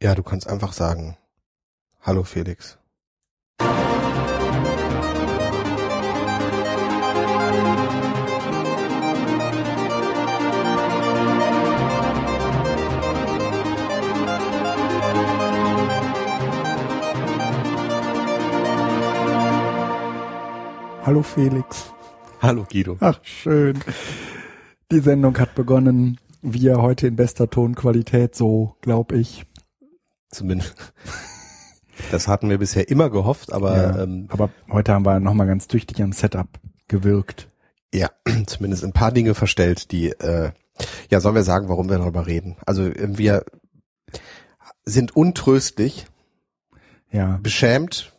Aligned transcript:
Ja, 0.00 0.14
du 0.14 0.22
kannst 0.22 0.46
einfach 0.46 0.72
sagen, 0.72 1.16
hallo 2.02 2.22
Felix. 2.22 2.78
Hallo 21.04 21.22
Felix. 21.24 21.92
Hallo 22.40 22.64
Guido. 22.70 22.98
Ach, 23.00 23.18
schön. 23.24 23.80
Die 24.92 25.00
Sendung 25.00 25.36
hat 25.40 25.56
begonnen. 25.56 26.20
Wir 26.40 26.80
heute 26.80 27.08
in 27.08 27.16
bester 27.16 27.50
Tonqualität, 27.50 28.36
so 28.36 28.76
glaube 28.80 29.16
ich. 29.18 29.44
Zumindest. 30.30 30.74
Das 32.12 32.28
hatten 32.28 32.48
wir 32.48 32.58
bisher 32.58 32.88
immer 32.88 33.10
gehofft, 33.10 33.52
aber 33.52 33.76
Ja, 33.76 34.02
ähm, 34.04 34.28
aber 34.30 34.50
heute 34.70 34.94
haben 34.94 35.04
wir 35.04 35.18
nochmal 35.18 35.48
ganz 35.48 35.66
tüchtig 35.66 36.00
am 36.00 36.12
Setup 36.12 36.46
gewirkt. 36.86 37.50
ja, 37.92 38.08
zumindest 38.46 38.84
ein 38.84 38.92
paar 38.92 39.10
Dinge 39.10 39.34
verstellt, 39.34 39.90
die 39.90 40.10
äh, 40.10 40.52
ja, 41.10 41.18
sollen 41.20 41.34
wir 41.34 41.42
sagen, 41.42 41.68
warum 41.68 41.90
wir 41.90 41.98
darüber 41.98 42.28
reden? 42.28 42.56
Also 42.64 42.84
äh, 42.84 43.18
wir 43.18 43.44
sind 44.84 45.16
untröstlich, 45.16 46.06
Ja, 47.10 47.40
beschämt, 47.42 48.14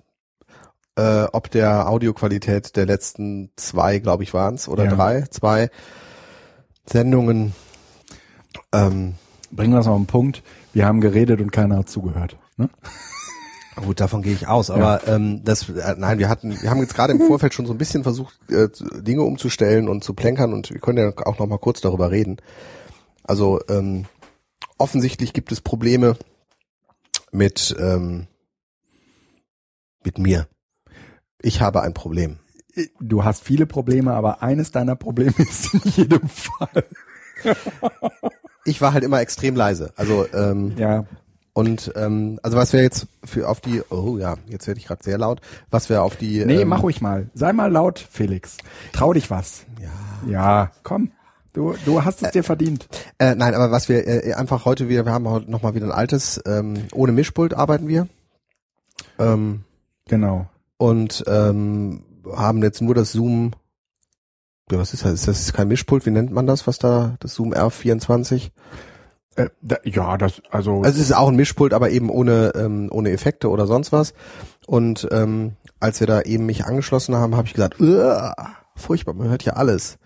äh, 0.97 1.23
ob 1.31 1.49
der 1.49 1.87
Audioqualität 1.87 2.75
der 2.75 2.85
letzten 2.85 3.51
zwei, 3.55 3.99
glaube 3.99 4.23
ich, 4.23 4.33
waren 4.33 4.55
es, 4.55 4.67
oder 4.67 4.83
Ja. 4.83 4.91
drei, 4.93 5.21
zwei 5.31 5.69
Sendungen. 6.85 7.53
Ähm, 8.73 9.15
bringen 9.51 9.71
wir 9.73 9.79
es 9.79 9.87
auf 9.87 9.97
den 9.97 10.05
Punkt. 10.05 10.43
Wir 10.73 10.85
haben 10.85 11.01
geredet 11.01 11.41
und 11.41 11.51
keiner 11.51 11.77
hat 11.77 11.89
zugehört. 11.89 12.37
Ne? 12.57 12.69
Gut, 13.75 13.99
davon 13.99 14.21
gehe 14.21 14.33
ich 14.33 14.47
aus. 14.47 14.69
Aber 14.69 15.07
ähm, 15.07 15.43
das, 15.43 15.69
äh, 15.69 15.95
nein, 15.97 16.19
wir 16.19 16.29
hatten, 16.29 16.61
wir 16.61 16.69
haben 16.69 16.81
jetzt 16.81 16.95
gerade 16.95 17.13
im 17.13 17.21
Vorfeld 17.21 17.53
schon 17.53 17.65
so 17.65 17.73
ein 17.73 17.77
bisschen 17.77 18.03
versucht, 18.03 18.37
äh, 18.49 18.67
Dinge 19.01 19.23
umzustellen 19.23 19.87
und 19.87 20.03
zu 20.03 20.13
plänkern 20.13 20.53
und 20.53 20.71
wir 20.71 20.79
können 20.79 20.97
ja 20.97 21.25
auch 21.25 21.39
noch 21.39 21.47
mal 21.47 21.57
kurz 21.57 21.81
darüber 21.81 22.11
reden. 22.11 22.37
Also 23.23 23.61
ähm, 23.69 24.05
offensichtlich 24.77 25.33
gibt 25.33 25.51
es 25.51 25.61
Probleme 25.61 26.17
mit 27.31 27.75
ähm, 27.79 28.27
mit 30.03 30.17
mir. 30.17 30.47
Ich 31.41 31.61
habe 31.61 31.81
ein 31.81 31.93
Problem. 31.93 32.39
Du 32.99 33.23
hast 33.23 33.43
viele 33.43 33.65
Probleme, 33.65 34.13
aber 34.13 34.41
eines 34.41 34.71
deiner 34.71 34.95
Probleme 34.95 35.33
ist 35.37 35.73
in 35.73 35.81
jedem 35.91 36.27
Fall. 36.27 36.85
Ich 38.65 38.81
war 38.81 38.93
halt 38.93 39.03
immer 39.03 39.19
extrem 39.21 39.55
leise. 39.55 39.91
Also 39.95 40.25
ähm, 40.33 40.73
Ja, 40.77 41.05
und 41.53 41.91
ähm, 41.95 42.39
also 42.43 42.57
was 42.57 42.73
wir 42.73 42.81
jetzt 42.81 43.07
für 43.25 43.49
auf 43.49 43.59
die 43.59 43.81
oh 43.89 44.17
ja 44.17 44.35
jetzt 44.47 44.67
werde 44.67 44.79
ich 44.79 44.85
gerade 44.87 45.03
sehr 45.03 45.17
laut 45.17 45.41
was 45.71 45.89
wir 45.89 46.03
auf 46.03 46.15
die 46.15 46.45
nee, 46.45 46.61
ähm, 46.61 46.67
mach 46.69 46.83
ruhig 46.83 47.01
mal. 47.01 47.29
Sei 47.33 47.51
mal 47.53 47.71
laut, 47.71 47.99
Felix. 47.99 48.57
Trau 48.93 49.13
dich 49.13 49.29
was. 49.29 49.65
ja 49.81 50.31
Ja, 50.31 50.71
komm. 50.83 51.11
Du, 51.51 51.73
du 51.83 52.05
hast 52.05 52.21
es 52.21 52.29
dir 52.31 52.43
verdient. 52.43 52.87
Äh, 53.17 53.33
nein, 53.33 53.55
aber 53.55 53.71
was 53.71 53.89
wir 53.89 54.07
äh, 54.07 54.33
einfach 54.35 54.65
heute 54.65 54.87
wieder, 54.87 55.03
wir 55.05 55.11
haben 55.11 55.27
heute 55.27 55.49
nochmal 55.49 55.73
wieder 55.73 55.87
ein 55.87 55.91
altes, 55.91 56.39
ähm, 56.45 56.75
ohne 56.93 57.11
Mischpult 57.11 57.55
arbeiten 57.55 57.87
wir. 57.87 58.07
Ähm, 59.17 59.63
Genau. 60.07 60.47
und 60.77 61.23
ähm, 61.27 62.03
haben 62.31 62.61
jetzt 62.63 62.81
nur 62.81 62.93
das 62.95 63.11
Zoom, 63.11 63.51
was 64.77 64.93
ist 64.93 65.05
das? 65.05 65.13
Ist 65.13 65.27
das 65.27 65.53
kein 65.53 65.67
Mischpult? 65.67 66.05
Wie 66.05 66.11
nennt 66.11 66.31
man 66.31 66.45
das, 66.47 66.67
was 66.67 66.77
da, 66.77 67.15
das 67.19 67.33
Zoom 67.33 67.53
R24? 67.53 68.51
Äh, 69.35 69.49
da, 69.61 69.77
ja, 69.83 70.17
das, 70.17 70.41
also, 70.51 70.81
Also 70.81 70.99
es 70.99 71.09
ist 71.09 71.13
auch 71.15 71.29
ein 71.29 71.35
Mischpult, 71.35 71.73
aber 71.73 71.89
eben 71.89 72.09
ohne, 72.09 72.51
ähm, 72.55 72.89
ohne 72.91 73.11
Effekte 73.11 73.49
oder 73.49 73.67
sonst 73.67 73.91
was. 73.91 74.13
Und 74.67 75.07
ähm, 75.11 75.53
als 75.79 75.99
wir 75.99 76.07
da 76.07 76.21
eben 76.21 76.45
mich 76.45 76.65
angeschlossen 76.65 77.15
haben, 77.15 77.35
habe 77.35 77.47
ich 77.47 77.53
gesagt, 77.53 77.79
"Uah, 77.79 78.35
furchtbar, 78.75 79.13
man 79.13 79.29
hört 79.29 79.43
ja 79.43 79.53
alles. 79.53 79.97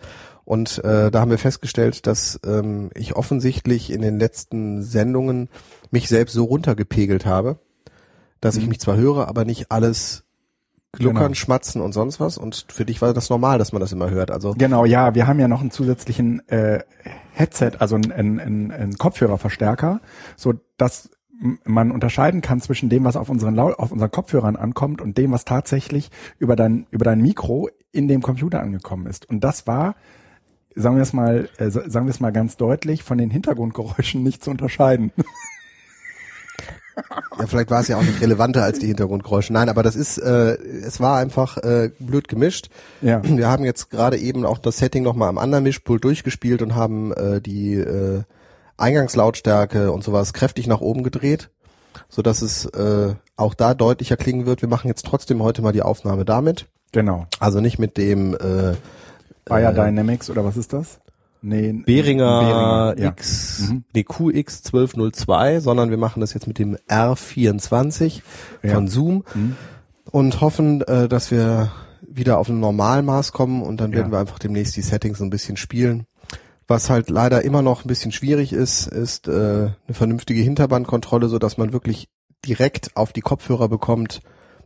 Und 0.45 0.83
äh, 0.83 1.09
da 1.09 1.21
haben 1.21 1.31
wir 1.31 1.37
festgestellt, 1.37 2.05
dass 2.05 2.39
ähm, 2.45 2.89
ich 2.95 3.15
offensichtlich 3.15 3.91
in 3.91 4.01
den 4.01 4.19
letzten 4.19 4.83
Sendungen 4.83 5.49
mich 5.89 6.09
selbst 6.09 6.33
so 6.33 6.43
runtergepegelt 6.43 7.25
habe, 7.25 7.59
dass 8.41 8.57
ich 8.57 8.63
Mhm. 8.63 8.69
mich 8.69 8.79
zwar 8.81 8.97
höre, 8.97 9.27
aber 9.29 9.45
nicht 9.45 9.71
alles 9.71 10.22
gluckern, 10.93 11.23
Genau. 11.23 11.33
schmatzen 11.33 11.81
und 11.81 11.91
sonst 11.93 12.19
was. 12.19 12.37
Und 12.37 12.65
für 12.69 12.85
dich 12.85 13.01
war 13.01 13.13
das 13.13 13.29
normal, 13.29 13.57
dass 13.57 13.71
man 13.73 13.79
das 13.81 13.91
immer 13.91 14.09
hört. 14.09 14.31
Also 14.31 14.53
genau, 14.57 14.85
ja, 14.85 15.15
wir 15.15 15.27
haben 15.27 15.39
ja 15.39 15.47
noch 15.47 15.61
einen 15.61 15.71
zusätzlichen 15.71 16.47
äh, 16.49 16.83
Headset, 17.33 17.71
also 17.79 17.95
einen, 17.95 18.39
einen, 18.39 18.71
einen, 18.71 18.97
Kopfhörerverstärker, 18.97 20.01
so 20.35 20.53
dass 20.77 21.09
man 21.65 21.91
unterscheiden 21.91 22.41
kann 22.41 22.61
zwischen 22.61 22.89
dem, 22.89 23.03
was 23.03 23.15
auf 23.17 23.27
unseren 23.29 23.55
Lau 23.55 23.71
auf 23.73 23.91
unseren 23.91 24.11
Kopfhörern 24.11 24.55
ankommt 24.55 25.01
und 25.01 25.17
dem, 25.17 25.31
was 25.31 25.45
tatsächlich 25.45 26.09
über 26.39 26.55
dein 26.55 26.85
über 26.91 27.03
dein 27.05 27.21
Mikro 27.21 27.69
in 27.91 28.07
dem 28.07 28.21
Computer 28.21 28.61
angekommen 28.61 29.07
ist. 29.07 29.27
Und 29.29 29.43
das 29.43 29.65
war 29.67 29.95
sagen 30.75 30.95
wir 30.95 31.03
es 31.03 31.11
mal, 31.13 31.49
äh, 31.57 31.69
sa- 31.69 31.87
sagen 31.89 32.05
wir 32.07 32.11
es 32.11 32.19
mal 32.19 32.31
ganz 32.31 32.55
deutlich, 32.57 33.03
von 33.03 33.17
den 33.17 33.29
Hintergrundgeräuschen 33.29 34.23
nicht 34.23 34.43
zu 34.43 34.51
unterscheiden. 34.51 35.11
Ja, 37.39 37.47
vielleicht 37.47 37.71
war 37.71 37.81
es 37.81 37.87
ja 37.87 37.97
auch 37.97 38.03
nicht 38.03 38.21
relevanter 38.21 38.63
als 38.63 38.79
die 38.79 38.87
Hintergrundgeräusche. 38.87 39.53
Nein, 39.53 39.69
aber 39.69 39.83
das 39.83 39.95
ist, 39.95 40.17
äh, 40.17 40.55
es 40.55 40.99
war 40.99 41.17
einfach 41.17 41.57
äh, 41.57 41.91
blöd 41.99 42.27
gemischt. 42.27 42.69
Ja. 43.01 43.21
Wir 43.23 43.47
haben 43.47 43.65
jetzt 43.65 43.89
gerade 43.89 44.17
eben 44.17 44.45
auch 44.45 44.57
das 44.57 44.77
Setting 44.77 45.03
nochmal 45.03 45.29
am 45.29 45.37
anderen 45.37 45.63
Mischpult 45.63 46.03
durchgespielt 46.03 46.61
und 46.61 46.75
haben 46.75 47.11
äh, 47.13 47.41
die 47.41 47.75
äh, 47.75 48.21
Eingangslautstärke 48.77 49.91
und 49.91 50.03
sowas 50.03 50.33
kräftig 50.33 50.67
nach 50.67 50.81
oben 50.81 51.03
gedreht, 51.03 51.49
so 52.09 52.21
dass 52.21 52.41
es 52.41 52.65
äh, 52.65 53.15
auch 53.35 53.53
da 53.53 53.73
deutlicher 53.73 54.17
klingen 54.17 54.45
wird. 54.45 54.61
Wir 54.61 54.69
machen 54.69 54.87
jetzt 54.87 55.05
trotzdem 55.05 55.41
heute 55.41 55.61
mal 55.61 55.73
die 55.73 55.81
Aufnahme 55.81 56.25
damit. 56.25 56.67
Genau. 56.91 57.25
Also 57.39 57.59
nicht 57.59 57.79
mit 57.79 57.97
dem 57.97 58.35
äh, 58.35 58.75
Bayer 59.45 59.71
äh, 59.71 59.73
Dynamics 59.73 60.29
oder 60.29 60.45
was 60.45 60.57
ist 60.57 60.73
das? 60.73 60.99
Nee, 61.45 61.73
Behringer 61.85 62.39
Behringer, 62.39 62.95
ja. 62.97 63.09
X, 63.09 63.67
Mhm. 63.69 63.83
nee, 63.93 64.01
QX1202, 64.03 65.59
sondern 65.59 65.89
wir 65.89 65.97
machen 65.97 66.21
das 66.21 66.33
jetzt 66.33 66.47
mit 66.47 66.57
dem 66.57 66.77
R24 66.87 68.21
Ja. 68.63 68.73
von 68.75 68.87
Zoom 68.87 69.23
Mhm. 69.33 69.55
und 70.11 70.41
hoffen, 70.41 70.81
äh, 70.83 71.07
dass 71.09 71.31
wir 71.31 71.71
wieder 72.01 72.37
auf 72.39 72.47
ein 72.49 72.59
Normalmaß 72.59 73.31
kommen 73.33 73.61
und 73.61 73.81
dann 73.81 73.91
werden 73.91 74.07
Ja. 74.07 74.11
wir 74.13 74.19
einfach 74.19 74.39
demnächst 74.39 74.75
die 74.77 74.81
Settings 74.81 75.17
so 75.17 75.23
ein 75.25 75.29
bisschen 75.29 75.57
spielen. 75.57 76.05
Was 76.67 76.89
halt 76.89 77.09
leider 77.09 77.43
immer 77.43 77.61
noch 77.61 77.83
ein 77.83 77.87
bisschen 77.89 78.11
schwierig 78.13 78.53
ist, 78.53 78.87
ist 78.87 79.27
äh, 79.27 79.31
eine 79.31 79.73
vernünftige 79.91 80.41
Hinterbandkontrolle, 80.41 81.27
so 81.27 81.39
dass 81.39 81.57
man 81.57 81.73
wirklich 81.73 82.07
direkt 82.45 82.95
auf 82.95 83.11
die 83.13 83.21
Kopfhörer 83.21 83.67
bekommt, 83.67 84.21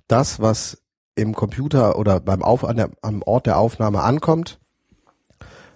das, 0.08 0.40
was 0.40 0.84
im 1.16 1.34
Computer 1.34 1.98
oder 1.98 2.20
beim 2.20 2.44
auf 2.44 2.64
an 2.64 2.78
der, 2.78 2.90
am 3.02 3.24
Ort 3.24 3.48
der 3.48 3.58
Aufnahme 3.58 4.04
ankommt. 4.04 4.60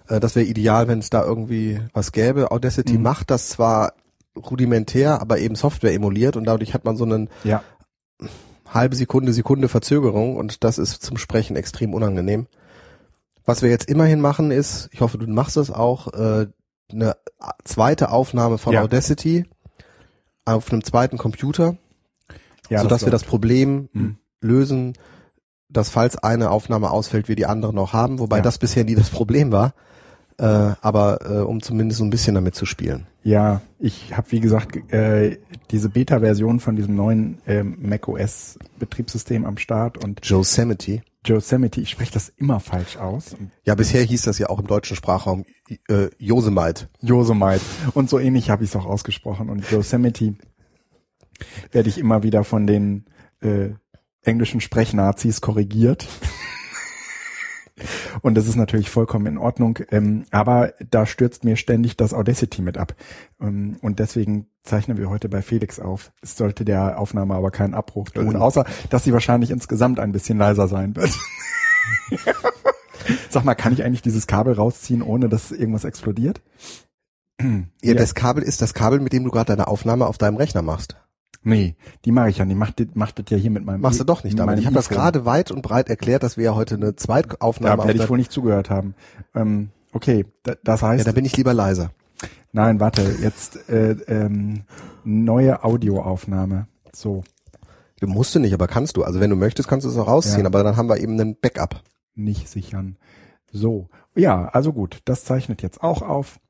Äh, 0.08 0.20
das 0.20 0.34
wäre 0.36 0.46
ideal, 0.46 0.88
wenn 0.88 0.98
es 0.98 1.10
da 1.10 1.24
irgendwie 1.24 1.80
was 1.92 2.12
gäbe. 2.12 2.50
Audacity 2.50 2.94
Mhm. 2.98 3.02
macht 3.02 3.30
das 3.30 3.48
zwar 3.48 3.94
rudimentär, 4.36 5.20
aber 5.20 5.38
eben 5.38 5.54
Software 5.54 5.92
emuliert 5.92 6.36
und 6.36 6.44
dadurch 6.44 6.72
hat 6.74 6.84
man 6.84 6.96
so 6.96 7.04
einen 7.04 7.28
Ja, 7.44 7.62
halbe 8.68 8.96
Sekunde, 8.96 9.32
Sekunde 9.32 9.68
Verzögerung 9.68 10.36
und 10.36 10.64
das 10.64 10.78
ist 10.78 11.02
zum 11.02 11.18
Sprechen 11.18 11.56
extrem 11.56 11.92
unangenehm. 11.92 12.46
Was 13.44 13.60
wir 13.60 13.68
jetzt 13.70 13.88
immerhin 13.90 14.20
machen 14.20 14.50
ist, 14.50 14.88
ich 14.92 15.00
hoffe, 15.00 15.18
du 15.18 15.26
machst 15.26 15.56
das 15.56 15.70
auch, 15.70 16.12
äh, 16.14 16.46
eine 16.90 17.16
zweite 17.64 18.10
Aufnahme 18.10 18.56
von 18.58 18.72
Ja. 18.74 18.82
Audacity 18.82 19.44
auf 20.44 20.70
einem 20.72 20.84
zweiten 20.84 21.18
Computer, 21.18 21.76
ja 22.70 22.80
sodass 22.82 23.04
wir 23.04 23.10
das. 23.10 23.24
Problem 23.24 23.88
Mhm. 23.92 24.16
lösen, 24.40 24.92
dass 25.68 25.88
falls 25.90 26.16
eine 26.16 26.50
Aufnahme 26.50 26.90
ausfällt, 26.90 27.28
wir 27.28 27.36
die 27.36 27.46
andere 27.46 27.72
noch 27.74 27.92
haben, 27.92 28.18
wobei 28.18 28.36
Ja. 28.38 28.42
das 28.42 28.58
bisher 28.58 28.84
nie 28.84 28.94
das 28.94 29.10
Problem 29.10 29.52
war. 29.52 29.74
Äh, 30.38 30.44
aber 30.80 31.18
äh, 31.24 31.40
um 31.40 31.62
zumindest 31.62 31.98
so 31.98 32.04
ein 32.04 32.10
bisschen 32.10 32.34
damit 32.34 32.54
zu 32.54 32.66
spielen. 32.66 33.06
Ja, 33.22 33.62
ich 33.78 34.16
habe 34.16 34.32
wie 34.32 34.40
gesagt 34.40 34.92
äh, 34.92 35.38
diese 35.70 35.88
Beta-Version 35.88 36.58
von 36.60 36.74
diesem 36.74 36.96
neuen 36.96 37.38
ähm, 37.46 37.76
macOS 37.80 38.58
Betriebssystem 38.78 39.44
am 39.44 39.58
Start 39.58 40.02
und 40.02 40.24
Yosemite. 40.26 41.02
Yosemite, 41.24 41.80
ich 41.80 41.90
spreche 41.90 42.12
das 42.12 42.30
immer 42.36 42.58
falsch 42.58 42.96
aus. 42.96 43.36
Ja, 43.64 43.76
bisher 43.76 44.02
hieß 44.02 44.22
das 44.22 44.38
ja 44.38 44.48
auch 44.48 44.58
im 44.58 44.66
deutschen 44.66 44.96
Sprachraum 44.96 45.44
äh, 45.88 46.08
Yosemite. 46.18 46.88
Yosemite. 47.00 47.60
Und 47.94 48.10
so 48.10 48.18
ähnlich 48.18 48.50
habe 48.50 48.64
ich 48.64 48.70
es 48.70 48.76
auch 48.76 48.86
ausgesprochen. 48.86 49.48
Und 49.48 49.70
Yosemite 49.70 50.34
werde 51.70 51.88
ich 51.88 51.98
immer 51.98 52.24
wieder 52.24 52.42
von 52.42 52.66
den 52.66 53.04
äh, 53.40 53.70
englischen 54.22 54.60
Sprechnazis 54.60 55.40
korrigiert. 55.40 56.08
Und 58.22 58.34
das 58.34 58.46
ist 58.46 58.56
natürlich 58.56 58.90
vollkommen 58.90 59.26
in 59.26 59.38
Ordnung. 59.38 59.78
Ähm, 59.90 60.24
aber 60.30 60.74
da 60.90 61.06
stürzt 61.06 61.44
mir 61.44 61.56
ständig 61.56 61.96
das 61.96 62.14
Audacity 62.14 62.62
mit 62.62 62.78
ab. 62.78 62.94
Ähm, 63.40 63.76
und 63.80 63.98
deswegen 63.98 64.46
zeichnen 64.62 64.98
wir 64.98 65.10
heute 65.10 65.28
bei 65.28 65.42
Felix 65.42 65.80
auf. 65.80 66.12
Es 66.22 66.36
sollte 66.36 66.64
der 66.64 66.98
Aufnahme 66.98 67.34
aber 67.34 67.50
keinen 67.50 67.74
Abbruch 67.74 68.10
tun, 68.10 68.36
außer 68.36 68.64
dass 68.90 69.04
sie 69.04 69.12
wahrscheinlich 69.12 69.50
insgesamt 69.50 69.98
ein 69.98 70.12
bisschen 70.12 70.38
leiser 70.38 70.68
sein 70.68 70.94
wird. 70.94 71.10
Sag 73.30 73.44
mal, 73.44 73.54
kann 73.54 73.72
ich 73.72 73.82
eigentlich 73.82 74.02
dieses 74.02 74.26
Kabel 74.26 74.54
rausziehen, 74.54 75.02
ohne 75.02 75.28
dass 75.28 75.50
irgendwas 75.50 75.84
explodiert? 75.84 76.40
Ja, 77.82 77.94
das 77.94 78.14
Kabel 78.14 78.44
ist 78.44 78.62
das 78.62 78.72
Kabel, 78.74 79.00
mit 79.00 79.12
dem 79.12 79.24
du 79.24 79.30
gerade 79.30 79.46
deine 79.46 79.66
Aufnahme 79.66 80.06
auf 80.06 80.18
deinem 80.18 80.36
Rechner 80.36 80.62
machst. 80.62 80.96
Nee, 81.44 81.74
die 82.04 82.12
mache 82.12 82.30
ich 82.30 82.38
ja 82.38 82.44
nicht. 82.44 82.56
Macht, 82.56 82.78
das- 82.80 82.86
macht 82.94 83.18
das 83.18 83.24
ja 83.30 83.36
hier 83.36 83.50
mit 83.50 83.64
meinem 83.64 83.80
Machst 83.80 83.98
du 84.00 84.04
doch 84.04 84.22
nicht 84.24 84.34
mit 84.34 84.40
damit. 84.40 84.58
Ich 84.60 84.66
habe 84.66 84.74
das 84.76 84.88
gerade 84.88 85.24
weit 85.24 85.50
und 85.50 85.62
breit 85.62 85.88
erklärt, 85.88 86.22
dass 86.22 86.36
wir 86.36 86.44
ja 86.44 86.54
heute 86.54 86.76
eine 86.76 86.94
Zweitaufnahme 86.94 87.82
Da 87.82 87.88
werde 87.88 88.02
ich 88.02 88.08
wohl 88.08 88.18
nicht 88.18 88.30
zugehört 88.32 88.70
haben. 88.70 88.94
Ähm, 89.34 89.70
okay, 89.92 90.24
da, 90.44 90.54
das 90.62 90.82
heißt, 90.82 91.04
Ja, 91.04 91.10
da 91.10 91.14
bin 91.14 91.24
ich 91.24 91.36
lieber 91.36 91.52
leiser. 91.54 91.90
nein, 92.52 92.78
warte, 92.80 93.02
jetzt 93.20 93.68
äh, 93.68 93.92
ähm, 94.06 94.62
neue 95.04 95.64
Audioaufnahme. 95.64 96.66
So, 96.94 97.22
Du 98.00 98.08
musst 98.08 98.34
du 98.34 98.40
nicht, 98.40 98.52
aber 98.52 98.66
kannst 98.66 98.96
du. 98.96 99.04
Also 99.04 99.20
wenn 99.20 99.30
du 99.30 99.36
möchtest, 99.36 99.68
kannst 99.68 99.86
du 99.86 99.90
es 99.90 99.96
auch 99.96 100.08
rausziehen, 100.08 100.40
Ja. 100.40 100.46
aber 100.46 100.64
dann 100.64 100.76
haben 100.76 100.88
wir 100.88 100.96
eben 100.98 101.12
einen 101.20 101.36
Backup. 101.40 101.82
nicht 102.16 102.48
sichern. 102.48 102.96
So, 103.52 103.88
ja, 104.16 104.48
also 104.48 104.72
gut, 104.72 104.98
das 105.04 105.24
zeichnet 105.24 105.62
jetzt 105.62 105.82
auch 105.82 106.02
auf. 106.02 106.40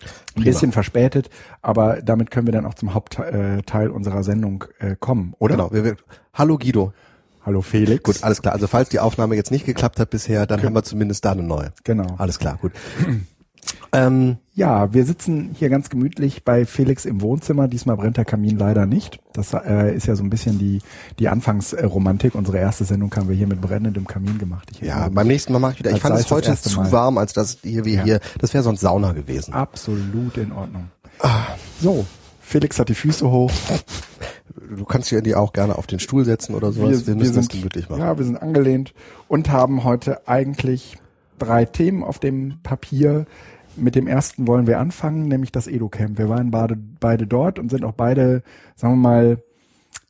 Ein 0.00 0.34
Prima. 0.34 0.44
bisschen 0.44 0.72
verspätet, 0.72 1.30
aber 1.62 2.02
damit 2.02 2.30
können 2.30 2.46
wir 2.46 2.52
dann 2.52 2.66
auch 2.66 2.74
zum 2.74 2.94
Hauptteil 2.94 3.86
äh, 3.86 3.88
unserer 3.88 4.22
Sendung 4.22 4.64
äh, 4.78 4.96
kommen, 4.98 5.34
oder? 5.38 5.56
Genau. 5.56 5.72
Wir, 5.72 5.84
wir, 5.84 5.96
Hallo 6.34 6.58
Guido. 6.58 6.92
Hallo 7.44 7.60
Felix. 7.60 8.02
Gut, 8.02 8.22
alles 8.22 8.40
klar. 8.40 8.54
Also 8.54 8.66
falls 8.66 8.88
die 8.88 9.00
Aufnahme 9.00 9.36
jetzt 9.36 9.50
nicht 9.50 9.66
geklappt 9.66 10.00
hat 10.00 10.10
bisher, 10.10 10.46
dann 10.46 10.62
haben 10.62 10.74
wir 10.74 10.82
zumindest 10.82 11.24
da 11.24 11.32
eine 11.32 11.42
neue. 11.42 11.72
Genau. 11.84 12.14
Alles 12.16 12.38
klar, 12.38 12.58
gut. 12.60 12.72
Ähm, 13.92 14.36
Ja, 14.54 14.92
wir 14.92 15.04
sitzen 15.04 15.50
hier 15.54 15.68
ganz 15.68 15.90
gemütlich 15.90 16.44
bei 16.44 16.64
Felix 16.66 17.04
im 17.04 17.20
Wohnzimmer. 17.20 17.68
Diesmal 17.68 17.96
brennt 17.96 18.16
der 18.16 18.24
Kamin 18.24 18.58
leider 18.58 18.86
nicht. 18.86 19.20
Das 19.32 19.52
äh, 19.52 19.94
ist 19.94 20.06
ja 20.06 20.14
so 20.16 20.22
ein 20.22 20.30
bisschen 20.30 20.58
die, 20.58 20.80
die 21.18 21.28
Anfangsromantik. 21.28 22.34
Unsere 22.34 22.58
erste 22.58 22.84
Sendung 22.84 23.14
haben 23.16 23.28
wir 23.28 23.36
hier 23.36 23.46
mit 23.46 23.60
brennendem 23.60 24.06
Kamin 24.06 24.38
gemacht. 24.38 24.68
Ich 24.72 24.80
ja, 24.80 25.08
beim 25.08 25.26
nächsten 25.26 25.52
Mal 25.52 25.58
mache 25.58 25.72
ich 25.74 25.78
wieder. 25.80 25.90
Ich 25.92 26.00
fand 26.00 26.18
es 26.18 26.30
heute 26.30 26.56
zu 26.56 26.80
Mal. 26.80 26.92
warm, 26.92 27.18
als 27.18 27.32
das 27.32 27.58
hier 27.62 27.84
wie 27.84 27.94
Ja. 27.94 28.04
hier. 28.04 28.20
Das 28.38 28.54
wäre 28.54 28.62
sonst 28.62 28.80
Sauna 28.80 29.12
gewesen. 29.12 29.54
Absolut 29.54 30.36
in 30.36 30.52
Ordnung. 30.52 30.88
Ah. 31.20 31.46
So, 31.80 32.06
Felix 32.40 32.78
hat 32.78 32.88
die 32.88 32.94
Füße 32.94 33.30
hoch. 33.30 33.50
Du 34.76 34.84
kannst 34.84 35.10
dir 35.10 35.22
die 35.22 35.34
auch 35.34 35.52
gerne 35.52 35.76
auf 35.76 35.86
den 35.86 35.98
Stuhl 35.98 36.24
setzen 36.24 36.54
oder 36.54 36.72
sowas. 36.72 37.06
Wir, 37.06 37.14
müssen 37.14 37.34
das 37.34 37.48
gemütlich 37.48 37.88
machen. 37.88 38.00
Ja, 38.00 38.16
wir 38.16 38.24
sind 38.24 38.36
angelehnt 38.36 38.94
und 39.28 39.50
haben 39.50 39.84
heute 39.84 40.28
eigentlich 40.28 40.98
drei 41.38 41.64
Themen 41.64 42.02
auf 42.04 42.18
dem 42.18 42.60
Papier. 42.62 43.26
Mit 43.76 43.94
dem 43.94 44.06
ersten 44.06 44.46
wollen 44.46 44.66
wir 44.66 44.78
anfangen, 44.78 45.28
nämlich 45.28 45.52
das 45.52 45.66
Edu-Camp. 45.66 46.18
Wir 46.18 46.28
waren 46.28 46.50
beide, 46.50 46.76
beide 46.76 47.26
dort 47.26 47.58
und 47.58 47.70
sind 47.70 47.84
auch 47.84 47.92
beide, 47.92 48.42
sagen 48.76 48.94
wir 48.94 49.08
mal, 49.08 49.42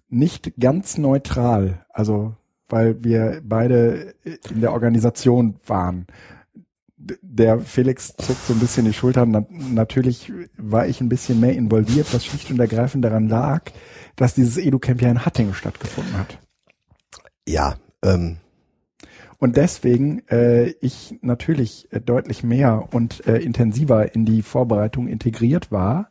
nicht 0.09 0.53
ganz 0.59 0.99
neutral. 0.99 1.85
Also, 1.89 2.35
weil 2.69 3.03
wir 3.03 3.41
beide 3.45 4.15
in 4.51 4.61
der 4.61 4.73
Organisation 4.73 5.57
waren. 5.67 6.07
Der 6.97 7.61
Felix 7.61 8.15
zuckt 8.17 8.47
so 8.47 8.55
ein 8.55 8.61
bisschen 8.61 8.87
die 8.87 8.93
Schultern. 8.93 9.31
Na, 9.31 9.45
natürlich 9.51 10.33
war 10.57 10.87
ich 10.87 11.01
ein 11.01 11.09
bisschen 11.09 11.41
mehr 11.41 11.55
involviert, 11.55 12.13
was 12.15 12.25
schlicht 12.25 12.51
und 12.51 12.61
ergreifend 12.61 13.05
daran 13.05 13.29
lag, 13.29 13.71
dass 14.17 14.35
dieses 14.35 14.57
Edu-Camp 14.57 15.03
ja 15.03 15.11
in 15.11 15.25
Hattingen 15.25 15.55
stattgefunden 15.55 16.17
hat. 16.17 16.39
Ja, 17.47 17.77
ähm, 18.03 18.39
Und 19.39 19.57
deswegen 19.57 20.27
äh, 20.29 20.71
ich 20.81 21.19
natürlich 21.23 21.89
äh, 21.93 22.01
deutlich 22.01 22.43
mehr 22.43 22.89
und 22.93 23.27
äh, 23.27 23.39
intensiver 23.39 24.15
in 24.15 24.25
die 24.25 24.43
Vorbereitung 24.43 25.09
integriert 25.09 25.71
war 25.71 26.09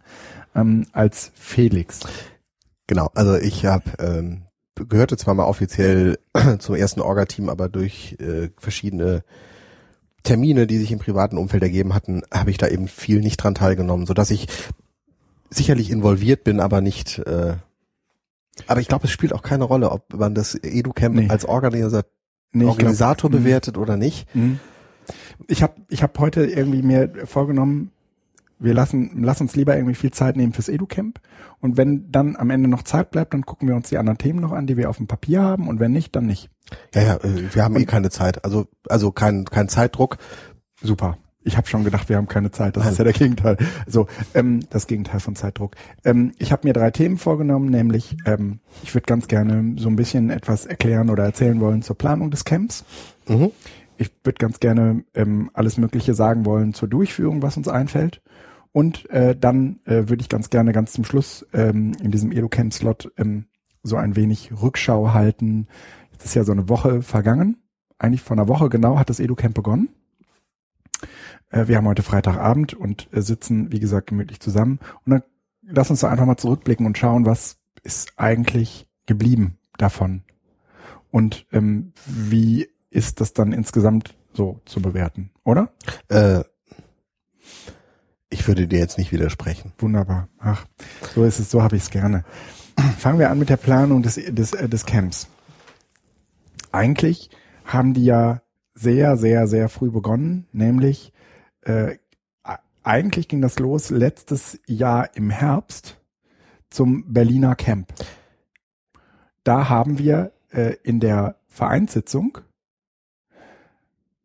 ähm, 0.55 0.85
als 0.91 1.31
Felix. 1.35 2.01
genau. 2.87 3.09
Also 3.15 3.35
ich 3.35 3.65
habe 3.65 3.83
ähm, 3.99 4.43
gehörte 4.75 5.17
zwar 5.17 5.33
mal 5.33 5.45
offiziell 5.45 6.17
zum 6.59 6.75
ersten 6.75 7.01
Orga-Team, 7.01 7.49
aber 7.49 7.69
durch 7.69 8.17
äh, 8.19 8.49
verschiedene 8.57 9.23
Termine, 10.23 10.67
die 10.67 10.77
sich 10.77 10.91
im 10.91 10.99
privaten 10.99 11.37
Umfeld 11.37 11.63
ergeben 11.63 11.93
hatten, 11.93 12.23
habe 12.33 12.49
ich 12.49 12.57
da 12.57 12.67
eben 12.67 12.87
viel 12.87 13.19
nicht 13.19 13.37
dran 13.37 13.55
teilgenommen, 13.55 14.05
so 14.05 14.13
dass 14.13 14.31
ich 14.31 14.47
sicherlich 15.49 15.91
involviert 15.91 16.43
bin, 16.43 16.59
aber 16.59 16.81
nicht. 16.81 17.19
Äh, 17.19 17.55
aber 18.67 18.81
ich 18.81 18.87
glaube, 18.87 19.05
es 19.05 19.11
spielt 19.11 19.33
auch 19.33 19.41
keine 19.41 19.63
Rolle, 19.63 19.91
ob 19.91 20.13
man 20.13 20.33
das 20.33 20.55
EduCamp 20.55 21.15
Nee. 21.15 21.29
als 21.29 21.45
Organisa 21.45 22.03
Nee, 22.53 22.65
Organisator 22.65 23.29
glaub, 23.29 23.43
bewertet 23.43 23.77
oder 23.77 23.97
nicht. 23.97 24.33
Mhm. 24.35 24.59
Ich 25.47 25.61
habe 25.61 25.73
ich 25.89 26.03
hab 26.03 26.17
heute 26.19 26.45
irgendwie 26.45 26.81
mir 26.81 27.11
vorgenommen, 27.25 27.91
wir 28.59 28.73
lassen 28.73 29.21
lass 29.23 29.41
uns 29.41 29.55
lieber 29.55 29.75
irgendwie 29.75 29.95
viel 29.95 30.11
Zeit 30.11 30.37
nehmen 30.37 30.53
fürs 30.53 30.69
EduCamp 30.69 31.19
und 31.59 31.75
wenn 31.75 32.11
dann 32.11 32.35
am 32.37 32.49
Ende 32.49 32.69
noch 32.69 32.83
Zeit 32.83 33.11
bleibt, 33.11 33.33
dann 33.33 33.45
gucken 33.45 33.67
wir 33.67 33.75
uns 33.75 33.89
die 33.89 33.97
anderen 33.97 34.17
Themen 34.17 34.39
noch 34.39 34.51
an, 34.51 34.67
die 34.67 34.77
wir 34.77 34.89
auf 34.89 34.97
dem 34.97 35.07
Papier 35.07 35.41
haben 35.41 35.67
und 35.67 35.79
wenn 35.79 35.91
nicht, 35.91 36.15
dann 36.15 36.27
nicht. 36.27 36.49
Ja, 36.93 37.01
ja, 37.01 37.15
äh, 37.17 37.53
wir 37.53 37.63
haben 37.63 37.75
eh 37.75 37.85
keine 37.85 38.09
Zeit. 38.09 38.45
Also 38.45 38.67
also 38.87 39.11
kein 39.11 39.45
kein 39.45 39.67
Zeitdruck. 39.67 40.17
Super. 40.81 41.17
Ich 41.43 41.57
habe 41.57 41.67
schon 41.67 41.83
gedacht, 41.83 42.09
wir 42.09 42.17
haben 42.17 42.27
keine 42.27 42.51
Zeit. 42.51 42.77
Das 42.77 42.87
ist 42.87 42.97
ja 42.97 43.03
der 43.03 43.13
Gegenteil. 43.13 43.57
So, 43.87 44.07
ähm, 44.33 44.61
das 44.69 44.87
Gegenteil 44.87 45.19
von 45.19 45.35
Zeitdruck. 45.35 45.75
Ähm, 46.05 46.31
ich 46.37 46.51
habe 46.51 46.67
mir 46.67 46.73
drei 46.73 46.91
Themen 46.91 47.17
vorgenommen, 47.17 47.69
nämlich 47.69 48.17
ähm, 48.25 48.59
ich 48.83 48.93
würde 48.93 49.05
ganz 49.05 49.27
gerne 49.27 49.75
so 49.77 49.89
ein 49.89 49.95
bisschen 49.95 50.29
etwas 50.29 50.65
erklären 50.65 51.09
oder 51.09 51.23
erzählen 51.23 51.59
wollen 51.59 51.81
zur 51.81 51.97
Planung 51.97 52.31
des 52.31 52.45
Camps. 52.45 52.85
Mhm. 53.27 53.51
Ich 53.97 54.11
würde 54.23 54.37
ganz 54.37 54.59
gerne 54.59 55.03
ähm, 55.13 55.49
alles 55.53 55.77
Mögliche 55.77 56.13
sagen 56.13 56.45
wollen 56.45 56.73
zur 56.73 56.87
Durchführung, 56.87 57.41
was 57.41 57.57
uns 57.57 57.67
einfällt. 57.67 58.21
Und 58.71 59.09
äh, 59.11 59.35
dann 59.35 59.79
äh, 59.85 60.09
würde 60.09 60.21
ich 60.21 60.29
ganz 60.29 60.49
gerne 60.49 60.73
ganz 60.73 60.93
zum 60.93 61.05
Schluss 61.05 61.45
ähm, 61.53 61.93
in 62.01 62.09
diesem 62.09 62.31
Edu-Camp-Slot 62.31 63.11
ähm, 63.17 63.45
so 63.83 63.97
ein 63.97 64.15
wenig 64.15 64.51
Rückschau 64.61 65.13
halten. 65.13 65.67
Jetzt 66.11 66.25
ist 66.25 66.33
ja 66.33 66.43
so 66.43 66.51
eine 66.51 66.69
Woche 66.69 67.01
vergangen. 67.01 67.57
Eigentlich 67.99 68.21
vor 68.21 68.35
einer 68.35 68.47
Woche 68.47 68.69
genau 68.69 68.97
hat 68.97 69.09
das 69.09 69.19
Edu-Camp 69.19 69.53
begonnen. 69.53 69.89
Äh, 71.49 71.67
wir 71.67 71.77
haben 71.77 71.87
heute 71.87 72.03
Freitagabend 72.03 72.73
und 72.73 73.07
äh, 73.13 73.21
sitzen, 73.21 73.71
wie 73.71 73.79
gesagt, 73.79 74.07
gemütlich 74.07 74.39
zusammen. 74.39 74.79
Und 75.05 75.11
dann 75.11 75.23
lass 75.61 75.89
uns 75.89 76.01
doch 76.01 76.09
einfach 76.09 76.25
mal 76.25 76.37
zurückblicken 76.37 76.85
und 76.85 76.97
schauen, 76.97 77.25
was 77.25 77.57
ist 77.83 78.13
eigentlich 78.17 78.87
geblieben 79.05 79.57
davon. 79.77 80.23
Und 81.11 81.45
ähm, 81.51 81.93
wie 82.05 82.67
ist 82.89 83.21
das 83.21 83.33
dann 83.33 83.53
insgesamt 83.53 84.15
so 84.33 84.61
zu 84.65 84.81
bewerten, 84.81 85.31
oder? 85.43 85.71
Äh, 86.09 86.43
ich 88.29 88.47
würde 88.47 88.67
dir 88.67 88.79
jetzt 88.79 88.97
nicht 88.97 89.11
widersprechen. 89.11 89.73
Wunderbar. 89.77 90.27
Ach, 90.39 90.65
so 91.13 91.23
ist 91.23 91.39
es, 91.39 91.51
so 91.51 91.61
habe 91.61 91.75
ich 91.75 91.83
es 91.83 91.89
gerne. 91.91 92.25
Fangen 92.97 93.19
wir 93.19 93.29
an 93.29 93.37
mit 93.37 93.49
der 93.49 93.57
Planung 93.57 94.01
des, 94.01 94.15
des, 94.15 94.53
äh, 94.53 94.67
des 94.67 94.85
Camps. 94.85 95.27
Eigentlich 96.71 97.29
haben 97.65 97.93
die 97.93 98.05
ja 98.05 98.41
sehr, 98.73 99.17
sehr, 99.17 99.47
sehr 99.47 99.69
früh 99.69 99.91
begonnen, 99.91 100.47
nämlich 100.51 101.13
äh, 101.61 101.97
eigentlich 102.83 103.27
ging 103.29 103.41
das 103.41 103.59
los 103.59 103.89
letztes 103.89 104.59
Jahr 104.67 105.15
im 105.15 105.29
Herbst 105.29 105.97
zum 106.69 107.13
Berliner 107.13 107.55
Camp. 107.55 107.93
Da 109.43 109.69
haben 109.69 109.97
wir 109.99 110.33
äh, 110.51 110.75
in 110.83 110.99
der 110.99 111.37
Vereinssitzung 111.47 112.39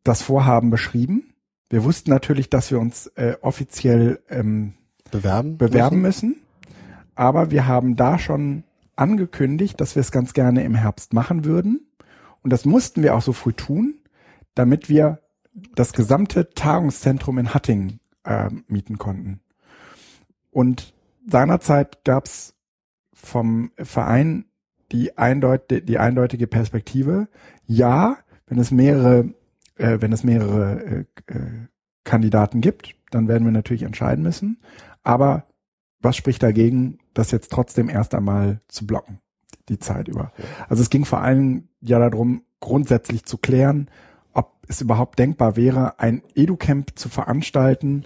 das 0.03 0.23
Vorhaben 0.23 0.71
beschrieben. 0.71 1.35
Wir 1.71 1.85
wussten 1.85 2.11
natürlich, 2.11 2.51
dass 2.51 2.71
wir 2.71 2.81
uns 2.81 3.09
äh, 3.09 3.37
offiziell 3.43 4.21
ähm, 4.29 4.75
Bewerben? 5.11 5.59
bewerben 5.59 6.01
müssen. 6.01 6.37
Aber 7.15 7.51
wir 7.51 7.67
haben 7.67 7.97
da 7.97 8.19
schon 8.19 8.65
angekündigt, 8.97 9.81
dass 9.81 9.95
wir 9.95 10.01
es 10.01 10.13
ganz 10.13 10.33
gerne 10.33 10.65
im 10.65 10.75
Herbst 10.75 11.13
machen 11.13 11.45
würden. 11.45 11.87
Und 12.43 12.53
das 12.53 12.65
mussten 12.65 13.03
wir 13.03 13.15
auch 13.15 13.23
so 13.23 13.33
früh 13.33 13.53
tun, 13.53 13.95
damit 14.59 14.89
wir 14.89 15.21
das 15.75 15.93
gesamte 15.93 16.51
Tagungszentrum 16.51 17.39
in 17.39 17.55
Hattingen 17.55 18.01
äh, 18.25 18.51
mieten 18.67 18.99
konnten. 18.99 19.41
Und 20.51 20.95
seinerzeit 21.27 22.05
gab 22.05 22.27
es 22.27 22.55
vom 23.13 23.71
Verein 23.77 24.47
die, 24.91 25.17
eindeut 25.17 25.71
die 25.71 25.99
eindeutige 25.99 26.47
Perspektive, 26.47 27.29
ja, 27.67 28.19
wenn 28.47 28.59
es 28.59 28.71
mehrere, 28.71 29.33
äh, 29.77 29.99
wenn 30.01 30.13
es 30.13 30.25
mehrere 30.25 30.81
äh, 30.83 31.05
äh, 31.33 31.69
Kandidaten 32.05 32.61
gibt, 32.61 32.97
dann 33.11 33.29
werden 33.29 33.45
wir 33.45 33.53
natürlich 33.53 33.83
entscheiden 33.85 34.25
müssen. 34.25 34.59
Aber 35.05 35.47
was 36.01 36.17
spricht 36.17 36.43
dagegen, 36.43 36.99
das 37.15 37.31
jetzt 37.31 37.53
trotzdem 37.53 37.89
erst 37.89 38.15
einmal 38.15 38.61
zu 38.69 38.87
blocken, 38.87 39.21
die 39.69 39.79
Zeit 39.79 40.09
über? 40.09 40.33
Also 40.69 40.83
es 40.83 40.91
ging 40.91 41.05
vor 41.05 41.21
allem 41.21 41.69
ja 41.81 41.99
darum, 41.99 42.43
grundsätzlich 42.61 43.25
zu 43.25 43.39
klären, 43.39 43.89
es 44.69 44.81
überhaupt 44.81 45.19
denkbar 45.19 45.57
wäre, 45.57 45.99
ein 45.99 46.23
Educamp 46.35 46.99
zu 46.99 47.09
veranstalten, 47.09 48.05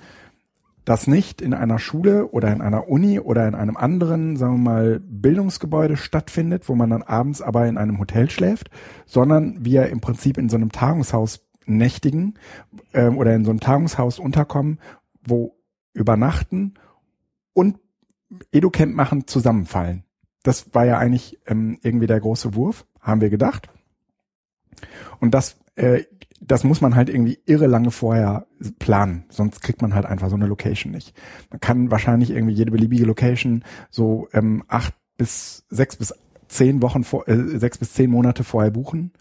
das 0.85 1.07
nicht 1.07 1.41
in 1.41 1.55
einer 1.55 1.79
Schule 1.79 2.29
oder 2.29 2.53
in 2.53 2.61
einer 2.61 2.89
Uni 2.89 3.21
oder 3.21 3.47
in 3.47 3.55
einem 3.55 3.77
anderen, 3.77 4.37
sagen 4.37 4.55
wir 4.55 4.71
mal, 4.71 5.01
Bildungsgebäude 5.01 5.97
stattfindet, 5.97 6.69
wo 6.69 6.75
man 6.75 6.91
dann 6.91 7.03
abends 7.03 7.41
aber 7.41 7.67
in 7.69 7.79
einem 7.79 7.99
Hotel 7.99 8.31
schläft, 8.31 8.71
sondern 9.07 9.65
wir 9.65 9.89
im 9.89 10.01
Prinzip 10.01 10.39
in 10.39 10.49
so 10.49 10.57
einem 10.57 10.73
Tagungshaus 10.73 11.47
nächtigen 11.67 12.35
ähm, 12.95 13.17
oder 13.17 13.35
in 13.35 13.45
so 13.45 13.51
einem 13.51 13.61
Tagungshaus 13.61 14.19
unterkommen, 14.19 14.81
wo 15.25 15.57
übernachten 15.95 16.75
und 17.53 17.79
Educamp 18.51 18.95
machen 18.95 19.27
zusammenfallen. 19.27 20.05
Das 20.43 20.75
war 20.75 20.85
ja 20.85 20.99
eigentlich 20.99 21.39
ähm, 21.47 21.79
irgendwie 21.83 22.09
der 22.09 22.19
große 22.19 22.55
Wurf, 22.55 22.87
haben 23.01 23.21
wir 23.21 23.31
gedacht. 23.31 23.69
Und 25.21 25.33
das, 25.33 25.57
äh, 25.77 26.05
das 26.45 26.65
muss 26.65 26.81
man 26.81 26.97
halt 26.97 27.09
irgendwie 27.09 27.39
irre 27.47 27.67
lange 27.67 27.91
vorher 27.91 28.47
planen, 28.79 29.25
sonst 29.29 29.63
kriegt 29.63 29.81
man 29.81 29.95
halt 29.95 30.07
einfach 30.07 30.29
so 30.29 30.37
eine 30.37 30.47
Location 30.47 30.93
nicht. 30.93 31.15
Man 31.51 31.61
kann 31.61 31.91
wahrscheinlich 31.91 32.31
irgendwie 32.31 32.55
jede 32.55 32.73
beliebige 32.73 33.05
Location 33.05 33.65
so 33.91 34.29
ähm, 34.33 34.65
acht 34.69 34.95
bis 35.17 35.65
sechs 35.69 35.97
bis 35.97 36.15
zehn 36.49 36.83
Wochen 36.83 37.05
vor, 37.05 37.29
äh, 37.29 37.59
sechs 37.59 37.79
bis 37.79 37.93
zehn 37.95 38.11
Monate 38.11 38.45
vorher 38.45 38.71
buchen. 38.71 39.13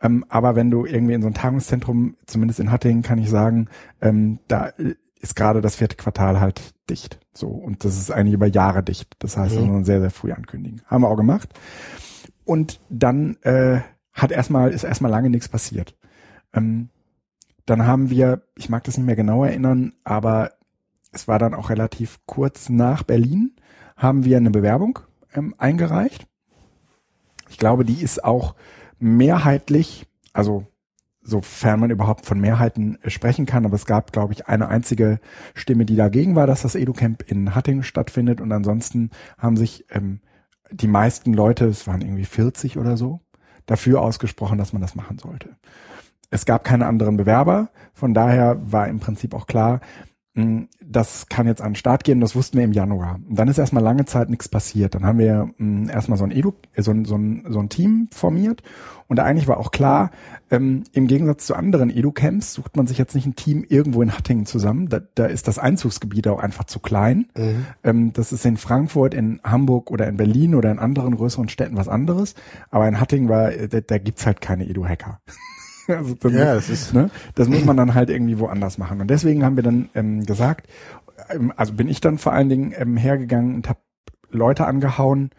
Ähm, 0.00 0.24
aber 0.28 0.56
wenn 0.56 0.70
du 0.70 0.84
irgendwie 0.84 1.14
in 1.14 1.22
so 1.22 1.28
ein 1.28 1.34
Tagungszentrum, 1.34 2.16
zumindest 2.26 2.58
in 2.58 2.72
Hattingen, 2.72 3.02
kann 3.02 3.18
ich 3.18 3.30
sagen, 3.30 3.68
ähm, 4.00 4.40
da 4.48 4.72
ist 5.20 5.36
gerade 5.36 5.60
das 5.60 5.76
vierte 5.76 5.96
Quartal 5.96 6.40
halt 6.40 6.74
dicht. 6.90 7.20
So. 7.32 7.48
Und 7.48 7.84
das 7.84 7.96
ist 7.96 8.10
eigentlich 8.10 8.34
über 8.34 8.48
Jahre 8.48 8.82
dicht. 8.82 9.14
Das 9.20 9.36
heißt, 9.36 9.54
mhm. 9.54 9.78
wir 9.78 9.84
sehr, 9.84 10.00
sehr 10.00 10.10
früh 10.10 10.32
ankündigen. 10.32 10.82
Haben 10.86 11.02
wir 11.02 11.08
auch 11.08 11.16
gemacht. 11.16 11.50
Und 12.44 12.80
dann 12.90 13.36
äh, 13.42 13.80
hat 14.12 14.32
erstmal, 14.32 14.70
ist 14.70 14.84
erstmal 14.84 15.12
lange 15.12 15.30
nichts 15.30 15.48
passiert. 15.48 15.94
Ähm, 16.52 16.88
dann 17.66 17.86
haben 17.86 18.10
wir, 18.10 18.42
ich 18.56 18.68
mag 18.68 18.84
das 18.84 18.96
nicht 18.96 19.06
mehr 19.06 19.16
genau 19.16 19.44
erinnern, 19.44 19.92
aber 20.04 20.52
es 21.12 21.28
war 21.28 21.38
dann 21.38 21.54
auch 21.54 21.70
relativ 21.70 22.18
kurz 22.26 22.68
nach 22.68 23.02
Berlin, 23.02 23.54
haben 23.96 24.24
wir 24.24 24.36
eine 24.36 24.50
Bewerbung 24.50 24.98
ähm, 25.34 25.54
eingereicht. 25.58 26.26
Ich 27.48 27.58
glaube, 27.58 27.84
die 27.84 28.02
ist 28.02 28.24
auch 28.24 28.54
mehrheitlich, 28.98 30.06
also 30.32 30.66
sofern 31.22 31.80
man 31.80 31.90
überhaupt 31.90 32.26
von 32.26 32.40
Mehrheiten 32.40 32.98
äh, 33.02 33.10
sprechen 33.10 33.46
kann, 33.46 33.64
aber 33.64 33.76
es 33.76 33.86
gab, 33.86 34.12
glaube 34.12 34.32
ich, 34.32 34.48
eine 34.48 34.68
einzige 34.68 35.20
Stimme, 35.54 35.84
die 35.84 35.96
dagegen 35.96 36.34
war, 36.34 36.46
dass 36.46 36.62
das 36.62 36.74
EduCamp 36.74 37.22
in 37.30 37.54
Hattingen 37.54 37.84
stattfindet 37.84 38.40
und 38.40 38.50
ansonsten 38.50 39.10
haben 39.38 39.56
sich 39.56 39.86
ähm, 39.90 40.20
die 40.70 40.88
meisten 40.88 41.34
Leute, 41.34 41.66
es 41.66 41.86
waren 41.86 42.00
irgendwie 42.00 42.24
40 42.24 42.78
oder 42.78 42.96
so, 42.96 43.20
dafür 43.66 44.00
ausgesprochen, 44.00 44.58
dass 44.58 44.72
man 44.72 44.82
das 44.82 44.94
machen 44.94 45.18
sollte. 45.18 45.50
Es 46.32 46.44
gab 46.46 46.64
keine 46.64 46.86
anderen 46.86 47.16
Bewerber, 47.16 47.68
von 47.94 48.14
daher 48.14 48.58
war 48.64 48.88
im 48.88 48.98
Prinzip 49.00 49.34
auch 49.34 49.46
klar, 49.46 49.80
hm, 50.34 50.68
das 50.82 51.28
kann 51.28 51.46
jetzt 51.46 51.60
an 51.60 51.70
den 51.70 51.76
Start 51.76 52.04
gehen, 52.04 52.20
das 52.20 52.34
wussten 52.34 52.56
wir 52.56 52.64
im 52.64 52.72
Januar. 52.72 53.20
Und 53.28 53.38
dann 53.38 53.48
ist 53.48 53.58
erstmal 53.58 53.82
lange 53.82 54.06
Zeit 54.06 54.30
nichts 54.30 54.48
passiert. 54.48 54.94
Dann 54.94 55.04
haben 55.04 55.18
wir 55.18 55.44
mh, 55.44 55.52
hm, 55.58 55.90
erstmal 55.90 56.18
so 56.18 56.24
ein, 56.24 56.30
Edu, 56.30 56.54
äh, 56.74 56.82
so, 56.82 56.90
ein, 56.90 57.04
so, 57.04 57.16
ein, 57.16 57.44
so 57.48 57.60
ein 57.60 57.68
Team 57.68 58.08
formiert 58.10 58.62
und 59.12 59.20
eigentlich 59.20 59.46
war 59.46 59.58
auch 59.58 59.72
klar, 59.72 60.10
ähm, 60.50 60.84
im 60.94 61.06
Gegensatz 61.06 61.44
zu 61.46 61.54
anderen 61.54 61.90
Edu-Camps 61.90 62.54
sucht 62.54 62.78
man 62.78 62.86
sich 62.86 62.96
jetzt 62.96 63.14
nicht 63.14 63.26
ein 63.26 63.36
Team 63.36 63.62
irgendwo 63.68 64.00
in 64.00 64.14
Hattingen 64.16 64.46
zusammen. 64.46 64.88
Da, 64.88 65.00
da 65.14 65.26
ist 65.26 65.48
das 65.48 65.58
Einzugsgebiet 65.58 66.26
auch 66.28 66.38
einfach 66.38 66.64
zu 66.64 66.80
klein. 66.80 67.26
Mhm. 67.36 67.66
Ähm, 67.84 68.12
das 68.14 68.32
ist 68.32 68.46
in 68.46 68.56
Frankfurt, 68.56 69.12
in 69.12 69.38
Hamburg 69.44 69.90
oder 69.90 70.06
in 70.06 70.16
Berlin 70.16 70.54
oder 70.54 70.70
in 70.70 70.78
anderen 70.78 71.14
größeren 71.14 71.50
Städten 71.50 71.76
was 71.76 71.88
anderes. 71.88 72.34
Aber 72.70 72.88
in 72.88 73.00
Hattingen 73.00 73.28
war, 73.28 73.52
äh, 73.52 73.68
da, 73.68 73.82
da 73.82 73.98
gibt's 73.98 74.24
halt 74.24 74.40
keine 74.40 74.66
Edu-Hacker. 74.66 75.20
Also 75.88 76.16
ja, 76.28 76.54
das 76.54 76.68
ist, 76.68 76.94
ne, 76.94 77.10
das 77.34 77.48
muss 77.48 77.64
man 77.64 77.76
dann 77.76 77.94
halt 77.94 78.10
irgendwie 78.10 78.38
woanders 78.38 78.78
machen. 78.78 79.00
Und 79.00 79.08
deswegen 79.08 79.44
haben 79.44 79.56
wir 79.56 79.62
dann 79.62 79.88
ähm, 79.94 80.24
gesagt, 80.24 80.68
ähm, 81.28 81.52
also 81.56 81.72
bin 81.74 81.88
ich 81.88 82.00
dann 82.00 82.18
vor 82.18 82.32
allen 82.32 82.48
Dingen 82.48 82.72
ähm, 82.76 82.96
hergegangen 82.96 83.54
und 83.56 83.68
habe 83.68 83.80
Leute 84.30 84.66
angehauen, 84.66 85.30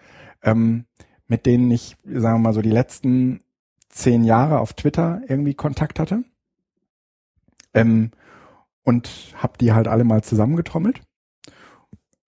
ähm, 0.44 0.86
mit 1.28 1.46
denen 1.46 1.72
ich, 1.72 1.98
sagen 2.04 2.40
wir 2.40 2.50
mal 2.50 2.54
so, 2.54 2.62
die 2.62 2.70
letzten 2.72 3.42
zehn 3.90 4.24
Jahre 4.24 4.60
auf 4.60 4.74
Twitter 4.74 5.22
irgendwie 5.28 5.54
Kontakt 5.54 6.00
hatte. 6.00 6.24
Ähm, 7.74 8.12
und 8.84 9.34
habe 9.36 9.58
die 9.58 9.72
halt 9.74 9.88
alle 9.88 10.04
mal 10.04 10.24
zusammengetrommelt. 10.24 11.02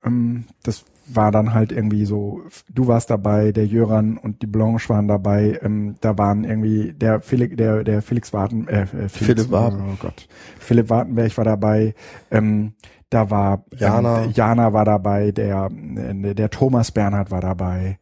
Ähm, 0.03 0.45
das 0.63 0.85
war 1.07 1.31
dann 1.31 1.53
halt 1.53 1.71
irgendwie 1.71 2.05
so, 2.05 2.41
du 2.73 2.87
warst 2.87 3.09
dabei, 3.09 3.51
der 3.51 3.65
Jöran 3.65 4.17
und 4.17 4.41
die 4.41 4.47
Blanche 4.47 4.89
waren 4.89 5.07
dabei, 5.07 5.59
ähm, 5.61 5.95
da 6.01 6.17
waren 6.17 6.43
irgendwie 6.43 6.93
der 6.93 7.21
Felix, 7.21 7.55
der, 7.55 7.83
der 7.83 8.01
Felix 8.01 8.33
Warten, 8.33 8.67
äh, 8.67 8.85
Felix, 8.85 9.13
Philipp 9.13 9.51
Warten. 9.51 9.81
Oh 9.93 9.97
Gott. 9.99 10.27
Philipp 10.59 10.89
Wartenberg 10.89 11.37
war 11.37 11.45
dabei, 11.45 11.95
ähm, 12.31 12.73
da 13.09 13.29
war 13.29 13.63
Jana. 13.75 14.23
Ähm, 14.23 14.31
Jana 14.33 14.73
war 14.73 14.85
dabei, 14.85 15.31
der, 15.31 15.69
äh, 15.71 16.33
der 16.33 16.49
Thomas 16.49 16.91
Bernhard 16.91 17.31
war 17.31 17.41
dabei. 17.41 17.99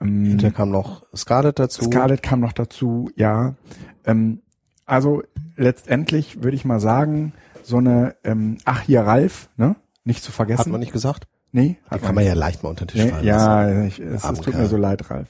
Ähm, 0.00 0.24
Hinterher 0.24 0.52
kam 0.52 0.70
noch 0.70 1.04
Scarlett 1.14 1.58
dazu. 1.58 1.84
Scarlett 1.84 2.22
kam 2.22 2.40
noch 2.40 2.52
dazu, 2.52 3.10
ja. 3.14 3.54
Ähm, 4.04 4.42
also 4.86 5.22
letztendlich 5.56 6.42
würde 6.42 6.56
ich 6.56 6.64
mal 6.64 6.80
sagen, 6.80 7.32
so 7.62 7.76
eine, 7.76 8.16
ähm, 8.24 8.58
ach 8.64 8.80
hier 8.82 9.02
Ralf, 9.02 9.48
ne? 9.56 9.76
Nicht 10.04 10.24
zu 10.24 10.32
vergessen. 10.32 10.60
Hat 10.60 10.66
man 10.68 10.80
nicht 10.80 10.92
gesagt? 10.92 11.28
Nee. 11.52 11.78
Hat 11.88 12.02
kann 12.02 12.14
man 12.14 12.24
ja 12.24 12.34
leicht 12.34 12.62
mal 12.62 12.70
unter 12.70 12.86
den 12.86 12.92
Tisch 12.92 13.04
nee, 13.04 13.10
fallen 13.10 13.26
Ja, 13.26 13.84
ich, 13.84 13.98
es, 13.98 14.24
es 14.24 14.40
tut 14.40 14.54
mir 14.54 14.66
so 14.66 14.76
leid, 14.76 15.10
Ralf. 15.10 15.28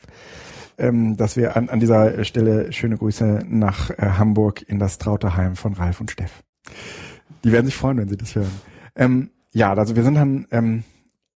Ähm, 0.78 1.16
dass 1.16 1.36
wir 1.36 1.56
an, 1.56 1.68
an 1.68 1.80
dieser 1.80 2.24
Stelle 2.24 2.72
schöne 2.72 2.96
Grüße 2.96 3.40
nach 3.46 3.90
äh, 3.90 3.96
Hamburg 4.18 4.62
in 4.62 4.78
das 4.78 4.98
Trauterheim 4.98 5.56
von 5.56 5.74
Ralf 5.74 6.00
und 6.00 6.10
Steff. 6.10 6.42
Die 7.44 7.52
werden 7.52 7.66
sich 7.66 7.76
freuen, 7.76 7.98
wenn 7.98 8.08
sie 8.08 8.16
das 8.16 8.34
hören. 8.34 8.50
Ähm, 8.96 9.30
ja, 9.52 9.72
also 9.74 9.96
wir 9.96 10.02
sind 10.02 10.14
dann 10.14 10.46
ähm, 10.50 10.84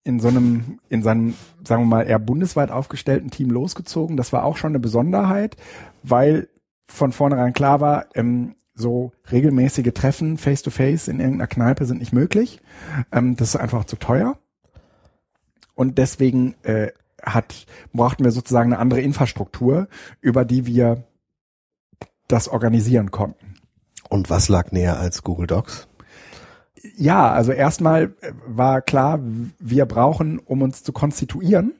in 0.03 0.19
so 0.19 0.27
einem, 0.27 0.79
in 0.89 1.01
seinem, 1.01 1.33
sagen 1.65 1.83
wir 1.83 1.87
mal, 1.87 2.03
eher 2.03 2.19
bundesweit 2.19 2.71
aufgestellten 2.71 3.31
Team 3.31 3.49
losgezogen. 3.49 4.17
Das 4.17 4.33
war 4.33 4.43
auch 4.43 4.57
schon 4.57 4.71
eine 4.71 4.79
Besonderheit, 4.79 5.55
weil 6.03 6.49
von 6.87 7.11
vornherein 7.11 7.53
klar 7.53 7.81
war, 7.81 8.07
ähm, 8.15 8.55
so 8.75 9.11
regelmäßige 9.31 9.93
Treffen 9.93 10.37
face 10.37 10.63
to 10.63 10.71
face 10.71 11.07
in 11.07 11.19
irgendeiner 11.19 11.47
Kneipe 11.47 11.85
sind 11.85 11.99
nicht 11.99 12.13
möglich. 12.13 12.59
Ähm, 13.11 13.35
das 13.35 13.49
ist 13.49 13.55
einfach 13.55 13.85
zu 13.85 13.95
teuer. 13.95 14.37
Und 15.75 15.97
deswegen 15.97 16.55
äh, 16.63 16.91
hat, 17.21 17.65
brauchten 17.93 18.23
wir 18.23 18.31
sozusagen 18.31 18.73
eine 18.73 18.79
andere 18.79 19.01
Infrastruktur, 19.01 19.87
über 20.21 20.45
die 20.45 20.65
wir 20.65 21.03
das 22.27 22.47
organisieren 22.47 23.11
konnten. 23.11 23.55
Und 24.09 24.29
was 24.29 24.49
lag 24.49 24.71
näher 24.71 24.99
als 24.99 25.23
Google 25.23 25.47
Docs? 25.47 25.87
Ja, 26.97 27.31
also 27.31 27.51
erstmal 27.51 28.13
war 28.45 28.81
klar, 28.81 29.19
wir 29.59 29.85
brauchen, 29.85 30.39
um 30.39 30.61
uns 30.61 30.83
zu 30.83 30.91
konstituieren, 30.91 31.73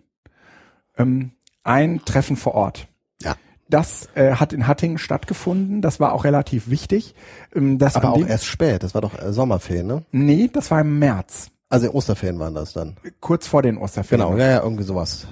ähm, 0.97 1.31
ein 1.63 2.03
Treffen 2.05 2.37
vor 2.37 2.53
Ort. 2.55 2.87
Ja. 3.21 3.35
Das 3.69 4.09
äh, 4.15 4.35
hat 4.35 4.53
in 4.53 4.67
Hattingen 4.67 4.97
stattgefunden. 4.97 5.81
Das 5.81 5.99
war 5.99 6.13
auch 6.13 6.23
relativ 6.23 6.69
wichtig. 6.69 7.15
Ähm, 7.53 7.77
das 7.77 7.95
Aber 7.95 8.13
auch 8.13 8.25
erst 8.25 8.45
spät. 8.45 8.83
Das 8.83 8.93
war 8.93 9.01
doch 9.01 9.19
äh, 9.19 9.33
Sommerferien, 9.33 9.87
ne? 9.87 10.05
Nee, 10.11 10.49
das 10.51 10.71
war 10.71 10.81
im 10.81 10.99
März. 10.99 11.51
Also 11.73 11.91
Osterferien 11.91 12.37
waren 12.37 12.53
das 12.53 12.73
dann. 12.73 12.97
Kurz 13.19 13.47
vor 13.47 13.63
den 13.63 13.79
Osterferien. 13.79 14.27
Genau, 14.27 14.39
ja, 14.39 14.47
ja, 14.47 14.61
irgendwie 14.61 14.83
sowas. 14.83 15.25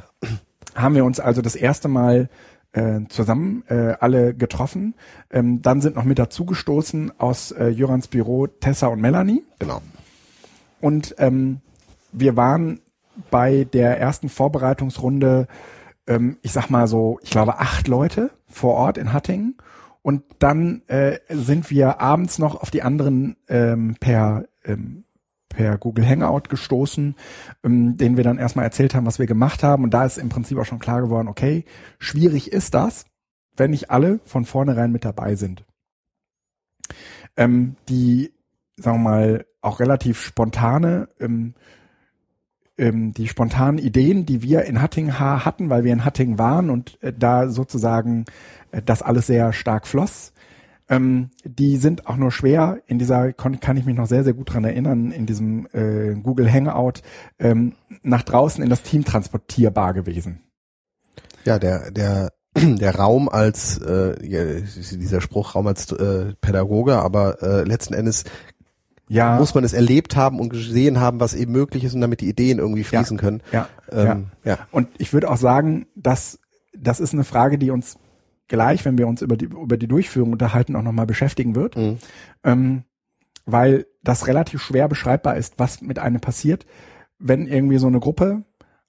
Haben 0.74 0.96
wir 0.96 1.06
uns 1.06 1.20
also 1.20 1.44
das 1.44 1.54
erste 1.54 1.88
Mal 1.88 2.30
äh, 2.72 3.02
zusammen 3.10 3.64
äh, 3.68 3.94
alle 4.00 4.34
getroffen. 4.34 4.96
Ähm, 5.30 5.62
dann 5.62 5.82
sind 5.82 5.98
noch 5.98 6.04
mit 6.04 6.18
dazugestoßen 6.18 7.20
aus 7.20 7.52
äh, 7.52 7.68
Jörans 7.68 8.08
Büro 8.08 8.48
Tessa 8.48 8.88
und 8.88 9.00
Melanie. 9.00 9.44
Genau. 9.60 9.84
Und 10.80 11.14
ähm, 11.20 11.62
wir 12.12 12.36
waren 12.36 12.80
bei 13.30 13.68
der 13.72 14.00
ersten 14.00 14.28
Vorbereitungsrunde, 14.28 15.46
ähm, 16.08 16.40
ich 16.42 16.54
sag 16.54 16.72
mal 16.72 16.88
so, 16.88 17.20
ich 17.22 17.30
glaube 17.30 17.60
acht 17.60 17.88
Leute 17.88 18.32
vor 18.48 18.74
Ort 18.74 18.98
in 18.98 19.14
Hattingen. 19.14 19.58
Und 20.02 20.24
dann 20.40 20.82
äh, 20.88 21.20
sind 21.30 21.70
wir 21.70 22.02
abends 22.02 22.40
noch 22.40 22.56
auf 22.56 22.72
die 22.72 22.82
anderen 22.82 23.36
ähm, 23.48 23.96
per 24.00 24.46
ähm, 24.66 25.04
per 25.54 25.78
Google 25.78 26.08
Hangout 26.08 26.50
gestoßen, 26.50 27.16
ähm, 27.64 27.98
denen 27.98 28.18
wir 28.18 28.24
dann 28.24 28.38
erstmal 28.38 28.66
erzählt 28.66 28.96
haben, 28.96 29.06
was 29.06 29.20
wir 29.20 29.28
gemacht 29.28 29.64
haben. 29.64 29.84
Und 29.84 29.94
da 29.94 30.06
ist 30.06 30.18
im 30.18 30.30
Prinzip 30.30 30.58
auch 30.58 30.66
schon 30.66 30.80
klar 30.80 31.02
geworden, 31.02 31.28
okay, 31.28 31.66
schwierig 32.00 32.52
ist 32.52 32.74
das, 32.74 33.06
wenn 33.56 33.72
nicht 33.72 33.92
alle 33.92 34.20
von 34.26 34.46
vornherein 34.46 34.92
mit 34.92 35.06
dabei 35.06 35.36
sind. 35.36 35.66
Ähm, 37.38 37.76
die, 37.90 38.34
sagen 38.78 39.04
wir 39.04 39.10
mal, 39.10 39.46
auch 39.62 39.80
relativ 39.80 40.22
spontane, 40.22 41.08
ähm, 41.20 41.54
ähm, 42.78 43.14
die 43.14 43.28
spontanen 43.28 43.78
Ideen, 43.78 44.26
die 44.26 44.42
wir 44.42 44.64
in 44.64 44.82
Hattingen 44.82 45.20
hatten, 45.20 45.70
weil 45.70 45.84
wir 45.84 45.94
in 45.94 46.04
Hattingen 46.04 46.40
waren 46.40 46.70
und 46.70 47.02
äh, 47.04 47.14
da 47.14 47.48
sozusagen 47.48 48.26
äh, 48.72 48.82
das 48.82 49.02
alles 49.02 49.28
sehr 49.28 49.54
stark 49.54 49.88
floss, 49.88 50.34
ähm, 50.92 51.30
die 51.46 51.78
sind 51.78 52.06
auch 52.08 52.18
nur 52.18 52.32
schwer 52.32 52.82
in 52.86 53.00
dieser, 53.00 53.32
kann 53.32 53.78
ich 53.78 53.86
mich 53.86 53.96
noch 53.96 54.08
sehr, 54.08 54.26
sehr 54.26 54.34
gut 54.34 54.54
dran 54.54 54.66
erinnern, 54.66 55.12
in 55.12 55.26
diesem 55.26 55.66
äh, 55.72 56.14
Google 56.16 56.52
Hangout 56.52 57.02
ähm, 57.40 57.76
nach 58.04 58.24
draußen 58.24 58.62
in 58.62 58.70
das 58.70 58.84
Team 58.84 59.06
transportierbar 59.06 59.94
gewesen. 59.94 60.42
Ja, 61.46 61.60
der, 61.60 61.92
der, 61.92 62.34
der 62.56 62.96
Raum 62.96 63.30
als, 63.30 63.78
äh, 63.78 64.16
dieser 64.22 65.22
Spruch 65.22 65.56
Raum 65.56 65.68
als 65.68 65.90
äh, 65.94 66.34
Pädagoge, 66.42 66.98
aber 66.98 67.42
äh, 67.42 67.64
letzten 67.64 67.94
Endes 67.94 68.26
ja. 69.08 69.38
muss 69.38 69.56
man 69.56 69.64
es 69.64 69.72
erlebt 69.72 70.18
haben 70.18 70.42
und 70.42 70.50
gesehen 70.50 71.00
haben, 71.00 71.22
was 71.22 71.34
eben 71.34 71.54
möglich 71.54 71.86
ist 71.86 71.94
und 71.94 72.02
damit 72.02 72.20
die 72.20 72.30
Ideen 72.30 72.60
irgendwie 72.60 72.84
fließen 72.84 73.16
ja. 73.16 73.22
können. 73.22 73.42
Ja, 73.54 73.70
ähm, 73.94 74.32
ja. 74.44 74.56
ja. 74.56 74.58
Und 74.72 74.90
ich 74.98 75.14
würde 75.14 75.30
auch 75.30 75.38
sagen, 75.38 75.88
dass 75.96 76.38
das 76.78 77.00
ist 77.00 77.14
eine 77.14 77.24
Frage, 77.24 77.58
die 77.58 77.72
uns 77.72 77.98
gleich, 78.52 78.86
wenn 78.86 78.98
wir 78.98 79.08
uns 79.08 79.22
über 79.22 79.38
die, 79.38 79.46
über 79.46 79.78
die 79.78 79.88
Durchführung 79.88 80.34
unterhalten, 80.34 80.76
auch 80.76 80.84
nochmal 80.84 81.08
beschäftigen 81.08 81.56
wird. 81.56 81.78
Mhm. 81.78 81.98
Ähm, 82.44 82.84
weil 83.46 83.88
das 84.04 84.28
relativ 84.28 84.62
schwer 84.62 84.88
beschreibbar 84.88 85.38
ist, 85.38 85.56
was 85.58 85.82
mit 85.82 85.98
einem 85.98 86.20
passiert, 86.20 86.66
wenn 87.18 87.48
irgendwie 87.48 87.78
so 87.78 87.88
eine 87.88 88.00
Gruppe, 88.00 88.44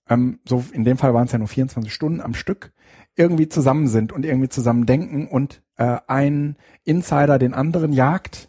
ähm, 0.09 0.41
so 0.47 0.65
in 0.73 0.85
dem 0.85 0.99
Fall 0.99 1.15
waren 1.15 1.27
es 1.27 1.33
ja 1.33 1.39
nur 1.39 1.49
24 1.49 1.93
Stunden 1.93 2.21
am 2.21 2.35
Stück, 2.35 2.73
irgendwie 3.17 3.49
zusammen 3.49 3.87
sind 3.87 4.13
und 4.13 4.25
irgendwie 4.25 4.49
zusammen 4.49 4.85
denken 4.85 5.29
und 5.29 5.63
äh, 5.77 5.99
ein 6.07 6.57
Insider 6.85 7.39
den 7.39 7.55
anderen 7.55 7.93
jagt 7.93 8.49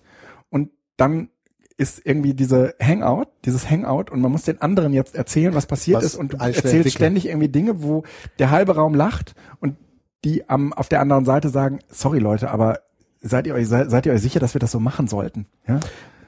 und 0.49 0.71
dann 0.97 1.29
ist 1.77 2.05
irgendwie 2.05 2.33
diese 2.33 2.75
Hangout, 2.81 3.27
dieses 3.45 3.69
Hangout 3.69 4.11
und 4.11 4.21
man 4.21 4.31
muss 4.31 4.43
den 4.43 4.61
anderen 4.61 4.93
jetzt 4.93 5.15
erzählen, 5.15 5.53
was 5.53 5.65
passiert 5.67 5.97
Was 5.97 6.05
ist 6.05 6.15
und 6.15 6.33
du 6.33 6.37
erzählst 6.37 6.91
ständig 6.91 7.27
irgendwie 7.27 7.49
Dinge, 7.49 7.83
wo 7.83 8.03
der 8.39 8.51
halbe 8.51 8.75
Raum 8.75 8.93
lacht 8.93 9.35
und 9.59 9.77
die 10.23 10.49
am 10.49 10.73
auf 10.73 10.89
der 10.89 11.01
anderen 11.01 11.25
Seite 11.25 11.49
sagen, 11.49 11.79
sorry 11.89 12.19
Leute, 12.19 12.49
aber 12.51 12.79
seid 13.21 13.47
ihr 13.47 13.53
euch 13.53 13.67
seid, 13.67 13.89
seid 13.89 14.05
ihr 14.05 14.13
euch 14.13 14.21
sicher, 14.21 14.39
dass 14.39 14.53
wir 14.53 14.59
das 14.59 14.71
so 14.71 14.79
machen 14.79 15.07
sollten? 15.07 15.47
Ja? 15.67 15.79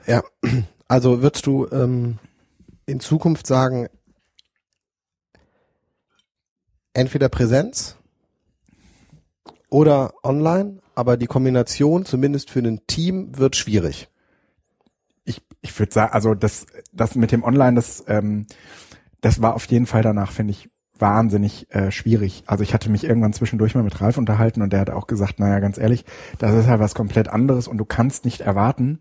Ja, 0.07 0.23
also 0.87 1.21
würdest 1.21 1.45
du 1.45 1.67
ähm, 1.71 2.19
in 2.85 2.99
Zukunft 2.99 3.47
sagen, 3.47 3.87
entweder 6.93 7.29
Präsenz 7.29 7.97
oder 9.69 10.13
online, 10.23 10.79
aber 10.95 11.17
die 11.17 11.27
Kombination 11.27 12.05
zumindest 12.05 12.49
für 12.49 12.59
ein 12.59 12.85
Team 12.87 13.37
wird 13.37 13.55
schwierig. 13.55 14.09
ich, 15.25 15.41
ich 15.61 15.77
würde 15.77 15.91
sagen, 15.91 16.13
also 16.13 16.35
das, 16.35 16.67
das 16.93 17.15
mit 17.15 17.31
dem 17.31 17.43
Online, 17.43 17.75
das, 17.75 18.03
ähm, 18.07 18.45
das 19.21 19.41
war 19.41 19.55
auf 19.55 19.65
jeden 19.65 19.87
Fall 19.87 20.03
danach, 20.03 20.31
finde 20.31 20.51
ich, 20.51 20.69
wahnsinnig 20.99 21.67
äh, 21.73 21.91
schwierig. 21.91 22.43
Also 22.47 22.63
ich 22.63 22.73
hatte 22.73 22.89
mich 22.89 23.03
irgendwann 23.03 23.33
zwischendurch 23.33 23.75
mal 23.75 23.83
mit 23.83 23.99
Ralf 24.01 24.17
unterhalten 24.17 24.61
und 24.61 24.71
der 24.71 24.79
hat 24.79 24.89
auch 24.89 25.07
gesagt, 25.07 25.39
naja, 25.39 25.59
ganz 25.59 25.77
ehrlich, 25.77 26.05
das 26.39 26.53
ist 26.53 26.67
halt 26.67 26.79
was 26.79 26.95
komplett 26.95 27.27
anderes 27.27 27.67
und 27.67 27.77
du 27.77 27.85
kannst 27.85 28.25
nicht 28.25 28.41
erwarten, 28.41 28.99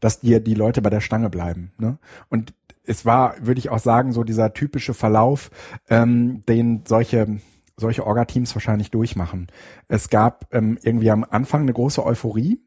dass 0.00 0.20
dir 0.20 0.40
die 0.40 0.54
Leute 0.54 0.82
bei 0.82 0.90
der 0.90 1.00
Stange 1.00 1.30
bleiben. 1.30 1.72
Ne? 1.78 1.98
Und 2.28 2.54
es 2.84 3.04
war, 3.04 3.34
würde 3.40 3.58
ich 3.58 3.70
auch 3.70 3.78
sagen, 3.78 4.12
so 4.12 4.24
dieser 4.24 4.52
typische 4.52 4.94
Verlauf, 4.94 5.50
ähm, 5.88 6.42
den 6.46 6.82
solche 6.86 7.40
solche 7.76 8.06
Orga-Teams 8.06 8.54
wahrscheinlich 8.54 8.92
durchmachen. 8.92 9.48
Es 9.88 10.08
gab 10.08 10.46
ähm, 10.54 10.78
irgendwie 10.82 11.10
am 11.10 11.26
Anfang 11.28 11.62
eine 11.62 11.72
große 11.72 12.04
Euphorie, 12.04 12.60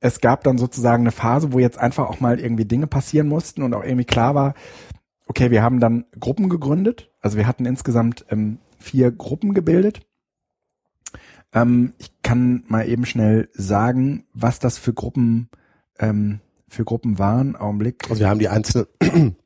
es 0.00 0.20
gab 0.20 0.44
dann 0.44 0.58
sozusagen 0.58 1.04
eine 1.04 1.12
Phase, 1.12 1.52
wo 1.52 1.58
jetzt 1.58 1.78
einfach 1.78 2.08
auch 2.08 2.20
mal 2.20 2.38
irgendwie 2.38 2.64
Dinge 2.64 2.86
passieren 2.86 3.28
mussten 3.28 3.62
und 3.62 3.72
auch 3.74 3.84
irgendwie 3.84 4.04
klar 4.04 4.34
war, 4.34 4.54
okay, 5.26 5.50
wir 5.50 5.62
haben 5.62 5.80
dann 5.80 6.04
Gruppen 6.18 6.48
gegründet. 6.48 7.10
Also 7.20 7.36
wir 7.36 7.46
hatten 7.46 7.66
insgesamt 7.66 8.24
ähm, 8.30 8.58
vier 8.78 9.10
Gruppen 9.10 9.54
gebildet. 9.54 10.00
Ähm, 11.52 11.94
ich 11.98 12.10
kann 12.22 12.64
mal 12.66 12.88
eben 12.88 13.06
schnell 13.06 13.48
sagen, 13.52 14.24
was 14.32 14.58
das 14.58 14.78
für 14.78 14.92
Gruppen 14.92 15.48
ähm, 15.98 16.40
für 16.68 16.84
Gruppen 16.84 17.18
waren. 17.18 17.56
Augenblick. 17.56 18.10
Also 18.10 18.20
wir 18.20 18.28
haben 18.28 18.40
die 18.40 18.48
einzelnen, 18.48 18.86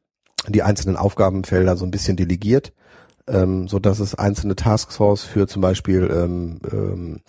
die 0.49 0.63
einzelnen 0.63 0.97
Aufgabenfelder 0.97 1.77
so 1.77 1.85
ein 1.85 1.91
bisschen 1.91 2.17
delegiert, 2.17 2.73
ähm, 3.27 3.69
so 3.69 3.79
dass 3.79 4.01
es 4.01 4.15
einzelne 4.15 4.57
Taskforce 4.57 5.25
für 5.25 5.47
zum 5.47 5.63
Beispiel 5.63 6.11
ähm, 6.11 6.61
ähm, 6.73 7.21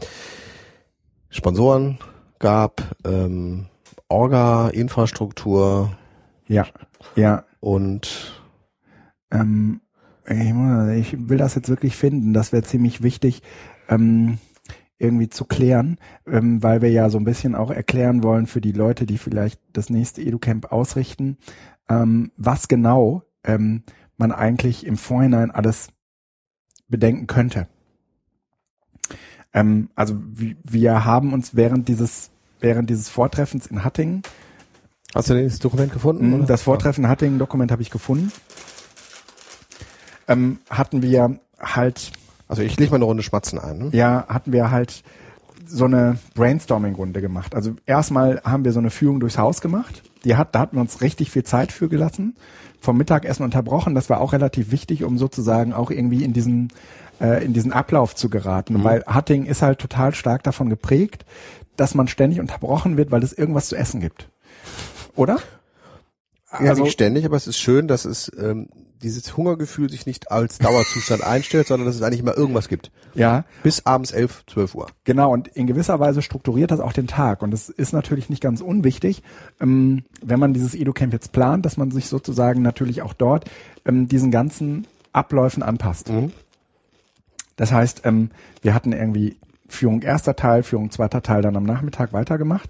Sponsoren 1.30 2.00
gab, 2.40 2.82
ähm, 3.06 3.68
Orga, 4.08 4.70
Infrastruktur 4.70 5.96
Ja, 6.48 6.66
ja. 7.16 7.44
und 7.60 8.39
Ähm, 9.32 9.82
ich, 10.28 10.54
muss- 10.54 10.90
ich 10.96 11.30
will 11.30 11.38
das 11.38 11.56
jetzt 11.56 11.70
wirklich 11.70 11.96
finden. 11.96 12.34
Das 12.34 12.52
wäre 12.52 12.64
ziemlich 12.64 13.02
wichtig, 13.02 13.42
ähm, 13.88 14.38
irgendwie 14.98 15.30
zu 15.30 15.46
klären, 15.46 15.98
ähm, 16.28 16.62
weil 16.62 16.82
wir 16.82 16.92
ja 16.92 17.10
so 17.10 17.18
ein 17.18 17.24
bisschen 17.24 17.56
auch 17.56 17.72
erklären 17.72 18.22
wollen 18.22 18.48
für 18.48 18.62
die 18.62 18.74
Leute, 18.74 19.06
die 19.06 19.18
vielleicht 19.18 19.60
das 19.74 19.90
nächste 19.90 20.22
EduCamp 20.22 20.72
ausrichten, 20.72 21.38
ähm, 21.88 22.32
was 22.36 22.68
genau 22.68 23.24
ähm, 23.46 23.84
man 24.18 24.32
eigentlich 24.34 24.86
im 24.86 24.98
Vorhinein 24.98 25.52
alles 25.52 25.88
bedenken 26.90 27.28
könnte. 27.28 27.68
Ähm, 29.54 29.90
also 29.96 30.16
wir, 30.22 31.06
haben 31.06 31.34
uns 31.34 31.56
während 31.56 31.88
dieses 31.88 32.32
während 32.60 32.90
dieses 32.90 33.08
Vortreffens 33.08 33.68
in 33.68 33.86
Hattingen 33.86 34.22
hast 35.16 35.30
du 35.30 35.42
das 35.42 35.60
Dokument 35.60 35.94
gefunden? 35.94 36.34
oder? 36.34 36.44
Mhm, 36.44 36.48
das 36.48 36.62
Vortreffen 36.62 37.08
Hattingen-Dokument 37.08 37.72
habe 37.72 37.82
ich 37.82 37.90
gefunden. 37.90 38.32
Ähm, 40.30 40.60
hatten 40.70 41.02
wir 41.02 41.40
halt, 41.60 42.12
Also 42.48 42.62
ich 42.62 42.78
leg 42.80 42.92
mal 42.92 42.96
eine 42.96 43.06
Runde 43.06 43.24
Schmatzen 43.24 43.60
ein. 43.60 43.78
Ne? 43.78 43.90
ja, 43.92 44.26
hatten 44.30 44.54
wir 44.54 44.72
halt 44.72 45.04
so 45.66 45.86
eine 45.86 46.18
Brainstorming-Runde 46.36 47.22
gemacht. 47.22 47.54
Also 47.54 47.76
erstmal 47.86 48.42
haben 48.44 48.64
wir 48.64 48.72
so 48.72 48.80
eine 48.80 48.90
Führung 48.90 49.20
durchs 49.20 49.38
Haus 49.38 49.62
gemacht. 49.62 50.04
Die 50.24 50.36
hat, 50.36 50.56
da 50.56 50.60
hatten 50.60 50.78
wir 50.78 50.82
uns 50.82 51.02
richtig 51.02 51.32
viel 51.32 51.44
Zeit 51.44 51.72
für 51.72 51.90
gelassen. 51.90 52.38
Vom 52.80 52.98
Mittagessen 52.98 53.44
unterbrochen. 53.44 53.94
Das 53.94 54.10
war 54.10 54.22
auch 54.22 54.34
relativ 54.34 54.72
wichtig, 54.72 55.04
um 55.04 55.18
sozusagen 55.18 55.74
auch 55.74 55.92
irgendwie 55.92 56.24
in 56.24 56.34
diesen 56.34 56.70
äh, 57.20 57.44
in 57.44 57.54
diesen 57.54 57.74
Ablauf 57.74 58.16
zu 58.16 58.30
geraten. 58.30 58.84
Weil 58.84 59.04
Hattingen 59.06 59.48
ist 59.48 59.62
halt 59.62 59.80
total 59.80 60.14
stark 60.16 60.44
davon 60.44 60.70
geprägt, 60.70 61.26
dass 61.76 61.96
man 61.96 62.08
ständig 62.08 62.40
unterbrochen 62.40 62.98
wird, 62.98 63.12
weil 63.12 63.24
es 63.24 63.34
irgendwas 63.34 63.68
zu 63.68 63.76
essen 63.76 64.00
gibt. 64.00 64.30
Oder? 65.16 65.38
Ja, 66.52 66.70
Also- 66.72 66.84
nicht 66.84 66.94
ständig, 66.94 67.26
aber 67.26 67.36
es 67.38 67.48
ist 67.48 67.58
schön, 67.58 67.88
dass 67.88 68.06
es 68.06 68.32
ähm, 68.40 68.70
dieses 69.02 69.38
Hungergefühl 69.38 69.90
sich 69.90 70.06
nicht 70.06 70.32
als 70.32 70.58
Dauerzustand 70.58 71.24
einstellt, 71.26 71.68
sondern 71.68 71.86
dass 71.86 71.96
es 71.96 72.02
eigentlich 72.02 72.20
immer 72.20 72.38
irgendwas 72.38 72.68
gibt. 72.68 72.92
Ja. 73.14 73.46
Bis 73.64 73.86
abends 73.86 74.12
11, 74.12 74.44
12 74.48 74.76
Uhr. 74.76 74.88
Genau, 75.06 75.32
und 75.32 75.48
in 75.48 75.68
gewisser 75.68 76.00
Weise 76.00 76.22
strukturiert 76.22 76.72
das 76.72 76.80
auch 76.80 76.92
den 76.94 77.08
Tag. 77.08 77.42
Und 77.42 77.52
das 77.52 77.70
ist 77.70 77.94
natürlich 77.94 78.30
nicht 78.30 78.42
ganz 78.42 78.62
unwichtig, 78.62 79.24
ähm, 79.62 80.04
wenn 80.22 80.40
man 80.40 80.54
dieses 80.54 80.76
EduCamp 80.76 81.14
jetzt 81.14 81.32
plant, 81.32 81.66
dass 81.66 81.78
man 81.78 81.92
sich 81.92 82.08
sozusagen 82.08 82.62
natürlich 82.62 83.02
auch 83.02 83.14
dort 83.14 83.50
ähm, 83.86 84.08
diesen 84.08 84.32
ganzen 84.32 84.86
Abläufen 85.14 85.64
anpasst. 85.64 86.10
Mhm. 86.10 86.32
Das 87.56 87.72
heißt, 87.72 88.02
ähm, 88.06 88.32
wir 88.62 88.74
hatten 88.74 88.92
irgendwie 88.94 89.38
Führung 89.68 90.02
erster 90.02 90.36
Teil, 90.36 90.64
Führung 90.64 90.92
zweiter 90.92 91.22
Teil 91.22 91.42
dann 91.42 91.56
am 91.56 91.64
Nachmittag 91.64 92.12
weitergemacht 92.14 92.70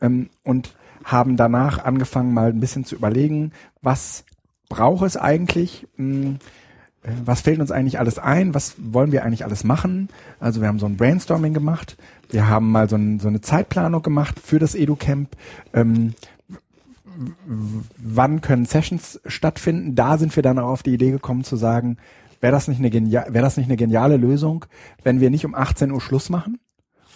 ähm, 0.00 0.28
und 0.42 0.74
haben 1.04 1.36
danach 1.36 1.84
angefangen, 1.84 2.34
mal 2.34 2.50
ein 2.50 2.60
bisschen 2.60 2.84
zu 2.84 2.94
überlegen, 2.94 3.52
was 3.80 4.24
braucht 4.68 5.06
es 5.06 5.16
eigentlich, 5.16 5.86
mh, 5.96 6.36
äh, 7.02 7.10
was 7.24 7.42
fällt 7.42 7.60
uns 7.60 7.70
eigentlich 7.70 7.98
alles 7.98 8.18
ein, 8.18 8.54
was 8.54 8.74
wollen 8.78 9.12
wir 9.12 9.24
eigentlich 9.24 9.44
alles 9.44 9.64
machen. 9.64 10.08
Also 10.40 10.60
wir 10.60 10.68
haben 10.68 10.78
so 10.78 10.86
ein 10.86 10.96
Brainstorming 10.96 11.54
gemacht, 11.54 11.96
wir 12.30 12.48
haben 12.48 12.70
mal 12.70 12.88
so, 12.88 12.96
ein, 12.96 13.20
so 13.20 13.28
eine 13.28 13.40
Zeitplanung 13.40 14.02
gemacht 14.02 14.40
für 14.40 14.58
das 14.58 14.74
EduCamp. 14.74 15.36
Ähm, 15.72 16.14
wann 17.96 18.40
können 18.40 18.64
Sessions 18.64 19.20
stattfinden? 19.26 19.94
Da 19.94 20.16
sind 20.16 20.34
wir 20.34 20.42
dann 20.42 20.58
auch 20.58 20.70
auf 20.70 20.82
die 20.82 20.94
Idee 20.94 21.10
gekommen 21.10 21.44
zu 21.44 21.56
sagen, 21.56 21.98
wäre 22.40 22.52
das 22.52 22.68
wäre 22.68 23.42
das 23.42 23.56
nicht 23.56 23.66
eine 23.68 23.76
geniale 23.76 24.16
Lösung, 24.16 24.64
wenn 25.02 25.20
wir 25.20 25.30
nicht 25.30 25.44
um 25.44 25.54
18 25.54 25.90
Uhr 25.90 26.00
Schluss 26.00 26.30
machen 26.30 26.58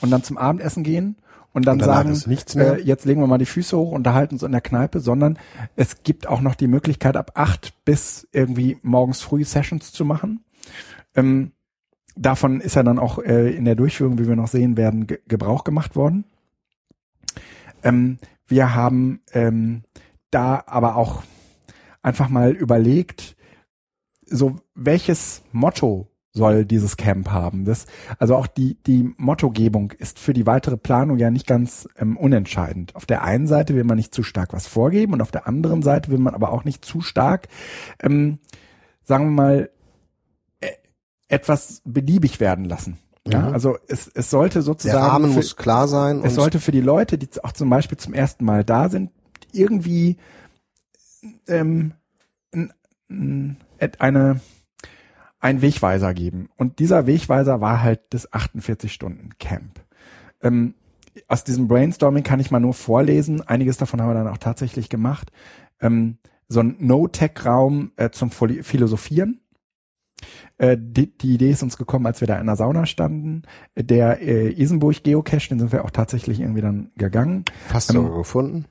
und 0.01 0.11
dann 0.11 0.23
zum 0.23 0.37
Abendessen 0.37 0.85
gehen 0.85 1.17
und 1.57 1.67
dann 1.67 1.81
Und 1.81 1.87
sagen, 1.87 2.11
ist 2.11 2.27
nichts 2.27 2.55
mehr? 2.55 2.77
Äh, 2.77 2.83
jetzt 2.83 3.07
legen 3.07 3.23
wir 3.23 3.27
mal 3.27 3.39
die 3.39 3.47
Füße 3.47 3.75
hoch, 3.79 3.93
unterhalten 3.93 4.35
uns 4.35 4.43
in 4.43 4.53
der 4.53 4.61
Kneipe, 4.61 5.01
sondern 5.01 5.39
es 5.75 6.03
gibt 6.03 6.27
auch 6.27 6.43
noch 6.43 6.55
die 6.55 6.67
Möglichkeit, 6.67 7.17
ab 7.17 7.31
acht 7.33 7.73
bis 7.87 8.29
irgendwie 8.31 8.77
morgens 8.83 9.23
früh 9.23 9.43
Sessions 9.43 9.91
zu 9.91 10.05
machen. 10.05 10.45
Ähm, 11.15 11.53
davon 12.15 12.61
ist 12.61 12.77
ja 12.77 12.83
dann 12.83 12.99
auch 12.99 13.19
äh, 13.21 13.53
in 13.53 13.65
der 13.65 13.75
Durchführung, 13.75 14.19
wie 14.19 14.29
wir 14.29 14.37
noch 14.37 14.49
sehen 14.49 14.77
werden, 14.77 15.07
ge 15.07 15.19
Gebrauch 15.29 15.65
gemacht 15.65 15.97
worden. 15.97 16.25
Ähm, 17.83 18.19
wir 18.47 18.75
haben 18.75 19.23
ähm, 19.33 19.83
da 20.31 20.63
aber 20.67 20.97
auch 20.97 21.23
einfach 22.03 22.29
mal 22.29 22.51
überlegt, 22.53 23.35
so 24.27 24.57
welches 24.75 25.41
Motto 25.53 26.07
soll 26.37 26.65
dieses 26.67 26.97
Camp 26.99 27.31
haben. 27.31 27.65
Das, 27.65 27.87
also 28.19 28.37
auch 28.37 28.47
die, 28.47 28.77
die 28.87 29.15
Mottogebung 29.17 29.93
ist 29.93 30.19
für 30.19 30.35
die 30.35 30.47
weitere 30.47 30.77
Planung 30.77 31.19
ja 31.19 31.31
nicht 31.31 31.47
ganz 31.47 31.89
ähm, 31.97 32.17
unentscheidend. 32.19 32.95
Auf 32.95 33.07
der 33.07 33.23
einen 33.25 33.47
Seite 33.47 33.75
will 33.75 33.85
man 33.85 33.97
nicht 33.97 34.15
zu 34.15 34.23
stark 34.23 34.53
was 34.53 34.67
vorgeben 34.67 35.15
und 35.15 35.23
auf 35.23 35.31
der 35.31 35.47
anderen 35.49 35.83
Seite 35.83 36.11
will 36.11 36.19
man 36.19 36.35
aber 36.35 36.53
auch 36.53 36.65
nicht 36.65 36.85
zu 36.85 37.01
stark, 37.01 37.49
ähm, 38.03 38.39
sagen 39.03 39.25
wir 39.25 39.31
mal, 39.43 39.71
äh, 40.61 40.69
etwas 41.29 41.81
beliebig 41.85 42.39
werden 42.39 42.67
lassen. 42.67 42.99
Ja, 43.27 43.41
Mhm. 43.49 43.55
also 43.55 43.77
es, 43.89 44.07
es 44.15 44.29
sollte 44.31 44.59
Der 44.59 44.63
sozusagen 44.63 45.05
Rahmen 45.05 45.31
für- 45.31 45.37
muss 45.39 45.57
klar 45.57 45.89
sein. 45.89 46.23
es 46.23 46.35
sollte 46.35 46.61
für 46.61 46.71
die 46.71 46.81
Leute, 46.83 47.17
die 47.19 47.29
auch 47.43 47.53
zum 47.53 47.71
Beispiel 47.71 47.97
zum 47.99 48.13
ersten 48.15 48.45
Mal 48.45 48.63
da 48.63 48.89
sind, 48.89 49.11
irgendwie 49.53 50.17
ähm, 51.49 51.95
eine 53.99 54.41
einen 55.41 55.63
Wegweiser 55.63 56.15
geben. 56.15 56.49
Und 56.57 56.79
dieser 56.79 57.07
Wegweiser 57.07 57.61
war 57.61 57.83
halt 57.83 58.01
das 58.11 58.33
48-Stunden-Camp. 58.33 59.81
Ähm, 60.43 60.75
aus 61.29 61.45
diesem 61.45 61.69
Brainstorming 61.69 62.23
kann 62.23 62.41
ich 62.41 62.51
mal 62.51 62.61
nur 62.61 62.75
vorlesen. 62.75 63.41
Einiges 63.43 63.77
davon 63.77 64.01
haben 64.01 64.11
wir 64.11 64.15
dann 64.15 64.29
auch 64.29 64.39
tatsächlich 64.39 64.89
gemacht. 64.89 65.31
Ähm, 65.81 66.19
so 66.49 66.61
ein 66.61 66.77
No-Tech-Raum 66.79 67.93
äh, 67.97 68.11
zum 68.11 68.31
Philo- 68.31 68.63
Philosophieren. 68.63 69.41
Äh, 70.59 70.77
die, 70.81 71.17
die 71.17 71.35
Idee 71.35 71.51
ist 71.51 71.63
uns 71.63 71.77
gekommen, 71.77 72.07
als 72.07 72.21
wir 72.21 72.29
da 72.29 72.39
in 72.39 72.47
der 72.47 72.57
Sauna 72.57 72.87
standen. 72.87 73.43
Der 73.77 74.21
äh, 74.23 74.51
Isenburg 74.51 75.03
Geocache, 75.03 75.49
den 75.51 75.59
sind 75.59 75.73
wir 75.73 75.85
auch 75.85 75.91
tatsächlich 75.91 76.41
irgendwie 76.41 76.63
dann 76.63 76.91
gegangen. 76.97 77.45
fast 77.69 77.91
ähm, 77.91 77.97
sogar 77.97 78.19
gefunden. 78.19 78.65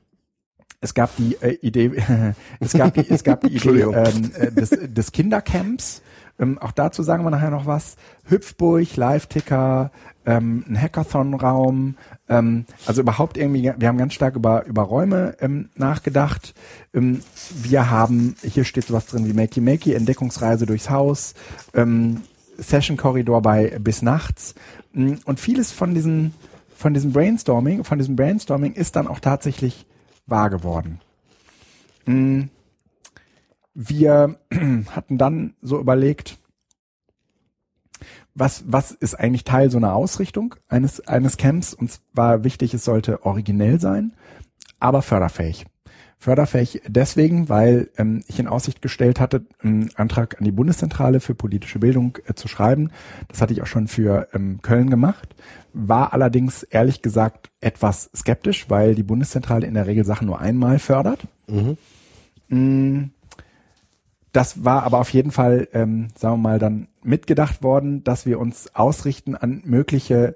es 0.81 0.93
gab 0.93 1.15
die 1.17 1.35
äh, 1.41 1.57
Idee, 1.61 1.91
es 2.59 2.73
gab 2.73 2.93
die, 2.95 3.07
es 3.07 3.23
gab 3.23 3.41
die 3.41 3.47
Idee 3.55 3.81
ähm, 3.81 4.31
äh, 4.35 4.51
des, 4.51 4.69
des 4.71 5.11
Kindercamps. 5.11 6.01
Ähm, 6.37 6.57
auch 6.57 6.71
dazu 6.71 7.03
sagen 7.03 7.23
wir 7.23 7.29
nachher 7.29 7.49
noch 7.49 7.65
was. 7.65 7.95
Hüpfburg, 8.25 8.95
Live-Ticker, 8.95 9.91
ähm, 10.25 10.65
ein 10.67 10.81
Hackathon-Raum, 10.81 11.95
ähm, 12.29 12.65
also 12.85 13.01
überhaupt 13.01 13.37
irgendwie, 13.37 13.71
wir 13.77 13.87
haben 13.87 13.97
ganz 13.97 14.13
stark 14.13 14.35
über, 14.35 14.65
über 14.65 14.83
Räume 14.83 15.35
ähm, 15.39 15.69
nachgedacht. 15.75 16.53
Ähm, 16.93 17.21
wir 17.61 17.89
haben, 17.89 18.35
hier 18.41 18.63
steht 18.63 18.85
sowas 18.85 19.05
drin 19.05 19.27
wie 19.27 19.33
Makey 19.33 19.61
Makey, 19.61 19.93
Entdeckungsreise 19.93 20.65
durchs 20.65 20.89
Haus, 20.89 21.35
ähm, 21.73 22.21
Session-Korridor 22.57 23.41
bei 23.41 23.77
bis 23.79 24.01
nachts. 24.01 24.55
Mm, 24.93 25.13
und 25.25 25.39
vieles 25.39 25.71
von 25.71 25.93
diesen, 25.93 26.33
von 26.75 26.93
diesem 26.93 27.13
Brainstorming, 27.13 27.83
von 27.83 27.97
diesem 27.97 28.15
Brainstorming 28.15 28.73
ist 28.73 28.95
dann 28.95 29.07
auch 29.07 29.19
tatsächlich 29.19 29.85
wahr 30.25 30.49
geworden. 30.49 30.99
Mm, 32.05 32.43
wir 33.75 34.39
hatten 34.91 35.17
dann 35.17 35.53
so 35.61 35.79
überlegt, 35.79 36.39
was, 38.33 38.63
was 38.67 38.91
ist 38.91 39.15
eigentlich 39.15 39.43
Teil 39.43 39.69
so 39.69 39.77
einer 39.77 39.93
Ausrichtung 39.93 40.55
eines, 40.67 41.07
eines 41.07 41.37
Camps? 41.37 41.73
Uns 41.73 42.01
war 42.13 42.43
wichtig, 42.43 42.73
es 42.73 42.83
sollte 42.83 43.25
originell 43.25 43.79
sein, 43.79 44.13
aber 44.79 45.01
förderfähig. 45.01 45.65
Förderfähig 46.17 46.81
deswegen, 46.87 47.49
weil 47.49 47.89
ähm, 47.97 48.23
ich 48.27 48.39
in 48.39 48.47
Aussicht 48.47 48.81
gestellt 48.81 49.19
hatte, 49.19 49.45
einen 49.61 49.91
Antrag 49.95 50.39
an 50.39 50.45
die 50.45 50.51
Bundeszentrale 50.51 51.19
für 51.19 51.35
politische 51.35 51.79
Bildung 51.79 52.17
äh, 52.25 52.33
zu 52.33 52.47
schreiben. 52.47 52.89
Das 53.27 53.41
hatte 53.41 53.53
ich 53.53 53.61
auch 53.61 53.67
schon 53.67 53.87
für 53.87 54.27
ähm, 54.33 54.61
Köln 54.61 54.89
gemacht, 54.89 55.35
war 55.73 56.13
allerdings 56.13 56.63
ehrlich 56.63 57.01
gesagt 57.01 57.51
etwas 57.61 58.09
skeptisch, 58.15 58.69
weil 58.69 58.95
die 58.95 59.03
Bundeszentrale 59.03 59.67
in 59.67 59.75
der 59.75 59.87
Regel 59.87 60.05
Sachen 60.05 60.27
nur 60.27 60.39
einmal 60.39 60.79
fördert. 60.79 61.27
Mhm. 61.47 61.77
Mm, 62.47 63.11
das 64.35 64.65
war 64.65 64.83
aber 64.83 64.99
auf 64.99 65.11
jeden 65.13 65.31
Fall, 65.31 65.67
ähm, 65.73 66.09
sagen 66.17 66.35
wir 66.35 66.49
mal, 66.49 66.59
dann 66.59 66.87
mitgedacht 67.03 67.63
worden, 67.63 68.03
dass 68.03 68.25
wir 68.25 68.39
uns 68.39 68.75
ausrichten 68.75 69.35
an 69.35 69.61
mögliche 69.65 70.35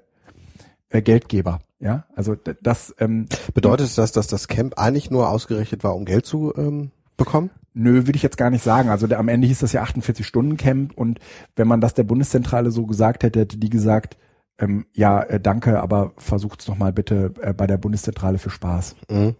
äh, 0.88 1.02
Geldgeber. 1.02 1.60
Ja, 1.80 2.04
also 2.14 2.34
das 2.34 2.94
ähm, 2.98 3.26
bedeutet 3.54 3.96
das, 3.96 4.12
dass 4.12 4.26
das 4.26 4.48
Camp 4.48 4.78
eigentlich 4.78 5.10
nur 5.10 5.28
ausgerichtet 5.28 5.82
war, 5.82 5.94
um 5.94 6.04
Geld 6.04 6.26
zu 6.26 6.54
ähm, 6.56 6.90
bekommen? 7.16 7.50
Nö, 7.72 8.06
würde 8.06 8.16
ich 8.16 8.22
jetzt 8.22 8.36
gar 8.36 8.50
nicht 8.50 8.64
sagen. 8.64 8.88
Also 8.88 9.06
der, 9.06 9.18
am 9.18 9.28
Ende 9.28 9.46
hieß 9.46 9.60
das 9.60 9.72
ja 9.72 9.82
48 9.82 10.26
Stunden 10.26 10.56
Camp 10.56 10.96
und 10.96 11.20
wenn 11.56 11.68
man 11.68 11.80
das 11.80 11.94
der 11.94 12.04
Bundeszentrale 12.04 12.70
so 12.70 12.86
gesagt 12.86 13.22
hätte, 13.22 13.40
hätte 13.40 13.58
die 13.58 13.70
gesagt, 13.70 14.16
ähm, 14.58 14.86
ja, 14.92 15.22
äh, 15.22 15.40
danke, 15.40 15.80
aber 15.80 16.12
versucht's 16.16 16.66
doch 16.66 16.76
mal 16.76 16.92
bitte 16.92 17.32
äh, 17.40 17.52
bei 17.54 17.66
der 17.66 17.78
Bundeszentrale 17.78 18.38
für 18.38 18.50
Spaß. 18.50 18.96
Mhm. 19.10 19.34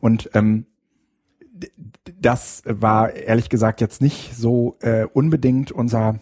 Und 0.00 0.30
ähm, 0.34 0.66
das 2.20 2.62
war 2.66 3.12
ehrlich 3.14 3.48
gesagt 3.48 3.80
jetzt 3.80 4.00
nicht 4.00 4.34
so 4.34 4.76
äh, 4.80 5.04
unbedingt 5.04 5.72
unser 5.72 6.20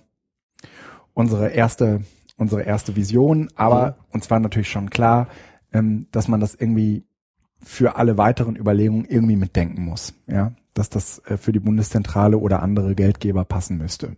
unsere 1.15 1.49
erste 1.49 2.03
unsere 2.37 2.63
erste 2.63 2.97
Vision, 2.97 3.49
aber 3.57 3.89
mhm. 3.89 3.95
uns 4.13 4.31
war 4.31 4.41
natürlich 4.41 4.71
schon 4.71 4.91
klar, 4.91 5.29
ähm, 5.73 6.07
dass 6.13 6.29
man 6.29 6.41
das 6.41 6.55
irgendwie 6.55 7.05
für 7.59 7.97
alle 7.97 8.19
weiteren 8.19 8.57
Überlegungen 8.57 9.07
irgendwie 9.07 9.37
mitdenken 9.37 9.83
muss, 9.83 10.15
ja, 10.27 10.53
dass 10.75 10.91
das 10.91 11.21
äh, 11.27 11.37
für 11.39 11.53
die 11.53 11.61
Bundeszentrale 11.61 12.37
oder 12.39 12.63
andere 12.63 12.95
Geldgeber 12.95 13.45
passen 13.45 13.79
müsste, 13.79 14.17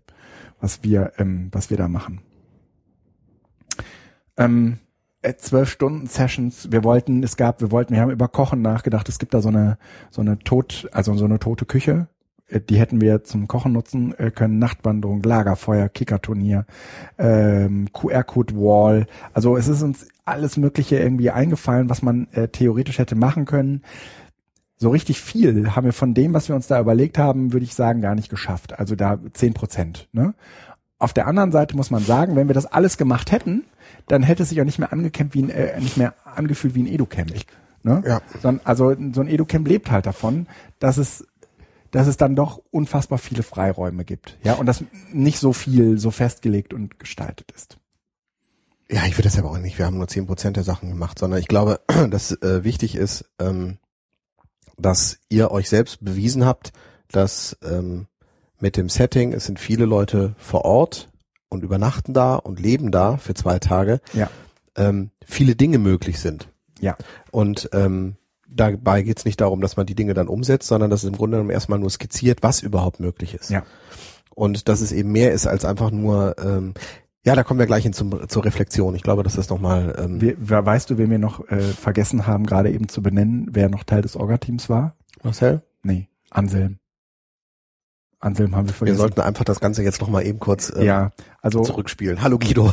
was 0.61 0.83
wir 0.83 1.13
ähm, 1.19 1.49
was 1.53 1.71
wir 1.71 1.77
da 1.77 1.89
machen. 1.89 2.21
Ähm, 4.37 4.75
äh, 4.75 4.88
zwölf 5.39 5.71
Stunden 5.71 6.07
Sessions. 6.07 6.71
Wir 6.71 6.85
wollten, 6.85 7.23
es 7.23 7.37
gab, 7.37 7.61
wir 7.61 7.71
wollten, 7.71 7.95
wir 7.95 8.01
haben 8.01 8.11
über 8.11 8.29
Kochen 8.29 8.63
nachgedacht. 8.63 9.09
Es 9.09 9.19
gibt 9.19 9.35
da 9.35 9.41
so 9.41 9.49
eine, 9.49 9.79
so 10.11 10.21
eine 10.21 10.39
tot, 10.39 10.89
also 10.93 11.15
so 11.15 11.25
eine 11.25 11.39
tote 11.39 11.65
Küche. 11.65 12.09
Äh, 12.49 12.61
die 12.61 12.79
hätten 12.79 13.01
wir 13.01 13.25
zum 13.25 13.49
Kochen 13.49 13.73
nutzen 13.73 14.15
äh, 14.19 14.31
können. 14.31 14.59
Nachtwanderung, 14.59 15.23
Lagerfeuer, 15.23 15.89
Kickerturnier, 15.89 16.67
ähm, 17.19 17.89
QR-Code-Wall. 17.93 19.07
Also 19.33 19.57
es 19.57 19.69
ist 19.69 19.83
uns 19.83 20.07
alles 20.25 20.57
Mögliche 20.57 20.99
irgendwie 20.99 21.31
eingefallen, 21.31 21.89
was 21.89 22.03
man 22.03 22.29
äh, 22.33 22.49
theoretisch 22.49 22.99
hätte 22.99 23.15
machen 23.15 23.45
können. 23.45 23.83
So 24.77 24.91
richtig 24.91 25.21
viel 25.21 25.75
haben 25.75 25.87
wir 25.87 25.93
von 25.93 26.15
dem, 26.15 26.35
was 26.35 26.49
wir 26.49 26.55
uns 26.55 26.69
da 26.69 26.79
überlegt 26.81 27.19
haben, 27.19 27.53
würde 27.53 27.65
ich 27.65 27.75
sagen, 27.75 28.01
gar 28.01 28.15
nicht 28.15 28.29
geschafft. 28.29 28.79
Also 28.79 28.95
da 28.95 29.19
zehn 29.33 29.53
Prozent. 29.53 30.09
Ne? 30.13 30.35
Auf 30.99 31.13
der 31.13 31.27
anderen 31.27 31.51
Seite 31.51 31.77
muss 31.77 31.91
man 31.91 32.03
sagen, 32.03 32.37
wenn 32.37 32.49
wir 32.49 32.55
das 32.55 32.67
alles 32.67 32.97
gemacht 32.97 33.33
hätten, 33.33 33.65
dann 34.09 34.23
hätte 34.23 34.43
es 34.43 34.49
sich 34.49 34.61
auch 34.61 34.65
nicht 34.65 34.79
mehr 34.79 34.93
angekämpft 34.93 35.35
wie 35.35 35.43
ein, 35.43 35.51
äh, 35.51 35.81
nicht 35.81 35.97
mehr 35.97 36.15
angefühlt 36.25 36.75
wie 36.75 36.83
ein 36.83 36.87
Educamp. 36.87 37.33
Ne? 37.83 38.03
Ja. 38.07 38.21
Sondern, 38.41 38.61
also 38.65 38.95
so 39.13 39.21
ein 39.21 39.29
Educamp 39.29 39.67
lebt 39.69 39.91
halt 39.91 40.07
davon, 40.07 40.47
dass 40.79 40.97
es 40.97 41.25
dass 41.91 42.07
es 42.07 42.17
dann 42.17 42.37
doch 42.37 42.61
unfassbar 42.71 43.19
viele 43.19 43.43
Freiräume 43.43 44.05
gibt. 44.05 44.37
Ja, 44.43 44.55
und 44.55 44.67
dass 44.67 44.85
nicht 45.13 45.39
so 45.39 45.53
viel 45.53 45.99
so 45.99 46.11
festgelegt 46.11 46.75
und 46.75 46.99
gestaltet 46.99 47.51
ist. 47.53 47.79
Ja, 48.91 49.05
ich 49.07 49.13
würde 49.13 49.25
das 49.29 49.39
aber 49.39 49.51
auch 49.51 49.59
nicht. 49.59 49.79
Wir 49.79 49.87
haben 49.87 49.99
nur 49.99 50.09
zehn 50.09 50.27
Prozent 50.27 50.57
der 50.57 50.65
Sachen 50.65 50.89
gemacht, 50.89 51.19
sondern 51.19 51.41
ich 51.41 51.49
glaube, 51.49 51.81
dass 52.11 52.33
äh, 52.43 52.65
wichtig 52.65 52.95
ist, 52.95 53.25
ähm, 53.39 53.79
dass 54.77 55.19
ihr 55.29 55.51
euch 55.51 55.69
selbst 55.69 56.05
bewiesen 56.05 56.45
habt, 56.45 56.73
dass 57.11 57.57
ähm, 57.63 58.07
mit 58.61 58.77
dem 58.77 58.89
Setting, 58.89 59.33
es 59.33 59.47
sind 59.47 59.59
viele 59.59 59.85
Leute 59.85 60.35
vor 60.39 60.65
Ort, 60.65 61.09
und 61.49 61.63
übernachten 61.63 62.13
da 62.13 62.37
und 62.37 62.61
leben 62.61 62.91
da 62.91 63.17
für 63.17 63.35
zwei 63.35 63.59
Tage, 63.59 64.01
ja. 64.13 64.31
ähm, 64.77 65.11
viele 65.25 65.57
Dinge 65.57 65.79
möglich 65.79 66.19
sind. 66.19 66.49
Ja. 66.81 66.97
Und 67.31 67.71
ähm, 67.73 68.17
dabei 68.49 69.03
geht 69.03 69.19
es 69.19 69.25
nicht 69.25 69.41
darum, 69.41 69.61
dass 69.61 69.77
man 69.77 69.87
die 69.87 69.95
Dinge 69.95 70.15
dann 70.15 70.29
umsetzt, 70.29 70.69
sondern 70.69 70.91
dass 70.91 71.03
es 71.03 71.09
im 71.09 71.17
Grunde 71.17 71.37
genommen 71.37 71.51
erstmal 71.51 71.79
nur 71.79 71.91
skizziert, 71.91 72.43
was 72.43 72.63
überhaupt 72.63 73.01
möglich 73.01 73.35
ist. 73.35 73.51
Ja. 73.51 73.65
Und 74.35 74.69
dass 74.69 74.81
es 74.81 74.93
eben 74.93 75.11
mehr 75.13 75.33
ist 75.33 75.47
als 75.47 75.65
einfach 75.65 75.91
nur, 75.91 76.37
ähm, 76.39 76.75
ja, 77.25 77.35
da 77.35 77.43
kommen 77.43 77.59
wir 77.59 77.67
gleich 77.67 77.83
hin 77.83 77.93
zum, 77.93 78.29
zur 78.29 78.45
Reflexion. 78.45 78.95
Ich 78.95 79.03
glaube, 79.03 79.23
dass 79.23 79.35
das 79.35 79.51
nochmal. 79.51 79.97
Ähm, 79.99 80.21
We 80.21 80.37
weißt 80.39 80.89
du, 80.91 80.99
wen 80.99 81.11
wir 81.11 81.19
noch 81.19 81.49
äh, 81.49 81.61
vergessen 81.61 82.27
haben, 82.27 82.47
gerade 82.47 82.71
eben 82.71 82.89
zu 82.89 83.03
benennen, 83.03 83.49
wer 83.51 83.69
noch 83.69 83.85
Teil 83.85 84.03
des 84.03 84.17
Orga-Teams 84.17 84.71
war? 84.71 84.97
Marcel? 85.23 85.63
Nee, 85.83 86.09
Anselm. 86.31 86.79
Anselm 88.21 88.57
haben 88.57 88.67
wir 88.67 88.75
vergessen. 88.75 88.97
Wir 88.97 89.01
sollten 89.01 89.21
einfach 89.21 89.45
das 89.45 89.61
Ganze 89.61 89.83
jetzt 89.83 90.01
nochmal 90.01 90.27
eben 90.27 90.39
kurz 90.41 90.73
ähm, 90.75 90.83
ja, 90.83 91.11
also, 91.41 91.63
zurückspielen. 91.63 92.21
Hallo 92.21 92.39
Guido. 92.39 92.73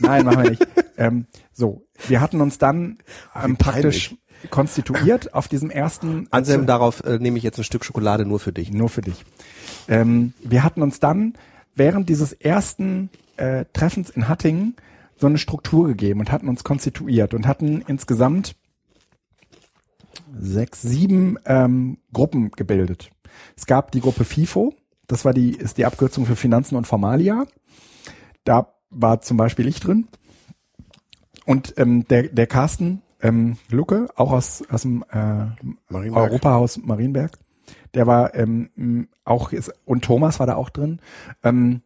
Nein, 0.00 0.24
machen 0.24 0.42
wir 0.42 0.50
nicht. 0.50 0.66
ähm, 0.98 1.26
so, 1.52 1.86
wir 2.08 2.20
hatten 2.20 2.40
uns 2.40 2.58
dann 2.58 2.98
ähm, 3.34 3.56
praktisch 3.56 4.14
konstituiert 4.50 5.34
auf 5.34 5.48
diesem 5.48 5.70
ersten. 5.70 6.28
Anselm, 6.30 6.64
äh, 6.64 6.66
darauf 6.66 7.02
äh, 7.04 7.18
nehme 7.18 7.38
ich 7.38 7.44
jetzt 7.44 7.58
ein 7.58 7.64
Stück 7.64 7.84
Schokolade 7.84 8.26
nur 8.26 8.38
für 8.38 8.52
dich. 8.52 8.70
Nur 8.70 8.88
für 8.88 9.00
dich. 9.00 9.24
Ähm, 9.88 10.34
wir 10.42 10.62
hatten 10.62 10.82
uns 10.82 11.00
dann 11.00 11.34
während 11.74 12.08
dieses 12.08 12.32
ersten 12.32 13.10
äh, 13.38 13.64
Treffens 13.72 14.10
in 14.10 14.28
Hattingen 14.28 14.76
so 15.16 15.26
eine 15.26 15.38
Struktur 15.38 15.86
gegeben 15.86 16.20
und 16.20 16.30
hatten 16.30 16.48
uns 16.48 16.64
konstituiert 16.64 17.32
und 17.32 17.46
hatten 17.46 17.82
insgesamt 17.86 18.56
sechs, 20.38 20.82
sieben 20.82 21.38
ähm, 21.46 21.98
Gruppen 22.12 22.50
gebildet. 22.50 23.10
Es 23.56 23.66
gab 23.66 23.92
die 23.92 24.00
Gruppe 24.00 24.24
FIFO, 24.24 24.74
das 25.06 25.24
war 25.24 25.32
die, 25.32 25.50
ist 25.52 25.78
die 25.78 25.84
Abkürzung 25.84 26.26
für 26.26 26.36
Finanzen 26.36 26.76
und 26.76 26.86
Formalia. 26.86 27.46
Da 28.44 28.74
war 28.90 29.20
zum 29.20 29.36
Beispiel 29.36 29.66
ich 29.68 29.80
drin. 29.80 30.08
Und 31.44 31.74
ähm, 31.76 32.06
der, 32.08 32.24
der 32.24 32.46
Carsten 32.46 33.02
ähm, 33.20 33.56
Lucke, 33.70 34.08
auch 34.16 34.32
aus, 34.32 34.64
aus 34.68 34.82
dem 34.82 35.04
äh, 35.10 35.46
Europahaus 35.92 36.78
Marienberg, 36.78 37.38
der 37.94 38.06
war 38.06 38.34
ähm, 38.34 39.08
auch, 39.24 39.52
ist, 39.52 39.72
und 39.84 40.04
Thomas 40.04 40.38
war 40.40 40.46
da 40.46 40.56
auch 40.56 40.70
drin. 40.70 41.00
Ähm, 41.42 41.82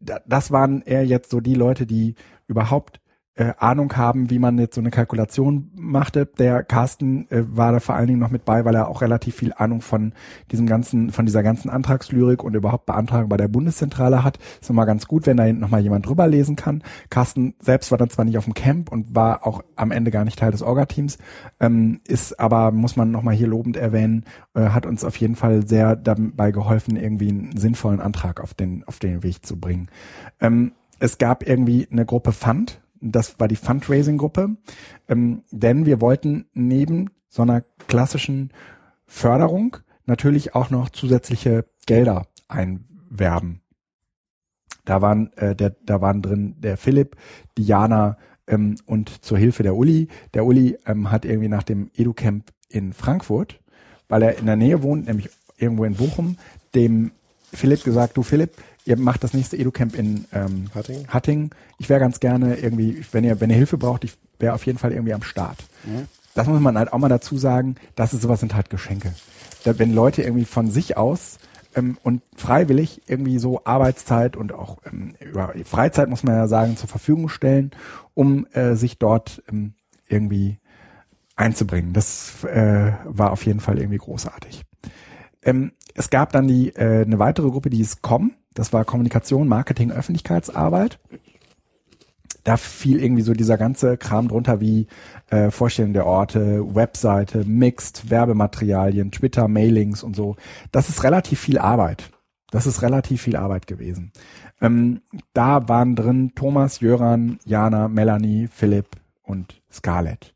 das 0.00 0.50
waren 0.50 0.82
eher 0.82 1.06
jetzt 1.06 1.30
so 1.30 1.40
die 1.40 1.54
Leute, 1.54 1.86
die 1.86 2.14
überhaupt 2.46 3.00
äh, 3.36 3.52
Ahnung 3.58 3.96
haben, 3.96 4.30
wie 4.30 4.38
man 4.38 4.58
jetzt 4.58 4.76
so 4.76 4.80
eine 4.80 4.90
Kalkulation 4.90 5.70
machte. 5.74 6.26
Der 6.26 6.62
Carsten 6.62 7.28
äh, 7.30 7.42
war 7.46 7.72
da 7.72 7.80
vor 7.80 7.96
allen 7.96 8.06
Dingen 8.06 8.20
noch 8.20 8.30
mit 8.30 8.44
bei, 8.44 8.64
weil 8.64 8.74
er 8.74 8.88
auch 8.88 9.02
relativ 9.02 9.34
viel 9.36 9.52
Ahnung 9.52 9.80
von 9.80 10.12
diesem 10.52 10.66
ganzen, 10.66 11.10
von 11.10 11.26
dieser 11.26 11.42
ganzen 11.42 11.68
Antragslyrik 11.68 12.44
und 12.44 12.54
überhaupt 12.54 12.86
Beantragung 12.86 13.28
bei 13.28 13.36
der 13.36 13.48
Bundeszentrale 13.48 14.22
hat. 14.22 14.38
Ist 14.60 14.70
immer 14.70 14.86
ganz 14.86 15.08
gut, 15.08 15.26
wenn 15.26 15.36
da 15.36 15.52
nochmal 15.52 15.80
jemand 15.80 16.06
drüber 16.06 16.28
lesen 16.28 16.54
kann. 16.54 16.82
Carsten 17.10 17.54
selbst 17.58 17.90
war 17.90 17.98
dann 17.98 18.10
zwar 18.10 18.24
nicht 18.24 18.38
auf 18.38 18.44
dem 18.44 18.54
Camp 18.54 18.92
und 18.92 19.14
war 19.14 19.46
auch 19.46 19.64
am 19.74 19.90
Ende 19.90 20.10
gar 20.12 20.24
nicht 20.24 20.38
Teil 20.38 20.52
des 20.52 20.62
Orga-Teams, 20.62 21.18
ähm, 21.58 22.00
ist 22.06 22.38
aber, 22.38 22.70
muss 22.70 22.96
man 22.96 23.10
nochmal 23.10 23.34
hier 23.34 23.48
lobend 23.48 23.76
erwähnen, 23.76 24.24
äh, 24.54 24.68
hat 24.68 24.86
uns 24.86 25.04
auf 25.04 25.16
jeden 25.16 25.34
Fall 25.34 25.66
sehr 25.66 25.96
dabei 25.96 26.52
geholfen, 26.52 26.96
irgendwie 26.96 27.30
einen 27.30 27.56
sinnvollen 27.56 28.00
Antrag 28.00 28.40
auf 28.40 28.54
den, 28.54 28.84
auf 28.84 29.00
den 29.00 29.22
Weg 29.22 29.44
zu 29.44 29.58
bringen. 29.58 29.88
Ähm, 30.40 30.72
es 31.00 31.18
gab 31.18 31.46
irgendwie 31.46 31.88
eine 31.90 32.06
Gruppe 32.06 32.32
Fund, 32.32 32.80
das 33.12 33.38
war 33.38 33.48
die 33.48 33.56
Fundraising-Gruppe, 33.56 34.56
ähm, 35.08 35.42
denn 35.50 35.86
wir 35.86 36.00
wollten 36.00 36.46
neben 36.54 37.10
so 37.28 37.42
einer 37.42 37.62
klassischen 37.88 38.50
Förderung 39.06 39.76
natürlich 40.06 40.54
auch 40.54 40.70
noch 40.70 40.90
zusätzliche 40.90 41.66
Gelder 41.86 42.26
einwerben. 42.48 43.60
Da 44.84 45.02
waren, 45.02 45.32
äh, 45.34 45.56
der, 45.56 45.76
da 45.84 46.00
waren 46.00 46.22
drin 46.22 46.56
der 46.58 46.76
Philipp, 46.76 47.16
Diana 47.56 48.18
ähm, 48.46 48.76
und 48.86 49.24
zur 49.24 49.38
Hilfe 49.38 49.62
der 49.62 49.76
Uli. 49.76 50.08
Der 50.34 50.44
Uli 50.44 50.78
ähm, 50.86 51.10
hat 51.10 51.24
irgendwie 51.24 51.48
nach 51.48 51.62
dem 51.62 51.90
EduCamp 51.94 52.52
in 52.68 52.92
Frankfurt 52.92 53.60
weil 54.08 54.22
er 54.22 54.38
in 54.38 54.46
der 54.46 54.56
Nähe 54.56 54.82
wohnt, 54.82 55.06
nämlich 55.06 55.30
irgendwo 55.56 55.84
in 55.84 55.94
Bochum, 55.94 56.36
dem 56.74 57.12
Philipp 57.52 57.84
gesagt, 57.84 58.16
du 58.16 58.22
Philipp, 58.22 58.52
ihr 58.84 58.98
macht 58.98 59.24
das 59.24 59.34
nächste 59.34 59.56
Educamp 59.56 59.96
in 59.96 60.26
ähm, 60.32 60.66
Hattingen. 60.74 61.08
Hattingen. 61.08 61.50
Ich 61.78 61.88
wäre 61.88 62.00
ganz 62.00 62.20
gerne 62.20 62.56
irgendwie, 62.56 63.04
wenn 63.12 63.24
ihr, 63.24 63.40
wenn 63.40 63.50
ihr 63.50 63.56
Hilfe 63.56 63.78
braucht, 63.78 64.04
ich 64.04 64.14
wäre 64.38 64.54
auf 64.54 64.66
jeden 64.66 64.78
Fall 64.78 64.92
irgendwie 64.92 65.14
am 65.14 65.22
Start. 65.22 65.58
Mhm. 65.84 66.06
Das 66.34 66.46
muss 66.46 66.60
man 66.60 66.76
halt 66.76 66.92
auch 66.92 66.98
mal 66.98 67.08
dazu 67.08 67.38
sagen, 67.38 67.76
das 67.94 68.12
ist 68.12 68.22
sowas 68.22 68.40
sind 68.40 68.54
halt 68.54 68.68
Geschenke. 68.68 69.14
Da, 69.64 69.78
wenn 69.78 69.94
Leute 69.94 70.22
irgendwie 70.22 70.44
von 70.44 70.70
sich 70.70 70.96
aus 70.96 71.38
ähm, 71.74 71.96
und 72.02 72.22
freiwillig 72.36 73.02
irgendwie 73.06 73.38
so 73.38 73.64
Arbeitszeit 73.64 74.36
und 74.36 74.52
auch 74.52 74.78
ähm, 74.84 75.14
über 75.20 75.54
Freizeit 75.64 76.08
muss 76.08 76.24
man 76.24 76.34
ja 76.34 76.48
sagen 76.48 76.76
zur 76.76 76.88
Verfügung 76.88 77.28
stellen, 77.28 77.70
um 78.14 78.46
äh, 78.52 78.74
sich 78.74 78.98
dort 78.98 79.42
ähm, 79.48 79.74
irgendwie 80.08 80.58
einzubringen. 81.36 81.92
Das 81.92 82.44
äh, 82.44 82.92
war 83.04 83.32
auf 83.32 83.44
jeden 83.46 83.60
Fall 83.60 83.78
irgendwie 83.78 83.98
großartig. 83.98 84.62
Ähm, 85.42 85.72
es 85.94 86.10
gab 86.10 86.32
dann 86.32 86.48
die 86.48 86.70
äh, 86.70 87.02
eine 87.02 87.18
weitere 87.18 87.50
Gruppe, 87.50 87.70
die 87.70 87.80
ist 87.80 88.02
COM. 88.02 88.32
Das 88.54 88.72
war 88.72 88.84
Kommunikation, 88.84 89.48
Marketing, 89.48 89.90
Öffentlichkeitsarbeit. 89.90 90.98
Da 92.44 92.56
fiel 92.56 93.02
irgendwie 93.02 93.22
so 93.22 93.32
dieser 93.32 93.56
ganze 93.56 93.96
Kram 93.96 94.28
drunter 94.28 94.60
wie 94.60 94.86
äh, 95.30 95.50
Vorstellung 95.50 95.92
der 95.92 96.06
Orte, 96.06 96.62
Webseite, 96.74 97.44
Mixed, 97.44 98.10
Werbematerialien, 98.10 99.10
Twitter, 99.10 99.48
Mailings 99.48 100.02
und 100.02 100.14
so. 100.14 100.36
Das 100.70 100.88
ist 100.88 101.02
relativ 101.04 101.40
viel 101.40 101.58
Arbeit. 101.58 102.10
Das 102.50 102.66
ist 102.66 102.82
relativ 102.82 103.22
viel 103.22 103.36
Arbeit 103.36 103.66
gewesen. 103.66 104.12
Ähm, 104.60 105.00
da 105.32 105.68
waren 105.68 105.96
drin 105.96 106.32
Thomas, 106.34 106.80
Jöran, 106.80 107.38
Jana, 107.44 107.88
Melanie, 107.88 108.46
Philipp 108.46 108.88
und 109.24 109.60
Scarlett. 109.72 110.34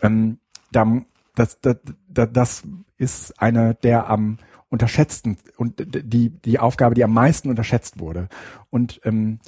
Ähm, 0.00 0.38
da, 0.72 1.02
das, 1.34 1.60
das, 1.60 1.76
das, 2.08 2.28
das 2.32 2.62
ist 2.96 3.42
eine 3.42 3.74
der 3.74 4.08
am 4.08 4.38
unterschätzten 4.70 5.36
und 5.56 5.74
die 5.78 6.30
die 6.30 6.58
Aufgabe, 6.58 6.94
die 6.94 7.04
am 7.04 7.12
meisten 7.12 7.50
unterschätzt 7.50 7.98
wurde. 8.00 8.28
Und 8.70 9.00
ähm, 9.04 9.40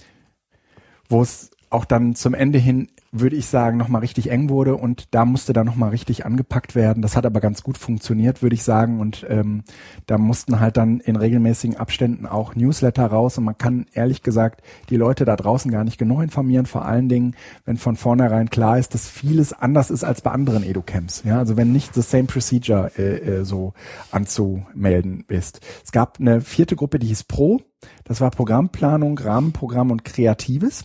wo 1.09 1.23
es 1.23 1.52
auch 1.73 1.85
dann 1.85 2.15
zum 2.15 2.35
Ende 2.35 2.59
hin 2.59 2.89
würde 3.15 3.37
ich 3.37 3.47
sagen, 3.47 3.77
nochmal 3.77 4.01
richtig 4.01 4.31
eng 4.31 4.49
wurde 4.49 4.75
und 4.75 5.09
da 5.11 5.27
musste 5.27 5.53
dann 5.53 5.67
nochmal 5.67 5.91
richtig 5.91 6.25
angepackt 6.25 6.75
werden. 6.75 7.03
Das 7.03 7.15
hat 7.15 7.27
aber 7.27 7.41
ganz 7.41 7.63
gut 7.63 7.77
funktioniert, 7.77 8.43
würde 8.43 8.55
ich 8.55 8.63
sagen. 8.63 9.01
Und 9.01 9.27
ähm, 9.29 9.65
da 10.07 10.17
mussten 10.17 10.61
halt 10.61 10.79
dann 10.79 10.99
in 10.99 11.17
regelmäßigen 11.17 11.77
Abständen 11.77 12.25
auch 12.25 12.55
Newsletter 12.55 13.05
raus 13.07 13.37
und 13.37 13.45
man 13.45 13.59
kann 13.59 13.87
ehrlich 13.93 14.23
gesagt 14.23 14.63
die 14.89 14.97
Leute 14.97 15.27
da 15.27 15.37
draußen 15.37 15.71
gar 15.71 15.85
nicht 15.85 15.99
genug 15.99 16.23
informieren, 16.23 16.65
vor 16.65 16.87
allen 16.87 17.11
Dingen, 17.11 17.37
wenn 17.67 17.77
von 17.77 17.97
vornherein 17.97 18.49
klar 18.49 18.79
ist, 18.79 18.95
dass 18.95 19.09
vieles 19.09 19.53
anders 19.53 19.91
ist 19.91 20.05
als 20.05 20.23
bei 20.23 20.31
anderen 20.31 20.63
Educamps. 20.63 21.23
Ja, 21.25 21.39
also 21.39 21.59
wenn 21.59 21.71
nicht 21.71 21.95
the 21.95 22.03
same 22.03 22.25
procedure 22.25 22.93
äh, 22.97 23.41
äh, 23.41 23.45
so 23.45 23.75
anzumelden 24.11 25.27
ist. 25.29 25.61
Es 25.85 25.93
gab 25.93 26.19
eine 26.19 26.41
vierte 26.41 26.77
Gruppe, 26.77 26.99
die 26.99 27.09
hieß 27.09 27.25
Pro. 27.25 27.61
Das 28.05 28.23
war 28.23 28.31
Programmplanung, 28.31 29.19
Rahmenprogramm 29.19 29.91
und 29.91 30.05
Kreatives. 30.05 30.85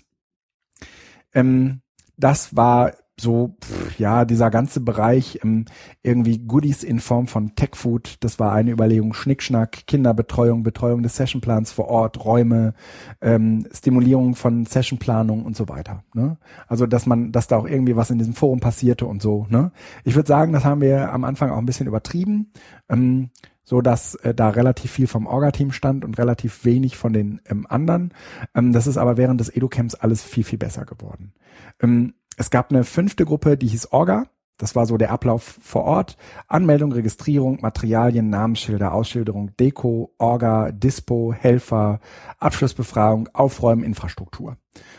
Ähm, 1.38 1.82
das 2.18 2.56
war 2.56 2.94
so, 3.20 3.56
pff, 3.64 4.00
ja, 4.00 4.26
dieser 4.26 4.52
ganze 4.52 4.80
Bereich 4.80 5.40
ähm, 5.44 5.66
irgendwie 6.04 6.40
Goodies 6.40 6.84
in 6.84 7.00
Form 7.00 7.28
von 7.28 7.56
Tech 7.56 7.72
Food, 7.74 8.18
das 8.20 8.40
war 8.40 8.54
eine 8.54 8.72
Überlegung, 8.72 9.14
Schnickschnack, 9.14 9.88
Kinderbetreuung, 9.88 10.64
Betreuung 10.64 11.02
des 11.02 11.16
Sessionplans 11.16 11.72
vor 11.72 11.88
Ort, 11.88 12.24
Räume, 12.26 12.74
ähm, 13.22 13.68
Stimulierung 13.72 14.36
von 14.36 14.66
Sessionplanung 14.66 15.46
und 15.46 15.56
so 15.56 15.68
weiter. 15.70 16.04
Ne? 16.14 16.38
Also, 16.68 16.86
dass 16.86 17.06
man, 17.06 17.32
dass 17.32 17.48
da 17.48 17.58
auch 17.58 17.68
irgendwie 17.68 17.96
was 17.96 18.12
in 18.12 18.20
diesem 18.20 18.34
Forum 18.34 18.60
passierte 18.60 19.06
und 19.06 19.22
so. 19.22 19.48
Ne? 19.50 19.72
Ich 20.04 20.16
würde 20.16 20.28
sagen, 20.28 20.54
das 20.54 20.66
haben 20.66 20.82
wir 20.82 21.12
am 21.12 21.24
Anfang 21.24 21.50
auch 21.52 21.58
ein 21.58 21.66
bisschen 21.66 21.88
übertrieben. 21.88 22.52
Ähm, 22.90 23.30
so 23.68 23.82
dass 23.82 24.16
äh, 24.16 24.34
da 24.34 24.48
relativ 24.48 24.92
viel 24.92 25.08
vom 25.08 25.28
Orga-Team 25.28 25.74
stand 25.74 26.06
und 26.06 26.18
relativ 26.18 26.64
wenig 26.64 26.96
von 26.96 27.12
den 27.12 27.42
ähm, 27.50 27.68
anderen. 27.68 28.14
Ähm, 28.56 28.72
das 28.72 28.88
ist 28.88 28.96
aber 28.96 29.18
während 29.18 29.42
des 29.42 29.54
Edu-Camps 29.54 29.94
alles 29.94 30.24
viel, 30.24 30.46
viel 30.46 30.58
besser 30.58 30.86
geworden. 30.86 31.34
Ähm, 31.82 32.14
es 32.38 32.50
gab 32.50 32.72
eine 32.72 32.86
fünfte 32.86 33.26
Gruppe, 33.26 33.58
die 33.58 33.68
hieß 33.68 33.92
Orga. 33.92 34.28
Das 34.58 34.78
war 34.78 34.86
so 34.86 34.96
der 34.96 35.12
Ablauf 35.12 35.60
vor 35.62 35.84
Ort. 35.84 36.16
Anmeldung, 36.48 36.94
Registrierung, 36.94 37.60
Materialien, 37.60 38.30
Namensschilder, 38.30 38.94
Ausschilderung, 38.94 39.52
Deko, 39.58 40.14
Orga, 40.18 40.72
Dispo, 40.72 41.34
Helfer, 41.34 42.00
Abschlussbefragung, 42.40 43.28
Aufräumen, 43.34 43.84
Infrastruktur. 43.84 44.56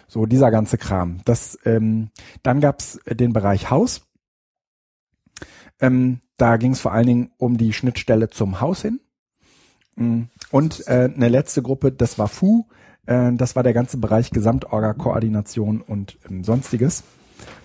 So 0.09 0.27
dieser 0.27 0.51
ganze 0.51 0.77
Kram. 0.77 1.23
Das, 1.25 1.59
ähm, 1.65 2.11
dann 2.43 2.61
gab's 2.61 3.01
den 3.09 3.33
Bereich 3.33 3.71
Haus. 3.71 4.03
Ähm, 5.81 6.21
da 6.37 6.57
ging 6.57 6.73
es 6.73 6.81
vor 6.81 6.93
allen 6.93 7.07
Dingen 7.07 7.31
um 7.37 7.57
die 7.57 7.73
Schnittstelle 7.73 8.31
zum 8.31 8.61
Haus 8.61 8.83
hin. 8.83 9.01
Mm. 9.97 10.23
Und 10.51 10.87
äh, 10.87 11.11
eine 11.15 11.29
letzte 11.29 11.63
Gruppe, 11.63 11.93
das 11.93 12.19
war 12.19 12.29
FU. 12.29 12.65
Äh, 13.07 13.33
das 13.35 13.57
war 13.57 13.63
der 13.63 13.75
ganze 13.75 13.99
Bereich 13.99 14.31
Gesamtorga-Koordination 14.31 15.81
und 15.81 16.19
ähm, 16.29 16.45
sonstiges. 16.45 17.05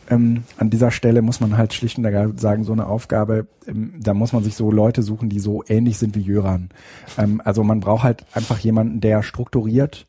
Ähm, 0.10 0.44
an 0.58 0.70
dieser 0.70 0.92
Stelle 0.92 1.22
muss 1.22 1.40
man 1.40 1.58
halt 1.58 1.74
schlicht 1.74 1.98
und 1.98 2.06
ergreifend 2.06 2.40
sagen, 2.40 2.64
so 2.64 2.74
eine 2.74 2.88
Aufgabe, 2.88 3.48
ähm, 3.68 3.94
da 4.00 4.14
muss 4.14 4.34
man 4.34 4.44
sich 4.44 4.56
so 4.56 4.70
Leute 4.70 5.02
suchen, 5.02 5.30
die 5.30 5.40
so 5.40 5.64
ähnlich 5.68 5.98
sind 5.98 6.16
wie 6.16 6.22
Jöran. 6.22 6.70
Ähm, 7.18 7.42
also 7.44 7.64
man 7.64 7.80
braucht 7.80 8.04
halt 8.04 8.26
einfach 8.34 8.60
jemanden, 8.60 9.00
der 9.00 9.24
strukturiert 9.24 10.08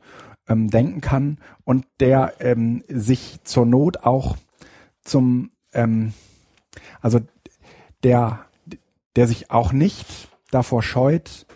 ähm, 0.48 0.68
denken 0.68 1.00
kann 1.00 1.38
und 1.64 1.86
der 2.00 2.34
ähm, 2.40 2.82
sich 2.88 3.38
zur 3.44 3.66
Not 3.66 3.98
auch 4.04 4.36
zum, 5.02 5.50
ähm, 5.72 6.12
also 7.00 7.20
der, 8.04 8.46
der 9.16 9.26
sich 9.26 9.50
auch 9.50 9.72
nicht 9.72 10.28
davor 10.50 10.82
scheut, 10.82 11.46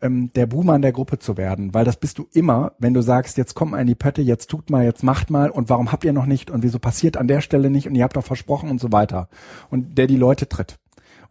ähm, 0.00 0.32
der 0.34 0.48
in 0.52 0.82
der 0.82 0.92
Gruppe 0.92 1.18
zu 1.18 1.36
werden, 1.36 1.72
weil 1.72 1.84
das 1.84 1.96
bist 1.96 2.18
du 2.18 2.28
immer, 2.32 2.72
wenn 2.78 2.94
du 2.94 3.02
sagst, 3.02 3.36
jetzt 3.38 3.54
komm 3.54 3.74
in 3.74 3.86
die 3.86 3.94
Pötte, 3.94 4.22
jetzt 4.22 4.50
tut 4.50 4.70
mal, 4.70 4.84
jetzt 4.84 5.02
macht 5.02 5.30
mal 5.30 5.50
und 5.50 5.70
warum 5.70 5.92
habt 5.92 6.04
ihr 6.04 6.12
noch 6.12 6.26
nicht 6.26 6.50
und 6.50 6.62
wieso 6.62 6.78
passiert 6.78 7.16
an 7.16 7.28
der 7.28 7.40
Stelle 7.40 7.70
nicht 7.70 7.86
und 7.86 7.94
ihr 7.94 8.04
habt 8.04 8.16
doch 8.16 8.24
versprochen 8.24 8.70
und 8.70 8.80
so 8.80 8.92
weiter. 8.92 9.28
Und 9.70 9.96
der 9.96 10.06
die 10.06 10.16
Leute 10.16 10.48
tritt. 10.48 10.78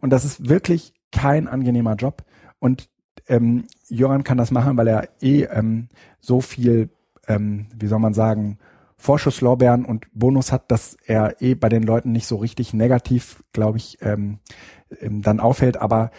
Und 0.00 0.10
das 0.10 0.24
ist 0.24 0.48
wirklich 0.48 0.92
kein 1.12 1.46
angenehmer 1.46 1.94
Job. 1.94 2.24
Und 2.58 2.88
ähm, 3.28 3.64
Joran 3.88 4.24
kann 4.24 4.38
das 4.38 4.50
machen, 4.50 4.76
weil 4.76 4.88
er 4.88 5.08
eh 5.20 5.44
ähm, 5.44 5.88
so 6.20 6.40
viel, 6.40 6.90
ähm, 7.28 7.66
wie 7.76 7.86
soll 7.86 8.00
man 8.00 8.14
sagen, 8.14 8.58
Vorschusslorbeeren 9.04 9.84
und 9.84 10.06
Bonus 10.14 10.50
hat, 10.50 10.70
dass 10.70 10.96
er 11.04 11.42
eh 11.42 11.54
bei 11.54 11.68
den 11.68 11.82
Leuten 11.82 12.10
nicht 12.10 12.26
so 12.26 12.36
richtig 12.36 12.72
negativ, 12.72 13.42
glaube 13.52 13.76
ich, 13.76 13.98
ähm, 14.00 14.38
ähm, 14.98 15.20
dann 15.20 15.40
auffällt. 15.40 15.76
Aber 15.76 16.10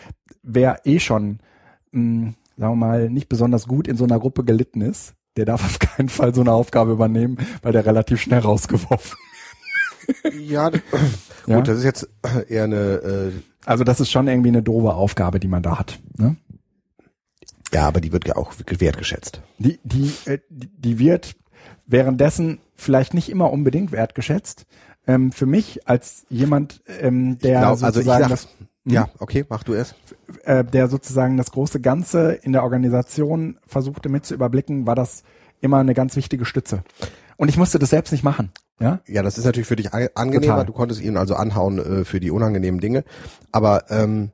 wer 0.43 0.85
eh 0.85 0.99
schon 0.99 1.39
mh, 1.91 2.27
hm, 2.27 2.35
sagen 2.57 2.73
wir 2.73 2.87
mal, 2.87 3.09
nicht 3.09 3.27
besonders 3.27 3.67
gut 3.67 3.87
in 3.87 3.97
so 3.97 4.03
einer 4.03 4.19
Gruppe 4.19 4.43
gelitten 4.43 4.81
ist, 4.81 5.15
der 5.35 5.45
darf 5.45 5.63
auf 5.65 5.79
keinen 5.79 6.09
Fall 6.09 6.35
so 6.35 6.41
eine 6.41 6.51
Aufgabe 6.51 6.91
übernehmen, 6.91 7.37
weil 7.63 7.71
der 7.71 7.87
relativ 7.87 8.21
schnell 8.21 8.39
rausgeworfen 8.39 9.17
ja, 10.39 10.69
gut, 10.69 10.83
ja? 11.47 11.61
das 11.61 11.79
ist 11.79 11.83
jetzt 11.83 12.07
eher 12.47 12.65
eine. 12.65 12.75
Äh, 12.75 13.31
also 13.65 13.83
das 13.83 13.99
ist 13.99 14.11
schon 14.11 14.27
irgendwie 14.27 14.49
eine 14.49 14.61
doofe 14.61 14.93
Aufgabe, 14.93 15.39
die 15.39 15.47
man 15.47 15.63
da 15.63 15.79
hat. 15.79 15.99
Ne? 16.15 16.35
Ja, 17.73 17.87
aber 17.87 18.01
die 18.01 18.13
wird 18.13 18.27
ja 18.27 18.35
auch 18.35 18.53
wertgeschätzt. 18.55 19.41
Die, 19.57 19.79
die, 19.83 20.13
äh, 20.25 20.37
die 20.49 20.99
wird 20.99 21.35
währenddessen 21.85 22.59
vielleicht 22.75 23.13
nicht 23.13 23.29
immer 23.29 23.51
unbedingt 23.51 23.91
wertgeschätzt. 23.91 24.65
Ähm, 25.07 25.31
für 25.31 25.45
mich 25.45 25.87
als 25.87 26.25
jemand, 26.29 26.81
ähm, 26.99 27.37
der 27.39 27.59
glaub, 27.59 27.77
sozusagen 27.77 28.09
also 28.09 28.21
sag, 28.23 28.29
das 28.29 28.47
ja, 28.87 29.09
okay, 29.17 29.45
mach 29.49 29.63
du 29.63 29.73
es. 29.73 29.95
Äh, 30.43 30.63
der 30.63 30.87
sozusagen 30.87 31.37
das 31.37 31.51
große 31.51 31.81
Ganze 31.81 32.33
in 32.33 32.53
der 32.53 32.63
Organisation 32.63 33.57
versuchte 33.65 34.09
mit 34.09 34.25
zu 34.25 34.35
überblicken, 34.35 34.85
war 34.85 34.95
das 34.95 35.23
immer 35.59 35.77
eine 35.77 35.95
ganz 35.95 36.15
wichtige 36.15 36.45
Stütze. 36.45 36.83
Und 37.37 37.49
ich 37.49 37.57
musste 37.57 37.79
das 37.79 37.89
selbst 37.89 38.11
nicht 38.11 38.23
machen. 38.23 38.51
Ja, 38.79 38.99
ja 39.07 39.23
das 39.23 39.37
ist 39.37 39.45
natürlich 39.45 39.67
für 39.67 39.75
dich 39.75 39.93
angenehmer. 39.93 40.53
Total. 40.53 40.65
Du 40.65 40.73
konntest 40.73 41.01
ihn 41.01 41.17
also 41.17 41.35
anhauen 41.35 41.79
äh, 41.79 42.05
für 42.05 42.19
die 42.19 42.29
unangenehmen 42.29 42.79
Dinge. 42.79 43.03
Aber 43.51 43.89
ähm, 43.89 44.31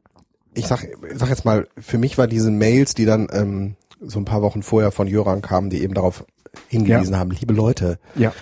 ich 0.53 0.67
sag, 0.67 0.85
sag 1.15 1.29
jetzt 1.29 1.45
mal, 1.45 1.67
für 1.77 1.97
mich 1.97 2.17
war 2.17 2.27
diese 2.27 2.51
Mails, 2.51 2.93
die 2.93 3.05
dann 3.05 3.27
ähm, 3.31 3.75
so 4.01 4.19
ein 4.19 4.25
paar 4.25 4.41
Wochen 4.41 4.63
vorher 4.63 4.91
von 4.91 5.07
Jöran 5.07 5.41
kamen, 5.41 5.69
die 5.69 5.81
eben 5.81 5.93
darauf 5.93 6.25
hingewiesen 6.67 7.13
ja. 7.13 7.19
haben, 7.19 7.31
liebe 7.31 7.53
Leute. 7.53 7.99
Ja. 8.15 8.33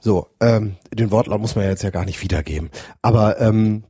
So, 0.00 0.28
ähm, 0.40 0.76
den 0.92 1.10
Wortlaut 1.10 1.40
muss 1.40 1.54
man 1.54 1.64
ja 1.64 1.70
jetzt 1.70 1.82
ja 1.82 1.90
gar 1.90 2.04
nicht 2.04 2.22
wiedergeben. 2.22 2.70
Aber 3.02 3.40
ähm, 3.40 3.84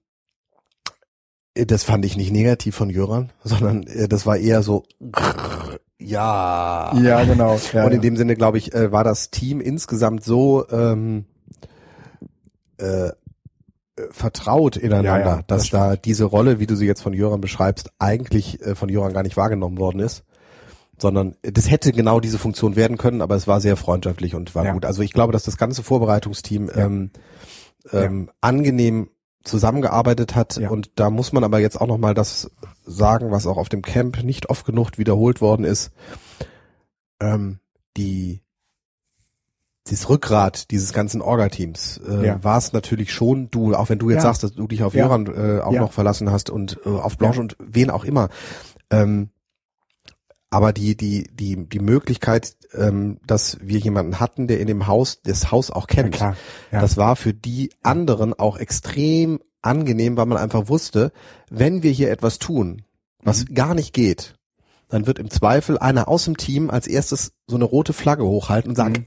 das 1.55 1.85
fand 1.85 2.05
ich 2.05 2.17
nicht 2.17 2.33
negativ 2.33 2.75
von 2.75 2.91
Jöran, 2.91 3.31
sondern 3.45 3.83
äh, 3.85 4.09
das 4.09 4.27
war 4.27 4.37
eher 4.37 4.63
so, 4.63 4.85
ja. 5.99 6.97
Ja, 6.97 7.25
genau. 7.25 7.59
Ja, 7.73 7.85
und 7.85 7.93
in 7.93 8.01
dem 8.01 8.17
Sinne, 8.17 8.37
glaube 8.37 8.59
ich, 8.59 8.75
äh, 8.75 8.93
war 8.93 9.05
das 9.05 9.31
Team 9.31 9.61
insgesamt 9.61 10.25
so 10.25 10.69
ähm, 10.71 11.27
äh, 12.79 13.11
vertraut 14.11 14.77
ineinander, 14.77 15.19
ja, 15.19 15.37
ja, 15.37 15.43
dass 15.47 15.63
das 15.63 15.71
da 15.71 15.97
diese 15.97 16.25
Rolle, 16.25 16.61
wie 16.61 16.67
du 16.67 16.77
sie 16.77 16.87
jetzt 16.87 17.03
von 17.03 17.13
Jöran 17.13 17.41
beschreibst, 17.41 17.91
eigentlich 17.99 18.63
äh, 18.63 18.75
von 18.75 18.89
Jöran 18.89 19.13
gar 19.13 19.25
nicht 19.25 19.37
wahrgenommen 19.37 19.79
worden 19.79 20.01
ist. 20.01 20.25
Sondern 21.01 21.37
das 21.43 21.71
hätte 21.71 21.93
genau 21.93 22.19
diese 22.21 22.39
Funktion 22.39 22.75
werden 22.75 22.97
können, 22.97 23.23
aber 23.23 23.37
es 23.37 23.47
war 23.47 23.61
sehr 23.61 23.77
freundschaftlich 23.77 24.35
und 24.35 24.55
war 24.55 24.65
ja. 24.65 24.73
gut. 24.73 24.85
Also 24.85 25.03
ich 25.03 25.13
glaube, 25.13 25.33
dass 25.33 25.45
das 25.45 25.57
ganze 25.57 25.83
Vorbereitungsteam 25.83 26.71
ähm, 26.75 27.11
ähm, 27.93 28.31
angenehm 28.41 29.09
zusammengearbeitet 29.45 30.35
hat. 30.35 30.57
Ja. 30.57 30.69
Und 30.71 30.91
da 30.97 31.11
muss 31.11 31.33
man 31.33 31.45
aber 31.45 31.61
jetzt 31.61 31.81
auch 31.81 31.87
noch 31.87 31.99
mal 31.99 32.15
das 32.15 32.51
sagen, 32.85 33.31
was 33.31 33.47
auch 33.47 33.57
auf 33.57 33.69
dem 33.69 33.83
Camp 33.83 34.23
nicht 34.25 34.51
oft 34.51 34.67
genug 34.67 34.99
wiederholt 34.99 35.41
worden 35.41 35.65
ist. 35.65 35.93
Ähm, 37.21 37.59
die 37.97 38.43
dieses 39.87 40.09
Rückgrat 40.11 40.71
dieses 40.71 40.93
ganzen 40.93 41.23
Orga-Teams 41.23 42.01
äh, 42.07 42.27
Ja. 42.27 42.45
war 42.45 42.59
es 42.59 42.73
natürlich 42.75 43.11
schon 43.13 43.51
du, 43.51 43.75
auch 43.75 43.89
wenn 43.89 43.99
du 43.99 44.11
jetzt 44.11 44.19
Ja. 44.19 44.23
sagst, 44.25 44.43
dass 44.43 44.53
du 44.53 44.67
dich 44.67 44.83
auf 44.83 44.95
Ja. 44.95 45.05
Jöran 45.05 45.27
äh, 45.27 45.61
auch 45.63 45.73
Ja. 45.73 45.81
noch 45.81 45.93
verlassen 45.93 46.31
hast 46.31 46.51
und 46.51 46.79
äh, 46.85 46.89
auf 46.91 47.17
Blanche 47.17 47.39
Ja. 47.39 47.43
und 47.45 47.57
wen 47.59 47.89
auch 47.91 48.05
immer. 48.05 48.29
Ähm, 48.91 49.31
aber 50.51 50.73
die 50.73 50.97
die 50.97 51.29
die 51.33 51.69
die 51.69 51.79
Möglichkeit, 51.81 52.57
ähm, 52.75 53.19
dass 53.27 53.59
wir 53.61 53.79
jemanden 53.79 54.19
hatten, 54.21 54.47
der 54.47 54.61
in 54.61 54.67
dem 54.67 54.87
Haus 54.87 55.21
das 55.23 55.51
Haus 55.51 55.71
auch 55.71 55.87
Ja, 55.89 55.95
kennt, 56.03 56.15
klar. 56.15 56.37
Ja. 56.73 56.81
das 56.81 56.97
war 56.97 57.17
für 57.17 57.35
die 57.35 57.71
anderen 57.83 58.33
auch 58.35 58.57
extrem 58.59 59.41
angenehm, 59.63 60.17
weil 60.17 60.27
man 60.27 60.39
einfach 60.39 60.69
wusste, 60.69 61.13
wenn 61.51 61.83
wir 61.83 61.91
hier 61.91 62.11
etwas 62.11 62.39
tun, 62.39 62.83
was 63.23 63.49
Mhm. 63.49 63.55
gar 63.55 63.75
nicht 63.75 63.93
geht, 63.93 64.35
dann 64.89 65.07
wird 65.07 65.19
im 65.19 65.29
Zweifel 65.31 65.77
einer 65.79 66.09
aus 66.09 66.25
dem 66.25 66.37
Team 66.39 66.71
als 66.71 66.87
erstes 66.87 67.33
so 67.47 67.57
eine 67.57 67.65
rote 67.65 67.93
Flagge 67.93 68.25
hochhalten 68.25 68.71
und 68.71 68.77
sagen, 68.77 69.07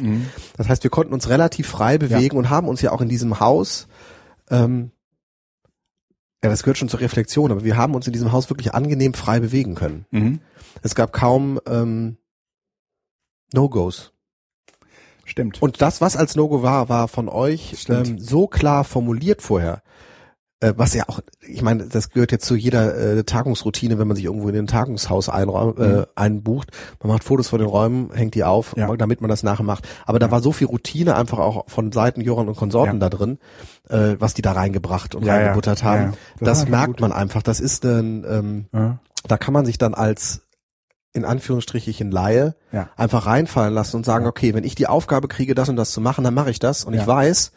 Mhm. 0.00 0.26
das 0.56 0.68
heißt, 0.68 0.82
wir 0.82 0.90
konnten 0.90 1.12
uns 1.14 1.28
relativ 1.28 1.68
frei 1.68 1.98
bewegen 1.98 2.36
und 2.36 2.50
haben 2.50 2.66
uns 2.66 2.80
ja 2.82 2.90
auch 2.90 3.00
in 3.00 3.08
diesem 3.08 3.38
Haus, 3.38 3.86
ähm, 4.50 4.90
ja, 6.44 6.50
das 6.50 6.62
gehört 6.62 6.76
schon 6.76 6.90
zur 6.90 7.00
Reflexion, 7.00 7.50
aber 7.50 7.64
wir 7.64 7.78
haben 7.78 7.94
uns 7.94 8.06
in 8.06 8.12
diesem 8.12 8.30
Haus 8.30 8.50
wirklich 8.50 8.74
angenehm 8.74 9.14
frei 9.14 9.40
bewegen 9.40 9.74
können. 9.74 10.04
Mhm. 10.10 10.40
Es 10.82 10.94
gab 10.94 11.10
kaum 11.10 11.58
ähm, 11.66 12.18
No-Gos. 13.54 14.12
Stimmt. 15.24 15.62
Und 15.62 15.80
das, 15.80 16.02
was 16.02 16.18
als 16.18 16.36
No-Go 16.36 16.62
war, 16.62 16.90
war 16.90 17.08
von 17.08 17.30
euch 17.30 17.86
ähm, 17.88 18.18
so 18.18 18.46
klar 18.46 18.84
formuliert 18.84 19.40
vorher. 19.40 19.82
Äh, 20.60 20.74
was 20.76 20.94
ja 20.94 21.04
auch, 21.08 21.20
ich 21.46 21.62
meine, 21.62 21.86
das 21.88 22.10
gehört 22.10 22.30
jetzt 22.32 22.46
zu 22.46 22.54
jeder 22.54 22.96
äh, 22.96 23.24
Tagungsroutine, 23.24 23.98
wenn 23.98 24.06
man 24.06 24.16
sich 24.16 24.24
irgendwo 24.24 24.48
in 24.48 24.56
ein 24.56 24.66
Tagungshaus 24.66 25.28
einräum, 25.28 25.74
äh, 25.78 25.86
Mhm. 25.88 26.04
einbucht. 26.14 26.70
Man 27.02 27.12
macht 27.12 27.24
Fotos 27.24 27.48
von 27.48 27.58
den 27.58 27.68
Räumen, 27.68 28.10
hängt 28.14 28.34
die 28.34 28.44
auf, 28.44 28.74
Ja. 28.76 28.94
damit 28.96 29.20
man 29.20 29.28
das 29.28 29.42
nachher 29.42 29.64
macht. 29.64 29.86
Aber 30.06 30.18
da 30.18 30.30
war 30.30 30.40
so 30.40 30.52
viel 30.52 30.68
Routine 30.68 31.16
einfach 31.16 31.38
auch 31.40 31.64
von 31.68 31.90
Seiten 31.92 32.20
Joran 32.20 32.48
und 32.48 32.56
Konsorten 32.56 32.94
Ja. 33.00 33.08
da 33.08 33.16
drin, 33.16 33.38
äh, 33.88 34.14
was 34.18 34.34
die 34.34 34.42
da 34.42 34.52
reingebracht 34.52 35.14
und 35.14 35.24
Ja, 35.24 35.34
ja. 35.34 35.40
reingebuttert 35.40 35.80
Ja, 35.80 35.84
haben. 35.86 36.02
ja. 36.02 36.12
Das 36.40 36.60
Das, 36.60 36.68
merkt 36.68 37.00
man 37.00 37.12
einfach. 37.12 37.42
Das 37.42 37.58
ist 37.60 37.84
ein, 37.84 38.24
ähm, 38.28 38.66
ja. 38.72 38.98
da 39.26 39.36
kann 39.36 39.52
man 39.52 39.66
sich 39.66 39.76
dann 39.78 39.92
als 39.94 40.42
in 41.12 41.24
Anführungsstrichen 41.24 42.10
Laie 42.10 42.54
Ja. 42.72 42.88
einfach 42.96 43.26
reinfallen 43.26 43.72
lassen 43.74 43.96
und 43.96 44.06
sagen, 44.06 44.26
okay, 44.26 44.52
wenn 44.54 44.64
ich 44.64 44.74
die 44.74 44.86
Aufgabe 44.88 45.28
kriege, 45.28 45.54
das 45.54 45.68
und 45.68 45.76
das 45.76 45.90
zu 45.92 46.00
machen, 46.00 46.24
dann 46.24 46.34
mache 46.34 46.50
ich 46.50 46.58
das. 46.58 46.84
Und 46.84 46.94
Ja. 46.94 47.02
ich 47.02 47.06
weiß, 47.06 47.52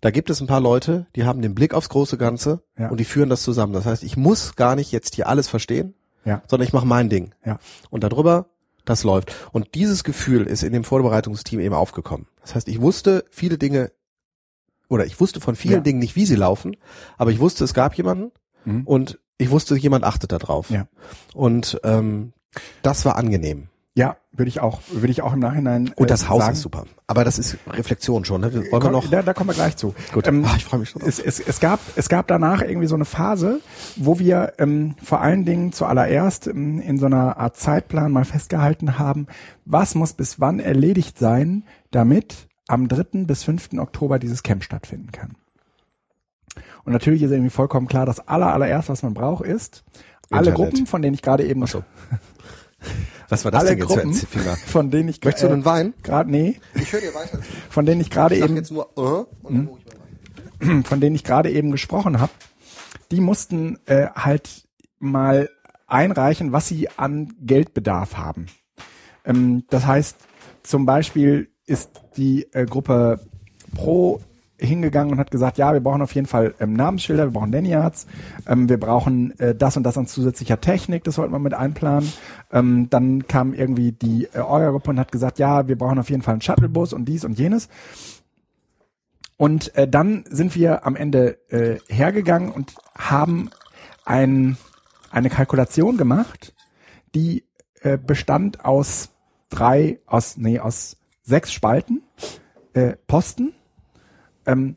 da 0.00 0.10
gibt 0.10 0.30
es 0.30 0.40
ein 0.40 0.46
paar 0.46 0.60
Leute, 0.60 1.06
die 1.16 1.24
haben 1.24 1.42
den 1.42 1.54
Blick 1.54 1.74
aufs 1.74 1.88
große 1.88 2.16
Ganze 2.18 2.62
Ja. 2.78 2.88
und 2.88 2.98
die 3.00 3.04
führen 3.04 3.28
das 3.28 3.42
zusammen. 3.42 3.72
Das 3.72 3.84
heißt, 3.86 4.02
ich 4.02 4.16
muss 4.16 4.56
gar 4.56 4.76
nicht 4.76 4.92
jetzt 4.92 5.14
hier 5.14 5.28
alles 5.28 5.48
verstehen, 5.48 5.94
Ja. 6.24 6.42
sondern 6.46 6.66
ich 6.66 6.72
mache 6.72 6.86
mein 6.86 7.08
Ding. 7.08 7.34
Ja. 7.44 7.58
Und 7.90 8.02
darüber, 8.04 8.46
das 8.84 9.04
läuft. 9.04 9.34
Und 9.52 9.74
dieses 9.74 10.04
Gefühl 10.04 10.46
ist 10.46 10.62
in 10.62 10.72
dem 10.72 10.84
Vorbereitungsteam 10.84 11.60
eben 11.60 11.74
aufgekommen. 11.74 12.26
Das 12.40 12.54
heißt, 12.54 12.68
ich 12.68 12.80
wusste 12.80 13.24
viele 13.30 13.58
Dinge 13.58 13.92
oder 14.88 15.04
ich 15.06 15.20
wusste 15.20 15.40
von 15.40 15.54
vielen 15.54 15.74
Ja. 15.74 15.80
Dingen 15.80 15.98
nicht, 15.98 16.16
wie 16.16 16.26
sie 16.26 16.34
laufen, 16.36 16.76
aber 17.18 17.30
ich 17.30 17.38
wusste, 17.38 17.64
es 17.64 17.74
gab 17.74 17.94
jemanden 17.94 18.32
Mhm. 18.64 18.82
und 18.86 19.18
ich 19.38 19.50
wusste, 19.50 19.74
jemand 19.76 20.04
achtet 20.04 20.32
da 20.32 20.38
drauf. 20.38 20.68
Ja. 20.70 20.86
Und 21.34 21.80
ähm, 21.84 22.32
das 22.82 23.04
war 23.06 23.16
angenehm. 23.16 23.68
Ja, 23.96 24.16
würde 24.30 24.48
ich 24.48 24.60
auch, 24.60 24.80
würde 24.92 25.10
ich 25.10 25.20
auch 25.22 25.32
im 25.32 25.40
Nachhinein. 25.40 25.92
Und 25.96 26.04
äh, 26.04 26.08
das 26.08 26.28
Haus 26.28 26.42
sagen. 26.42 26.52
ist 26.52 26.62
super. 26.62 26.84
Aber 27.08 27.24
das 27.24 27.40
ist 27.40 27.56
Reflexion 27.66 28.24
schon. 28.24 28.40
Ne? 28.40 28.54
Wollen 28.54 28.70
wir 28.70 28.78
Komm, 28.78 28.92
noch? 28.92 29.10
Da, 29.10 29.22
da 29.22 29.34
kommen 29.34 29.50
wir 29.50 29.54
gleich 29.54 29.76
zu. 29.76 29.94
Gut. 30.12 30.28
Ähm, 30.28 30.44
Ah, 30.44 30.54
ich 30.56 30.64
freue 30.64 30.78
mich 30.80 30.90
schon. 30.90 31.02
es, 31.02 31.18
es, 31.18 31.40
es 31.40 31.58
gab 31.58 31.80
es 31.96 32.08
gab 32.08 32.28
danach 32.28 32.62
irgendwie 32.62 32.86
so 32.86 32.94
eine 32.94 33.04
Phase, 33.04 33.60
wo 33.96 34.20
wir 34.20 34.52
ähm, 34.58 34.94
vor 35.02 35.20
allen 35.20 35.44
Dingen 35.44 35.72
zuallererst 35.72 36.46
ähm, 36.46 36.80
in 36.80 36.98
so 36.98 37.06
einer 37.06 37.38
Art 37.38 37.56
Zeitplan 37.56 38.12
mal 38.12 38.24
festgehalten 38.24 38.96
haben, 38.98 39.26
was 39.64 39.96
muss 39.96 40.12
bis 40.12 40.38
wann 40.38 40.60
erledigt 40.60 41.18
sein, 41.18 41.64
damit 41.90 42.48
am 42.68 42.86
3. 42.86 43.24
bis 43.24 43.42
5. 43.42 43.70
Oktober 43.78 44.20
dieses 44.20 44.44
Camp 44.44 44.62
stattfinden 44.62 45.10
kann. 45.10 45.34
Und 46.84 46.92
natürlich 46.92 47.22
ist 47.22 47.32
irgendwie 47.32 47.50
vollkommen 47.50 47.88
klar, 47.88 48.06
das 48.06 48.26
aller, 48.28 48.52
allererst, 48.54 48.88
was 48.88 49.02
man 49.02 49.14
braucht, 49.14 49.44
ist 49.44 49.84
alle 50.30 50.50
Internet. 50.50 50.54
Gruppen, 50.70 50.86
von 50.86 51.02
denen 51.02 51.14
ich 51.14 51.22
gerade 51.22 51.44
eben, 51.44 51.66
so. 51.66 51.82
Was 53.30 53.44
war 53.44 53.50
das 53.52 53.60
alle 53.62 53.70
denn 53.70 53.78
jetzt 53.78 53.88
für 53.88 53.94
Gruppen, 54.00 54.10
ein 54.10 54.14
Finger? 54.26 54.56
von 54.66 54.90
denen 54.90 55.08
ich 55.08 55.24
Möchtest 55.24 55.44
du 55.44 55.48
einen 55.52 55.64
Wein? 55.64 55.94
gerade, 56.02 56.30
nee, 56.30 56.60
Ich 56.74 56.92
höre 56.92 57.00
dir 57.00 57.14
weiter. 57.14 57.38
von 57.70 57.86
denen 57.86 58.00
ich 58.00 58.10
gerade 58.10 58.36
eben 58.36 58.56
jetzt 58.56 58.70
nur 58.70 58.90
äh, 58.96 59.00
und 59.46 59.54
dann 59.54 59.68
hol 59.68 59.78
ich 59.78 59.86
mal 59.86 60.68
Wein. 60.68 60.84
von 60.84 61.00
denen 61.00 61.16
ich 61.16 61.24
gerade 61.24 61.50
eben 61.50 61.70
gesprochen 61.70 62.20
habe, 62.20 62.32
die 63.10 63.20
mussten 63.20 63.78
äh, 63.86 64.08
halt 64.14 64.68
mal 64.98 65.48
einreichen, 65.86 66.52
was 66.52 66.68
sie 66.68 66.88
an 66.90 67.34
Geldbedarf 67.40 68.16
haben. 68.16 68.46
Ähm, 69.24 69.64
das 69.70 69.86
heißt, 69.86 70.16
zum 70.62 70.86
Beispiel 70.86 71.50
ist 71.66 71.90
die 72.16 72.46
äh, 72.52 72.66
Gruppe 72.66 73.20
Pro 73.74 74.20
hingegangen 74.60 75.12
und 75.12 75.18
hat 75.18 75.30
gesagt, 75.30 75.58
ja, 75.58 75.72
wir 75.72 75.80
brauchen 75.80 76.02
auf 76.02 76.14
jeden 76.14 76.26
Fall 76.26 76.54
ähm, 76.60 76.74
Namensschilder, 76.74 77.26
wir 77.26 77.32
brauchen 77.32 77.52
Lanyards, 77.52 78.06
ähm, 78.46 78.68
wir 78.68 78.78
brauchen 78.78 79.38
äh, 79.38 79.54
das 79.54 79.76
und 79.76 79.82
das 79.82 79.98
an 79.98 80.06
zusätzlicher 80.06 80.60
Technik, 80.60 81.04
das 81.04 81.16
sollten 81.16 81.32
wir 81.32 81.38
mit 81.38 81.54
einplanen. 81.54 82.12
Ähm, 82.52 82.88
dann 82.90 83.26
kam 83.26 83.54
irgendwie 83.54 83.92
die 83.92 84.28
äh, 84.32 84.40
Orga-Gruppe 84.40 84.90
und 84.90 85.00
hat 85.00 85.12
gesagt, 85.12 85.38
ja, 85.38 85.68
wir 85.68 85.76
brauchen 85.76 85.98
auf 85.98 86.10
jeden 86.10 86.22
Fall 86.22 86.32
einen 86.32 86.42
Shuttlebus 86.42 86.92
und 86.92 87.06
dies 87.06 87.24
und 87.24 87.38
jenes. 87.38 87.68
Und 89.36 89.74
äh, 89.74 89.88
dann 89.88 90.24
sind 90.28 90.54
wir 90.54 90.86
am 90.86 90.96
Ende 90.96 91.38
äh, 91.48 91.78
hergegangen 91.88 92.50
und 92.50 92.74
haben 92.96 93.50
ein, 94.04 94.58
eine 95.10 95.30
Kalkulation 95.30 95.96
gemacht, 95.96 96.54
die 97.14 97.44
äh, 97.80 97.96
bestand 97.96 98.64
aus 98.64 99.10
drei, 99.48 100.00
aus, 100.06 100.36
nee, 100.36 100.58
aus 100.58 100.96
sechs 101.22 101.52
Spalten, 101.52 102.02
äh, 102.74 102.96
Posten, 103.06 103.54
ähm, 104.50 104.76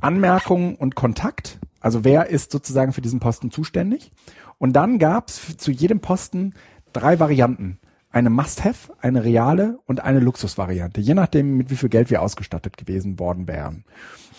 Anmerkungen 0.00 0.76
und 0.76 0.94
Kontakt. 0.94 1.58
Also 1.80 2.04
wer 2.04 2.28
ist 2.28 2.52
sozusagen 2.52 2.92
für 2.92 3.00
diesen 3.00 3.20
Posten 3.20 3.50
zuständig? 3.50 4.12
Und 4.58 4.74
dann 4.74 4.98
gab 4.98 5.28
es 5.28 5.56
zu 5.56 5.70
jedem 5.70 6.00
Posten 6.00 6.54
drei 6.92 7.18
Varianten. 7.20 7.78
Eine 8.10 8.30
Must-Have, 8.30 8.94
eine 9.00 9.22
reale 9.22 9.78
und 9.86 10.02
eine 10.02 10.18
Luxusvariante, 10.20 11.00
je 11.00 11.14
nachdem, 11.14 11.56
mit 11.58 11.70
wie 11.70 11.76
viel 11.76 11.90
Geld 11.90 12.10
wir 12.10 12.22
ausgestattet 12.22 12.76
gewesen 12.78 13.18
worden 13.18 13.46
wären. 13.46 13.84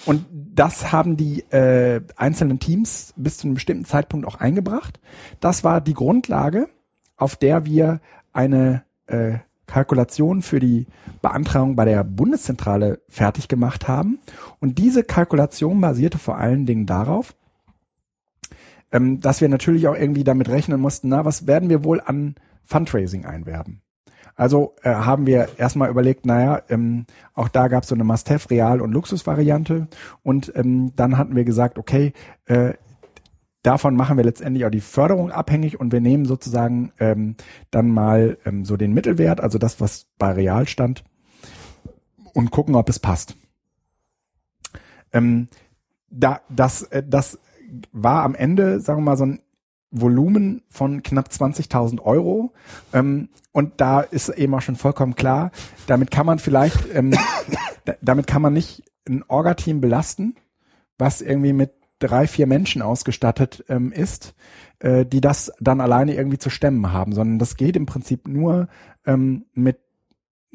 Und 0.06 0.26
das 0.32 0.92
haben 0.92 1.18
die 1.18 1.42
äh, 1.52 2.02
einzelnen 2.16 2.60
Teams 2.60 3.14
bis 3.16 3.38
zu 3.38 3.48
einem 3.48 3.54
bestimmten 3.54 3.86
Zeitpunkt 3.86 4.26
auch 4.26 4.36
eingebracht. 4.36 5.00
Das 5.40 5.64
war 5.64 5.82
die 5.82 5.94
Grundlage, 5.94 6.68
auf 7.16 7.36
der 7.36 7.66
wir 7.66 8.02
eine 8.34 8.84
äh, 9.06 9.38
Kalkulation 9.70 10.42
für 10.42 10.60
die 10.60 10.88
Beantragung 11.22 11.76
bei 11.76 11.86
der 11.86 12.04
Bundeszentrale 12.04 13.00
fertig 13.08 13.48
gemacht 13.48 13.88
haben. 13.88 14.20
Und 14.60 14.80
diese 14.80 15.04
Kalkulation 15.04 15.80
basierte 15.80 16.18
vor 16.18 16.38
allen 16.38 16.66
Dingen 16.66 16.88
darauf, 16.88 17.36
ähm, 18.92 19.22
dass 19.22 19.42
wir 19.42 19.50
natürlich 19.50 19.88
auch 19.88 19.96
irgendwie 19.96 20.24
damit 20.24 20.50
rechnen 20.50 20.82
mussten, 20.82 21.10
na, 21.10 21.24
was 21.24 21.46
werden 21.46 21.70
wir 21.70 21.84
wohl 21.84 22.02
an 22.02 22.36
Fundraising 22.66 23.26
einwerben? 23.26 23.82
Also 24.36 24.74
äh, 24.84 24.90
haben 24.90 25.28
wir 25.28 25.50
erstmal 25.58 25.90
überlegt, 25.90 26.26
naja, 26.26 26.62
ähm, 26.70 27.06
auch 27.36 27.50
da 27.50 27.68
gab 27.68 27.84
es 27.84 27.90
so 27.90 27.96
eine 27.96 28.06
Must-Have, 28.06 28.50
Real- 28.50 28.82
und 28.82 28.92
Luxusvariante. 28.92 29.88
Und 30.24 30.52
ähm, 30.56 30.94
dann 30.96 31.18
hatten 31.18 31.36
wir 31.36 31.44
gesagt, 31.44 31.78
okay, 31.78 32.14
äh, 32.46 32.74
davon 33.64 33.96
machen 33.96 34.18
wir 34.18 34.24
letztendlich 34.24 34.66
auch 34.66 34.72
die 34.72 34.82
Förderung 34.82 35.32
abhängig 35.32 35.80
und 35.80 35.92
wir 35.92 36.02
nehmen 36.02 36.26
sozusagen 36.26 36.92
ähm, 37.00 37.36
dann 37.72 37.90
mal 37.90 38.38
ähm, 38.46 38.66
so 38.66 38.78
den 38.78 38.94
Mittelwert, 38.94 39.42
also 39.42 39.58
das, 39.58 39.82
was 39.82 40.08
bei 40.18 40.32
Real 40.32 40.68
stand, 40.68 41.04
und 42.34 42.52
gucken, 42.52 42.76
ob 42.76 42.90
es 42.90 43.00
passt. 43.00 43.36
Ähm, 45.12 45.48
da, 46.10 46.42
das, 46.50 46.84
äh, 46.84 47.04
das 47.06 47.40
war 47.92 48.24
am 48.24 48.36
Ende, 48.36 48.80
sagen 48.80 49.00
wir 49.00 49.12
mal, 49.12 49.18
so 49.18 49.26
ein 49.26 49.40
Volumen 49.92 50.62
von 50.70 51.02
knapp 51.04 51.30
20.000 51.30 52.02
Euro. 52.02 52.54
Ähm, 52.94 53.30
und 53.52 53.82
da 53.82 54.02
ist 54.02 54.30
eben 54.30 54.54
auch 54.54 54.62
schon 54.62 54.76
vollkommen 54.76 55.16
klar, 55.16 55.52
damit 55.88 56.12
kann 56.12 56.26
man 56.26 56.40
vielleicht, 56.40 56.94
ähm, 56.94 57.12
da, 57.86 57.94
damit 58.02 58.28
kann 58.28 58.42
man 58.42 58.54
nicht 58.54 58.84
ein 59.08 59.24
Orga-Team 59.28 59.82
belasten, 59.82 60.36
was 60.98 61.22
irgendwie 61.22 61.54
mit 61.54 61.72
drei, 62.00 62.28
vier 62.28 62.48
Menschen 62.48 62.82
ausgestattet 62.82 63.64
ähm, 63.70 63.92
ist, 63.92 64.34
äh, 64.80 65.06
die 65.06 65.22
das 65.22 65.52
dann 65.60 65.82
alleine 65.82 66.16
irgendwie 66.16 66.38
zu 66.38 66.50
stemmen 66.50 66.92
haben, 66.92 67.14
sondern 67.14 67.40
das 67.40 67.58
geht 67.58 67.76
im 67.76 67.86
Prinzip 67.86 68.28
nur 68.28 68.68
ähm, 69.06 69.46
mit 69.54 69.80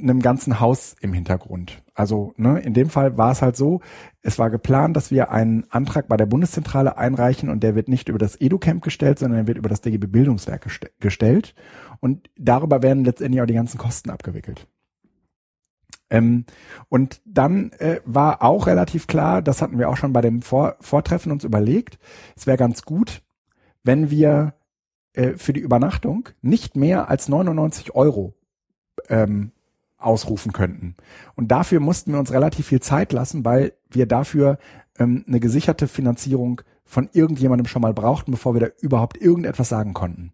einem 0.01 0.21
ganzen 0.21 0.59
Haus 0.59 0.97
im 1.01 1.12
Hintergrund. 1.12 1.83
Also 1.95 2.35
ne, 2.37 2.59
in 2.59 2.75
dem 2.75 2.91
Fall 2.91 3.16
war 3.16 3.31
es 3.31 3.43
halt 3.43 3.57
so, 3.57 3.81
es 4.23 4.39
war 4.39 4.51
geplant, 4.51 4.97
dass 4.97 5.12
wir 5.12 5.31
einen 5.31 5.71
Antrag 5.71 6.09
bei 6.09 6.16
der 6.16 6.27
Bundeszentrale 6.27 6.99
einreichen 6.99 7.49
und 7.49 7.62
der 7.62 7.77
wird 7.77 7.89
nicht 7.89 8.09
über 8.09 8.18
das 8.18 8.41
EduCamp 8.41 8.83
gestellt, 8.83 9.21
sondern 9.21 9.41
er 9.41 9.47
wird 9.47 9.59
über 9.59 9.68
das 9.68 9.83
DGB 9.83 10.09
Bildungswerk 10.09 10.62
geste 10.62 10.91
gestellt 10.99 11.55
und 12.01 12.29
darüber 12.37 12.83
werden 12.83 13.05
letztendlich 13.05 13.41
auch 13.41 13.47
die 13.47 13.55
ganzen 13.55 13.79
Kosten 13.79 14.11
abgewickelt. 14.11 14.66
Ähm, 16.11 16.45
und 16.89 17.21
dann 17.25 17.73
äh, 17.73 18.01
war 18.05 18.43
auch 18.43 18.67
relativ 18.67 19.07
klar, 19.07 19.43
das 19.43 19.63
hatten 19.63 19.79
wir 19.79 19.89
auch 19.89 19.97
schon 19.97 20.13
bei 20.13 20.21
dem 20.21 20.43
Vor 20.43 20.77
Vortreffen 20.81 21.33
uns 21.33 21.45
überlegt, 21.45 21.99
es 22.37 22.47
wäre 22.47 22.59
ganz 22.59 22.83
gut, 22.83 23.23
wenn 23.83 24.11
wir 24.11 24.55
äh, 25.15 25.33
für 25.37 25.53
die 25.53 25.61
Übernachtung 25.61 26.29
nicht 26.43 26.77
mehr 26.77 27.09
als 27.09 27.29
99 27.29 27.95
Euro 27.95 28.35
ähm, 29.09 29.53
ausrufen 29.97 30.53
könnten. 30.53 30.97
Und 31.35 31.49
dafür 31.49 31.81
mussten 31.81 32.13
wir 32.13 32.19
uns 32.19 32.33
relativ 32.33 32.67
viel 32.67 32.81
Zeit 32.81 33.13
lassen, 33.13 33.45
weil 33.45 33.73
wir 33.91 34.07
dafür 34.07 34.59
ähm, 34.99 35.25
eine 35.27 35.41
gesicherte 35.41 35.89
Finanzierung 35.89 36.61
von 36.85 37.09
irgendjemandem 37.13 37.67
schon 37.67 37.83
mal 37.83 37.95
brauchten, 37.95 38.31
bevor 38.31 38.55
wir 38.55 38.61
da 38.61 38.67
überhaupt 38.81 39.17
irgendetwas 39.17 39.69
sagen 39.69 39.95
konnten. 39.95 40.33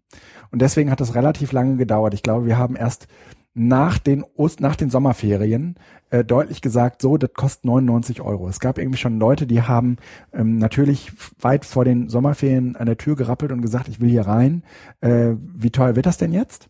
Und 0.51 0.61
deswegen 0.61 0.91
hat 0.91 0.99
das 0.99 1.15
relativ 1.15 1.53
lange 1.53 1.77
gedauert. 1.77 2.13
Ich 2.13 2.23
glaube, 2.23 2.45
wir 2.45 2.57
haben 2.57 2.75
erst 2.75 3.07
nach 3.53 3.97
den 3.97 4.23
Ost 4.35 4.61
nach 4.61 4.75
den 4.75 4.89
Sommerferien 4.89 5.75
äh, 6.09 6.23
deutlich 6.23 6.61
gesagt, 6.61 7.01
so, 7.01 7.17
das 7.17 7.33
kostet 7.33 7.65
99 7.65 8.21
Euro. 8.21 8.47
Es 8.47 8.59
gab 8.59 8.77
irgendwie 8.77 8.97
schon 8.97 9.19
Leute, 9.19 9.45
die 9.45 9.61
haben 9.61 9.97
ähm, 10.33 10.57
natürlich 10.57 11.11
weit 11.39 11.65
vor 11.65 11.83
den 11.85 12.09
Sommerferien 12.09 12.75
an 12.75 12.85
der 12.85 12.97
Tür 12.97 13.15
gerappelt 13.15 13.51
und 13.51 13.61
gesagt, 13.61 13.87
ich 13.87 13.99
will 13.99 14.09
hier 14.09 14.27
rein. 14.27 14.63
Äh, 15.01 15.33
wie 15.37 15.71
teuer 15.71 15.95
wird 15.95 16.05
das 16.05 16.17
denn 16.17 16.31
jetzt? 16.31 16.69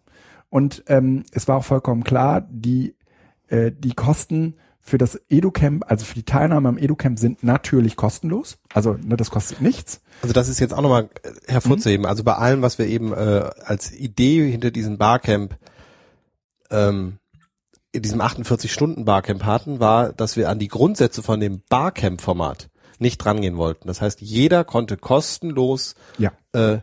Und 0.49 0.83
ähm, 0.87 1.23
es 1.31 1.47
war 1.47 1.57
auch 1.57 1.63
vollkommen 1.63 2.03
klar, 2.03 2.41
die 2.49 2.95
äh, 3.47 3.71
die 3.71 3.93
Kosten 3.93 4.55
für 4.79 4.97
das 4.97 5.19
EduCamp, 5.29 5.85
also 5.87 6.05
für 6.05 6.15
die 6.15 6.23
Teilnahme 6.23 6.69
am 6.69 6.77
EduCamp 6.77 7.19
sind 7.19 7.43
natürlich 7.43 7.95
kostenlos. 7.95 8.57
Also 8.73 8.93
ne, 8.93 9.15
das 9.15 9.29
kostet 9.29 9.61
nichts. 9.61 10.01
Also 10.23 10.33
das 10.33 10.49
ist 10.49 10.59
jetzt 10.59 10.73
auch 10.73 10.81
nochmal 10.81 11.09
hervorzuheben. 11.47 12.03
Mhm. 12.03 12.09
Also 12.09 12.23
bei 12.23 12.33
allem, 12.33 12.63
was 12.63 12.79
wir 12.79 12.87
eben 12.87 13.13
äh, 13.13 13.49
als 13.63 13.93
Idee 13.93 14.49
hinter 14.49 14.71
diesem 14.71 14.97
Barcamp, 14.97 15.55
ähm, 16.71 17.19
in 17.91 18.01
diesem 18.01 18.21
48-Stunden-Barcamp 18.21 19.43
hatten, 19.43 19.79
war, 19.79 20.13
dass 20.13 20.37
wir 20.37 20.49
an 20.49 20.59
die 20.59 20.69
Grundsätze 20.69 21.21
von 21.21 21.39
dem 21.39 21.61
Barcamp-Format 21.69 22.69
nicht 22.99 23.17
drangehen 23.17 23.57
wollten. 23.57 23.87
Das 23.87 24.01
heißt, 24.01 24.21
jeder 24.21 24.63
konnte 24.63 24.95
kostenlos 24.95 25.95
ja. 26.17 26.31
äh, 26.53 26.79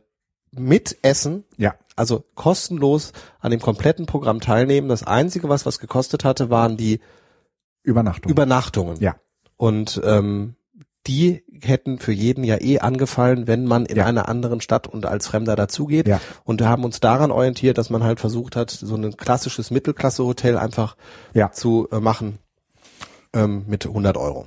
mitessen, 0.50 1.44
ja. 1.56 1.74
also 1.96 2.24
kostenlos 2.34 3.12
an 3.40 3.50
dem 3.50 3.60
kompletten 3.60 4.06
Programm 4.06 4.40
teilnehmen. 4.40 4.88
Das 4.88 5.04
Einzige, 5.04 5.48
was 5.48 5.64
was 5.64 5.78
gekostet 5.78 6.24
hatte, 6.24 6.50
waren 6.50 6.76
die 6.76 7.00
Übernachtung. 7.82 8.30
Übernachtungen. 8.30 9.00
Ja. 9.00 9.16
Und 9.56 10.00
ähm, 10.04 10.56
die 11.08 11.42
hätten 11.60 11.98
für 11.98 12.12
jeden 12.12 12.44
ja 12.44 12.60
eh 12.60 12.78
angefallen, 12.80 13.46
wenn 13.46 13.64
man 13.64 13.86
in 13.86 13.96
ja. 13.96 14.04
einer 14.04 14.28
anderen 14.28 14.60
Stadt 14.60 14.86
und 14.86 15.06
als 15.06 15.26
Fremder 15.26 15.56
dazugeht. 15.56 16.06
Ja. 16.06 16.20
Und 16.44 16.60
wir 16.60 16.68
haben 16.68 16.84
uns 16.84 17.00
daran 17.00 17.30
orientiert, 17.30 17.78
dass 17.78 17.90
man 17.90 18.04
halt 18.04 18.20
versucht 18.20 18.54
hat, 18.54 18.70
so 18.70 18.94
ein 18.94 19.16
klassisches 19.16 19.70
Mittelklasse-Hotel 19.70 20.58
einfach 20.58 20.96
ja. 21.32 21.50
zu 21.50 21.88
äh, 21.90 21.98
machen 21.98 22.38
ähm, 23.32 23.64
mit 23.66 23.86
100 23.86 24.16
Euro 24.16 24.46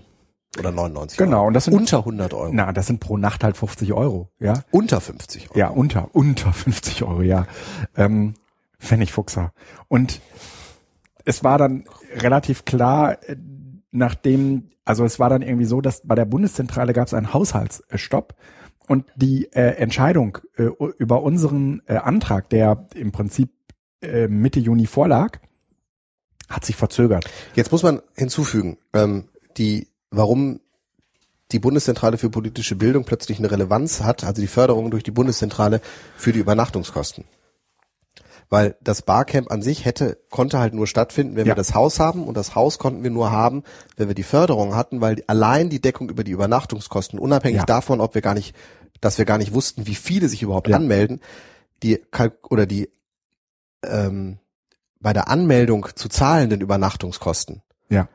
oder 0.59 0.71
99 0.71 1.17
genau, 1.17 1.37
Euro. 1.37 1.47
und 1.47 1.53
das 1.53 1.65
sind 1.65 1.73
unter 1.73 1.99
100 1.99 2.33
Euro. 2.33 2.51
Na, 2.53 2.71
das 2.73 2.87
sind 2.87 2.99
pro 2.99 3.17
Nacht 3.17 3.43
halt 3.43 3.57
50 3.57 3.93
Euro, 3.93 4.29
ja. 4.39 4.61
Unter 4.71 4.99
50 4.99 5.49
Euro. 5.51 5.59
Ja, 5.59 5.69
unter 5.69 6.09
unter 6.13 6.51
50 6.53 7.03
Euro, 7.03 7.21
ja. 7.21 7.47
Ähm, 7.95 8.35
Pfennigfuchser. 8.79 9.53
Und 9.87 10.19
es 11.23 11.43
war 11.43 11.57
dann 11.57 11.85
relativ 12.15 12.65
klar, 12.65 13.17
äh, 13.27 13.35
nachdem, 13.91 14.69
also 14.85 15.05
es 15.05 15.19
war 15.19 15.29
dann 15.29 15.41
irgendwie 15.41 15.65
so, 15.65 15.81
dass 15.81 16.01
bei 16.05 16.15
der 16.15 16.25
Bundeszentrale 16.25 16.93
gab 16.93 17.07
es 17.07 17.13
einen 17.13 17.33
Haushaltsstopp 17.33 18.35
und 18.87 19.05
die 19.15 19.45
äh, 19.53 19.75
Entscheidung 19.75 20.39
äh, 20.57 20.69
über 20.97 21.21
unseren 21.21 21.81
äh, 21.85 21.95
Antrag, 21.95 22.49
der 22.49 22.87
im 22.95 23.11
Prinzip 23.11 23.51
äh, 24.01 24.27
Mitte 24.27 24.59
Juni 24.59 24.87
vorlag, 24.87 25.39
hat 26.49 26.65
sich 26.65 26.75
verzögert. 26.75 27.25
Jetzt 27.55 27.71
muss 27.71 27.83
man 27.83 28.01
hinzufügen, 28.15 28.77
ähm, 28.93 29.29
die, 29.57 29.87
warum 30.09 30.59
die 31.51 31.59
Bundeszentrale 31.59 32.17
für 32.17 32.29
politische 32.29 32.75
Bildung 32.75 33.03
plötzlich 33.03 33.39
eine 33.39 33.51
Relevanz 33.51 34.01
hat, 34.01 34.23
also 34.23 34.41
die 34.41 34.47
Förderung 34.47 34.89
durch 34.89 35.03
die 35.03 35.11
Bundeszentrale 35.11 35.81
für 36.15 36.31
die 36.31 36.39
Übernachtungskosten 36.39 37.25
weil 38.51 38.75
das 38.81 39.01
Barcamp 39.01 39.49
an 39.49 39.61
sich 39.61 39.85
hätte, 39.85 40.19
konnte 40.29 40.59
halt 40.59 40.73
nur 40.73 40.85
stattfinden, 40.85 41.37
wenn 41.37 41.47
Ja. 41.47 41.51
wir 41.53 41.55
das 41.55 41.73
Haus 41.73 42.01
haben 42.01 42.25
und 42.27 42.35
das 42.35 42.53
Haus 42.53 42.77
konnten 42.77 43.01
wir 43.01 43.09
nur 43.09 43.31
haben, 43.31 43.63
wenn 43.95 44.09
wir 44.09 44.13
die 44.13 44.23
Förderung 44.23 44.75
hatten, 44.75 44.99
weil 44.99 45.23
allein 45.25 45.69
die 45.69 45.79
Deckung 45.79 46.09
über 46.09 46.25
die 46.25 46.31
Übernachtungskosten, 46.31 47.17
unabhängig 47.17 47.59
Ja. 47.61 47.65
davon, 47.65 48.01
ob 48.01 48.13
wir 48.13 48.21
gar 48.21 48.33
nicht, 48.33 48.53
dass 48.99 49.17
wir 49.17 49.23
gar 49.25 49.37
nicht 49.37 49.53
wussten, 49.53 49.87
wie 49.87 49.95
viele 49.95 50.27
sich 50.27 50.43
überhaupt 50.43 50.67
Ja. 50.67 50.75
anmelden, 50.75 51.21
die 51.81 52.01
oder 52.49 52.65
die 52.65 52.89
ähm, 53.83 54.37
bei 54.99 55.13
der 55.13 55.29
Anmeldung 55.29 55.87
zu 55.95 56.09
zahlenden 56.09 56.59
Übernachtungskosten 56.61 57.61
Ja. 57.89 58.09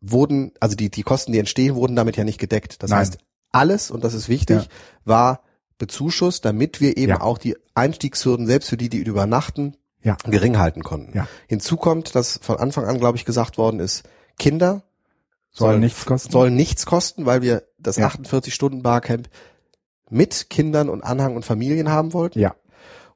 wurden, 0.00 0.52
also 0.60 0.74
die, 0.74 0.90
die 0.90 1.04
Kosten, 1.04 1.30
die 1.30 1.38
entstehen, 1.38 1.76
wurden 1.76 1.94
damit 1.94 2.16
ja 2.16 2.24
nicht 2.24 2.38
gedeckt. 2.38 2.82
Das 2.82 2.90
Nein. 2.90 2.98
heißt, 3.00 3.18
alles, 3.52 3.92
und 3.92 4.02
das 4.02 4.14
ist 4.14 4.28
wichtig, 4.28 4.68
war 5.04 5.40
bezuschusst, 5.78 6.44
damit 6.44 6.80
wir 6.80 6.96
eben 6.96 7.10
Ja. 7.10 7.20
auch 7.20 7.38
die 7.38 7.56
Einstiegshürden 7.74 8.46
selbst 8.46 8.68
für 8.68 8.76
die, 8.76 8.88
die 8.88 8.98
übernachten, 8.98 9.76
Ja. 10.02 10.16
gering 10.24 10.58
halten 10.58 10.82
konnten. 10.82 11.16
Ja. 11.16 11.28
Hinzu 11.48 11.76
kommt, 11.76 12.14
dass 12.14 12.38
von 12.42 12.56
Anfang 12.58 12.84
an, 12.86 12.98
glaube 12.98 13.18
ich, 13.18 13.24
gesagt 13.24 13.58
worden 13.58 13.80
ist, 13.80 14.04
Kinder 14.38 14.82
Soll 15.52 15.68
sollen 15.70 15.80
nichts 15.80 16.04
kosten. 16.04 16.30
sollen 16.32 16.54
nichts 16.54 16.86
kosten, 16.86 17.26
weil 17.26 17.42
wir 17.42 17.62
das 17.78 17.96
Ja. 17.96 18.06
48-Stunden-Barcamp 18.06 19.28
mit 20.10 20.48
Kindern 20.50 20.88
und 20.88 21.02
Anhang 21.02 21.34
und 21.36 21.44
Familien 21.44 21.90
haben 21.90 22.12
wollten 22.12 22.38
Ja. 22.38 22.54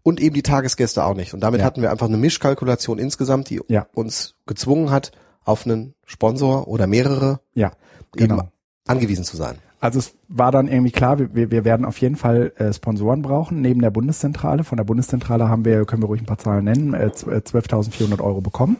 und 0.03 0.21
eben 0.21 0.35
die 0.35 0.43
Tagesgäste 0.43 1.05
auch 1.05 1.15
nicht. 1.15 1.35
Und 1.35 1.41
damit 1.41 1.61
Ja. 1.61 1.67
hatten 1.67 1.83
wir 1.83 1.91
einfach 1.91 2.09
eine 2.09 2.17
Mischkalkulation 2.17 2.99
insgesamt, 2.99 3.51
die 3.51 3.61
Ja. 3.69 3.87
uns 3.95 4.35
gezwungen 4.47 4.91
hat, 4.91 5.13
auf 5.45 5.65
einen 5.67 5.95
Sponsor 6.05 6.67
oder 6.69 6.87
mehrere 6.87 7.41
Ja. 7.55 7.69
eben 8.17 8.29
Genau. 8.29 8.49
angewiesen 8.87 9.25
zu 9.25 9.37
sein. 9.37 9.59
Also 9.81 9.99
es 9.99 10.15
war 10.29 10.53
dann 10.53 10.69
irgendwie 10.69 10.91
klar, 10.93 11.19
wir, 11.19 11.51
wir 11.51 11.65
werden 11.65 11.87
auf 11.87 11.99
jeden 11.99 12.17
Fall 12.17 12.53
äh, 12.57 12.71
Sponsoren 12.73 13.23
brauchen, 13.23 13.63
neben 13.63 13.81
der 13.81 13.91
Bundeszentrale. 13.91 14.63
Von 14.63 14.77
der 14.77 14.85
Bundeszentrale 14.85 15.49
haben 15.49 15.65
wir, 15.65 15.87
können 15.87 16.03
wir 16.03 16.07
ruhig 16.07 16.21
ein 16.21 16.27
paar 16.27 16.37
Zahlen 16.39 16.65
nennen, 16.65 16.93
äh, 16.95 17.07
zw- 17.15 17.31
äh, 17.33 17.39
12.400 17.39 18.21
Euro 18.21 18.43
bekommen. 18.43 18.77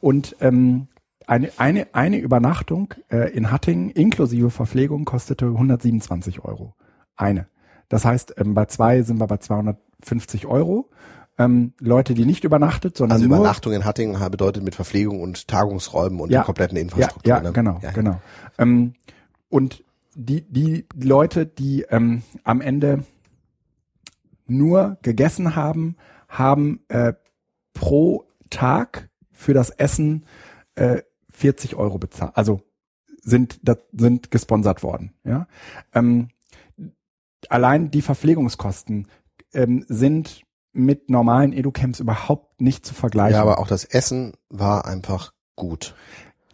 Und 0.00 0.34
ähm, 0.40 0.88
eine, 1.28 1.50
eine, 1.58 1.86
eine 1.94 2.18
Übernachtung 2.18 2.94
äh, 3.10 3.30
in 3.32 3.52
Hattingen 3.52 3.90
inklusive 3.90 4.50
Verpflegung 4.50 5.04
kostete 5.04 5.46
127 5.46 6.44
Euro. 6.44 6.74
Eine. 7.16 7.46
Das 7.88 8.04
heißt, 8.04 8.34
ähm, 8.38 8.54
bei 8.54 8.64
zwei 8.66 9.02
sind 9.02 9.20
wir 9.20 9.28
bei 9.28 9.36
250 9.36 10.46
Euro. 10.46 10.88
Ähm, 11.38 11.72
Leute, 11.78 12.14
die 12.14 12.24
nicht 12.26 12.42
übernachtet, 12.44 12.96
sondern 12.96 13.16
Also 13.16 13.28
nur 13.28 13.38
Übernachtung 13.38 13.72
in 13.74 13.84
Hattingen 13.84 14.18
bedeutet 14.30 14.64
mit 14.64 14.74
Verpflegung 14.74 15.20
und 15.22 15.46
Tagungsräumen 15.46 16.18
und 16.18 16.30
Ja. 16.30 16.40
der 16.40 16.46
kompletten 16.46 16.76
Ja, 16.76 16.82
Infrastruktur. 16.82 17.30
ja, 17.32 17.40
ne? 17.40 17.52
genau, 17.52 17.78
Ja. 17.80 17.92
genau. 17.92 18.20
Ähm, 18.58 18.94
und 19.48 19.84
die, 20.14 20.42
die 20.42 20.86
Leute, 20.94 21.46
die 21.46 21.82
ähm, 21.82 22.22
am 22.44 22.60
Ende 22.60 23.04
nur 24.46 24.98
gegessen 25.02 25.54
haben, 25.56 25.96
haben 26.28 26.80
äh, 26.88 27.12
pro 27.72 28.24
Tag 28.50 29.08
für 29.30 29.54
das 29.54 29.70
Essen 29.70 30.26
äh, 30.74 31.02
40 31.30 31.76
Euro 31.76 31.98
bezahlt. 31.98 32.36
Also 32.36 32.60
sind 33.22 33.60
das 33.62 33.78
sind 33.92 34.30
gesponsert 34.30 34.82
worden. 34.82 35.14
Ja. 35.24 35.46
Ähm, 35.94 36.28
allein 37.48 37.90
die 37.90 38.02
Verpflegungskosten 38.02 39.08
ähm, 39.52 39.84
sind 39.88 40.44
mit 40.72 41.10
normalen 41.10 41.52
Educamps 41.52 42.00
überhaupt 42.00 42.60
nicht 42.60 42.86
zu 42.86 42.94
vergleichen. 42.94 43.34
Ja, 43.34 43.42
aber 43.42 43.58
auch 43.58 43.66
das 43.66 43.84
Essen 43.84 44.34
war 44.48 44.86
einfach 44.86 45.32
gut. 45.56 45.94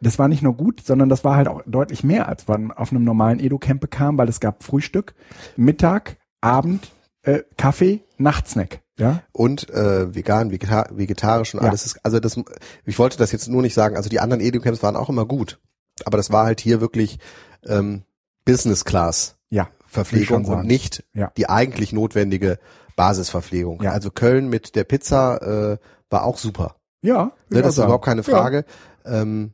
Das 0.00 0.18
war 0.18 0.28
nicht 0.28 0.42
nur 0.42 0.54
gut, 0.54 0.82
sondern 0.84 1.08
das 1.08 1.24
war 1.24 1.36
halt 1.36 1.48
auch 1.48 1.62
deutlich 1.66 2.04
mehr, 2.04 2.28
als 2.28 2.46
man 2.48 2.70
auf 2.72 2.90
einem 2.92 3.04
normalen 3.04 3.40
Edu-Camp 3.40 3.80
bekam, 3.80 4.18
weil 4.18 4.28
es 4.28 4.40
gab 4.40 4.62
Frühstück, 4.62 5.14
Mittag, 5.56 6.16
Abend, 6.40 6.90
äh, 7.22 7.42
Kaffee, 7.56 8.00
Nachtsnack. 8.18 8.80
Ja, 8.98 9.22
Und 9.32 9.68
äh, 9.70 10.14
vegan, 10.14 10.50
vegeta 10.50 10.86
vegetarisch 10.90 11.54
und 11.54 11.62
Ja. 11.62 11.68
alles 11.68 11.84
ist, 11.84 11.98
also 12.02 12.18
das, 12.18 12.40
ich 12.86 12.98
wollte 12.98 13.18
das 13.18 13.30
jetzt 13.30 13.46
nur 13.48 13.60
nicht 13.60 13.74
sagen, 13.74 13.94
also 13.96 14.08
die 14.08 14.20
anderen 14.20 14.40
Educamps 14.40 14.82
waren 14.82 14.96
auch 14.96 15.10
immer 15.10 15.26
gut. 15.26 15.60
Aber 16.04 16.16
das 16.16 16.30
war 16.30 16.46
halt 16.46 16.60
hier 16.60 16.80
wirklich 16.80 17.18
ähm, 17.66 18.04
Business 18.46 18.84
Class 18.86 19.36
ja, 19.50 19.68
Verpflegung 19.86 20.46
und 20.46 20.66
nicht 20.66 21.04
Ja. 21.12 21.30
die 21.36 21.48
eigentlich 21.48 21.92
notwendige 21.92 22.58
Basisverpflegung. 22.96 23.82
Ja. 23.82 23.92
Also 23.92 24.10
Köln 24.10 24.48
mit 24.48 24.74
der 24.76 24.84
Pizza 24.84 25.72
äh, 25.74 25.78
war 26.10 26.24
auch 26.24 26.38
super. 26.38 26.76
ja. 27.02 27.32
Ne, 27.50 27.62
das 27.62 27.76
ist 27.76 27.84
überhaupt 27.84 28.04
keine. 28.04 28.22
Frage. 28.22 28.64
Ähm, 29.04 29.52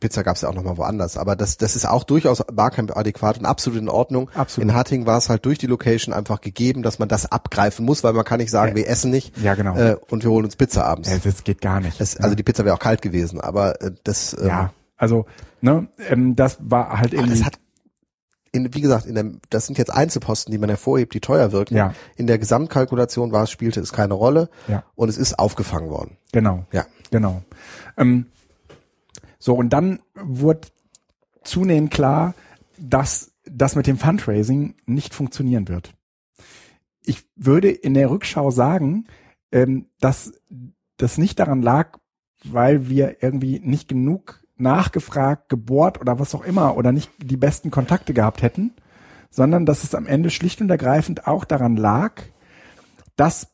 Pizza 0.00 0.22
gab 0.22 0.36
es 0.36 0.42
ja 0.42 0.48
auch 0.48 0.54
nochmal 0.54 0.76
woanders, 0.76 1.16
aber 1.16 1.36
das, 1.36 1.56
das 1.56 1.76
ist 1.76 1.86
auch 1.86 2.04
durchaus 2.04 2.42
Barcamp 2.52 2.96
adäquat 2.96 3.38
und 3.38 3.46
absolut 3.46 3.78
in 3.80 3.88
Ordnung. 3.88 4.30
Absolut. 4.34 4.68
In 4.70 4.74
Hattingen 4.74 5.06
war 5.06 5.18
es 5.18 5.28
halt 5.28 5.44
durch 5.44 5.58
die 5.58 5.66
Location 5.66 6.12
einfach 6.14 6.40
gegeben, 6.40 6.82
dass 6.82 6.98
man 6.98 7.08
das 7.08 7.30
abgreifen 7.30 7.84
muss, 7.84 8.02
weil 8.04 8.12
man 8.12 8.24
kann 8.24 8.38
nicht 8.38 8.50
sagen, 8.50 8.70
Ja. 8.72 8.76
wir 8.76 8.88
essen 8.88 9.10
nicht 9.10 9.36
Ja, 9.38 9.54
genau. 9.54 9.76
äh, 9.76 9.96
und 10.10 10.24
wir 10.24 10.30
holen 10.30 10.44
uns 10.44 10.56
Pizza 10.56 10.84
abends. 10.84 11.10
Ja, 11.10 11.18
das 11.18 11.44
geht 11.44 11.60
gar 11.60 11.80
nicht. 11.80 12.00
Das, 12.00 12.16
also 12.16 12.34
die 12.34 12.42
Pizza 12.42 12.64
wäre 12.64 12.74
auch 12.74 12.80
kalt 12.80 13.02
gewesen, 13.02 13.40
aber 13.40 13.80
äh, 13.82 13.90
das, 14.04 14.36
ähm, 14.40 14.46
ja, 14.48 14.72
also 14.96 15.26
ne, 15.60 15.88
ähm, 16.08 16.36
das 16.36 16.58
war 16.60 16.98
halt 16.98 17.12
aber 17.12 17.22
irgendwie. 17.22 17.38
das 17.38 17.46
hat, 17.46 17.54
in, 18.52 18.74
wie 18.74 18.80
gesagt, 18.80 19.06
in 19.06 19.14
der, 19.14 19.26
das 19.50 19.66
sind 19.66 19.78
jetzt 19.78 19.90
Einzelposten, 19.92 20.50
die 20.50 20.58
man 20.58 20.68
hervorhebt, 20.70 21.14
die 21.14 21.20
teuer 21.20 21.52
wirken. 21.52 21.76
Ja. 21.76 21.94
In 22.16 22.26
der 22.26 22.36
Gesamtkalkulation 22.38 23.30
war 23.30 23.44
es, 23.44 23.50
spielte 23.50 23.80
es 23.80 23.92
keine 23.92 24.14
Rolle 24.14 24.48
Ja. 24.68 24.82
und 24.96 25.08
es 25.08 25.18
ist 25.18 25.38
aufgefangen 25.38 25.88
worden. 25.90 26.16
genau, 26.32 26.64
Ja. 26.72 26.84
genau. 27.12 27.42
Ähm, 27.96 28.26
So, 29.40 29.54
und 29.54 29.70
dann 29.70 30.00
wurde 30.14 30.68
zunehmend 31.42 31.90
klar, 31.90 32.34
dass 32.78 33.32
das 33.44 33.74
mit 33.74 33.86
dem 33.86 33.98
Fundraising 33.98 34.76
nicht 34.86 35.14
funktionieren 35.14 35.66
wird. 35.66 35.94
Ich 37.02 37.24
würde 37.34 37.70
in 37.70 37.94
der 37.94 38.10
Rückschau 38.10 38.50
sagen, 38.50 39.06
ähm, 39.50 39.86
dass 39.98 40.32
das 40.98 41.18
nicht 41.18 41.38
daran 41.40 41.62
lag, 41.62 41.98
weil 42.44 42.88
wir 42.88 43.22
irgendwie 43.22 43.58
nicht 43.58 43.88
genug 43.88 44.44
nachgefragt, 44.56 45.48
gebohrt 45.48 46.00
oder 46.00 46.18
was 46.18 46.34
auch 46.34 46.44
immer 46.44 46.76
oder 46.76 46.92
nicht 46.92 47.10
die 47.18 47.38
besten 47.38 47.70
Kontakte 47.70 48.12
gehabt 48.12 48.42
hätten, 48.42 48.74
sondern 49.30 49.64
dass 49.64 49.84
es 49.84 49.94
am 49.94 50.06
Ende 50.06 50.28
schlicht 50.28 50.60
und 50.60 50.70
ergreifend 50.70 51.26
auch 51.26 51.46
daran 51.46 51.76
lag, 51.76 52.22
dass 53.16 53.48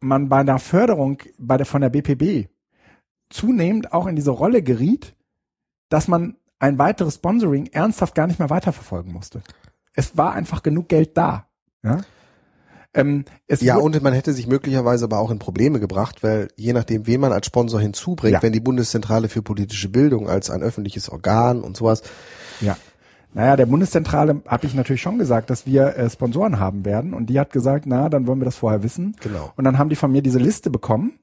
man 0.00 0.28
bei 0.28 0.40
einer 0.40 0.58
Förderung 0.58 1.18
bei 1.38 1.56
der, 1.56 1.66
von 1.66 1.80
der 1.80 1.88
BPB 1.88 2.50
zunehmend 3.30 3.92
auch 3.94 4.06
in 4.06 4.16
diese 4.16 4.30
Rolle 4.32 4.62
geriet, 4.62 5.14
dass 5.90 6.08
man 6.08 6.36
ein 6.58 6.78
weiteres 6.78 7.16
Sponsoring 7.16 7.66
ernsthaft 7.66 8.14
gar 8.14 8.26
nicht 8.26 8.38
mehr 8.38 8.50
weiterverfolgen 8.50 9.12
musste. 9.12 9.42
Es 9.94 10.16
war 10.16 10.32
einfach 10.32 10.62
genug 10.62 10.88
Geld 10.88 11.16
da. 11.16 11.46
Ja, 11.82 12.00
ähm, 12.92 13.24
ja 13.48 13.76
und 13.76 14.02
man 14.02 14.12
hätte 14.12 14.32
sich 14.32 14.46
möglicherweise 14.46 15.04
aber 15.04 15.18
auch 15.18 15.30
in 15.30 15.38
Probleme 15.38 15.78
gebracht, 15.78 16.22
weil 16.22 16.48
je 16.56 16.72
nachdem, 16.72 17.06
wen 17.06 17.20
man 17.20 17.32
als 17.32 17.46
Sponsor 17.46 17.80
hinzubringt, 17.80 18.34
ja. 18.34 18.42
wenn 18.42 18.52
die 18.52 18.60
Bundeszentrale 18.60 19.28
für 19.28 19.42
politische 19.42 19.88
Bildung 19.88 20.28
als 20.28 20.50
ein 20.50 20.62
öffentliches 20.62 21.08
Organ 21.08 21.62
und 21.62 21.76
sowas. 21.76 22.02
Ja. 22.60 22.76
Naja, 23.32 23.54
der 23.54 23.66
Bundeszentrale 23.66 24.42
habe 24.46 24.66
ich 24.66 24.74
natürlich 24.74 25.02
schon 25.02 25.18
gesagt, 25.18 25.50
dass 25.50 25.64
wir 25.64 25.96
äh, 25.96 26.10
Sponsoren 26.10 26.58
haben 26.58 26.84
werden. 26.84 27.14
Und 27.14 27.26
die 27.26 27.38
hat 27.38 27.52
gesagt, 27.52 27.86
na, 27.86 28.08
dann 28.08 28.26
wollen 28.26 28.40
wir 28.40 28.44
das 28.44 28.56
vorher 28.56 28.82
wissen. 28.82 29.14
Genau. 29.20 29.52
Und 29.56 29.62
dann 29.62 29.78
haben 29.78 29.88
die 29.88 29.94
von 29.94 30.10
mir 30.10 30.20
diese 30.20 30.40
Liste 30.40 30.68
bekommen 30.68 31.20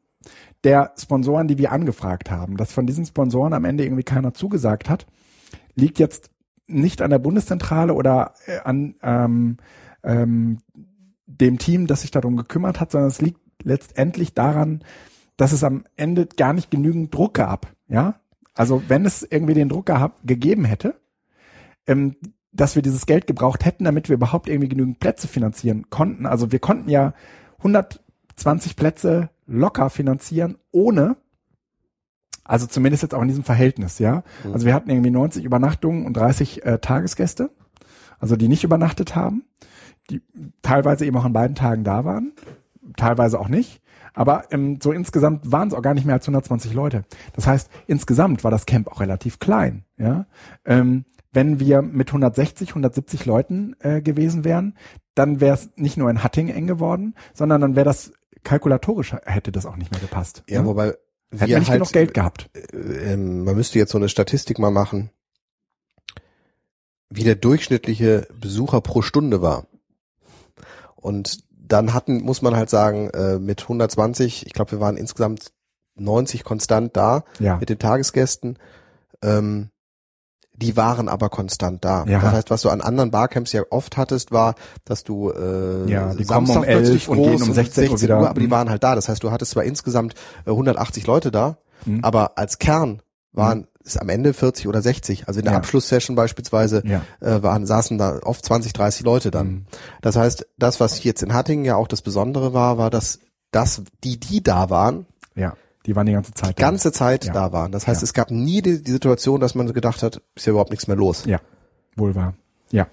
der 0.67 0.91
Sponsoren, 0.97 1.47
die 1.47 1.57
wir 1.57 1.71
angefragt 1.71 2.29
haben. 2.29 2.57
Dass 2.57 2.73
von 2.73 2.85
diesen 2.85 3.05
Sponsoren 3.05 3.53
am 3.53 3.63
Ende 3.63 3.85
irgendwie 3.85 4.03
keiner 4.03 4.33
zugesagt 4.33 4.89
hat, 4.89 5.07
liegt 5.75 5.97
jetzt 5.97 6.29
nicht 6.67 7.01
an 7.01 7.09
der 7.09 7.19
Bundeszentrale 7.19 7.93
oder 7.93 8.33
äh, 8.47 8.59
an 8.65 8.95
ähm, 9.01 9.57
ähm, 10.03 10.57
dem 11.25 11.57
Team, 11.57 11.87
das 11.87 12.01
sich 12.01 12.11
darum 12.11 12.35
gekümmert 12.35 12.81
hat, 12.81 12.91
sondern 12.91 13.09
es 13.09 13.21
liegt 13.21 13.39
letztendlich 13.63 14.33
daran, 14.33 14.83
dass 15.37 15.53
es 15.53 15.63
am 15.63 15.85
Ende 15.95 16.25
gar 16.25 16.51
nicht 16.51 16.69
genügend 16.69 17.15
Druck 17.15 17.35
gab. 17.35 17.71
Ja, 17.87 18.19
also 18.53 18.83
wenn 18.89 19.05
es 19.05 19.23
irgendwie 19.23 19.53
den 19.53 19.69
Druck 19.69 19.85
gehabt, 19.85 20.27
gegeben 20.27 20.65
hätte, 20.65 20.99
ähm, 21.87 22.17
dass 22.51 22.75
wir 22.75 22.81
dieses 22.81 23.05
Geld 23.05 23.25
gebraucht 23.25 23.63
hätten, 23.63 23.85
damit 23.85 24.09
wir 24.09 24.15
überhaupt 24.15 24.49
irgendwie 24.49 24.67
genügend 24.67 24.99
Plätze 24.99 25.29
finanzieren 25.29 25.89
konnten. 25.89 26.25
Also 26.25 26.51
wir 26.51 26.59
konnten 26.59 26.89
ja 26.89 27.13
120 27.59 28.75
Plätze 28.75 29.29
locker 29.47 29.89
finanzieren, 29.89 30.57
ohne, 30.71 31.17
also 32.43 32.67
zumindest 32.67 33.03
jetzt 33.03 33.15
auch 33.15 33.21
in 33.21 33.27
diesem 33.27 33.43
Verhältnis, 33.43 33.99
ja. 33.99 34.23
Mhm. 34.43 34.53
Also 34.53 34.65
wir 34.65 34.73
hatten 34.73 34.89
irgendwie 34.89 35.11
90 35.11 35.43
Übernachtungen 35.43 36.05
und 36.05 36.15
30 36.15 36.65
äh, 36.65 36.79
Tagesgäste, 36.79 37.49
also 38.19 38.35
die 38.35 38.47
nicht 38.47 38.63
übernachtet 38.63 39.15
haben, 39.15 39.43
die 40.09 40.21
teilweise 40.61 41.05
eben 41.05 41.17
auch 41.17 41.25
an 41.25 41.33
beiden 41.33 41.55
Tagen 41.55 41.83
da 41.83 42.05
waren, 42.05 42.33
teilweise 42.95 43.39
auch 43.39 43.49
nicht. 43.49 43.81
Aber 44.13 44.45
ähm, 44.51 44.79
so 44.81 44.91
insgesamt 44.91 45.51
waren 45.51 45.67
es 45.67 45.73
auch 45.73 45.81
gar 45.81 45.93
nicht 45.93 46.05
mehr 46.05 46.15
als 46.15 46.25
120 46.25 46.73
Leute. 46.73 47.05
Das 47.33 47.45
heißt, 47.45 47.69
insgesamt 47.85 48.43
war 48.43 48.49
das 48.49 48.65
Camp 48.65 48.87
auch 48.87 48.99
relativ 48.99 49.37
klein. 49.39 49.83
Ja, 49.97 50.25
ähm, 50.65 51.05
wenn 51.33 51.59
wir 51.59 51.83
mit 51.83 52.09
160, 52.09 52.69
170 52.69 53.25
Leuten 53.25 53.75
äh, 53.79 54.01
gewesen 54.01 54.43
wären, 54.43 54.73
dann 55.13 55.39
wäre 55.39 55.53
es 55.53 55.69
nicht 55.75 55.97
nur 55.97 56.09
in 56.09 56.23
Hatting 56.23 56.47
eng 56.49 56.65
geworden, 56.65 57.13
sondern 57.33 57.61
dann 57.61 57.75
wäre 57.75 57.85
das 57.85 58.11
kalkulatorisch 58.43 59.15
hätte 59.25 59.51
das 59.51 59.65
auch 59.65 59.75
nicht 59.75 59.91
mehr 59.91 60.01
gepasst. 60.01 60.43
Ja, 60.47 60.61
ne? 60.61 60.67
wobei 60.67 60.95
wir 61.29 61.41
Hätten 61.41 61.51
wir 61.51 61.59
nicht 61.59 61.69
halt, 61.69 61.81
genug 61.81 61.91
Geld 61.91 62.13
gehabt. 62.13 62.49
Äh, 62.53 63.13
äh, 63.13 63.17
man 63.17 63.55
müsste 63.55 63.79
jetzt 63.79 63.91
so 63.91 63.97
eine 63.97 64.09
Statistik 64.09 64.59
mal 64.59 64.71
machen, 64.71 65.09
wie 67.09 67.23
der 67.23 67.35
durchschnittliche 67.35 68.27
Besucher 68.39 68.81
pro 68.81 69.01
Stunde 69.01 69.41
war. 69.41 69.67
Und 70.95 71.39
dann 71.51 71.93
hatten, 71.93 72.21
muss 72.21 72.41
man 72.41 72.55
halt 72.55 72.69
sagen, 72.69 73.09
äh, 73.09 73.39
mit 73.39 73.63
120, 73.63 74.45
ich 74.45 74.53
glaube, 74.53 74.71
wir 74.71 74.79
waren 74.79 74.97
insgesamt 74.97 75.51
90 75.95 76.43
konstant 76.43 76.95
da 76.95 77.23
ja. 77.39 77.57
mit 77.57 77.69
den 77.69 77.79
Tagesgästen. 77.79 78.57
Ähm, 79.21 79.69
die 80.57 80.75
waren 80.75 81.07
aber 81.07 81.29
konstant 81.29 81.85
da. 81.85 82.03
Ja. 82.05 82.19
Das 82.19 82.33
heißt, 82.33 82.49
was 82.49 82.61
du 82.63 82.69
an 82.69 82.81
anderen 82.81 83.11
Barcamps 83.11 83.53
ja 83.53 83.61
oft 83.69 83.95
hattest, 83.95 84.31
war, 84.31 84.55
dass 84.85 85.03
du 85.03 85.29
äh, 85.29 85.89
ja, 85.89 86.13
die 86.15 86.23
Samstag 86.23 86.63
kommen 86.63 86.67
um 86.67 86.83
11 86.83 87.07
und 87.07 87.17
gehen 87.17 87.41
um 87.43 87.53
16, 87.53 87.55
16 87.55 87.91
Uhr 87.91 88.01
wieder. 88.01 88.19
Uhr, 88.19 88.29
aber 88.29 88.39
die 88.39 88.47
mhm. 88.47 88.51
waren 88.51 88.69
halt 88.69 88.83
da. 88.83 88.95
Das 88.95 89.07
heißt, 89.07 89.23
du 89.23 89.31
hattest 89.31 89.51
zwar 89.51 89.63
insgesamt 89.63 90.15
äh, 90.45 90.49
180 90.49 91.05
Leute 91.05 91.31
da, 91.31 91.57
mhm. 91.85 92.03
aber 92.03 92.37
als 92.39 92.57
Kern 92.57 93.03
waren 93.33 93.59
mhm. 93.59 93.67
es 93.85 93.97
am 93.97 94.09
Ende 94.09 94.33
40 94.33 94.67
oder 94.67 94.81
60. 94.81 95.27
Also 95.27 95.39
in 95.39 95.45
der 95.45 95.53
ja. 95.53 95.59
Abschlusssession 95.59 96.15
beispielsweise 96.15 96.81
ja. 96.85 97.01
äh, 97.21 97.43
waren 97.43 97.67
saßen 97.67 97.99
da 97.99 98.19
oft 98.23 98.43
20, 98.43 98.73
30 98.73 99.05
Leute 99.05 99.29
dann. 99.29 99.47
Mhm. 99.47 99.65
Das 100.01 100.15
heißt, 100.15 100.47
das, 100.57 100.79
was 100.79 101.03
jetzt 101.03 101.21
in 101.21 101.35
Hattingen 101.35 101.65
ja 101.65 101.75
auch 101.75 101.87
das 101.87 102.01
Besondere 102.01 102.53
war, 102.53 102.77
war, 102.79 102.89
dass 102.89 103.19
dass 103.51 103.81
die, 104.03 104.19
die 104.19 104.43
da 104.43 104.69
waren, 104.69 105.05
ja 105.35 105.53
die 105.87 105.95
waren 105.95 106.05
die 106.05 106.13
ganze 106.13 106.33
Zeit 106.33 106.49
die 106.49 106.61
da. 106.61 106.67
ganze 106.67 106.91
Zeit 106.91 107.25
ja. 107.25 107.33
da 107.33 107.51
waren. 107.53 107.71
Das 107.71 107.87
heißt, 107.87 108.01
ja. 108.01 108.03
es 108.03 108.13
gab 108.13 108.29
nie 108.29 108.61
die, 108.61 108.83
die, 108.83 108.91
Situation, 108.91 109.39
dass 109.39 109.55
man 109.55 109.71
gedacht 109.73 110.03
hat, 110.03 110.21
ist 110.35 110.45
ja 110.45 110.51
überhaupt 110.51 110.69
nichts 110.69 110.87
mehr 110.87 110.97
los. 110.97 111.25
Ja, 111.25 111.39
wohl 111.95 112.13
wahr. 112.13 112.35
Ja. 112.71 112.87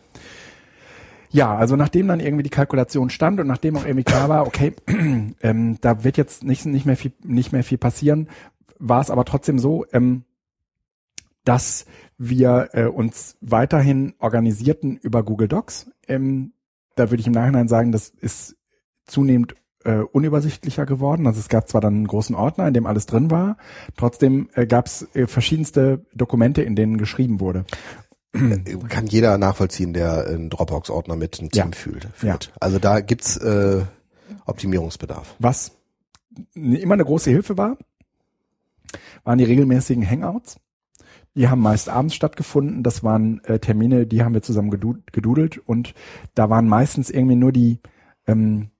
Ja, 1.31 1.57
also 1.57 1.75
nachdem 1.75 2.07
dann 2.07 2.21
irgendwie 2.21 2.45
die 2.45 2.51
Kalkulation 2.51 3.11
stand 3.11 3.41
und 3.41 3.49
nachdem 3.49 3.77
auch 3.77 3.85
irgendwie 3.85 4.05
klar 4.05 4.29
war, 4.29 4.47
okay, 4.47 4.73
ähm, 5.43 5.79
da 5.81 6.05
wird 6.05 6.17
jetzt 6.17 6.45
nicht, 6.45 6.65
nicht 6.65 6.87
mehr 6.87 6.97
viel, 6.97 7.13
nicht 7.25 7.51
mehr 7.51 7.65
viel 7.65 7.79
passieren, 7.79 8.29
war 8.79 9.01
es 9.01 9.11
aber 9.11 9.25
trotzdem 9.25 9.59
so, 9.59 9.85
ähm, 9.93 10.23
dass 11.45 11.87
wir 12.17 12.69
äh, 12.73 12.85
uns 12.85 13.37
weiterhin 13.41 14.15
organisierten 14.21 14.97
über 14.97 15.25
Google 15.25 15.49
Docs. 15.49 15.91
Ähm, 16.07 16.53
da 16.95 17.11
würde 17.11 17.21
ich 17.21 17.27
im 17.27 17.33
Nachhinein 17.33 17.67
sagen, 17.67 17.91
das 17.91 18.11
ist 18.11 18.57
zunehmend 19.05 19.57
äh, 19.85 19.99
unübersichtlicher 19.99 20.87
geworden. 20.87 21.27
Also 21.27 21.41
es 21.41 21.49
gab 21.49 21.69
zwar 21.69 21.81
dann 21.81 21.95
einen 21.95 22.07
großen 22.07 22.35
Ordner, 22.35 22.67
in 22.69 22.75
dem 22.75 22.87
alles 22.87 23.07
drin 23.07 23.31
war, 23.31 23.57
trotzdem 23.97 24.49
äh, 24.55 24.67
gab 24.67 24.87
es 24.87 25.09
äh, 25.15 25.27
verschiedenste 25.27 26.05
Dokumente, 26.15 26.63
in 26.63 26.77
denen 26.77 26.99
geschrieben 26.99 27.41
wurde. 27.41 27.65
Äh, 28.33 28.59
kann 28.89 29.07
jeder 29.07 29.39
nachvollziehen, 29.39 29.93
der 29.93 30.27
einen 30.27 30.51
Dropbox-Ordner 30.51 31.17
mit 31.17 31.39
einem 31.39 31.51
Team 31.51 31.71
ja. 31.71 31.77
fühlt, 31.77 32.09
führt. 32.15 32.47
Ja. 32.47 32.53
Also 32.61 32.79
da 32.79 33.01
gibt's 33.01 33.37
äh, 33.37 33.83
Optimierungsbedarf. 34.47 35.37
Was 35.39 35.73
immer 36.55 36.95
eine 36.95 37.05
große 37.05 37.31
Hilfe 37.31 37.57
war, 37.57 37.79
waren 39.23 39.39
die 39.39 39.45
regelmäßigen 39.45 40.09
Hangouts. 40.09 40.57
Die 41.37 41.49
haben 41.49 41.61
meist 41.61 41.89
abends 41.89 42.15
stattgefunden. 42.15 42.83
Das 42.83 43.03
waren 43.03 43.43
äh, 43.45 43.59
Termine, 43.59 44.07
die 44.07 44.23
haben 44.23 44.35
wir 44.35 44.43
zusammen 44.43 44.71
gedudelt 44.71 45.59
und 45.59 45.95
da 46.35 46.49
waren 46.49 46.69
meistens 46.69 47.11
irgendwie 47.11 47.37
nur 47.37 47.53
die 47.53 47.81
ähm, 48.27 48.71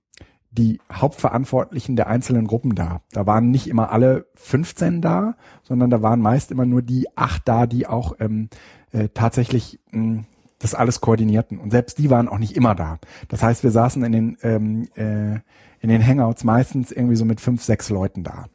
die 0.55 0.79
Hauptverantwortlichen 0.91 1.95
der 1.95 2.07
einzelnen 2.07 2.47
Gruppen 2.47 2.75
da. 2.75 3.01
Da 3.11 3.27
waren 3.27 3.51
nicht 3.51 3.67
immer 3.67 3.91
alle 3.91 4.25
15 4.35 5.01
da, 5.01 5.35
sondern 5.63 5.89
da 5.89 6.01
waren 6.01 6.21
meist 6.21 6.51
immer 6.51 6.65
nur 6.65 6.81
die 6.81 7.07
acht 7.15 7.47
da, 7.47 7.67
die 7.67 7.87
auch 7.87 8.15
ähm, 8.19 8.49
äh, 8.91 9.09
tatsächlich 9.13 9.79
mh, 9.91 10.01
hm, 10.01 10.25
das 10.59 10.73
alles 10.73 11.01
koordinierten. 11.01 11.59
Und 11.59 11.71
selbst 11.71 11.97
die 11.99 12.09
waren 12.09 12.29
auch 12.29 12.39
nicht 12.39 12.55
immer 12.55 12.75
da. 12.75 12.99
Das 13.27 13.43
heißt, 13.43 13.63
wir 13.63 13.71
saßen 13.71 14.03
in 14.03 14.11
den 14.11 14.37
ähm, 14.41 14.87
äh, 14.95 15.39
in 15.81 15.89
den 15.89 16.05
Hangouts 16.05 16.43
meistens 16.43 16.91
irgendwie 16.91 17.15
so 17.15 17.25
mit 17.25 17.41
fünf, 17.41 17.63
sechs 17.63 17.89
Leuten 17.89 18.23
da. 18.23 18.45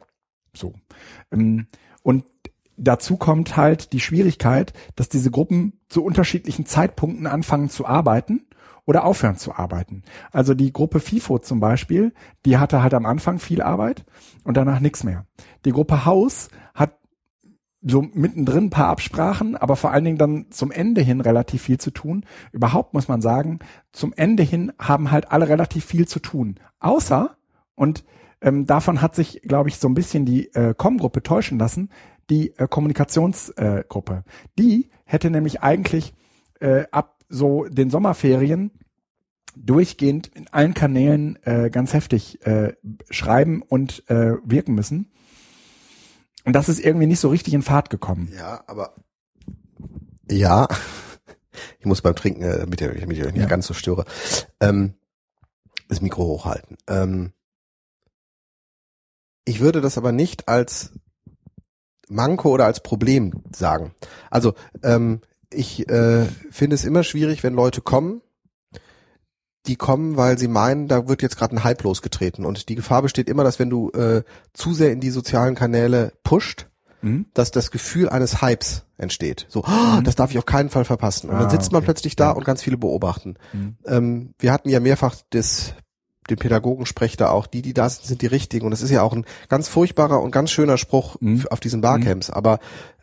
So. 0.53 0.73
Ähm, 1.31 1.67
und 2.03 2.25
dazu 2.75 3.15
kommt 3.15 3.55
halt 3.55 3.93
die 3.93 3.99
Schwierigkeit, 3.99 4.73
dass 4.95 5.07
diese 5.07 5.31
Gruppen 5.31 5.79
zu 5.87 6.03
unterschiedlichen 6.03 6.65
Zeitpunkten 6.65 7.27
anfangen 7.27 7.69
zu 7.69 7.85
arbeiten 7.85 8.41
oder 8.85 9.03
aufhören 9.05 9.37
zu 9.37 9.53
arbeiten. 9.53 10.03
Also 10.31 10.53
die 10.53 10.73
Gruppe 10.73 10.99
FIFO 10.99 11.39
zum 11.39 11.59
Beispiel, 11.59 12.13
die 12.45 12.57
hatte 12.57 12.81
halt 12.81 12.93
am 12.93 13.05
Anfang 13.05 13.39
viel 13.39 13.61
Arbeit 13.61 14.05
und 14.43 14.57
danach 14.57 14.79
nichts 14.79 15.03
mehr. 15.03 15.25
Die 15.65 15.71
Gruppe 15.71 16.05
Haus 16.05 16.49
hat 16.73 16.97
so 17.83 18.01
mittendrin 18.01 18.65
ein 18.65 18.69
paar 18.69 18.87
Absprachen, 18.87 19.55
aber 19.55 19.75
vor 19.75 19.91
allen 19.91 20.05
Dingen 20.05 20.17
dann 20.17 20.47
zum 20.51 20.71
Ende 20.71 21.01
hin 21.01 21.19
relativ 21.21 21.63
viel 21.63 21.79
zu 21.79 21.91
tun. 21.91 22.25
Überhaupt 22.51 22.93
muss 22.93 23.07
man 23.07 23.21
sagen, 23.21 23.59
zum 23.91 24.13
Ende 24.13 24.43
hin 24.43 24.71
haben 24.79 25.11
halt 25.11 25.31
alle 25.31 25.49
relativ 25.49 25.85
viel 25.85 26.07
zu 26.07 26.19
tun. 26.19 26.59
Außer, 26.79 27.35
und 27.75 28.03
ähm, 28.41 28.65
davon 28.65 29.01
hat 29.01 29.15
sich, 29.15 29.41
glaube 29.43 29.69
ich, 29.69 29.77
so 29.77 29.87
ein 29.87 29.93
bisschen 29.93 30.25
die 30.25 30.53
äh, 30.53 30.75
Com-Gruppe 30.75 31.23
täuschen 31.23 31.57
lassen, 31.57 31.89
die 32.29 32.55
äh, 32.57 32.67
Kommunikationsgruppe. 32.67 34.13
Äh, 34.13 34.31
die 34.59 34.89
hätte 35.05 35.29
nämlich 35.31 35.61
eigentlich 35.61 36.13
äh, 36.59 36.85
ab 36.91 37.17
so 37.31 37.65
den 37.65 37.89
Sommerferien 37.89 38.71
durchgehend 39.55 40.27
in 40.27 40.47
allen 40.49 40.73
Kanälen 40.73 41.37
äh, 41.43 41.69
ganz 41.69 41.93
heftig 41.93 42.45
äh, 42.45 42.73
schreiben 43.09 43.61
und 43.61 44.09
äh, 44.09 44.35
wirken 44.43 44.75
müssen. 44.75 45.11
Und 46.45 46.53
das 46.53 46.69
ist 46.69 46.79
irgendwie 46.79 47.07
nicht 47.07 47.19
so 47.19 47.29
richtig 47.29 47.53
in 47.53 47.61
Fahrt 47.61 47.89
gekommen. 47.89 48.31
Ja, 48.35 48.63
aber 48.67 48.95
ja, 50.29 50.67
ich 51.79 51.85
muss 51.85 52.01
beim 52.01 52.15
Trinken, 52.15 52.43
äh, 52.43 52.59
damit 52.59 52.81
ich 52.81 53.07
mich 53.07 53.19
nicht 53.19 53.35
ja. 53.35 53.45
ganz 53.45 53.67
so 53.67 53.73
störe, 53.73 54.05
ähm, 54.59 54.95
das 55.87 56.01
Mikro 56.01 56.23
hochhalten. 56.23 56.77
Ähm, 56.87 57.33
ich 59.45 59.59
würde 59.59 59.81
das 59.81 59.97
aber 59.97 60.11
nicht 60.11 60.47
als 60.47 60.91
Manko 62.07 62.51
oder 62.51 62.65
als 62.65 62.81
Problem 62.81 63.43
sagen. 63.53 63.93
Also 64.29 64.53
ähm, 64.83 65.21
ich 65.53 65.89
äh, 65.89 66.25
finde 66.49 66.75
es 66.75 66.85
immer 66.85 67.03
schwierig, 67.03 67.43
wenn 67.43 67.53
Leute 67.53 67.81
kommen, 67.81 68.21
die 69.67 69.75
kommen, 69.75 70.17
weil 70.17 70.37
sie 70.37 70.47
meinen, 70.47 70.87
da 70.87 71.07
wird 71.07 71.21
jetzt 71.21 71.37
gerade 71.37 71.55
ein 71.55 71.63
Hype 71.63 71.83
losgetreten. 71.83 72.45
Und 72.45 72.69
die 72.69 72.75
Gefahr 72.75 73.01
besteht 73.01 73.29
immer, 73.29 73.43
dass 73.43 73.59
wenn 73.59 73.69
du 73.69 73.91
äh, 73.91 74.23
zu 74.53 74.73
sehr 74.73 74.91
in 74.91 74.99
die 74.99 75.11
sozialen 75.11 75.55
Kanäle 75.55 76.13
pusht, 76.23 76.67
mhm. 77.01 77.27
dass 77.33 77.51
das 77.51 77.69
Gefühl 77.69 78.09
eines 78.09 78.41
Hypes 78.41 78.85
entsteht. 78.97 79.45
So, 79.49 79.63
oh, 79.63 80.01
das 80.03 80.15
darf 80.15 80.31
ich 80.31 80.37
auf 80.37 80.45
keinen 80.45 80.69
Fall 80.69 80.85
verpassen. 80.85 81.29
Und 81.29 81.35
ah, 81.35 81.39
dann 81.41 81.49
sitzt 81.49 81.67
okay. 81.67 81.75
man 81.75 81.83
plötzlich 81.83 82.15
da 82.15 82.25
ja. 82.25 82.31
und 82.31 82.43
ganz 82.43 82.63
viele 82.63 82.77
beobachten. 82.77 83.35
Mhm. 83.53 83.77
Ähm, 83.85 84.33
wir 84.39 84.51
hatten 84.51 84.69
ja 84.69 84.79
mehrfach 84.79 85.15
das 85.29 85.75
den 86.29 86.37
Pädagogen 86.37 86.85
spreche 86.85 87.17
da 87.17 87.29
auch, 87.29 87.47
die, 87.47 87.61
die 87.61 87.73
da 87.73 87.89
sind, 87.89 88.05
sind 88.05 88.21
die 88.21 88.27
richtigen. 88.27 88.65
Und 88.65 88.71
das 88.71 88.81
ist 88.81 88.91
ja 88.91 89.01
auch 89.01 89.13
ein 89.13 89.25
ganz 89.49 89.67
furchtbarer 89.67 90.21
und 90.21 90.31
ganz 90.31 90.51
schöner 90.51 90.77
Spruch 90.77 91.17
mhm. 91.19 91.45
auf 91.49 91.59
diesen 91.59 91.81
Barcamps. 91.81 92.29
Mhm. 92.29 92.33
Aber 92.33 92.59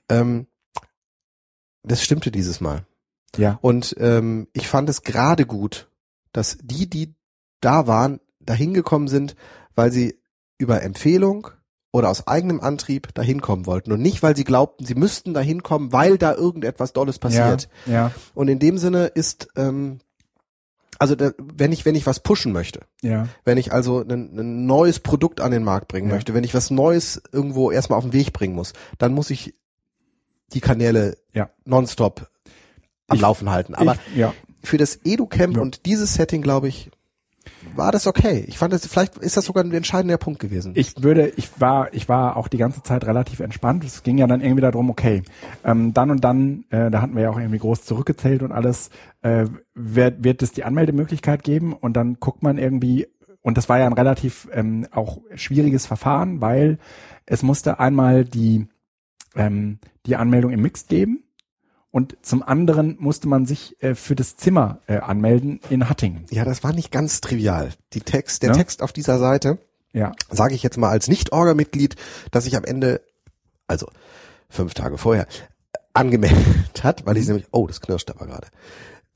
ähm, 0.08 0.46
das 1.88 2.02
stimmte 2.02 2.30
dieses 2.30 2.60
Mal. 2.60 2.84
Ja. 3.36 3.58
Und 3.60 3.94
ähm, 3.98 4.48
ich 4.52 4.68
fand 4.68 4.88
es 4.88 5.02
gerade 5.02 5.46
gut, 5.46 5.88
dass 6.32 6.58
die, 6.62 6.88
die 6.88 7.14
da 7.60 7.86
waren, 7.86 8.20
dahin 8.40 8.74
gekommen 8.74 9.08
sind, 9.08 9.36
weil 9.74 9.92
sie 9.92 10.18
über 10.58 10.82
Empfehlung 10.82 11.48
oder 11.92 12.10
aus 12.10 12.26
eigenem 12.26 12.60
Antrieb 12.60 13.14
dahin 13.14 13.40
kommen 13.40 13.66
wollten 13.66 13.92
und 13.92 14.00
nicht, 14.00 14.22
weil 14.22 14.36
sie 14.36 14.44
glaubten, 14.44 14.84
sie 14.84 14.94
müssten 14.94 15.34
dahin 15.34 15.62
kommen, 15.62 15.92
weil 15.92 16.18
da 16.18 16.34
irgendetwas 16.34 16.92
Dolles 16.92 17.18
passiert. 17.18 17.68
Ja, 17.86 17.92
ja. 17.92 18.12
Und 18.34 18.48
in 18.48 18.58
dem 18.58 18.78
Sinne 18.78 19.06
ist 19.06 19.48
ähm, 19.56 20.00
also 20.98 21.14
da, 21.14 21.30
wenn 21.38 21.72
ich 21.72 21.84
wenn 21.84 21.94
ich 21.94 22.06
was 22.06 22.20
pushen 22.20 22.52
möchte, 22.52 22.80
ja. 23.02 23.28
wenn 23.44 23.56
ich 23.56 23.72
also 23.72 24.00
ein, 24.00 24.38
ein 24.38 24.66
neues 24.66 24.98
Produkt 24.98 25.40
an 25.40 25.52
den 25.52 25.62
Markt 25.62 25.88
bringen 25.88 26.08
ja. 26.08 26.14
möchte, 26.14 26.34
wenn 26.34 26.44
ich 26.44 26.54
was 26.54 26.70
Neues 26.70 27.22
irgendwo 27.32 27.70
erstmal 27.70 27.98
auf 27.98 28.04
den 28.04 28.12
Weg 28.12 28.32
bringen 28.32 28.54
muss, 28.54 28.72
dann 28.98 29.12
muss 29.12 29.30
ich 29.30 29.54
die 30.52 30.60
Kanäle 30.60 31.16
ja. 31.32 31.50
nonstop 31.64 32.30
am 33.06 33.16
ich, 33.16 33.22
Laufen 33.22 33.50
halten. 33.50 33.74
Aber 33.74 33.96
ich, 34.12 34.16
ja. 34.16 34.34
für 34.62 34.76
das 34.76 35.00
EduCamp 35.04 35.56
ja. 35.56 35.62
und 35.62 35.86
dieses 35.86 36.14
Setting, 36.14 36.42
glaube 36.42 36.68
ich, 36.68 36.90
war 37.74 37.92
das 37.92 38.06
okay. 38.06 38.44
Ich 38.46 38.58
fand 38.58 38.72
das, 38.72 38.86
vielleicht 38.86 39.18
ist 39.18 39.36
das 39.36 39.44
sogar 39.44 39.64
ein 39.64 39.72
entscheidender 39.72 40.18
Punkt 40.18 40.40
gewesen. 40.40 40.72
Ich 40.74 41.02
würde, 41.02 41.28
ich 41.36 41.60
war, 41.60 41.92
ich 41.94 42.08
war 42.08 42.36
auch 42.36 42.48
die 42.48 42.56
ganze 42.56 42.82
Zeit 42.82 43.06
relativ 43.06 43.40
entspannt. 43.40 43.84
Es 43.84 44.02
ging 44.02 44.18
ja 44.18 44.26
dann 44.26 44.40
irgendwie 44.40 44.60
darum, 44.60 44.90
okay, 44.90 45.22
ähm, 45.64 45.94
dann 45.94 46.10
und 46.10 46.22
dann, 46.22 46.64
äh, 46.70 46.90
da 46.90 47.02
hatten 47.02 47.14
wir 47.14 47.22
ja 47.22 47.30
auch 47.30 47.38
irgendwie 47.38 47.58
groß 47.58 47.84
zurückgezählt 47.84 48.42
und 48.42 48.52
alles, 48.52 48.90
äh, 49.22 49.46
wird, 49.74 50.24
wird 50.24 50.42
es 50.42 50.52
die 50.52 50.64
Anmeldemöglichkeit 50.64 51.42
geben 51.42 51.72
und 51.72 51.94
dann 51.94 52.18
guckt 52.20 52.42
man 52.42 52.58
irgendwie, 52.58 53.06
und 53.42 53.56
das 53.56 53.68
war 53.68 53.78
ja 53.78 53.86
ein 53.86 53.92
relativ 53.92 54.48
ähm, 54.52 54.86
auch 54.90 55.18
schwieriges 55.34 55.86
Verfahren, 55.86 56.40
weil 56.40 56.78
es 57.26 57.42
musste 57.42 57.78
einmal 57.78 58.24
die, 58.24 58.66
ähm, 59.38 59.78
die 60.04 60.16
Anmeldung 60.16 60.52
im 60.52 60.60
Mixed 60.60 60.88
geben 60.88 61.24
und 61.90 62.16
zum 62.22 62.42
anderen 62.42 62.96
musste 62.98 63.28
man 63.28 63.46
sich 63.46 63.82
äh, 63.82 63.94
für 63.94 64.14
das 64.14 64.36
Zimmer 64.36 64.80
äh, 64.86 64.98
anmelden 64.98 65.60
in 65.70 65.88
Hattingen. 65.88 66.26
Ja, 66.30 66.44
das 66.44 66.62
war 66.62 66.72
nicht 66.72 66.90
ganz 66.90 67.20
trivial. 67.20 67.70
Die 67.94 68.00
Text, 68.00 68.42
der 68.42 68.50
ja? 68.50 68.56
Text 68.56 68.82
auf 68.82 68.92
dieser 68.92 69.18
Seite, 69.18 69.58
ja. 69.92 70.12
sage 70.30 70.54
ich 70.54 70.62
jetzt 70.62 70.76
mal 70.76 70.90
als 70.90 71.08
Nicht-Orga-Mitglied, 71.08 71.96
dass 72.30 72.46
ich 72.46 72.56
am 72.56 72.64
Ende, 72.64 73.00
also 73.66 73.88
fünf 74.50 74.74
Tage 74.74 74.98
vorher, 74.98 75.26
angemeldet 75.94 76.84
hat, 76.84 77.06
weil 77.06 77.16
ich 77.16 77.24
mhm. 77.24 77.34
nämlich, 77.34 77.48
oh, 77.52 77.66
das 77.66 77.80
knirscht 77.80 78.10
aber 78.10 78.26
gerade, 78.26 78.48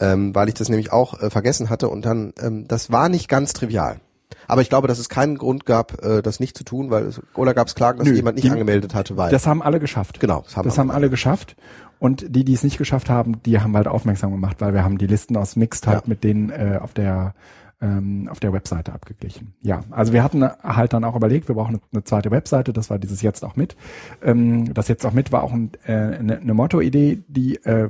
ähm, 0.01 0.35
weil 0.35 0.49
ich 0.49 0.55
das 0.55 0.69
nämlich 0.69 0.93
auch 0.93 1.21
äh, 1.21 1.31
vergessen 1.31 1.69
hatte 1.69 1.89
und 1.89 2.05
dann, 2.07 2.33
ähm, 2.41 2.67
das 2.69 2.91
war 2.91 3.09
nicht 3.09 3.29
ganz 3.29 3.53
trivial. 3.53 4.01
Aber 4.49 4.63
ich 4.63 4.69
glaube, 4.69 4.89
dass 4.89 4.99
es 4.99 5.09
keinen 5.09 5.39
Grund 5.39 5.67
gab, 5.67 6.05
äh, 6.05 6.23
das 6.23 6.41
nicht 6.41 6.57
zu 6.57 6.65
tun, 6.65 6.91
weil 6.91 7.05
es, 7.07 7.21
oder 7.35 7.55
gab 7.55 7.69
es 7.69 7.75
Klagen, 7.75 7.99
dass 7.99 8.09
Nö, 8.09 8.15
jemand 8.15 8.37
nicht 8.37 8.47
die, 8.47 8.51
angemeldet 8.51 8.95
hatte, 8.95 9.17
weil. 9.17 9.31
Das 9.31 9.47
haben 9.47 9.63
alle 9.63 9.81
geschafft. 9.81 10.21
Genau, 10.21 10.43
das 10.45 10.57
haben, 10.57 10.65
das 10.65 10.79
haben 10.79 10.91
alle 10.91 11.11
geschafft. 11.11 11.57
Und 11.99 12.35
die, 12.35 12.45
die 12.45 12.55
es 12.55 12.65
nicht 12.65 12.79
geschafft 12.79 13.09
haben, 13.09 13.43
die 13.45 13.61
haben 13.61 13.77
halt 13.77 13.87
aufmerksam 13.87 14.33
gemacht, 14.33 14.57
weil 14.61 14.75
wir 14.75 14.83
haben 14.83 14.99
die 14.99 15.07
Listen 15.07 15.37
aus 15.37 15.55
Mixed 15.55 15.87
halt 15.87 16.03
ja. 16.03 16.09
mit 16.09 16.25
denen 16.25 16.51
äh, 16.51 16.79
auf 16.83 16.95
der 16.95 17.35
ähm, 17.83 18.29
auf 18.31 18.41
der 18.41 18.53
Webseite 18.53 18.93
abgeglichen. 18.93 19.55
Ja, 19.61 19.83
also 19.91 20.13
wir 20.13 20.23
hatten 20.23 20.45
halt 20.45 20.93
dann 20.93 21.05
auch 21.05 21.17
überlegt, 21.17 21.49
wir 21.49 21.57
brauchen 21.57 21.75
eine, 21.75 21.81
eine 21.93 22.05
zweite 22.05 22.31
Webseite, 22.31 22.73
das 22.73 22.91
war 22.91 22.99
dieses 22.99 23.23
Jetzt 23.23 23.45
auch 23.45 23.57
mit. 23.57 23.77
Ähm, 24.23 24.73
das 24.73 24.89
Jetzt 24.89 25.05
auch 25.05 25.13
mit 25.13 25.33
war 25.33 25.43
auch 25.43 25.53
ein, 25.53 25.73
äh, 25.85 25.93
eine, 25.93 26.39
eine 26.39 26.55
Motto-Idee, 26.55 27.23
die 27.27 27.57
äh, 27.65 27.89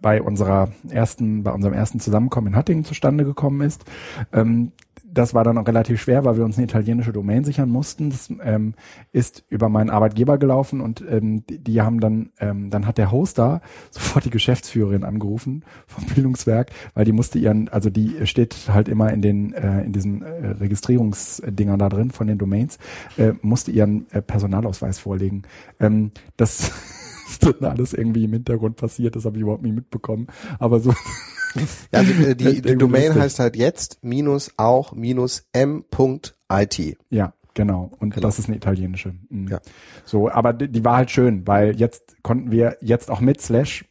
bei 0.00 0.20
unserer 0.20 0.68
ersten, 0.88 1.42
bei 1.42 1.52
unserem 1.52 1.74
ersten 1.74 2.00
Zusammenkommen 2.00 2.48
in 2.48 2.56
Hattingen 2.56 2.84
zustande 2.84 3.24
gekommen 3.24 3.60
ist. 3.60 3.84
Ähm, 4.32 4.72
das 5.12 5.34
war 5.34 5.44
dann 5.44 5.58
auch 5.58 5.66
relativ 5.66 6.00
schwer, 6.00 6.24
weil 6.24 6.36
wir 6.36 6.44
uns 6.44 6.56
eine 6.56 6.64
italienische 6.64 7.12
Domain 7.12 7.44
sichern 7.44 7.68
mussten. 7.68 8.10
Das 8.10 8.32
ähm, 8.42 8.74
ist 9.12 9.44
über 9.48 9.68
meinen 9.68 9.90
Arbeitgeber 9.90 10.38
gelaufen 10.38 10.80
und 10.80 11.04
ähm, 11.08 11.44
die, 11.46 11.58
die 11.58 11.82
haben 11.82 12.00
dann, 12.00 12.30
ähm, 12.38 12.70
dann 12.70 12.86
hat 12.86 12.98
der 12.98 13.10
Hoster 13.10 13.60
sofort 13.90 14.24
die 14.24 14.30
Geschäftsführerin 14.30 15.04
angerufen 15.04 15.64
vom 15.86 16.04
Bildungswerk, 16.06 16.70
weil 16.94 17.04
die 17.04 17.12
musste 17.12 17.38
ihren, 17.38 17.68
also 17.68 17.90
die 17.90 18.26
steht 18.26 18.68
halt 18.68 18.88
immer 18.88 19.12
in 19.12 19.22
den, 19.22 19.52
äh, 19.52 19.82
in 19.82 19.92
diesen 19.92 20.22
äh, 20.22 20.46
Registrierungsdingern 20.48 21.78
da 21.78 21.88
drin 21.88 22.10
von 22.10 22.26
den 22.26 22.38
Domains, 22.38 22.78
äh, 23.16 23.32
musste 23.42 23.70
ihren 23.70 24.10
äh, 24.10 24.22
Personalausweis 24.22 24.98
vorlegen. 24.98 25.42
Ähm, 25.80 26.12
das 26.36 26.72
ist 27.28 27.44
dann 27.44 27.70
alles 27.70 27.92
irgendwie 27.92 28.24
im 28.24 28.32
Hintergrund 28.32 28.76
passiert, 28.76 29.16
das 29.16 29.24
habe 29.24 29.36
ich 29.36 29.42
überhaupt 29.42 29.62
nicht 29.62 29.74
mitbekommen. 29.74 30.28
Aber 30.58 30.80
so 30.80 30.94
ja, 31.54 31.98
also 31.98 32.12
äh, 32.12 32.34
die, 32.34 32.62
die 32.62 32.76
Domain 32.76 33.06
lustig. 33.06 33.22
heißt 33.22 33.38
halt 33.38 33.56
jetzt 33.56 33.98
minus 34.02 34.52
auch 34.56 34.92
minus 34.92 35.46
m.it. 35.52 36.98
Ja, 37.10 37.32
genau. 37.54 37.90
Und 37.98 38.14
genau. 38.14 38.26
das 38.26 38.38
ist 38.38 38.48
eine 38.48 38.56
italienische. 38.56 39.14
Mhm. 39.28 39.48
Ja. 39.48 39.60
So, 40.04 40.30
aber 40.30 40.52
die, 40.52 40.68
die 40.68 40.84
war 40.84 40.96
halt 40.96 41.10
schön, 41.10 41.46
weil 41.46 41.76
jetzt 41.76 42.22
konnten 42.22 42.50
wir 42.50 42.76
jetzt 42.80 43.10
auch 43.10 43.20
mit 43.20 43.40
Slash 43.40 43.84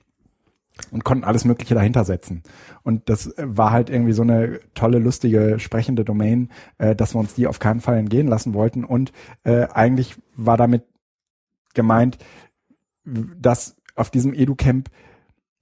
und 0.91 1.03
konnten 1.03 1.25
alles 1.25 1.45
Mögliche 1.45 1.75
dahinter 1.75 2.05
setzen. 2.05 2.43
Und 2.83 3.09
das 3.09 3.27
äh, 3.37 3.45
war 3.45 3.71
halt 3.71 3.89
irgendwie 3.89 4.13
so 4.13 4.21
eine 4.21 4.59
tolle, 4.73 4.99
lustige, 4.99 5.59
sprechende 5.59 6.05
Domain, 6.05 6.49
äh, 6.77 6.95
dass 6.95 7.13
wir 7.13 7.19
uns 7.19 7.33
die 7.33 7.47
auf 7.47 7.59
keinen 7.59 7.81
Fall 7.81 7.97
entgehen 7.97 8.27
lassen 8.27 8.53
wollten. 8.53 8.83
Und 8.83 9.11
äh, 9.43 9.67
eigentlich 9.71 10.15
war 10.35 10.57
damit 10.57 10.83
gemeint, 11.73 12.17
dass 13.03 13.75
auf 13.95 14.09
diesem 14.09 14.33
EduCamp 14.33 14.89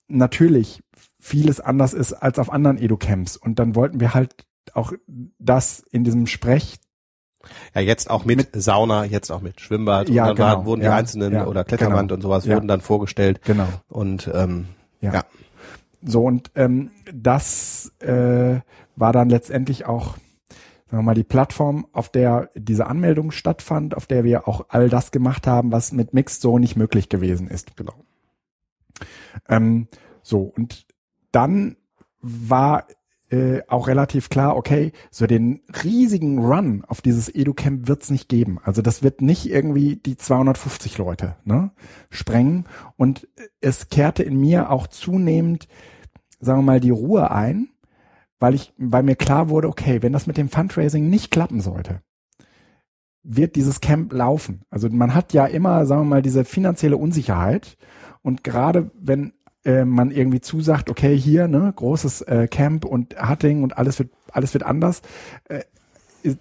natürlich 0.08 0.84
vieles 1.20 1.59
anders 1.59 1.93
ist 1.93 2.13
als 2.13 2.39
auf 2.39 2.51
anderen 2.51 2.78
Educamps. 2.78 3.38
Und 3.38 3.59
dann 3.59 3.76
wollten 3.76 3.99
wir 3.99 4.13
halt 4.13 4.45
auch 4.74 4.93
das 5.39 5.80
in 5.91 6.03
diesem 6.03 6.28
Sprech 6.28 6.80
ja, 7.74 7.82
jetzt 7.82 8.09
auch 8.09 8.26
mit, 8.26 8.38
mit, 8.38 8.61
Sauna, 8.61 9.05
jetzt 9.05 9.32
auch 9.32 9.41
mit 9.41 9.61
Schwimmbad. 9.61 10.09
Ja, 10.09 10.30
und 10.30 10.39
dann 10.39 10.55
genau, 10.55 10.65
wurden 10.65 10.82
die 10.82 10.88
ja, 10.88 10.95
einzelnen 10.95 11.34
ja, 11.34 11.47
oder 11.47 11.63
Kletterwand 11.63 12.09
genau, 12.09 12.15
und 12.15 12.22
sowas 12.22 12.47
wurden 12.47 12.68
dann 12.68 12.82
vorgestellt. 12.82 13.41
Genau. 13.43 13.68
Und 13.88 14.30
ähm, 14.34 14.68
ja. 15.01 15.13
ja. 15.13 15.24
So, 16.03 16.24
und 16.24 16.51
ähm, 16.55 16.91
das 17.13 17.91
äh, 17.99 18.59
war 18.95 19.13
dann 19.13 19.30
letztendlich 19.30 19.86
auch, 19.86 20.18
sagen 20.88 20.99
wir 20.99 21.01
mal, 21.01 21.15
die 21.15 21.24
Plattform, 21.24 21.88
auf 21.91 22.09
der 22.09 22.49
diese 22.55 22.88
Anmeldung 22.88 23.32
stattfand, 23.32 23.95
auf 23.95 24.05
der 24.05 24.24
wir 24.24 24.47
auch 24.47 24.65
all 24.70 24.89
das 24.89 25.11
gemacht 25.11 25.47
haben, 25.47 25.72
was 25.72 25.91
mit 25.91 26.13
Mixed 26.13 26.41
so 26.41 26.59
nicht 26.59 26.76
möglich 26.76 27.09
gewesen 27.09 27.47
ist. 27.47 27.76
Genau. 27.76 27.93
Ähm, 29.47 29.88
so, 30.22 30.41
und 30.41 30.87
dann 31.38 31.78
war 32.20 32.88
äh, 33.30 33.62
auch 33.68 33.88
relativ 33.88 34.30
klar, 34.30 34.58
okay, 34.58 34.92
so 35.12 35.28
den 35.28 35.62
riesigen 35.84 36.44
Run 36.44 36.84
auf 36.88 37.00
dieses 37.00 37.30
EduCamp 37.30 37.88
wird's 37.88 38.10
nicht 38.10 38.28
geben. 38.28 38.58
Also 38.64 38.82
das 38.82 39.04
wird 39.04 39.22
nicht 39.22 39.48
irgendwie 39.48 39.98
die 39.98 40.18
250 40.18 40.98
Leute 40.98 41.36
ne, 41.46 41.70
sprengen. 42.10 42.66
Und 42.96 43.28
es 43.62 43.90
kehrte 43.90 44.24
in 44.24 44.40
mir 44.40 44.72
auch 44.72 44.88
zunehmend, 44.88 45.68
sagen 46.40 46.62
wir 46.62 46.64
mal, 46.64 46.80
die 46.80 46.90
Ruhe 46.90 47.30
ein, 47.30 47.70
weil 48.40 48.56
ich, 48.56 48.74
weil 48.80 49.04
mir 49.04 49.16
klar 49.16 49.50
wurde, 49.50 49.68
okay, 49.68 50.02
wenn 50.02 50.14
das 50.14 50.26
mit 50.26 50.38
dem 50.38 50.50
Fundraising 50.50 51.08
nicht 51.08 51.30
klappen 51.30 51.62
sollte, 51.62 52.02
wird 53.22 53.56
dieses 53.56 53.80
Camp 53.80 54.12
laufen. 54.12 54.64
Also 54.72 54.90
man 54.90 55.14
hat 55.14 55.34
ja 55.34 55.46
immer, 55.46 55.86
sagen 55.86 56.02
wir 56.02 56.16
mal, 56.16 56.22
diese 56.24 56.46
finanzielle 56.46 56.98
Unsicherheit. 56.98 57.78
Und 58.24 58.44
gerade 58.44 58.90
wenn 59.00 59.34
äh, 59.68 59.84
man 59.84 60.11
irgendwie 60.11 60.39
zusagt, 60.39 60.89
okay, 60.89 61.15
hier, 61.18 61.49
ne, 61.49 61.72
großes 61.76 62.22
äh, 62.22 62.47
Camp 62.47 62.86
und 62.86 63.15
Hutting 63.22 63.63
und 63.63 63.78
alles 63.78 63.99
wird, 63.99 64.09
alles 64.32 64.53
wird 64.53 64.63
anders, 64.63 65.01
äh, 65.49 65.63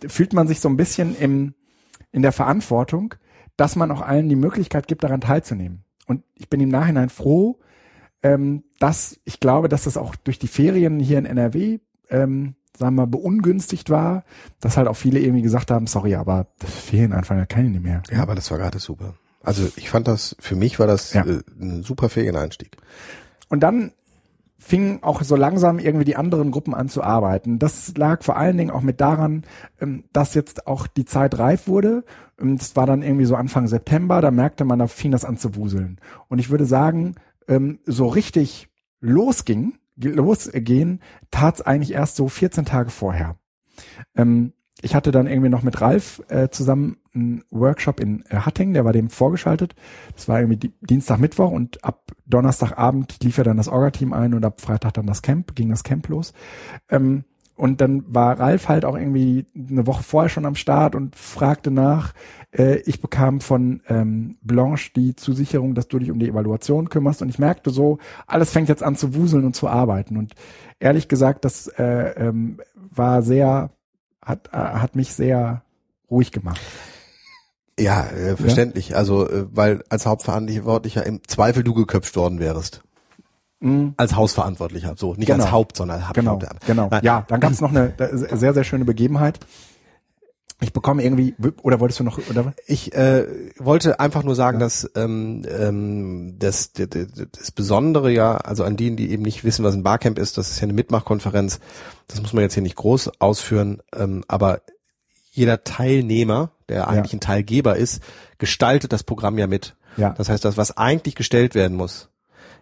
fühlt 0.07 0.33
man 0.33 0.47
sich 0.47 0.61
so 0.61 0.68
ein 0.68 0.77
bisschen 0.77 1.16
im, 1.18 1.55
in 2.12 2.22
der 2.22 2.31
Verantwortung, 2.31 3.16
dass 3.57 3.74
man 3.74 3.91
auch 3.91 4.01
allen 4.01 4.29
die 4.29 4.37
Möglichkeit 4.37 4.87
gibt, 4.87 5.03
daran 5.03 5.20
teilzunehmen. 5.20 5.83
Und 6.07 6.22
ich 6.37 6.49
bin 6.49 6.61
im 6.61 6.68
Nachhinein 6.68 7.09
froh, 7.09 7.59
ähm, 8.22 8.62
dass 8.79 9.18
ich 9.24 9.41
glaube, 9.41 9.68
dass 9.68 9.85
das 9.85 9.97
auch 9.97 10.14
durch 10.14 10.39
die 10.39 10.47
Ferien 10.47 11.01
hier 11.01 11.18
in 11.18 11.27
NRW, 11.27 11.81
ähm, 12.11 12.55
sagen 12.79 12.95
wir 12.95 13.03
mal, 13.03 13.07
beungünstigt 13.07 13.91
war, 13.91 14.22
dass 14.61 14.77
halt 14.77 14.87
auch 14.87 14.97
viele 14.97 15.18
irgendwie 15.18 15.43
gesagt 15.43 15.72
haben, 15.72 15.89
sorry, 15.89 16.14
aber 16.14 16.47
das 16.61 16.70
Ferien 16.70 17.12
einfach 17.12 17.49
keine 17.49 17.81
mehr. 17.81 18.05
Ja, 18.09 18.22
aber 18.22 18.37
das 18.37 18.53
war 18.53 18.59
gerade 18.59 18.79
super. 18.79 19.14
Also 19.47 19.71
ich 19.77 19.89
fand 19.89 20.09
das, 20.09 20.35
für 20.41 20.57
mich 20.57 20.81
war 20.81 20.89
das 20.89 21.13
ja. 21.13 21.25
äh, 21.25 21.41
ein 21.61 21.85
super 21.85 22.09
Ferieneinstieg. 22.09 22.77
Und 23.49 23.61
dann 23.61 23.93
fingen 24.59 25.05
auch 25.05 25.23
so 25.23 25.37
langsam 25.37 25.79
irgendwie 25.79 26.05
die 26.05 26.17
anderen 26.17 26.51
Gruppen 26.51 26.75
an 26.75 26.89
zu 26.89 27.01
arbeiten. 27.01 27.61
Das 27.61 27.97
lag 27.97 28.25
vor 28.25 28.37
allen 28.37 28.57
Dingen 28.57 28.73
auch 28.73 28.81
mit 28.81 29.01
daran, 29.01 29.45
ähm, 29.81 30.03
dass 30.13 30.35
jetzt 30.35 30.67
auch 30.67 30.89
die 30.89 31.05
Zeit 31.05 31.39
reif 31.39 31.69
wurde. 31.69 32.05
Es 32.59 32.75
war 32.75 32.87
dann 32.87 33.03
irgendwie 33.03 33.25
so 33.25 33.37
Anfang 33.37 33.69
September, 33.69 34.21
da 34.21 34.33
merkte 34.33 34.65
man, 34.65 34.81
da 34.81 34.89
fing 34.89 35.13
das 35.13 35.25
an 35.25 35.39
zu 35.39 35.55
wuseln. 35.55 36.01
Und 36.27 36.41
ich 36.41 36.51
würde 36.51 36.67
sagen, 36.67 37.15
ähm, 37.47 37.79
so 37.87 38.09
richtig 38.09 38.69
losging, 39.01 39.79
losgehen, 39.97 41.01
tat's 41.31 41.63
eigentlich 41.63 41.93
erst 41.93 42.17
so 42.17 42.29
14 42.29 42.65
Tage 42.65 42.91
vorher. 42.91 43.37
Ähm, 44.17 44.53
ich 44.87 44.95
hatte 44.95 45.11
dann 45.11 45.26
irgendwie 45.26 45.49
noch 45.49 45.64
mit 45.64 45.80
Ralf 45.80 46.22
äh, 46.28 46.49
zusammen 46.49 46.99
einen 47.12 47.43
Workshop 47.51 47.99
in 47.99 48.24
äh, 48.28 48.37
Hattingen, 48.37 48.72
der 48.72 48.84
war 48.84 48.93
dem 48.93 49.11
vorgeschaltet. 49.11 49.74
Das 50.14 50.28
war 50.28 50.41
irgendwie 50.41 50.72
Dienstag, 50.80 51.18
Mittwoch 51.18 51.51
und 51.51 51.84
ab 51.84 52.12
Donnerstagabend 52.26 53.18
lief 53.20 53.37
er 53.37 53.43
dann 53.43 53.57
das 53.57 53.66
Orga-Team 53.66 54.12
ein 54.12 54.32
und 54.32 54.45
ab 54.45 54.61
Freitag 54.61 54.95
dann 54.95 55.07
das 55.07 55.22
Camp, 55.22 55.57
ging 55.57 55.70
das 55.70 55.82
Camp 55.82 56.09
los. 56.09 56.34
Ähm, 56.89 57.24
und 57.57 57.80
dann 57.80 58.05
war 58.07 58.39
Ralf 58.39 58.68
halt 58.68 58.84
auch 58.84 58.97
irgendwie 58.97 59.47
eine 59.57 59.89
Woche 59.89 60.05
vorher 60.05 60.28
schon 60.28 60.47
am 60.47 60.55
Start 60.55 60.95
und 60.95 61.16
fragte 61.16 61.72
nach. 61.72 62.12
Äh, 62.53 62.76
ich 62.82 63.01
bekam 63.01 63.41
von 63.41 63.82
ähm, 63.89 64.37
Blanche 64.43 64.93
die 64.95 65.16
Zusicherung, 65.16 65.74
dass 65.74 65.89
du 65.89 65.99
dich 65.99 66.12
um 66.12 66.20
die 66.20 66.28
Evaluation 66.28 66.91
kümmerst. 66.91 67.22
Und 67.22 67.28
ich 67.28 67.41
merkte 67.41 67.70
so, 67.70 67.99
alles 68.28 68.53
fängt 68.53 68.68
jetzt 68.68 68.84
an 68.84 68.95
zu 68.95 69.16
wuseln 69.16 69.47
und 69.47 69.57
zu 69.57 69.66
arbeiten. 69.66 70.16
Und 70.16 70.34
ehrlich 70.78 71.09
gesagt, 71.09 71.45
das 71.45 71.66
äh, 71.66 72.28
ähm, 72.28 72.61
war 72.74 73.22
sehr 73.22 73.70
hat, 74.27 74.51
äh, 74.53 74.57
hat 74.59 74.95
mich 74.97 75.14
sehr 75.14 75.62
ruhig 76.11 76.33
gemacht. 76.33 76.61
Ja, 77.79 78.07
äh, 78.07 78.37
verständlich. 78.37 78.91
Ja? 78.91 78.97
Also, 78.97 79.29
äh, 79.29 79.47
weil 79.51 79.83
als 79.89 80.07
Hauptverantwortlicher 80.07 81.07
im 81.07 81.20
Zweifel 81.27 81.62
du 81.62 81.72
geköpft 81.72 82.16
worden 82.16 82.41
wärst. 82.41 82.83
Mhm. 83.61 83.95
Als 83.97 84.14
Hausverantwortlicher, 84.14 84.95
so 84.99 85.14
nicht 85.14 85.27
genau. 85.27 85.45
als 85.45 85.53
Haupt, 85.53 85.77
sondern 85.79 86.07
Haupt. 86.07 86.14
Genau, 86.14 86.39
genau. 86.66 86.91
Ja, 87.03 87.24
dann 87.27 87.41
gab 87.41 87.53
es 87.53 87.62
noch 87.62 87.70
eine 87.70 87.95
sehr, 87.97 88.53
sehr 88.53 88.64
schöne 88.64 88.85
Begebenheit. 88.85 89.41
Ich 90.61 90.73
bekomme 90.73 91.03
irgendwie, 91.05 91.35
oder 91.63 91.81
wolltest 91.81 92.01
du 92.01 92.05
noch, 92.05 92.19
oder? 92.31 92.55
Ich 92.67 92.95
äh, 92.95 93.27
wollte 93.59 94.01
einfach 94.01 94.23
nur 94.23 94.35
sagen, 94.35 94.59
ja. 94.59 94.65
dass 94.65 94.91
ähm, 94.95 95.43
ähm, 95.47 96.37
das, 96.39 96.73
das, 96.73 96.89
das 96.89 97.51
Besondere 97.51 98.11
ja, 98.11 98.39
also 98.39 98.65
an 98.65 98.79
denen, 98.79 98.97
die 98.97 99.11
eben 99.11 99.23
nicht 99.23 99.45
wissen, 99.45 99.65
was 99.65 99.75
ein 99.75 99.83
Barcamp 99.83 100.19
ist, 100.19 100.39
das 100.39 100.51
ist 100.51 100.61
ja 100.61 100.63
eine 100.63 100.73
Mitmachkonferenz, 100.73 101.61
das 102.09 102.23
muss 102.23 102.33
man 102.33 102.43
jetzt 102.43 102.55
hier 102.55 102.63
nicht 102.63 102.77
groß 102.77 103.21
ausführen, 103.21 103.83
ähm, 103.95 104.25
aber 104.29 104.63
jeder 105.31 105.63
Teilnehmer, 105.63 106.51
der 106.71 106.89
eigentlich 106.89 107.13
ja. 107.13 107.19
ein 107.19 107.21
Teilgeber 107.21 107.77
ist, 107.77 108.03
gestaltet 108.39 108.93
das 108.93 109.03
Programm 109.03 109.37
ja 109.37 109.47
mit. 109.47 109.77
Ja. 109.99 110.11
Das 110.11 110.31
heißt, 110.31 110.45
das, 110.45 110.57
was 110.57 110.79
eigentlich 110.79 111.15
gestellt 111.15 111.55
werden 111.55 111.77
muss, 111.77 112.09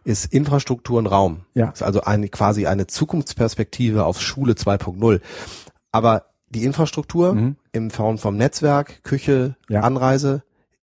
ist 0.03 0.33
Infrastruktur 0.33 0.99
und 0.99 1.07
Raum. 1.07 1.43
Ja. 1.55 1.67
Das 1.67 1.77
ist 1.77 1.83
also 1.83 2.03
eine, 2.03 2.29
quasi 2.29 2.67
eine 2.67 2.89
Zukunftsperspektive 2.89 4.05
auf 4.05 4.21
Schule 4.21 4.55
2.0. 4.55 5.21
Aber 5.93 6.25
die 6.55 6.65
Infrastruktur 6.65 7.35
mhm. 7.35 7.57
im 7.73 7.91
Form 7.91 8.19
vom 8.19 8.37
Netzwerk, 8.37 9.03
Küche, 9.03 9.57
ja. 9.69 9.81
Anreise 9.81 10.43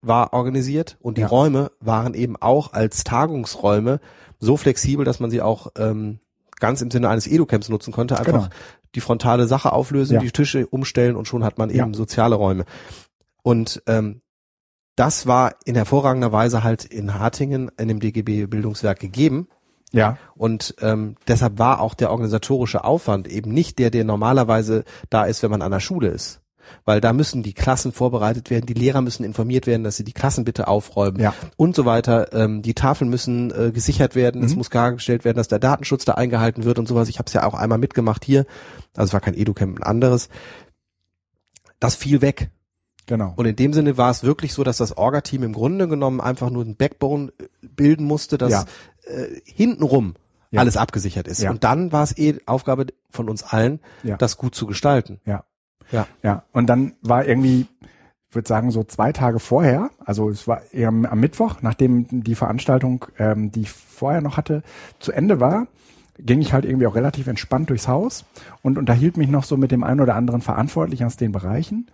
war 0.02 0.32
organisiert 0.32 0.98
und 1.00 1.16
die 1.16 1.22
ja. 1.22 1.28
Räume 1.28 1.70
waren 1.80 2.14
eben 2.14 2.36
auch 2.36 2.72
als 2.72 3.04
Tagungsräume 3.04 4.00
so 4.38 4.56
flexibel, 4.56 5.04
dass 5.04 5.20
man 5.20 5.30
sie 5.30 5.40
auch 5.40 5.68
ähm, 5.78 6.20
ganz 6.60 6.82
im 6.82 6.90
Sinne 6.90 7.08
eines 7.08 7.26
Educamps 7.26 7.68
nutzen 7.68 7.92
konnte. 7.92 8.18
Einfach 8.18 8.32
genau. 8.32 8.48
die 8.94 9.00
frontale 9.00 9.46
Sache 9.46 9.72
auflösen, 9.72 10.14
ja. 10.14 10.20
die 10.20 10.30
Tische 10.30 10.66
umstellen 10.66 11.16
und 11.16 11.26
schon 11.26 11.44
hat 11.44 11.58
man 11.58 11.70
eben 11.70 11.94
soziale 11.94 12.34
Räume. 12.34 12.64
Und 13.42 13.82
ähm, 13.86 14.20
das 14.96 15.26
war 15.26 15.56
in 15.64 15.74
hervorragender 15.74 16.32
Weise 16.32 16.62
halt 16.62 16.84
in 16.84 17.14
Hartingen 17.18 17.70
in 17.78 17.88
dem 17.88 18.00
DGB 18.00 18.46
Bildungswerk 18.46 19.00
gegeben. 19.00 19.48
Ja. 19.94 20.18
Und 20.34 20.74
ähm, 20.80 21.16
deshalb 21.28 21.58
war 21.58 21.80
auch 21.80 21.94
der 21.94 22.10
organisatorische 22.10 22.84
Aufwand 22.84 23.28
eben 23.28 23.52
nicht 23.52 23.78
der, 23.78 23.90
der 23.90 24.04
normalerweise 24.04 24.84
da 25.10 25.24
ist, 25.24 25.42
wenn 25.42 25.50
man 25.50 25.62
an 25.62 25.70
der 25.70 25.80
Schule 25.80 26.08
ist. 26.08 26.40
Weil 26.84 27.00
da 27.00 27.12
müssen 27.12 27.42
die 27.42 27.52
Klassen 27.52 27.92
vorbereitet 27.92 28.50
werden, 28.50 28.66
die 28.66 28.74
Lehrer 28.74 29.02
müssen 29.02 29.22
informiert 29.22 29.66
werden, 29.66 29.84
dass 29.84 29.96
sie 29.96 30.04
die 30.04 30.12
Klassen 30.12 30.44
bitte 30.44 30.66
aufräumen 30.66 31.20
ja. 31.20 31.34
und 31.56 31.76
so 31.76 31.84
weiter. 31.84 32.32
Ähm, 32.32 32.62
die 32.62 32.74
Tafeln 32.74 33.10
müssen 33.10 33.50
äh, 33.50 33.70
gesichert 33.70 34.14
werden, 34.14 34.40
mhm. 34.40 34.46
es 34.46 34.56
muss 34.56 34.70
klargestellt 34.70 35.24
werden, 35.24 35.36
dass 35.36 35.48
der 35.48 35.58
Datenschutz 35.58 36.04
da 36.04 36.14
eingehalten 36.14 36.64
wird 36.64 36.78
und 36.78 36.88
sowas. 36.88 37.08
Ich 37.08 37.18
habe 37.18 37.26
es 37.26 37.34
ja 37.34 37.44
auch 37.44 37.54
einmal 37.54 37.78
mitgemacht 37.78 38.24
hier. 38.24 38.46
Also 38.96 39.10
es 39.10 39.12
war 39.12 39.20
kein 39.20 39.34
Educamp, 39.34 39.78
ein 39.78 39.82
anderes. 39.82 40.28
Das 41.80 41.94
fiel 41.94 42.22
weg. 42.22 42.50
Genau. 43.06 43.34
Und 43.36 43.44
in 43.44 43.56
dem 43.56 43.74
Sinne 43.74 43.98
war 43.98 44.10
es 44.10 44.22
wirklich 44.22 44.54
so, 44.54 44.64
dass 44.64 44.78
das 44.78 44.96
Orga-Team 44.96 45.42
im 45.42 45.52
Grunde 45.52 45.88
genommen 45.88 46.22
einfach 46.22 46.48
nur 46.48 46.64
ein 46.64 46.76
Backbone 46.76 47.32
bilden 47.60 48.06
musste, 48.06 48.38
dass 48.38 48.50
ja 48.50 48.64
äh, 49.06 49.40
hintenrum 49.44 50.14
ja. 50.50 50.60
alles 50.60 50.76
abgesichert 50.76 51.28
ist. 51.28 51.42
Ja. 51.42 51.50
Und 51.50 51.64
dann 51.64 51.92
war 51.92 52.02
es 52.02 52.16
eh 52.16 52.38
Aufgabe 52.46 52.86
von 53.10 53.28
uns 53.28 53.42
allen, 53.42 53.80
ja. 54.02 54.16
das 54.16 54.36
gut 54.36 54.54
zu 54.54 54.66
gestalten. 54.66 55.20
Ja. 55.26 55.44
Ja. 55.90 56.06
Ja. 56.22 56.44
Und 56.52 56.66
dann 56.66 56.94
war 57.02 57.26
irgendwie, 57.26 57.66
ich 58.28 58.34
würde 58.34 58.48
sagen, 58.48 58.70
so 58.70 58.84
zwei 58.84 59.12
Tage 59.12 59.38
vorher, 59.38 59.90
also 60.04 60.30
es 60.30 60.48
war 60.48 60.62
eher 60.72 60.88
am, 60.88 61.20
Mittwoch, 61.20 61.56
nachdem 61.60 62.22
die 62.22 62.34
Veranstaltung, 62.34 63.06
ähm, 63.18 63.50
die 63.50 63.62
ich 63.62 63.70
vorher 63.70 64.20
noch 64.20 64.36
hatte, 64.36 64.62
zu 64.98 65.12
Ende 65.12 65.40
war, 65.40 65.66
ging 66.18 66.40
ich 66.40 66.52
halt 66.52 66.64
irgendwie 66.64 66.86
auch 66.86 66.94
relativ 66.94 67.26
entspannt 67.26 67.70
durchs 67.70 67.88
Haus 67.88 68.24
und 68.62 68.78
unterhielt 68.78 69.16
mich 69.16 69.28
noch 69.28 69.42
so 69.42 69.56
mit 69.56 69.72
dem 69.72 69.82
einen 69.82 70.00
oder 70.00 70.14
anderen 70.14 70.42
Verantwortlichen 70.42 71.04
aus 71.04 71.16
den 71.16 71.32
Bereichen. 71.32 71.90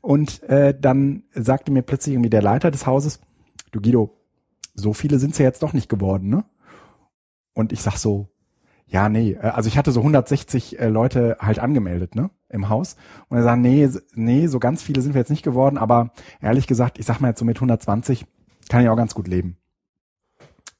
Und 0.00 0.44
äh, 0.44 0.78
dann 0.78 1.24
sagte 1.32 1.72
mir 1.72 1.82
plötzlich 1.82 2.14
irgendwie 2.14 2.30
der 2.30 2.42
Leiter 2.42 2.70
des 2.70 2.86
Hauses, 2.86 3.20
du 3.72 3.80
Guido, 3.80 4.16
so 4.74 4.92
viele 4.92 5.18
sind's 5.18 5.38
ja 5.38 5.44
jetzt 5.44 5.62
doch 5.62 5.72
nicht 5.72 5.88
geworden, 5.88 6.28
ne? 6.28 6.44
Und 7.54 7.72
ich 7.72 7.80
sag 7.80 7.96
so, 7.96 8.28
ja, 8.86 9.08
nee, 9.08 9.32
äh, 9.32 9.48
also 9.48 9.68
ich 9.68 9.78
hatte 9.78 9.92
so 9.92 10.00
160 10.00 10.78
äh, 10.78 10.88
Leute 10.88 11.36
halt 11.40 11.58
angemeldet, 11.58 12.14
ne, 12.14 12.30
im 12.48 12.68
Haus. 12.68 12.96
Und 13.28 13.38
er 13.38 13.42
sagt, 13.42 13.60
nee, 13.60 13.88
nee, 14.14 14.46
so 14.46 14.58
ganz 14.58 14.82
viele 14.82 15.00
sind 15.02 15.14
wir 15.14 15.20
jetzt 15.20 15.30
nicht 15.30 15.42
geworden, 15.42 15.78
aber 15.78 16.12
ehrlich 16.40 16.66
gesagt, 16.66 16.98
ich 16.98 17.06
sag 17.06 17.20
mal 17.20 17.28
jetzt 17.28 17.38
so 17.38 17.44
mit 17.44 17.56
120 17.56 18.26
kann 18.68 18.82
ich 18.82 18.88
auch 18.88 18.96
ganz 18.96 19.14
gut 19.14 19.28
leben. 19.28 19.56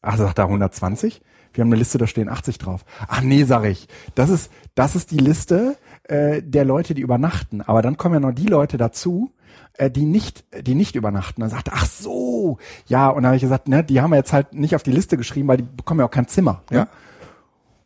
Ach, 0.03 0.17
sagt 0.17 0.39
er 0.39 0.45
120? 0.45 1.23
Wir 1.55 1.63
haben 1.63 1.69
eine 1.69 1.77
Liste, 1.77 1.99
da 1.99 2.07
stehen 2.07 2.29
80 2.29 2.59
drauf. 2.59 2.85
Ach 3.09 3.23
nee, 3.23 3.45
sag 3.45 3.65
ich. 3.65 3.89
Das 4.15 4.29
ist, 4.29 4.51
das 4.75 4.97
ist 4.97 5.13
die 5.13 5.19
Liste 5.19 5.77
äh, 6.03 6.43
der 6.43 6.65
Leute, 6.65 6.95
die 6.95 7.03
übernachten. 7.03 7.63
Aber 7.63 7.81
dann 7.81 7.97
kommen 7.97 8.15
ja 8.15 8.21
noch 8.21 8.35
die 8.35 8.47
Leute 8.47 8.77
dazu, 8.77 9.31
äh, 9.75 9.91
die 9.91 10.05
nicht, 10.05 10.45
die 10.67 10.75
nicht 10.75 10.97
übernachten. 10.97 11.41
Dann 11.41 11.51
sagte, 11.51 11.73
ach 11.75 11.87
so, 11.87 12.59
ja. 12.87 13.09
Und 13.09 13.23
dann 13.23 13.27
habe 13.27 13.37
ich 13.37 13.43
gesagt, 13.43 13.69
ne, 13.69 13.85
die 13.85 14.01
haben 14.01 14.11
wir 14.11 14.17
jetzt 14.17 14.33
halt 14.33 14.55
nicht 14.55 14.75
auf 14.75 14.83
die 14.83 14.93
Liste 14.93 15.17
geschrieben, 15.17 15.49
weil 15.49 15.59
die 15.59 15.65
bekommen 15.65 16.01
ja 16.01 16.07
auch 16.07 16.11
kein 16.11 16.29
Zimmer. 16.29 16.63
Ne? 16.71 16.79
Ja. 16.79 16.89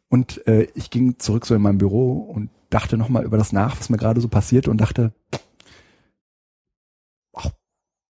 Und 0.09 0.47
äh, 0.47 0.68
ich 0.74 0.91
ging 0.91 1.18
zurück 1.18 1.47
so 1.47 1.55
in 1.55 1.62
mein 1.62 1.78
Büro 1.78 2.18
und 2.20 2.51
dachte 2.70 2.97
nochmal 2.97 3.24
über 3.24 3.36
das 3.36 3.53
nach, 3.53 3.78
was 3.78 3.91
mir 3.91 3.97
gerade 3.97 4.20
so 4.20 4.28
passierte 4.28 4.70
und 4.70 4.78
dachte, 4.78 5.12
ach, 7.34 7.51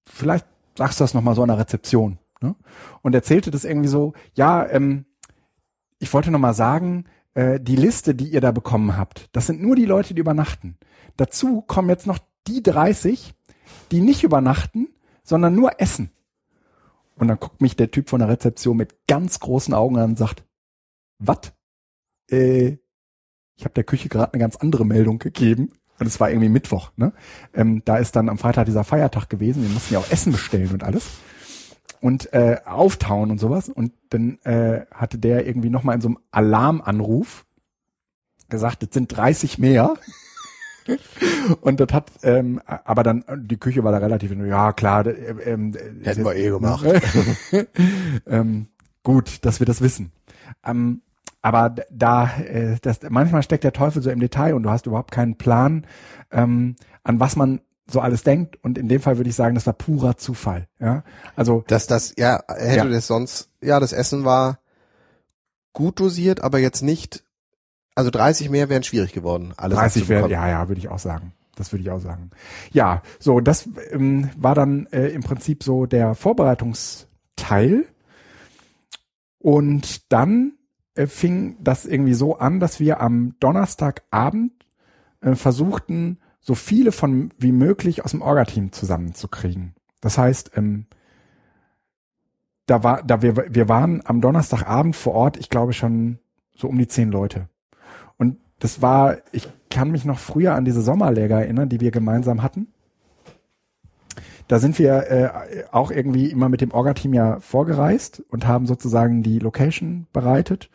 vielleicht 0.07 0.47
sagst 0.77 1.01
du 1.01 1.05
das 1.05 1.15
nochmal 1.15 1.35
so 1.35 1.43
an 1.43 1.49
der 1.49 1.59
Rezeption. 1.59 2.19
Ne? 2.41 2.55
Und 3.03 3.15
erzählte 3.15 3.51
das 3.51 3.65
irgendwie 3.65 3.89
so, 3.89 4.13
ja, 4.35 4.67
ähm, 4.69 5.07
ich 5.99 6.13
wollte 6.13 6.31
nochmal 6.31 6.55
sagen, 6.55 7.05
äh, 7.35 7.59
die 7.61 7.77
Liste, 7.77 8.15
die 8.15 8.29
ihr 8.29 8.41
da 8.41 8.53
bekommen 8.53 8.97
habt, 8.97 9.29
das 9.33 9.47
sind 9.47 9.61
nur 9.61 9.77
die 9.77 9.85
Leute, 9.85 10.15
die 10.15 10.21
übernachten. 10.21 10.77
Dazu 11.17 11.63
kommen 11.63 11.89
jetzt 11.89 12.07
noch 12.07 12.19
die 12.47 12.63
30, 12.63 13.35
die 13.93 14.01
nicht 14.01 14.23
übernachten, 14.23 14.89
sondern 15.23 15.55
nur 15.55 15.81
essen. 15.81 16.11
Und 17.17 17.29
dann 17.29 17.41
guckt 17.41 17.61
mich 17.61 17.77
der 17.77 17.91
Typ 17.91 18.09
von 18.09 18.21
der 18.21 18.29
Rezeption 18.29 18.77
mit 18.77 19.07
ganz 19.07 19.41
großen 19.41 19.75
Augen 19.75 19.99
an 19.99 20.11
und 20.11 20.19
sagt, 20.19 20.45
was? 21.19 21.53
Äh, 22.31 22.79
ich 23.57 23.65
habe 23.65 23.75
der 23.75 23.85
Küche 23.85 24.09
gerade 24.09 24.33
eine 24.33 24.41
ganz 24.41 24.57
andere 24.57 24.87
Meldung 24.87 25.19
gegeben. 25.19 25.73
Und 25.99 26.07
es 26.07 26.21
war 26.21 26.31
irgendwie 26.31 26.49
Mittwoch. 26.49 26.93
Ne? 26.97 27.13
Ähm, 27.55 27.83
da 27.85 27.97
ist 27.97 28.15
dann 28.15 28.29
am 28.29 28.39
Freitag 28.39 28.67
dieser 28.67 28.85
Feiertag 28.85 29.29
gewesen. 29.29 29.63
Wir 29.63 29.71
mussten 29.71 29.95
ja 29.95 29.99
auch 29.99 30.11
Essen 30.11 30.31
bestellen 30.33 30.71
und 30.71 30.85
alles. 30.85 31.09
Und 32.01 32.33
äh, 32.33 32.59
auftauen 32.65 33.33
und 33.33 33.39
sowas. 33.39 33.69
Und 33.69 33.93
dann 34.11 34.39
äh, 34.45 34.87
hatte 34.95 35.19
der 35.19 35.45
irgendwie 35.47 35.71
nochmal 35.71 35.97
in 35.97 36.01
so 36.01 36.09
einem 36.09 36.19
Alarmanruf 36.31 37.47
gesagt, 38.49 38.85
es 38.85 38.91
sind 38.93 39.09
30 39.09 39.59
mehr. 39.59 39.95
und 41.61 41.81
das 41.81 41.93
hat, 41.93 42.11
ähm, 42.23 42.61
aber 42.67 43.03
dann, 43.03 43.25
die 43.37 43.57
Küche 43.57 43.85
war 43.85 43.93
da 43.93 43.99
relativ, 43.99 44.33
ja 44.33 44.73
klar. 44.73 45.07
Äh, 45.07 45.13
ähm, 45.45 45.75
Hätten 46.03 46.25
wir 46.25 46.35
eh 46.35 46.51
gemacht. 46.51 46.87
ähm, 48.27 48.67
gut, 49.03 49.45
dass 49.45 49.61
wir 49.61 49.67
das 49.67 49.81
wissen. 49.81 50.13
Ähm, 50.65 51.03
aber 51.41 51.75
da, 51.91 52.31
äh, 52.39 52.77
das, 52.83 53.01
manchmal 53.09 53.43
steckt 53.43 53.65
der 53.65 53.73
Teufel 53.73 54.03
so 54.03 54.11
im 54.11 54.21
Detail 54.21 54.55
und 54.55 54.65
du 54.65 54.71
hast 54.71 54.87
überhaupt 54.87 55.13
keinen 55.13 55.37
Plan, 55.37 55.87
ähm, 56.31 56.77
an 57.05 57.21
was 57.21 57.37
man 57.37 57.61
so 57.91 58.01
alles 58.01 58.23
denkt. 58.23 58.59
Und 58.63 58.77
in 58.77 58.89
dem 58.89 59.01
Fall 59.01 59.17
würde 59.17 59.31
ich 59.31 59.37
sagen, 59.37 59.55
das 59.55 59.67
war 59.67 59.73
purer 59.73 60.17
Zufall. 60.17 60.69
Ja, 60.81 61.05
also 61.37 61.65
dass 61.67 61.87
das, 61.87 62.15
ja, 62.19 62.43
hätte 62.49 62.77
ja. 62.77 62.85
das 62.85 63.07
sonst, 63.07 63.51
ja, 63.63 63.81
das 63.81 63.93
Essen 63.93 64.25
war 64.25 64.59
gut 65.73 66.01
dosiert, 66.01 66.43
aber 66.43 66.59
jetzt 66.59 66.83
nicht 66.83 67.25
also 67.99 68.11
30 68.11 68.49
mehr 68.49 68.69
wären 68.69 68.85
schwierig 68.85 69.13
geworden. 69.13 69.53
Alles 69.57 69.77
30 69.77 70.09
wäre, 70.09 70.31
ja, 70.31 70.49
ja, 70.49 70.69
würde 70.69 70.79
ich 70.79 70.89
auch 70.89 71.01
sagen. 71.01 71.33
Das 71.57 71.73
würde 71.73 71.83
ich 71.83 71.91
auch 71.91 71.99
sagen. 71.99 72.31
Ja, 72.71 73.03
so, 73.19 73.41
das 73.41 73.69
ähm, 73.91 74.31
war 74.37 74.55
dann 74.55 74.87
äh, 74.93 75.09
im 75.09 75.25
Prinzip 75.25 75.65
so 75.65 75.85
der 75.85 76.15
Vorbereitungsteil. 76.15 77.87
Und 79.41 80.13
dann 80.13 80.53
äh, 80.95 81.09
fing 81.09 81.57
das 81.59 81.87
irgendwie 81.87 82.15
so 82.15 82.39
an, 82.39 82.61
dass 82.61 82.79
wir 82.79 83.01
am 83.01 83.35
Donnerstagabend 83.41 84.53
äh, 85.21 85.35
versuchten, 85.35 86.21
so 86.39 86.55
viele 86.55 86.93
von 86.93 87.35
wie 87.37 87.51
möglich 87.51 88.05
aus 88.05 88.13
dem 88.13 88.23
Orga-Team 88.23 88.71
zusammenzukriegen. 88.71 89.75
Das 90.01 90.19
heißt, 90.19 90.53
ähm, 90.55 90.87
da 92.67 92.85
war, 92.85 93.03
da 93.03 93.23
wir, 93.23 93.53
wir 93.53 93.69
waren 93.69 94.03
am 94.05 94.21
Donnerstagabend 94.21 94.95
vor 94.95 95.15
Ort, 95.15 95.37
ich 95.37 95.49
glaube 95.49 95.73
schon 95.73 96.21
so 96.55 96.69
um 96.69 96.79
die 96.79 96.87
zehn 96.87 97.11
Leute. 97.11 97.49
Das 98.59 98.83
war, 98.83 99.19
ich 99.33 99.49
kann 99.71 99.91
mich 99.91 100.05
noch 100.05 100.19
früher 100.19 100.55
an 100.55 100.65
diese 100.65 100.83
Sommerläger 100.83 101.41
erinnern, 101.41 101.69
die 101.69 101.81
wir 101.81 101.91
gemeinsam 101.91 102.43
hatten. 102.43 102.69
Da 104.49 104.59
sind 104.59 104.79
wir 104.79 105.11
äh, 105.11 105.65
auch 105.71 105.91
irgendwie 105.91 106.31
immer 106.31 106.49
mit 106.49 106.63
dem 106.63 106.73
Orga-Team 106.73 107.13
ja 107.13 107.39
vorgereist 107.41 108.23
und 108.31 108.47
haben 108.47 108.67
sozusagen 108.67 109.23
die 109.23 109.39
Location 109.39 110.07
bereitet. 110.13 110.71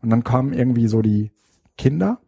Und 0.00 0.10
dann 0.10 0.24
kamen 0.24 0.54
irgendwie 0.54 0.88
so 0.88 1.02
die 1.02 1.30
Kinder, 1.76 2.20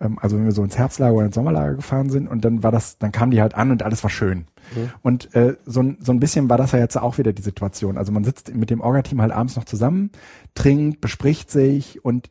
ähm, 0.00 0.18
also 0.20 0.36
wenn 0.36 0.46
wir 0.46 0.52
so 0.52 0.64
ins 0.64 0.78
Herbstlager 0.78 1.14
oder 1.14 1.26
ins 1.26 1.34
Sommerlager 1.34 1.74
gefahren 1.74 2.08
sind, 2.08 2.26
und 2.26 2.44
dann 2.44 2.62
war 2.62 2.72
das, 2.72 2.98
dann 2.98 3.12
kamen 3.12 3.32
die 3.32 3.42
halt 3.42 3.54
an 3.54 3.70
und 3.70 3.82
alles 3.82 4.02
war 4.02 4.10
schön. 4.10 4.46
Mhm. 4.74 4.90
Und 5.02 5.34
äh, 5.34 5.56
so, 5.66 5.84
so 6.00 6.12
ein 6.12 6.20
bisschen 6.20 6.48
war 6.48 6.56
das 6.56 6.72
ja 6.72 6.78
jetzt 6.78 6.96
auch 6.96 7.18
wieder 7.18 7.34
die 7.34 7.42
Situation. 7.42 7.98
Also 7.98 8.10
man 8.10 8.24
sitzt 8.24 8.54
mit 8.54 8.70
dem 8.70 8.80
Orga-Team 8.80 9.20
halt 9.20 9.32
abends 9.32 9.56
noch 9.56 9.64
zusammen, 9.64 10.10
trinkt, 10.54 11.02
bespricht 11.02 11.50
sich 11.50 12.02
und 12.02 12.30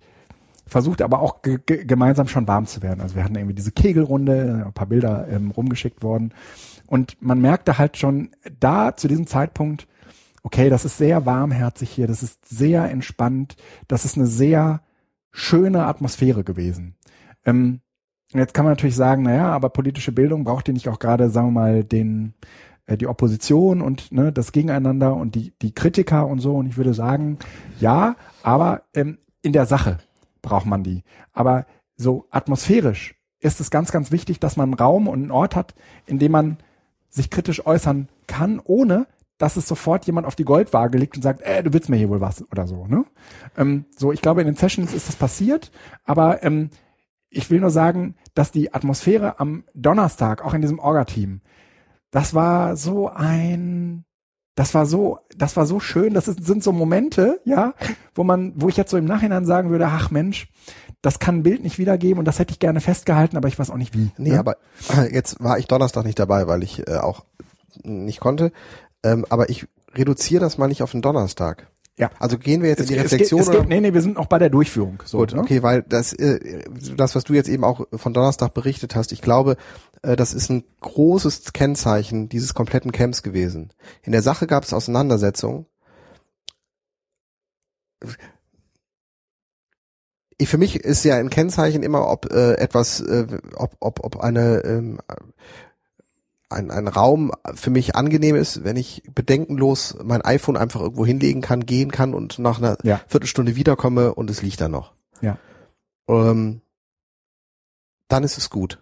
versucht 0.68 1.02
aber 1.02 1.22
auch 1.22 1.42
gemeinsam 1.42 2.28
schon 2.28 2.48
warm 2.48 2.66
zu 2.66 2.82
werden. 2.82 3.02
Also 3.02 3.16
wir 3.16 3.24
hatten 3.24 3.36
irgendwie 3.36 3.56
diese 3.56 3.72
Kegelrunde, 3.72 4.64
ein 4.66 4.74
paar 4.74 4.88
Bilder 4.88 5.28
ähm, 5.30 5.52
rumgeschickt 5.52 6.04
worden. 6.04 6.34
Und 6.88 7.22
man 7.22 7.40
merkte 7.40 7.78
halt 7.78 7.98
schon 7.98 8.32
da 8.60 8.96
zu 8.96 9.08
diesem 9.08 9.28
Zeitpunkt, 9.28 9.88
okay, 10.44 10.70
das 10.70 10.86
ist 10.86 10.98
sehr 10.98 11.26
warmherzig 11.26 11.90
hier, 11.90 12.08
das 12.08 12.24
ist 12.24 12.48
sehr 12.48 12.90
entspannt, 12.90 13.56
das 13.88 14.06
ist 14.06 14.18
eine 14.18 14.28
sehr 14.28 14.82
schöne 15.32 15.86
Atmosphäre 15.86 16.44
gewesen. 16.44 16.96
Ähm, 17.46 17.82
jetzt 18.32 18.54
kann 18.54 18.66
man 18.66 18.74
natürlich 18.74 18.96
sagen, 18.96 19.24
naja, 19.24 19.50
aber 19.50 19.70
politische 19.70 20.12
Bildung 20.12 20.44
braucht 20.44 20.68
ihr 20.68 20.74
nicht 20.74 20.88
auch 20.88 21.00
gerade, 21.00 21.30
sagen 21.30 21.48
wir 21.48 21.60
mal, 21.60 21.84
den 21.84 22.36
äh, 22.86 22.98
die 22.98 23.08
Opposition 23.08 23.82
und 23.82 24.12
ne, 24.12 24.32
das 24.32 24.52
Gegeneinander 24.52 25.16
und 25.16 25.36
die 25.36 25.54
die 25.62 25.74
Kritiker 25.74 26.28
und 26.28 26.40
so. 26.40 26.56
Und 26.56 26.68
ich 26.68 26.78
würde 26.78 26.94
sagen, 26.94 27.40
ja, 27.80 28.16
aber 28.44 28.84
ähm, 28.94 29.18
in 29.42 29.54
der 29.54 29.66
Sache 29.66 30.00
braucht 30.46 30.66
man 30.66 30.84
die. 30.84 31.04
Aber 31.34 31.66
so 31.98 32.28
atmosphärisch 32.30 33.16
ist 33.40 33.60
es 33.60 33.70
ganz, 33.70 33.92
ganz 33.92 34.12
wichtig, 34.12 34.40
dass 34.40 34.56
man 34.56 34.70
einen 34.70 34.80
Raum 34.80 35.08
und 35.08 35.22
einen 35.22 35.32
Ort 35.32 35.56
hat, 35.56 35.76
in 36.06 36.20
dem 36.20 36.32
man 36.32 36.58
sich 37.10 37.30
kritisch 37.30 37.66
äußern 37.66 38.10
kann, 38.28 38.62
ohne 38.64 39.08
dass 39.38 39.58
es 39.58 39.68
sofort 39.68 40.06
jemand 40.06 40.26
auf 40.26 40.36
die 40.36 40.46
Goldwaage 40.46 40.98
legt 40.98 41.18
und 41.18 41.22
sagt, 41.22 41.42
äh, 41.42 41.62
du 41.62 41.74
willst 41.74 41.90
mir 41.90 41.98
hier 41.98 42.10
wohl 42.10 42.22
was 42.22 42.50
oder 42.52 42.68
so. 42.68 42.88
Ne? 42.88 43.06
Ähm, 43.58 43.86
so, 43.98 44.14
ich 44.14 44.22
glaube, 44.22 44.42
in 44.42 44.48
den 44.48 44.56
Sessions 44.56 44.94
ist 44.94 45.10
das 45.10 45.18
passiert, 45.18 45.72
aber 46.06 46.42
ähm, 46.44 46.70
ich 47.30 47.50
will 47.52 47.60
nur 47.60 47.70
sagen, 47.70 48.16
dass 48.34 48.52
die 48.52 48.74
Atmosphäre 48.74 49.40
am 49.40 49.66
Donnerstag, 49.74 50.44
auch 50.46 50.54
in 50.54 50.62
diesem 50.62 50.80
Orga-Team, 50.80 51.42
das 52.12 52.34
war 52.34 52.78
so 52.78 53.10
ein, 53.10 54.06
das 54.56 54.74
war 54.74 54.86
so, 54.86 55.20
das 55.36 55.58
war 55.58 55.66
so 55.66 55.80
schön. 55.80 56.14
Das 56.14 56.28
ist, 56.28 56.46
sind 56.46 56.64
so 56.64 56.72
Momente, 56.72 57.42
ja, 57.44 57.74
wo 58.16 58.24
man, 58.24 58.54
wo 58.56 58.70
ich 58.70 58.78
jetzt 58.78 58.92
so 58.92 58.98
im 58.98 59.06
Nachhinein 59.06 59.46
sagen 59.46 59.70
würde, 59.70 59.88
ach 59.88 60.12
Mensch, 60.12 60.48
das 61.02 61.20
kann 61.20 61.38
ein 61.38 61.44
Bild 61.44 61.62
nicht 61.62 61.78
wiedergeben 61.78 62.20
und 62.20 62.26
das 62.26 62.40
hätte 62.40 62.52
ich 62.52 62.60
gerne 62.60 62.82
festgehalten, 62.82 63.38
aber 63.38 63.48
ich 63.48 63.60
weiß 63.60 63.70
auch 63.70 63.78
nicht 63.78 63.94
wie. 63.94 64.12
Nee, 64.18 64.32
ne? 64.32 64.40
aber 64.40 64.58
äh, 64.98 65.14
jetzt 65.14 65.44
war 65.44 65.60
ich 65.60 65.68
Donnerstag 65.68 66.06
nicht 66.06 66.18
dabei, 66.18 66.48
weil 66.48 66.64
ich 66.64 66.88
äh, 66.88 66.96
auch 66.96 67.26
nicht 67.84 68.20
konnte. 68.20 68.52
Ähm, 69.04 69.26
aber 69.30 69.50
ich 69.50 69.68
reduziere 69.94 70.42
das 70.42 70.58
mal 70.58 70.68
nicht 70.68 70.82
auf 70.82 70.92
den 70.92 71.02
Donnerstag. 71.02 71.68
Ja. 71.98 72.10
Also 72.20 72.38
gehen 72.38 72.62
wir 72.62 72.70
jetzt 72.70 72.82
es, 72.82 72.90
in 72.90 72.96
die 72.96 73.00
Reflexion. 73.00 73.40
Es 73.40 73.48
geht, 73.48 73.56
es 73.56 73.62
geht, 73.62 73.70
nee, 73.70 73.80
nee, 73.80 73.94
wir 73.94 74.02
sind 74.02 74.16
noch 74.16 74.26
bei 74.26 74.38
der 74.38 74.50
Durchführung. 74.50 75.02
So, 75.06 75.20
Gut, 75.20 75.34
ne? 75.34 75.40
okay, 75.40 75.64
weil 75.64 75.82
das, 75.84 76.12
äh, 76.12 76.64
das, 76.98 77.16
was 77.16 77.24
du 77.24 77.34
jetzt 77.34 77.48
eben 77.48 77.64
auch 77.64 77.88
von 77.94 78.14
Donnerstag 78.14 78.54
berichtet 78.54 78.96
hast, 78.96 79.14
ich 79.14 79.22
glaube, 79.22 79.56
äh, 80.02 80.18
das 80.18 80.34
ist 80.34 80.50
ein 80.50 80.66
großes 80.82 81.54
Kennzeichen 81.54 82.28
dieses 82.28 82.54
kompletten 82.54 82.92
Camps 82.92 83.24
gewesen. 83.24 83.72
In 84.04 84.12
der 84.12 84.22
Sache 84.22 84.46
gab 84.46 84.64
es 84.64 84.74
Auseinandersetzungen. 84.74 85.68
Ich, 90.38 90.50
für 90.50 90.58
mich 90.58 90.76
ist 90.76 91.06
ja 91.06 91.16
ein 91.16 91.30
Kennzeichen 91.30 91.82
immer, 91.82 92.10
ob 92.10 92.30
äh, 92.30 92.56
etwas, 92.56 93.00
äh, 93.00 93.26
ob, 93.56 93.78
ob, 93.80 94.04
ob 94.04 94.18
eine 94.18 94.66
ähm, 94.66 95.00
ein, 96.50 96.72
ein 96.72 96.88
Raum 96.88 97.32
für 97.56 97.70
mich 97.70 97.96
angenehm 97.96 98.36
ist, 98.36 98.64
wenn 98.64 98.78
ich 98.78 99.04
bedenkenlos 99.14 99.98
mein 100.04 100.22
iPhone 100.24 100.58
einfach 100.58 100.82
irgendwo 100.82 101.06
hinlegen 101.06 101.42
kann, 101.42 101.66
gehen 101.66 101.92
kann 101.92 102.14
und 102.14 102.40
nach 102.40 102.60
einer 102.60 102.78
ja. 102.84 103.02
Viertelstunde 103.08 103.56
wiederkomme 103.56 104.14
und 104.14 104.30
es 104.30 104.42
liegt 104.42 104.62
da 104.62 104.70
noch. 104.70 104.94
Ja. 105.22 105.38
Ähm, 106.08 106.62
dann 108.08 108.24
ist 108.24 108.38
es 108.38 108.50
gut. 108.50 108.80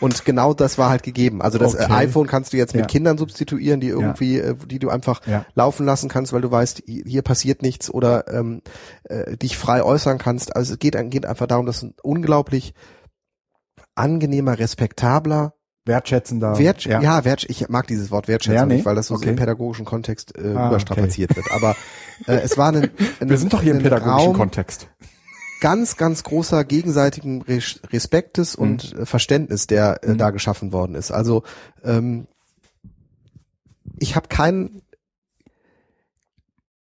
Und 0.00 0.24
genau 0.24 0.52
das 0.52 0.76
war 0.76 0.90
halt 0.90 1.02
gegeben. 1.02 1.40
Also 1.40 1.56
das 1.56 1.74
äh, 1.74 1.84
okay. 1.84 1.92
iPhone 1.92 2.26
kannst 2.26 2.52
du 2.52 2.56
jetzt 2.56 2.74
mit 2.74 2.82
ja. 2.82 2.86
Kindern 2.86 3.16
substituieren, 3.16 3.80
die 3.80 3.88
irgendwie, 3.88 4.38
ja. 4.38 4.50
Äh, 4.50 4.56
die 4.66 4.78
du 4.78 4.90
einfach 4.90 5.26
ja. 5.26 5.46
laufen 5.54 5.86
lassen 5.86 6.08
kannst, 6.08 6.32
weil 6.32 6.42
du 6.42 6.50
weißt, 6.50 6.82
hier 6.86 7.22
passiert 7.22 7.62
nichts 7.62 7.88
oder 7.88 8.28
ähm, 8.28 8.60
äh, 9.04 9.36
dich 9.36 9.56
frei 9.56 9.82
äußern 9.82 10.18
kannst. 10.18 10.56
Also 10.56 10.74
es 10.74 10.78
geht, 10.78 10.96
geht 11.10 11.24
einfach 11.24 11.46
darum, 11.46 11.64
dass 11.64 11.82
ein 11.82 11.94
unglaublich 12.02 12.74
angenehmer, 13.94 14.58
respektabler 14.58 15.54
wertschätzender. 15.84 16.58
Wert, 16.58 16.84
ja. 16.84 17.00
ja, 17.00 17.24
wert, 17.24 17.44
ich 17.48 17.68
mag 17.68 17.86
dieses 17.86 18.10
Wort 18.10 18.28
wertschätzen 18.28 18.56
ja, 18.56 18.66
nee. 18.66 18.76
nicht, 18.76 18.86
weil 18.86 18.94
das 18.94 19.08
so 19.08 19.14
okay. 19.14 19.30
im 19.30 19.36
pädagogischen 19.36 19.84
Kontext 19.84 20.36
äh, 20.36 20.54
ah, 20.54 20.68
überstrapaziert 20.68 21.32
okay. 21.32 21.40
wird. 21.40 21.52
Aber 21.52 21.76
äh, 22.26 22.40
es 22.42 22.56
war 22.56 22.72
ein, 22.72 22.90
ein 23.20 23.28
Wir 23.28 23.38
sind 23.38 23.52
doch 23.52 23.62
hier 23.62 23.72
im 23.72 23.82
pädagogischen 23.82 24.28
Raum 24.28 24.36
Kontext. 24.36 24.88
Ganz, 25.60 25.96
ganz 25.96 26.22
großer 26.24 26.64
gegenseitigen 26.64 27.42
Respektes 27.42 28.56
mhm. 28.56 28.62
und 28.62 28.92
äh, 28.94 29.06
Verständnis, 29.06 29.66
der 29.66 30.02
äh, 30.02 30.10
mhm. 30.10 30.18
da 30.18 30.30
geschaffen 30.30 30.72
worden 30.72 30.94
ist. 30.94 31.10
Also 31.10 31.42
ähm, 31.82 32.26
ich 33.98 34.16
habe 34.16 34.28
keinen 34.28 34.82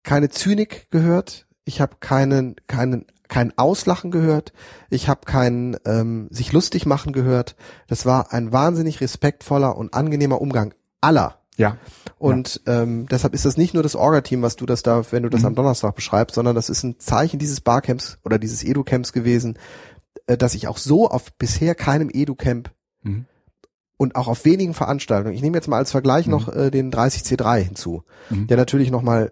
keine 0.02 0.28
Zynik 0.30 0.90
gehört. 0.90 1.46
Ich 1.64 1.80
habe 1.80 1.96
keinen 2.00 2.56
keinen 2.66 3.06
kein 3.30 3.56
Auslachen 3.56 4.10
gehört, 4.10 4.52
ich 4.90 5.08
habe 5.08 5.20
kein 5.24 5.78
ähm, 5.86 6.28
sich 6.30 6.52
lustig 6.52 6.84
machen 6.84 7.12
gehört. 7.14 7.56
Das 7.86 8.04
war 8.04 8.32
ein 8.32 8.52
wahnsinnig 8.52 9.00
respektvoller 9.00 9.76
und 9.78 9.94
angenehmer 9.94 10.40
Umgang 10.40 10.74
aller. 11.00 11.38
Ja. 11.56 11.76
Und 12.18 12.60
ja. 12.66 12.82
Ähm, 12.82 13.06
deshalb 13.10 13.34
ist 13.34 13.44
das 13.44 13.56
nicht 13.56 13.72
nur 13.72 13.82
das 13.82 13.96
Orga-Team, 13.96 14.42
was 14.42 14.56
du 14.56 14.66
das 14.66 14.82
da, 14.82 15.02
wenn 15.12 15.22
du 15.22 15.28
das 15.28 15.42
mhm. 15.42 15.48
am 15.48 15.54
Donnerstag 15.54 15.94
beschreibst, 15.94 16.34
sondern 16.34 16.54
das 16.54 16.68
ist 16.68 16.82
ein 16.82 16.98
Zeichen 16.98 17.38
dieses 17.38 17.60
Barcamps 17.60 18.18
oder 18.24 18.38
dieses 18.38 18.64
Edu-Camps 18.64 19.12
gewesen, 19.12 19.58
äh, 20.26 20.36
dass 20.36 20.54
ich 20.54 20.68
auch 20.68 20.78
so 20.78 21.08
auf 21.08 21.32
bisher 21.34 21.74
keinem 21.74 22.10
Edu-Camp 22.12 22.72
mhm. 23.02 23.26
und 23.96 24.16
auch 24.16 24.26
auf 24.26 24.44
wenigen 24.44 24.74
Veranstaltungen, 24.74 25.34
ich 25.34 25.42
nehme 25.42 25.56
jetzt 25.56 25.68
mal 25.68 25.78
als 25.78 25.92
Vergleich 25.92 26.26
mhm. 26.26 26.32
noch 26.32 26.48
äh, 26.48 26.70
den 26.70 26.90
30C3 26.90 27.58
hinzu, 27.58 28.02
mhm. 28.28 28.48
der 28.48 28.56
natürlich 28.56 28.90
nochmal 28.90 29.30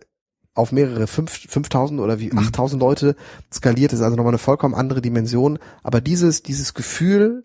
auf 0.58 0.72
mehrere 0.72 1.06
fünf, 1.06 1.32
5000 1.48 2.00
oder 2.00 2.18
wie 2.18 2.32
8000 2.32 2.80
mhm. 2.80 2.86
Leute 2.86 3.16
skaliert 3.52 3.92
ist, 3.92 4.00
also 4.00 4.16
nochmal 4.16 4.32
eine 4.32 4.38
vollkommen 4.38 4.74
andere 4.74 5.00
Dimension. 5.00 5.58
Aber 5.82 6.00
dieses, 6.00 6.42
dieses 6.42 6.74
Gefühl, 6.74 7.44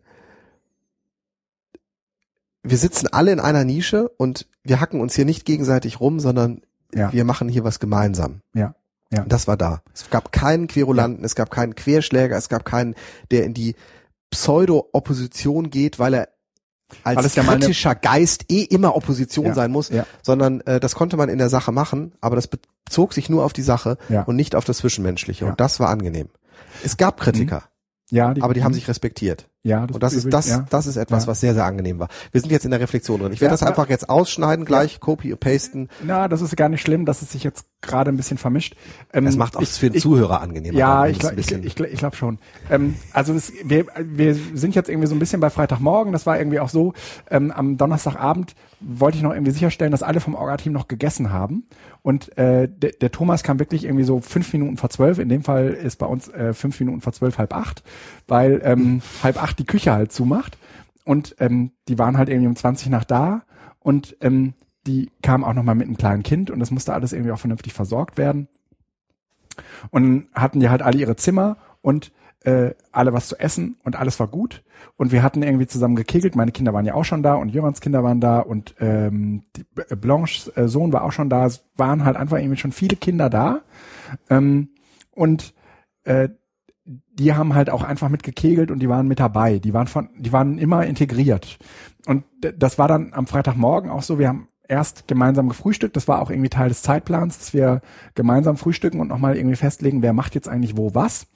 wir 2.63 2.77
sitzen 2.77 3.07
alle 3.07 3.31
in 3.31 3.39
einer 3.39 3.63
Nische 3.63 4.09
und 4.09 4.47
wir 4.63 4.79
hacken 4.79 4.99
uns 4.99 5.15
hier 5.15 5.25
nicht 5.25 5.45
gegenseitig 5.45 5.99
rum, 5.99 6.19
sondern 6.19 6.61
ja. 6.93 7.13
wir 7.13 7.23
machen 7.23 7.49
hier 7.49 7.63
was 7.63 7.79
gemeinsam. 7.79 8.41
Ja. 8.53 8.75
Ja. 9.11 9.25
das 9.27 9.47
war 9.47 9.57
da. 9.57 9.83
Es 9.93 10.09
gab 10.09 10.31
keinen 10.31 10.65
Querulanten, 10.67 11.19
ja. 11.19 11.25
es 11.25 11.35
gab 11.35 11.51
keinen 11.51 11.75
Querschläger, 11.75 12.35
es 12.35 12.49
gab 12.49 12.65
keinen, 12.65 12.95
der 13.29 13.43
in 13.43 13.53
die 13.53 13.75
Pseudo-Opposition 14.31 15.69
geht, 15.69 15.99
weil 15.99 16.15
er 16.15 16.29
als 17.03 17.33
kritischer 17.33 17.91
ja 17.91 17.95
Geist 17.95 18.45
eh 18.51 18.63
immer 18.63 18.95
Opposition 18.95 19.47
ja, 19.47 19.53
sein 19.53 19.71
muss, 19.71 19.89
ja. 19.89 20.05
sondern 20.21 20.61
äh, 20.61 20.79
das 20.79 20.95
konnte 20.95 21.17
man 21.17 21.29
in 21.29 21.37
der 21.37 21.49
Sache 21.49 21.71
machen, 21.71 22.13
aber 22.21 22.35
das 22.35 22.47
bezog 22.47 23.13
sich 23.13 23.29
nur 23.29 23.43
auf 23.43 23.53
die 23.53 23.61
Sache 23.61 23.97
und 24.25 24.35
nicht 24.35 24.55
auf 24.55 24.65
das 24.65 24.77
Zwischenmenschliche 24.77 25.45
und 25.45 25.59
das 25.59 25.79
war 25.79 25.89
angenehm. 25.89 26.29
Es 26.83 26.97
gab 26.97 27.19
Kritiker, 27.19 27.57
mhm. 27.57 27.72
Ja, 28.09 28.33
die, 28.33 28.41
aber 28.41 28.53
die 28.53 28.63
haben 28.63 28.73
sich 28.73 28.87
respektiert. 28.87 29.47
Ja, 29.65 29.87
das 29.87 29.95
und 29.95 30.03
das 30.03 30.13
ist 30.13 30.31
das, 30.31 30.49
ja. 30.49 30.65
das 30.69 30.87
ist 30.87 30.97
etwas, 30.97 31.23
ja. 31.23 31.27
was 31.27 31.39
sehr 31.39 31.53
sehr 31.53 31.63
angenehm 31.63 31.97
war. 31.97 32.09
Wir 32.33 32.41
sind 32.41 32.51
jetzt 32.51 32.65
in 32.65 32.71
der 32.71 32.81
Reflexion 32.81 33.21
drin. 33.21 33.31
Ich 33.31 33.39
werde 33.39 33.53
ja, 33.53 33.57
das 33.57 33.63
einfach 33.63 33.89
jetzt 33.89 34.09
ausschneiden, 34.09 34.65
gleich 34.65 34.99
copy 34.99 35.33
pasten. 35.37 35.87
Na, 36.03 36.27
das 36.27 36.41
ist 36.41 36.57
gar 36.57 36.67
nicht 36.67 36.81
schlimm, 36.81 37.05
dass 37.05 37.21
es 37.21 37.31
sich 37.31 37.45
jetzt 37.45 37.65
gerade 37.81 38.11
ein 38.11 38.17
bisschen 38.17 38.37
vermischt. 38.37 38.75
Ähm, 39.13 39.23
das 39.23 39.37
macht 39.37 39.55
auch 39.55 39.61
ich, 39.61 39.69
für 39.69 39.89
den 39.89 39.95
ich, 39.95 40.01
Zuhörer 40.01 40.41
angenehmer. 40.41 40.77
Ja, 40.77 41.05
ich 41.07 41.17
glaube 41.17 41.39
ich, 41.39 41.49
ich, 41.49 41.79
ich 41.79 41.97
glaube 41.97 42.15
schon. 42.17 42.39
Ähm, 42.69 42.95
also 43.13 43.33
es, 43.33 43.53
wir, 43.63 43.85
wir 43.97 44.35
sind 44.35 44.75
jetzt 44.75 44.89
irgendwie 44.89 45.07
so 45.07 45.15
ein 45.15 45.19
bisschen 45.19 45.39
bei 45.39 45.49
Freitagmorgen. 45.49 46.11
Das 46.11 46.25
war 46.25 46.37
irgendwie 46.37 46.59
auch 46.59 46.69
so. 46.69 46.93
Ähm, 47.31 47.51
am 47.51 47.77
Donnerstagabend 47.77 48.55
wollte 48.81 49.17
ich 49.17 49.23
noch 49.23 49.31
irgendwie 49.31 49.53
sicherstellen, 49.53 49.91
dass 49.91 50.03
alle 50.03 50.19
vom 50.19 50.35
Orga-Team 50.35 50.73
noch 50.73 50.89
gegessen 50.89 51.31
haben. 51.31 51.63
Und 52.03 52.37
äh, 52.37 52.67
der, 52.69 52.91
der 52.91 53.11
Thomas 53.11 53.43
kam 53.43 53.59
wirklich 53.59 53.85
irgendwie 53.85 54.03
so 54.03 54.19
fünf 54.19 54.51
Minuten 54.51 54.77
vor 54.77 54.89
zwölf. 54.89 55.19
In 55.19 55.29
dem 55.29 55.41
Fall 55.41 55.69
ist 55.69 55.97
bei 55.97 56.05
uns 56.05 56.27
äh, 56.27 56.53
fünf 56.53 56.79
Minuten 56.79 57.01
vor 57.01 57.13
zwölf, 57.13 57.37
halb 57.37 57.55
acht, 57.55 57.81
weil 58.27 58.61
ähm, 58.63 59.01
halb 59.23 59.41
acht 59.41 59.57
die 59.57 59.65
Küche 59.65 59.93
halt 59.93 60.11
zumacht. 60.11 60.57
Und 61.05 61.35
ähm, 61.39 61.71
die 61.87 61.97
waren 61.97 62.17
halt 62.17 62.29
irgendwie 62.29 62.47
um 62.47 62.55
20 62.55 62.89
nach 62.89 63.05
da 63.05 63.43
und 63.79 64.15
ähm, 64.21 64.53
die 64.85 65.11
kam 65.21 65.43
auch 65.43 65.53
noch 65.53 65.63
mal 65.63 65.75
mit 65.75 65.87
einem 65.87 65.97
kleinen 65.97 66.23
Kind 66.23 66.51
und 66.51 66.59
das 66.59 66.71
musste 66.71 66.93
alles 66.93 67.13
irgendwie 67.13 67.31
auch 67.31 67.39
vernünftig 67.39 67.73
versorgt 67.73 68.17
werden. 68.17 68.47
Und 69.91 70.27
hatten 70.33 70.59
die 70.59 70.69
halt 70.69 70.81
alle 70.81 70.97
ihre 70.97 71.15
Zimmer 71.15 71.57
und 71.81 72.11
äh, 72.43 72.73
alle 72.91 73.13
was 73.13 73.27
zu 73.27 73.39
essen 73.39 73.77
und 73.83 73.95
alles 73.95 74.19
war 74.19 74.27
gut. 74.27 74.63
Und 74.97 75.11
wir 75.11 75.23
hatten 75.23 75.43
irgendwie 75.43 75.67
zusammen 75.67 75.95
gekegelt. 75.95 76.35
Meine 76.35 76.51
Kinder 76.51 76.73
waren 76.73 76.85
ja 76.85 76.93
auch 76.93 77.05
schon 77.05 77.23
da 77.23 77.35
und 77.35 77.49
Jörans 77.49 77.81
Kinder 77.81 78.03
waren 78.03 78.19
da 78.19 78.39
und 78.39 78.75
ähm, 78.79 79.43
die 79.55 79.65
Blanches 79.95 80.51
äh, 80.55 80.67
Sohn 80.67 80.93
war 80.93 81.03
auch 81.03 81.11
schon 81.11 81.29
da. 81.29 81.45
Es 81.45 81.65
waren 81.77 82.03
halt 82.05 82.17
einfach 82.17 82.37
irgendwie 82.37 82.57
schon 82.57 82.71
viele 82.71 82.97
Kinder 82.97 83.29
da. 83.29 83.61
Ähm, 84.29 84.69
und 85.11 85.53
äh, 86.03 86.29
die 86.85 87.33
haben 87.33 87.55
halt 87.55 87.69
auch 87.69 87.83
einfach 87.83 88.09
mit 88.09 88.23
gekegelt 88.23 88.71
und 88.71 88.79
die 88.79 88.89
waren 88.89 89.07
mit 89.07 89.19
dabei. 89.19 89.59
Die 89.59 89.73
waren 89.73 89.87
von, 89.87 90.09
die 90.17 90.33
waren 90.33 90.57
immer 90.57 90.85
integriert. 90.85 91.57
Und 92.05 92.25
das 92.41 92.77
war 92.77 92.87
dann 92.87 93.13
am 93.13 93.27
Freitagmorgen 93.27 93.89
auch 93.89 94.01
so. 94.01 94.19
Wir 94.19 94.27
haben 94.27 94.49
erst 94.67 95.07
gemeinsam 95.07 95.47
gefrühstückt. 95.47 95.95
Das 95.95 96.07
war 96.07 96.21
auch 96.21 96.29
irgendwie 96.29 96.49
Teil 96.49 96.69
des 96.69 96.81
Zeitplans, 96.81 97.37
dass 97.37 97.53
wir 97.53 97.81
gemeinsam 98.15 98.57
frühstücken 98.57 98.99
und 98.99 99.07
nochmal 99.07 99.37
irgendwie 99.37 99.55
festlegen, 99.55 100.01
wer 100.01 100.13
macht 100.13 100.35
jetzt 100.35 100.49
eigentlich 100.49 100.75
wo 100.75 100.93
was. 100.93 101.27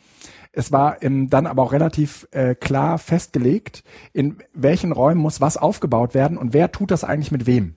Es 0.57 0.71
war 0.71 1.03
ähm, 1.03 1.29
dann 1.29 1.45
aber 1.45 1.63
auch 1.63 1.71
relativ 1.71 2.27
äh, 2.31 2.55
klar 2.55 2.97
festgelegt, 2.97 3.83
in 4.11 4.37
welchen 4.53 4.91
Räumen 4.91 5.21
muss 5.21 5.39
was 5.39 5.57
aufgebaut 5.57 6.13
werden 6.13 6.37
und 6.37 6.53
wer 6.53 6.71
tut 6.71 6.91
das 6.91 7.03
eigentlich 7.03 7.31
mit 7.31 7.45
wem. 7.45 7.75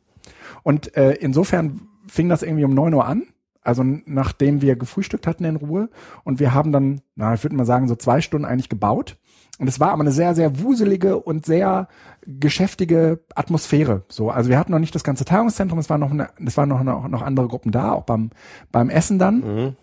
Und 0.63 0.97
äh, 0.97 1.13
insofern 1.13 1.83
fing 2.07 2.29
das 2.29 2.43
irgendwie 2.43 2.65
um 2.65 2.75
neun 2.75 2.95
Uhr 2.95 3.07
an 3.07 3.25
also 3.63 3.85
nachdem 3.85 4.63
wir 4.63 4.77
gefrühstückt 4.77 5.27
hatten 5.27 5.45
in 5.45 5.57
Ruhe 5.57 5.91
und 6.25 6.41
wir 6.41 6.55
haben 6.55 6.73
dann, 6.73 7.03
na, 7.15 7.35
ich 7.35 7.43
würde 7.43 7.57
mal 7.57 7.67
sagen, 7.67 7.89
so 7.89 7.95
zwei 7.95 8.21
Stunden 8.21 8.47
eigentlich 8.47 8.69
gebaut. 8.69 9.19
Und 9.59 9.69
es 9.69 9.79
war 9.79 9.91
aber 9.91 10.01
eine 10.01 10.13
sehr, 10.13 10.35
sehr 10.35 10.61
wuselige 10.61 11.19
und 11.19 11.45
sehr 11.45 11.89
geschäftige 12.27 13.21
Atmosphäre. 13.35 14.05
So, 14.09 14.31
also 14.31 14.49
wir 14.49 14.59
hatten 14.59 14.73
noch 14.73 14.79
nicht 14.79 14.95
das 14.95 15.05
ganze 15.05 15.27
Tagungszentrum, 15.27 15.79
es 15.79 15.91
waren 15.91 16.01
noch, 16.01 16.11
eine, 16.11 16.31
es 16.45 16.57
waren 16.57 16.71
noch, 16.71 16.83
noch, 16.83 17.09
noch 17.09 17.21
andere 17.21 17.49
Gruppen 17.49 17.71
da, 17.71 17.93
auch 17.93 18.05
beim, 18.05 18.31
beim 18.73 18.89
Essen 18.89 19.19
dann. 19.19 19.41
Mhm. 19.41 19.77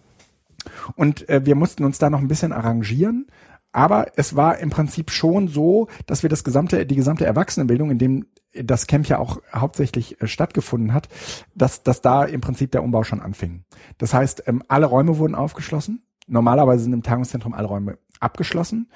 Und 0.95 1.27
äh, 1.29 1.45
wir 1.45 1.55
mussten 1.55 1.83
uns 1.83 1.97
da 1.97 2.09
noch 2.09 2.19
ein 2.19 2.27
bisschen 2.27 2.51
arrangieren. 2.51 3.27
Aber 3.71 4.07
es 4.15 4.35
war 4.35 4.57
im 4.57 4.69
Prinzip 4.69 5.11
schon 5.11 5.47
so, 5.47 5.87
dass 6.05 6.23
wir 6.23 6.29
das 6.29 6.43
gesamte, 6.43 6.85
die 6.85 6.95
gesamte 6.95 7.25
Erwachsenenbildung, 7.25 7.91
in 7.91 7.99
dem 7.99 8.25
das 8.53 8.87
Camp 8.87 9.07
ja 9.07 9.19
auch 9.19 9.41
hauptsächlich 9.53 10.21
äh, 10.21 10.27
stattgefunden 10.27 10.93
hat, 10.93 11.09
dass, 11.53 11.83
dass 11.83 12.01
da 12.01 12.23
im 12.23 12.41
Prinzip 12.41 12.71
der 12.71 12.83
Umbau 12.83 13.03
schon 13.03 13.21
anfing. 13.21 13.65
Das 13.97 14.13
heißt, 14.13 14.43
ähm, 14.47 14.63
alle 14.67 14.87
Räume 14.87 15.17
wurden 15.17 15.35
aufgeschlossen. 15.35 16.03
Normalerweise 16.27 16.83
sind 16.83 16.93
im 16.93 17.03
Tagungszentrum 17.03 17.53
alle 17.53 17.67
Räume 17.67 17.97
abgeschlossen. 18.19 18.89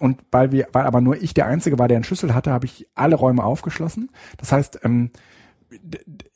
Und 0.00 0.20
weil 0.32 0.50
wir, 0.52 0.68
weil 0.72 0.86
aber 0.86 1.00
nur 1.00 1.22
ich 1.22 1.34
der 1.34 1.46
Einzige 1.46 1.78
war, 1.78 1.88
der 1.88 1.96
einen 1.96 2.04
Schlüssel 2.04 2.34
hatte, 2.34 2.50
habe 2.50 2.66
ich 2.66 2.88
alle 2.94 3.16
Räume 3.16 3.44
aufgeschlossen. 3.44 4.10
Das 4.36 4.50
heißt, 4.50 4.80
ähm, 4.82 5.10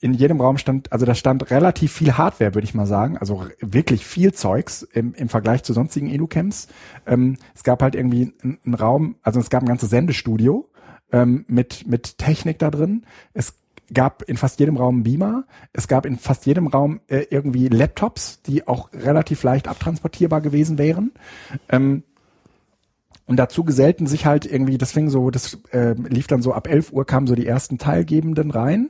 in 0.00 0.14
jedem 0.14 0.40
Raum 0.40 0.58
stand, 0.58 0.92
also 0.92 1.06
da 1.06 1.14
stand 1.14 1.50
relativ 1.50 1.92
viel 1.92 2.16
Hardware, 2.16 2.54
würde 2.54 2.64
ich 2.64 2.74
mal 2.74 2.86
sagen, 2.86 3.18
also 3.18 3.46
wirklich 3.60 4.06
viel 4.06 4.32
Zeugs 4.32 4.82
im, 4.82 5.14
im 5.14 5.28
Vergleich 5.28 5.62
zu 5.62 5.72
sonstigen 5.72 6.08
Edu-Camps. 6.08 6.68
Ähm, 7.06 7.36
es 7.54 7.64
gab 7.64 7.82
halt 7.82 7.94
irgendwie 7.94 8.32
einen 8.42 8.74
Raum, 8.74 9.16
also 9.22 9.40
es 9.40 9.50
gab 9.50 9.62
ein 9.62 9.68
ganzes 9.68 9.90
Sendestudio, 9.90 10.70
ähm, 11.12 11.44
mit, 11.48 11.86
mit 11.86 12.18
Technik 12.18 12.58
da 12.58 12.70
drin. 12.70 13.04
Es 13.32 13.54
gab 13.92 14.22
in 14.22 14.36
fast 14.36 14.60
jedem 14.60 14.76
Raum 14.76 15.02
Beamer. 15.02 15.44
Es 15.72 15.88
gab 15.88 16.04
in 16.04 16.18
fast 16.18 16.46
jedem 16.46 16.66
Raum 16.66 17.00
äh, 17.08 17.26
irgendwie 17.30 17.68
Laptops, 17.68 18.42
die 18.42 18.68
auch 18.68 18.92
relativ 18.92 19.42
leicht 19.42 19.68
abtransportierbar 19.68 20.40
gewesen 20.40 20.78
wären. 20.78 21.12
Ähm, 21.68 22.02
und 23.28 23.36
dazu 23.36 23.62
gesellten 23.62 24.06
sich 24.06 24.24
halt 24.24 24.50
irgendwie, 24.50 24.78
das 24.78 24.92
fing 24.92 25.10
so, 25.10 25.30
das 25.30 25.58
äh, 25.70 25.92
lief 25.92 26.28
dann 26.28 26.40
so 26.40 26.54
ab 26.54 26.66
11 26.66 26.92
Uhr 26.92 27.04
kamen 27.04 27.26
so 27.26 27.34
die 27.34 27.46
ersten 27.46 27.76
Teilgebenden 27.76 28.50
rein. 28.50 28.88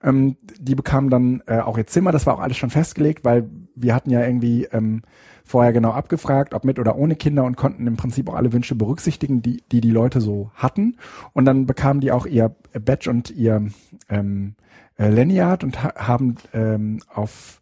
Ähm, 0.00 0.36
die 0.60 0.76
bekamen 0.76 1.10
dann 1.10 1.42
äh, 1.48 1.58
auch 1.58 1.76
ihr 1.76 1.88
Zimmer, 1.88 2.12
das 2.12 2.24
war 2.24 2.34
auch 2.34 2.40
alles 2.40 2.56
schon 2.56 2.70
festgelegt, 2.70 3.24
weil 3.24 3.50
wir 3.74 3.92
hatten 3.92 4.10
ja 4.10 4.24
irgendwie 4.24 4.66
ähm, 4.66 5.02
vorher 5.44 5.72
genau 5.72 5.90
abgefragt, 5.90 6.54
ob 6.54 6.64
mit 6.64 6.78
oder 6.78 6.94
ohne 6.96 7.16
Kinder 7.16 7.42
und 7.42 7.56
konnten 7.56 7.88
im 7.88 7.96
Prinzip 7.96 8.28
auch 8.28 8.34
alle 8.34 8.52
Wünsche 8.52 8.76
berücksichtigen, 8.76 9.42
die 9.42 9.60
die, 9.72 9.80
die 9.80 9.90
Leute 9.90 10.20
so 10.20 10.52
hatten. 10.54 10.96
Und 11.32 11.44
dann 11.44 11.66
bekamen 11.66 12.00
die 12.00 12.12
auch 12.12 12.26
ihr 12.26 12.54
Badge 12.72 13.10
und 13.10 13.32
ihr 13.32 13.66
ähm, 14.08 14.54
äh, 14.98 15.08
Lanyard 15.08 15.64
und 15.64 15.82
ha 15.82 15.94
haben 15.96 16.36
ähm, 16.54 17.00
auf 17.12 17.60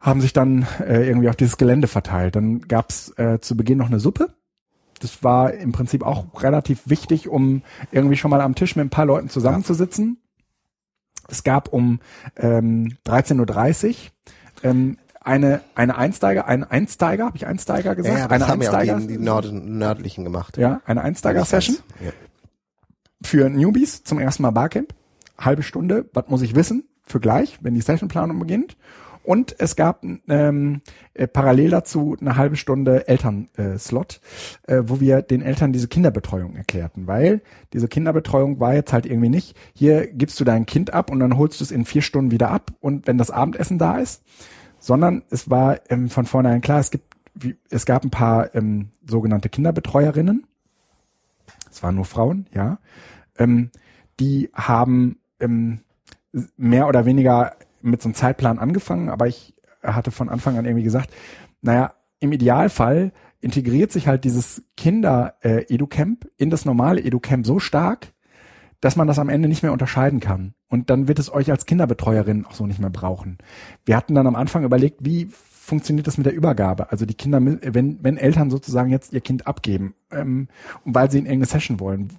haben 0.00 0.20
sich 0.20 0.32
dann 0.32 0.66
äh, 0.80 1.06
irgendwie 1.06 1.28
auf 1.28 1.36
dieses 1.36 1.58
Gelände 1.58 1.86
verteilt. 1.86 2.34
Dann 2.34 2.62
gab's 2.62 3.16
äh, 3.18 3.38
zu 3.38 3.56
Beginn 3.56 3.78
noch 3.78 3.86
eine 3.86 4.00
Suppe. 4.00 4.34
Das 5.02 5.24
war 5.24 5.52
im 5.52 5.72
Prinzip 5.72 6.04
auch 6.04 6.26
relativ 6.42 6.82
wichtig, 6.86 7.28
um 7.28 7.62
irgendwie 7.90 8.16
schon 8.16 8.30
mal 8.30 8.40
am 8.40 8.54
Tisch 8.54 8.76
mit 8.76 8.86
ein 8.86 8.90
paar 8.90 9.04
Leuten 9.04 9.28
zusammenzusitzen. 9.28 10.18
Es 11.28 11.42
gab 11.42 11.72
um 11.72 11.98
ähm, 12.36 12.96
13.30 13.04 13.88
Uhr 13.88 13.94
ähm, 14.62 14.98
eine, 15.20 15.60
eine 15.74 15.98
Einsteiger, 15.98 16.46
ein 16.46 16.62
Einsteiger, 16.62 17.26
habe 17.26 17.36
ich 17.36 17.46
Einsteiger 17.46 17.96
gesagt? 17.96 18.14
Ja, 18.14 18.20
ja 18.22 18.28
das 18.28 18.34
eine 18.36 18.46
haben 18.48 18.60
Einsteiger, 18.60 19.00
die, 19.00 19.06
die 19.08 19.18
Nord 19.18 19.52
nördlichen 19.52 20.22
gemacht. 20.22 20.56
Ja, 20.56 20.80
eine 20.84 21.02
Einsteiger-Session 21.02 21.78
ja. 22.00 22.12
für 23.22 23.50
Newbies 23.50 24.04
zum 24.04 24.20
ersten 24.20 24.44
Mal 24.44 24.50
Barcamp. 24.50 24.94
Halbe 25.36 25.64
Stunde, 25.64 26.08
was 26.12 26.28
muss 26.28 26.42
ich 26.42 26.54
wissen? 26.54 26.84
Für 27.04 27.18
gleich, 27.18 27.58
wenn 27.60 27.74
die 27.74 27.80
Sessionplanung 27.80 28.38
beginnt. 28.38 28.76
Und 29.24 29.54
es 29.58 29.76
gab 29.76 30.04
ähm, 30.28 30.80
äh, 31.14 31.26
parallel 31.26 31.70
dazu 31.70 32.16
eine 32.20 32.36
halbe 32.36 32.56
Stunde 32.56 33.06
Elternslot, 33.06 34.20
äh, 34.66 34.74
äh, 34.74 34.88
wo 34.88 35.00
wir 35.00 35.22
den 35.22 35.42
Eltern 35.42 35.72
diese 35.72 35.88
Kinderbetreuung 35.88 36.56
erklärten, 36.56 37.06
weil 37.06 37.40
diese 37.72 37.88
Kinderbetreuung 37.88 38.58
war 38.58 38.74
jetzt 38.74 38.92
halt 38.92 39.06
irgendwie 39.06 39.28
nicht, 39.28 39.56
hier 39.74 40.06
gibst 40.08 40.40
du 40.40 40.44
dein 40.44 40.66
Kind 40.66 40.92
ab 40.92 41.10
und 41.10 41.20
dann 41.20 41.36
holst 41.36 41.60
du 41.60 41.64
es 41.64 41.70
in 41.70 41.84
vier 41.84 42.02
Stunden 42.02 42.30
wieder 42.30 42.50
ab 42.50 42.72
und 42.80 43.06
wenn 43.06 43.18
das 43.18 43.30
Abendessen 43.30 43.78
da 43.78 43.98
ist, 43.98 44.22
sondern 44.78 45.22
es 45.30 45.48
war 45.48 45.78
ähm, 45.90 46.08
von 46.08 46.26
vornherein 46.26 46.60
klar, 46.60 46.80
es 46.80 46.90
gibt, 46.90 47.14
wie, 47.34 47.56
es 47.70 47.86
gab 47.86 48.04
ein 48.04 48.10
paar 48.10 48.54
ähm, 48.54 48.88
sogenannte 49.06 49.48
Kinderbetreuerinnen. 49.48 50.44
Es 51.70 51.82
waren 51.82 51.94
nur 51.94 52.04
Frauen, 52.04 52.46
ja. 52.52 52.78
Ähm, 53.38 53.70
die 54.18 54.50
haben 54.52 55.18
ähm, 55.40 55.80
mehr 56.56 56.88
oder 56.88 57.06
weniger 57.06 57.54
mit 57.82 58.02
so 58.02 58.08
einem 58.08 58.14
Zeitplan 58.14 58.58
angefangen, 58.58 59.08
aber 59.08 59.26
ich 59.26 59.54
hatte 59.82 60.10
von 60.10 60.28
Anfang 60.28 60.56
an 60.56 60.64
irgendwie 60.64 60.84
gesagt, 60.84 61.10
naja, 61.60 61.94
im 62.20 62.32
Idealfall 62.32 63.12
integriert 63.40 63.90
sich 63.90 64.06
halt 64.06 64.24
dieses 64.24 64.62
Kinder-Edu-Camp 64.76 66.30
in 66.36 66.50
das 66.50 66.64
normale 66.64 67.00
Edu-Camp 67.00 67.44
so 67.44 67.58
stark, 67.58 68.12
dass 68.80 68.96
man 68.96 69.08
das 69.08 69.18
am 69.18 69.28
Ende 69.28 69.48
nicht 69.48 69.62
mehr 69.62 69.72
unterscheiden 69.72 70.20
kann. 70.20 70.54
Und 70.68 70.90
dann 70.90 71.08
wird 71.08 71.18
es 71.18 71.32
euch 71.32 71.50
als 71.50 71.66
Kinderbetreuerin 71.66 72.46
auch 72.46 72.54
so 72.54 72.66
nicht 72.66 72.80
mehr 72.80 72.90
brauchen. 72.90 73.38
Wir 73.84 73.96
hatten 73.96 74.14
dann 74.14 74.26
am 74.26 74.36
Anfang 74.36 74.64
überlegt, 74.64 75.00
wie 75.04 75.28
funktioniert 75.30 76.06
das 76.06 76.18
mit 76.18 76.26
der 76.26 76.34
Übergabe? 76.34 76.90
Also 76.90 77.06
die 77.06 77.14
Kinder, 77.14 77.40
wenn, 77.42 78.02
wenn 78.02 78.16
Eltern 78.16 78.50
sozusagen 78.50 78.90
jetzt 78.90 79.12
ihr 79.12 79.20
Kind 79.20 79.46
abgeben, 79.46 79.94
ähm, 80.10 80.48
weil 80.84 81.10
sie 81.10 81.18
in 81.18 81.26
irgendeine 81.26 81.46
Session 81.46 81.78
wollen, 81.78 82.12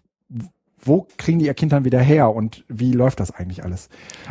wo 0.84 1.07
kriegen 1.17 1.39
die 1.39 1.45
ihr 1.45 1.53
Kind 1.53 1.71
dann 1.71 1.86
wieder 1.86 1.99
her 1.99 2.34
und 2.34 2.63
wie 2.67 2.91
läuft 2.91 3.19
das 3.19 3.31
eigentlich 3.31 3.63
alles? 3.63 3.89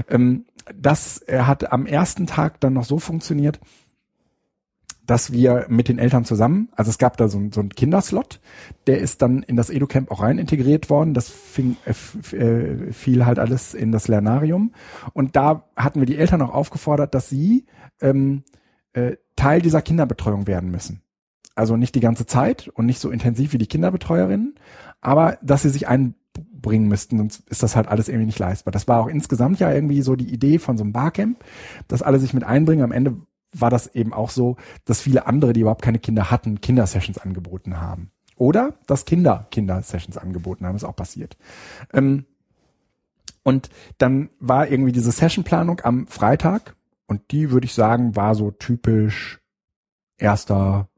Ähm, 0.08 0.44
das 0.74 1.24
hat 1.28 1.72
am 1.72 1.86
ersten 1.86 2.26
Tag 2.26 2.60
dann 2.60 2.74
noch 2.74 2.84
so 2.84 2.98
funktioniert, 2.98 3.58
dass 5.06 5.32
wir 5.32 5.66
mit 5.68 5.88
den 5.88 5.98
Eltern 5.98 6.24
zusammen, 6.24 6.68
also 6.76 6.88
es 6.88 6.98
gab 6.98 7.16
da 7.16 7.28
so, 7.28 7.40
so 7.52 7.60
einen 7.60 7.70
Kinderslot, 7.70 8.40
der 8.86 8.98
ist 8.98 9.20
dann 9.20 9.42
in 9.42 9.56
das 9.56 9.68
EduCamp 9.68 10.10
auch 10.10 10.22
rein 10.22 10.38
integriert 10.38 10.90
worden. 10.90 11.12
Das 11.12 11.28
fing, 11.28 11.76
äh, 11.84 12.36
äh, 12.36 12.92
fiel 12.92 13.26
halt 13.26 13.38
alles 13.38 13.74
in 13.74 13.90
das 13.90 14.08
Lernarium. 14.08 14.72
Und 15.12 15.34
da 15.34 15.64
hatten 15.76 16.00
wir 16.00 16.06
die 16.06 16.16
Eltern 16.16 16.42
auch 16.42 16.54
aufgefordert, 16.54 17.14
dass 17.14 17.28
sie 17.28 17.66
ähm, 18.00 18.44
äh, 18.92 19.16
Teil 19.34 19.60
dieser 19.60 19.82
Kinderbetreuung 19.82 20.46
werden 20.46 20.70
müssen. 20.70 21.02
Also 21.54 21.76
nicht 21.76 21.94
die 21.94 22.00
ganze 22.00 22.24
Zeit 22.24 22.68
und 22.68 22.86
nicht 22.86 23.00
so 23.00 23.10
intensiv 23.10 23.52
wie 23.52 23.58
die 23.58 23.66
Kinderbetreuerinnen, 23.66 24.54
aber 25.00 25.38
dass 25.42 25.62
sie 25.62 25.70
sich 25.70 25.88
einbringen 26.62 26.88
müssten, 26.88 27.18
sonst 27.18 27.48
ist 27.48 27.62
das 27.62 27.76
halt 27.76 27.88
alles 27.88 28.08
irgendwie 28.08 28.26
nicht 28.26 28.38
leistbar. 28.38 28.72
Das 28.72 28.88
war 28.88 29.00
auch 29.00 29.08
insgesamt 29.08 29.58
ja 29.58 29.72
irgendwie 29.72 30.02
so 30.02 30.16
die 30.16 30.32
Idee 30.32 30.58
von 30.58 30.78
so 30.78 30.84
einem 30.84 30.92
Barcamp, 30.92 31.44
dass 31.88 32.02
alle 32.02 32.18
sich 32.18 32.32
mit 32.32 32.44
einbringen. 32.44 32.84
Am 32.84 32.92
Ende 32.92 33.16
war 33.52 33.68
das 33.68 33.88
eben 33.94 34.12
auch 34.12 34.30
so, 34.30 34.56
dass 34.84 35.00
viele 35.00 35.26
andere, 35.26 35.52
die 35.52 35.60
überhaupt 35.60 35.82
keine 35.82 35.98
Kinder 35.98 36.30
hatten, 36.30 36.60
Kindersessions 36.60 37.18
angeboten 37.18 37.80
haben. 37.80 38.10
Oder 38.36 38.74
dass 38.86 39.04
Kinder 39.04 39.46
Kindersessions 39.50 40.16
angeboten 40.16 40.64
haben, 40.64 40.76
ist 40.76 40.84
auch 40.84 40.96
passiert. 40.96 41.36
Ähm, 41.92 42.24
und 43.42 43.70
dann 43.98 44.30
war 44.38 44.68
irgendwie 44.70 44.92
diese 44.92 45.10
Sessionplanung 45.10 45.80
am 45.82 46.06
Freitag 46.06 46.76
und 47.06 47.32
die 47.32 47.50
würde 47.50 47.66
ich 47.66 47.74
sagen, 47.74 48.14
war 48.14 48.34
so 48.34 48.52
typisch 48.52 49.40
erster 50.16 50.88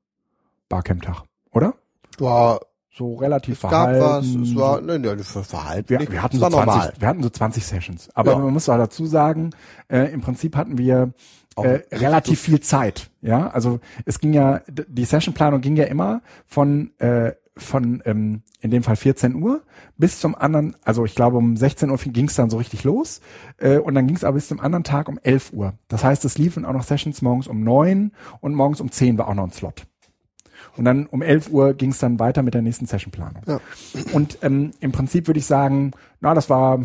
Barcamp-Tag, 0.69 1.25
oder? 1.51 1.75
War 2.19 2.61
so 2.97 3.15
relativ 3.15 3.55
es 3.55 3.61
verhalten. 3.61 4.01
Gab 4.01 4.19
was, 4.19 4.27
es 4.27 4.57
war, 4.57 4.81
ne, 4.81 4.99
ne, 4.99 5.17
verhalten. 5.19 5.89
Wir, 5.89 6.01
wir 6.11 6.23
hatten 6.23 6.39
so 6.39 6.49
20, 6.49 7.01
wir 7.01 7.09
hatten 7.09 7.23
so 7.23 7.31
20 7.31 7.67
Sessions. 7.67 8.09
Aber 8.15 8.33
ja. 8.33 8.39
man 8.39 8.53
muss 8.53 8.69
auch 8.69 8.77
dazu 8.77 9.07
sagen, 9.07 9.51
äh, 9.89 10.13
im 10.13 10.21
Prinzip 10.21 10.57
hatten 10.57 10.79
wir 10.79 11.13
äh, 11.57 11.81
relativ 11.93 12.41
viel 12.41 12.61
Zeit. 12.61 13.11
Ja, 13.21 13.49
also 13.49 13.81
es 14.05 14.21
ging 14.21 14.33
ja, 14.33 14.61
die 14.69 15.05
Sessionplanung 15.05 15.61
ging 15.61 15.77
ja 15.77 15.85
immer 15.85 16.23
von 16.47 16.93
äh, 16.99 17.33
von 17.57 18.03
ähm, 18.05 18.43
in 18.61 18.71
dem 18.71 18.83
Fall 18.83 18.97
14 18.97 19.37
Uhr 19.37 19.63
bis 19.97 20.19
zum 20.19 20.35
anderen, 20.35 20.75
also 20.83 21.05
ich 21.05 21.15
glaube 21.15 21.37
um 21.37 21.57
16 21.57 21.89
Uhr 21.89 21.99
ging 21.99 22.27
es 22.27 22.35
dann 22.35 22.51
so 22.51 22.57
richtig 22.57 22.83
los 22.83 23.21
äh, 23.59 23.79
und 23.79 23.95
dann 23.95 24.09
ging 24.09 24.17
es 24.17 24.25
aber 24.25 24.35
bis 24.35 24.49
zum 24.49 24.59
anderen 24.59 24.83
Tag 24.83 25.09
um 25.09 25.21
11 25.23 25.53
Uhr. 25.53 25.75
Das 25.87 26.03
heißt, 26.03 26.25
es 26.25 26.37
liefen 26.37 26.65
auch 26.65 26.73
noch 26.73 26.83
Sessions 26.83 27.23
morgens 27.23 27.47
um 27.47 27.63
9 27.63 28.11
und 28.41 28.55
morgens 28.55 28.81
um 28.81 28.91
10 28.91 29.19
war 29.19 29.29
auch 29.29 29.35
noch 29.35 29.45
ein 29.45 29.53
Slot. 29.53 29.87
Und 30.77 30.85
dann 30.85 31.07
um 31.07 31.23
11 31.23 31.51
Uhr 31.51 31.75
ging 31.75 31.91
es 31.91 31.99
dann 31.99 32.19
weiter 32.19 32.43
mit 32.43 32.55
der 32.55 32.63
nächsten 32.63 32.87
Sessionplanung. 32.87 33.43
Ja. 33.47 33.61
Und 34.13 34.39
ähm, 34.43 34.73
im 34.81 34.93
Prinzip 34.93 35.27
würde 35.27 35.41
ich 35.41 35.47
sagen, 35.47 35.93
na, 36.21 36.35
das 36.35 36.51
war, 36.51 36.81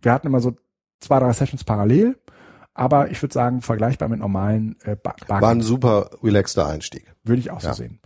wir 0.00 0.12
hatten 0.12 0.26
immer 0.26 0.40
so 0.40 0.56
zwei, 1.00 1.18
drei 1.18 1.32
Sessions 1.32 1.64
parallel, 1.64 2.16
aber 2.74 3.10
ich 3.10 3.20
würde 3.22 3.34
sagen, 3.34 3.60
vergleichbar 3.60 4.08
mit 4.08 4.20
normalen 4.20 4.76
äh, 4.84 4.96
Bar 4.96 5.16
War 5.28 5.50
ein 5.50 5.60
super 5.60 6.10
relaxter 6.22 6.66
Einstieg. 6.66 7.12
Würde 7.24 7.40
ich 7.40 7.50
auch 7.50 7.62
ja. 7.62 7.72
so 7.72 7.82
sehen. 7.82 8.00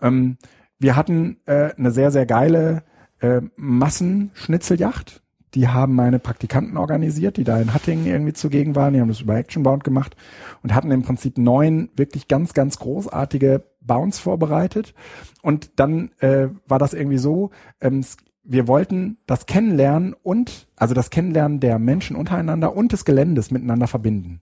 Ähm, 0.00 0.36
wir 0.78 0.96
hatten 0.96 1.38
äh, 1.46 1.74
eine 1.76 1.90
sehr, 1.90 2.10
sehr 2.10 2.26
geile 2.26 2.82
äh, 3.20 3.40
Massenschnitzeljacht. 3.56 5.22
Die 5.54 5.68
haben 5.68 5.94
meine 5.94 6.18
Praktikanten 6.18 6.76
organisiert, 6.76 7.36
die 7.36 7.44
da 7.44 7.58
in 7.60 7.74
Hattingen 7.74 8.06
irgendwie 8.06 8.32
zugegen 8.32 8.76
waren. 8.76 8.94
Die 8.94 9.00
haben 9.00 9.08
das 9.08 9.20
über 9.20 9.36
Actionbound 9.36 9.84
gemacht 9.84 10.16
und 10.62 10.74
hatten 10.74 10.90
im 10.90 11.02
Prinzip 11.02 11.38
neun 11.38 11.90
wirklich 11.96 12.28
ganz, 12.28 12.54
ganz 12.54 12.78
großartige 12.78 13.64
Bounce 13.80 14.20
vorbereitet. 14.20 14.94
Und 15.42 15.78
dann 15.78 16.10
äh, 16.18 16.48
war 16.66 16.78
das 16.78 16.94
irgendwie 16.94 17.18
so, 17.18 17.50
ähm, 17.80 18.04
wir 18.42 18.66
wollten 18.66 19.18
das 19.26 19.46
Kennenlernen 19.46 20.14
und, 20.22 20.68
also 20.76 20.94
das 20.94 21.10
Kennenlernen 21.10 21.60
der 21.60 21.78
Menschen 21.78 22.16
untereinander 22.16 22.74
und 22.74 22.92
des 22.92 23.04
Geländes 23.04 23.50
miteinander 23.50 23.86
verbinden. 23.86 24.40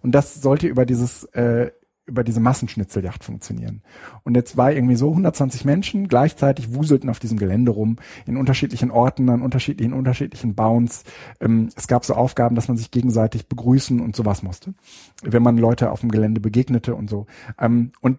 Und 0.00 0.14
das 0.14 0.40
sollte 0.40 0.66
über 0.66 0.86
dieses, 0.86 1.24
äh, 1.34 1.70
über 2.06 2.22
diese 2.22 2.40
Massenschnitzeljacht 2.40 3.24
funktionieren. 3.24 3.82
Und 4.24 4.34
jetzt 4.34 4.56
war 4.56 4.72
irgendwie 4.72 4.96
so 4.96 5.08
120 5.08 5.64
Menschen 5.64 6.08
gleichzeitig 6.08 6.74
wuselten 6.74 7.08
auf 7.08 7.18
diesem 7.18 7.38
Gelände 7.38 7.70
rum, 7.70 7.96
in 8.26 8.36
unterschiedlichen 8.36 8.90
Orten, 8.90 9.30
an 9.30 9.40
unterschiedlichen, 9.40 9.94
unterschiedlichen 9.94 10.54
Bounds. 10.54 11.04
Ähm, 11.40 11.70
es 11.76 11.88
gab 11.88 12.04
so 12.04 12.14
Aufgaben, 12.14 12.56
dass 12.56 12.68
man 12.68 12.76
sich 12.76 12.90
gegenseitig 12.90 13.48
begrüßen 13.48 14.00
und 14.00 14.16
sowas 14.16 14.42
musste, 14.42 14.74
wenn 15.22 15.42
man 15.42 15.56
Leute 15.56 15.90
auf 15.90 16.00
dem 16.00 16.10
Gelände 16.10 16.40
begegnete 16.40 16.94
und 16.94 17.08
so. 17.08 17.26
Ähm, 17.58 17.92
und 18.00 18.18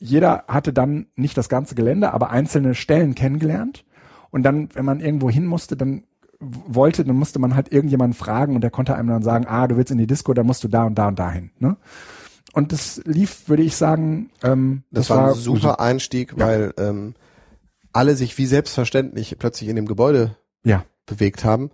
jeder 0.00 0.44
hatte 0.48 0.72
dann 0.72 1.06
nicht 1.14 1.36
das 1.36 1.48
ganze 1.48 1.74
Gelände, 1.74 2.12
aber 2.12 2.30
einzelne 2.30 2.74
Stellen 2.74 3.14
kennengelernt. 3.14 3.84
Und 4.30 4.42
dann, 4.42 4.70
wenn 4.74 4.84
man 4.84 5.00
irgendwo 5.00 5.28
hin 5.30 5.46
musste, 5.46 5.76
dann 5.76 6.04
wollte, 6.40 7.04
dann 7.04 7.16
musste 7.16 7.38
man 7.38 7.54
halt 7.54 7.70
irgendjemanden 7.70 8.14
fragen 8.14 8.54
und 8.54 8.62
der 8.62 8.70
konnte 8.70 8.94
einem 8.94 9.08
dann 9.08 9.22
sagen, 9.22 9.46
ah, 9.46 9.68
du 9.68 9.76
willst 9.76 9.92
in 9.92 9.98
die 9.98 10.06
Disco, 10.06 10.32
dann 10.32 10.46
musst 10.46 10.64
du 10.64 10.68
da 10.68 10.84
und 10.84 10.94
da 10.94 11.08
und 11.08 11.18
dahin. 11.18 11.50
Ne? 11.58 11.76
Und 12.54 12.72
das 12.72 13.02
lief, 13.04 13.48
würde 13.48 13.62
ich 13.62 13.76
sagen, 13.76 14.30
ähm, 14.42 14.82
das, 14.90 15.08
das 15.08 15.16
war 15.16 15.28
ein 15.28 15.34
super 15.34 15.80
Einstieg, 15.80 16.32
ja. 16.36 16.46
weil 16.46 16.74
ähm, 16.78 17.14
alle 17.92 18.16
sich 18.16 18.38
wie 18.38 18.46
selbstverständlich 18.46 19.36
plötzlich 19.38 19.68
in 19.68 19.76
dem 19.76 19.86
Gebäude 19.86 20.36
ja. 20.64 20.84
bewegt 21.04 21.44
haben 21.44 21.70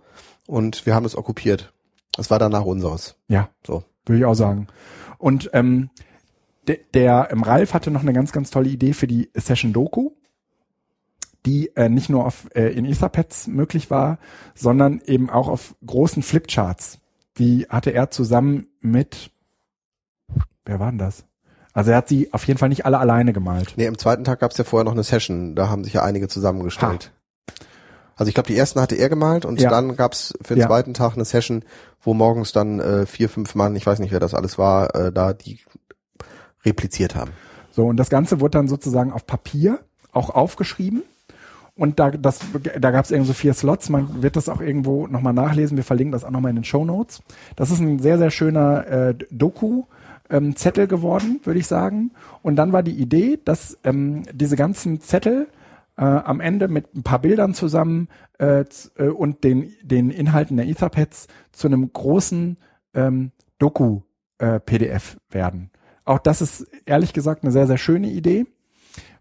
und 0.47 0.85
wir 0.85 0.93
haben 0.93 1.05
es 1.05 1.15
okkupiert. 1.15 1.73
Das 2.15 2.29
war 2.29 2.39
danach 2.39 2.65
unseres. 2.65 3.15
Ja, 3.29 3.49
so 3.65 3.83
würde 4.05 4.19
ich 4.19 4.25
auch 4.25 4.33
sagen. 4.33 4.67
Und 5.17 5.49
ähm, 5.53 5.89
der, 6.67 6.77
der 6.93 7.29
ähm, 7.31 7.43
Ralf 7.43 7.73
hatte 7.73 7.91
noch 7.91 8.01
eine 8.01 8.13
ganz, 8.13 8.31
ganz 8.31 8.49
tolle 8.49 8.69
Idee 8.69 8.93
für 8.93 9.07
die 9.07 9.29
Session 9.33 9.73
Doku, 9.73 10.11
die 11.45 11.75
äh, 11.75 11.89
nicht 11.89 12.09
nur 12.09 12.25
auf 12.25 12.47
äh, 12.55 12.67
in 12.69 12.85
Etherpads 12.85 13.47
möglich 13.47 13.89
war, 13.89 14.19
sondern 14.53 15.01
eben 15.05 15.29
auch 15.29 15.47
auf 15.47 15.75
großen 15.85 16.23
Flipcharts. 16.23 16.99
Die 17.37 17.67
hatte 17.69 17.91
er 17.91 18.11
zusammen 18.11 18.67
mit, 18.81 19.31
wer 20.65 20.79
war 20.79 20.89
denn 20.89 20.97
das? 20.97 21.23
Also 21.73 21.91
er 21.91 21.97
hat 21.97 22.09
sie 22.09 22.33
auf 22.33 22.45
jeden 22.47 22.57
Fall 22.57 22.69
nicht 22.69 22.85
alle 22.85 22.97
alleine 22.97 23.33
gemalt. 23.33 23.75
Nee, 23.77 23.85
im 23.85 23.99
zweiten 23.99 24.23
Tag 24.23 24.39
gab 24.39 24.51
es 24.51 24.57
ja 24.57 24.63
vorher 24.63 24.83
noch 24.83 24.93
eine 24.93 25.03
Session, 25.03 25.55
da 25.55 25.69
haben 25.69 25.83
sich 25.83 25.93
ja 25.93 26.03
einige 26.03 26.27
zusammengestellt. 26.27 27.11
Ha. 27.11 27.55
Also 28.15 28.29
ich 28.29 28.33
glaube, 28.33 28.47
die 28.47 28.57
ersten 28.57 28.81
hatte 28.81 28.95
er 28.95 29.09
gemalt 29.09 29.45
und 29.45 29.61
ja. 29.61 29.69
dann 29.69 29.95
gab 29.95 30.13
es 30.13 30.33
für 30.41 30.55
den 30.55 30.61
ja. 30.61 30.67
zweiten 30.67 30.95
Tag 30.95 31.13
eine 31.13 31.23
Session, 31.23 31.63
wo 32.01 32.15
morgens 32.15 32.51
dann 32.51 32.79
äh, 32.79 33.05
vier, 33.05 33.29
fünf 33.29 33.53
Mann, 33.53 33.75
ich 33.75 33.85
weiß 33.85 33.99
nicht, 33.99 34.11
wer 34.11 34.19
das 34.19 34.33
alles 34.33 34.57
war, 34.57 34.95
äh, 34.95 35.11
da 35.11 35.33
die 35.33 35.59
repliziert 36.67 37.15
haben. 37.15 37.31
So, 37.71 37.85
und 37.85 37.97
das 37.97 38.09
Ganze 38.09 38.39
wurde 38.39 38.57
dann 38.57 38.67
sozusagen 38.67 39.11
auf 39.11 39.25
Papier 39.25 39.79
auch 40.11 40.29
aufgeschrieben. 40.29 41.03
Und 41.75 41.99
da, 41.99 42.09
das, 42.09 42.39
da 42.79 42.91
gab 42.91 43.05
es 43.05 43.11
irgendwie 43.11 43.27
so 43.27 43.33
vier 43.33 43.53
Slots. 43.53 43.89
Man 43.89 44.23
wird 44.23 44.35
das 44.35 44.49
auch 44.49 44.61
irgendwo 44.61 45.05
nochmal 45.05 45.33
nachlesen. 45.33 45.77
Wir 45.77 45.83
verlinken 45.83 46.11
das 46.11 46.23
auch 46.23 46.31
nochmal 46.31 46.49
in 46.49 46.55
den 46.55 46.63
Show 46.63 46.83
Notes. 46.83 47.21
Das 47.55 47.69
ist 47.69 47.79
ein 47.79 47.99
sehr, 47.99 48.17
sehr 48.17 48.31
schöner 48.31 48.87
äh, 48.87 49.15
Doku. 49.29 49.83
Ähm, 50.29 50.55
Zettel 50.57 50.87
geworden, 50.87 51.39
würde 51.43 51.59
ich 51.59 51.67
sagen. 51.67 52.11
Und 52.41 52.57
dann 52.57 52.73
war 52.73 52.83
die 52.83 52.99
Idee, 52.99 53.39
dass 53.45 53.77
ähm, 53.85 54.23
diese 54.33 54.57
ganzen 54.57 54.99
Zettel 54.99 55.47
äh, 55.97 56.03
am 56.03 56.41
Ende 56.41 56.67
mit 56.67 56.93
ein 56.95 57.03
paar 57.03 57.19
Bildern 57.19 57.53
zusammen 57.53 58.09
äh, 58.39 58.65
äh 58.97 59.07
und 59.07 59.43
den, 59.43 59.73
den 59.83 60.09
Inhalten 60.09 60.57
der 60.57 60.67
Etherpads 60.67 61.27
zu 61.53 61.67
einem 61.67 61.93
großen 61.93 62.57
ähm, 62.93 63.31
Doku-PDF 63.59 65.15
äh, 65.15 65.33
werden. 65.33 65.69
Auch 66.07 66.19
das 66.19 66.41
ist 66.41 66.65
ehrlich 66.85 67.11
gesagt 67.11 67.43
eine 67.43 67.51
sehr, 67.51 67.67
sehr 67.67 67.77
schöne 67.77 68.07
Idee, 68.07 68.45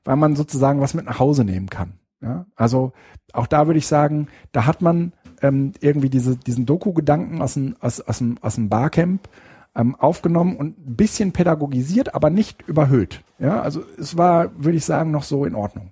weil 0.04 0.16
man 0.16 0.36
sozusagen 0.36 0.80
was 0.80 0.94
mit 0.94 1.04
nach 1.04 1.18
Hause 1.18 1.44
nehmen 1.44 1.68
kann. 1.68 1.94
Ja? 2.22 2.46
Also 2.54 2.92
auch 3.32 3.48
da 3.48 3.66
würde 3.66 3.78
ich 3.78 3.88
sagen, 3.88 4.28
da 4.52 4.66
hat 4.66 4.82
man 4.82 5.12
ähm, 5.42 5.72
irgendwie 5.80 6.10
diese, 6.10 6.36
diesen 6.36 6.64
Doku-Gedanken 6.64 7.42
aus 7.42 7.54
dem, 7.54 7.76
aus, 7.80 8.00
aus, 8.00 8.18
dem, 8.18 8.38
aus 8.40 8.54
dem 8.54 8.68
Barcamp 8.68 9.28
ähm, 9.74 9.96
aufgenommen 9.96 10.56
und 10.56 10.78
ein 10.78 10.96
bisschen 10.96 11.32
pädagogisiert, 11.32 12.14
aber 12.14 12.30
nicht 12.30 12.62
überhöht. 12.62 13.22
Ja, 13.40 13.60
also 13.60 13.82
es 13.98 14.16
war, 14.16 14.50
würde 14.56 14.78
ich 14.78 14.84
sagen, 14.84 15.10
noch 15.10 15.24
so 15.24 15.44
in 15.44 15.56
Ordnung. 15.56 15.90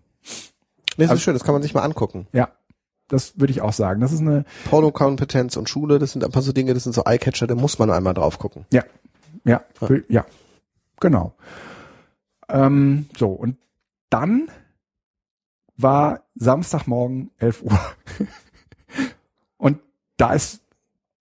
Das 0.97 1.11
also, 1.11 1.15
ist 1.15 1.23
schön, 1.23 1.35
das 1.35 1.43
kann 1.43 1.55
man 1.55 1.63
sich 1.63 1.75
mal 1.75 1.83
angucken. 1.83 2.29
Ja, 2.33 2.51
das 3.09 3.39
würde 3.39 3.51
ich 3.51 3.63
auch 3.63 3.73
sagen. 3.73 4.01
Das 4.01 4.13
ist 4.13 4.21
eine 4.21 4.45
Pornokompetenz 4.71 5.57
und 5.57 5.69
Schule, 5.69 5.99
das 5.99 6.13
sind 6.13 6.23
ein 6.23 6.31
paar 6.31 6.43
so 6.43 6.53
Dinge, 6.53 6.73
das 6.73 6.85
sind 6.85 6.95
so 6.95 7.03
Eyecatcher, 7.05 7.49
da 7.49 7.57
muss 7.57 7.81
man 7.81 7.91
einmal 7.91 8.15
drauf 8.15 8.39
gucken. 8.39 8.65
Ja, 8.73 8.85
ja, 9.45 9.63
ja. 9.81 9.89
ja. 10.09 10.25
Genau. 11.01 11.37
Ähm, 12.49 13.09
so, 13.17 13.29
und 13.29 13.59
dann 14.11 14.51
war 15.77 16.25
Samstagmorgen 16.35 17.31
11 17.39 17.63
Uhr. 17.63 17.81
und 19.57 19.81
da 20.17 20.35
ist, 20.35 20.63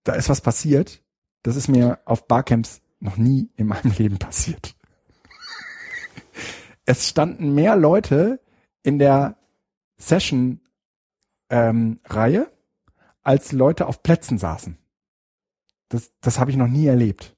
da 0.04 0.14
ist 0.14 0.28
was 0.28 0.40
passiert. 0.40 1.02
Das 1.42 1.56
ist 1.56 1.68
mir 1.68 1.98
auf 2.04 2.26
Barcamps 2.28 2.80
noch 3.00 3.16
nie 3.16 3.50
in 3.56 3.66
meinem 3.66 3.92
Leben 3.98 4.18
passiert. 4.18 4.76
es 6.84 7.08
standen 7.08 7.54
mehr 7.54 7.76
Leute 7.76 8.40
in 8.82 8.98
der 8.98 9.36
Session 9.96 10.60
ähm, 11.48 12.00
Reihe, 12.04 12.50
als 13.22 13.52
Leute 13.52 13.86
auf 13.86 14.02
Plätzen 14.02 14.38
saßen. 14.38 14.78
Das, 15.88 16.12
das 16.20 16.38
habe 16.38 16.50
ich 16.50 16.56
noch 16.56 16.66
nie 16.66 16.86
erlebt. 16.86 17.36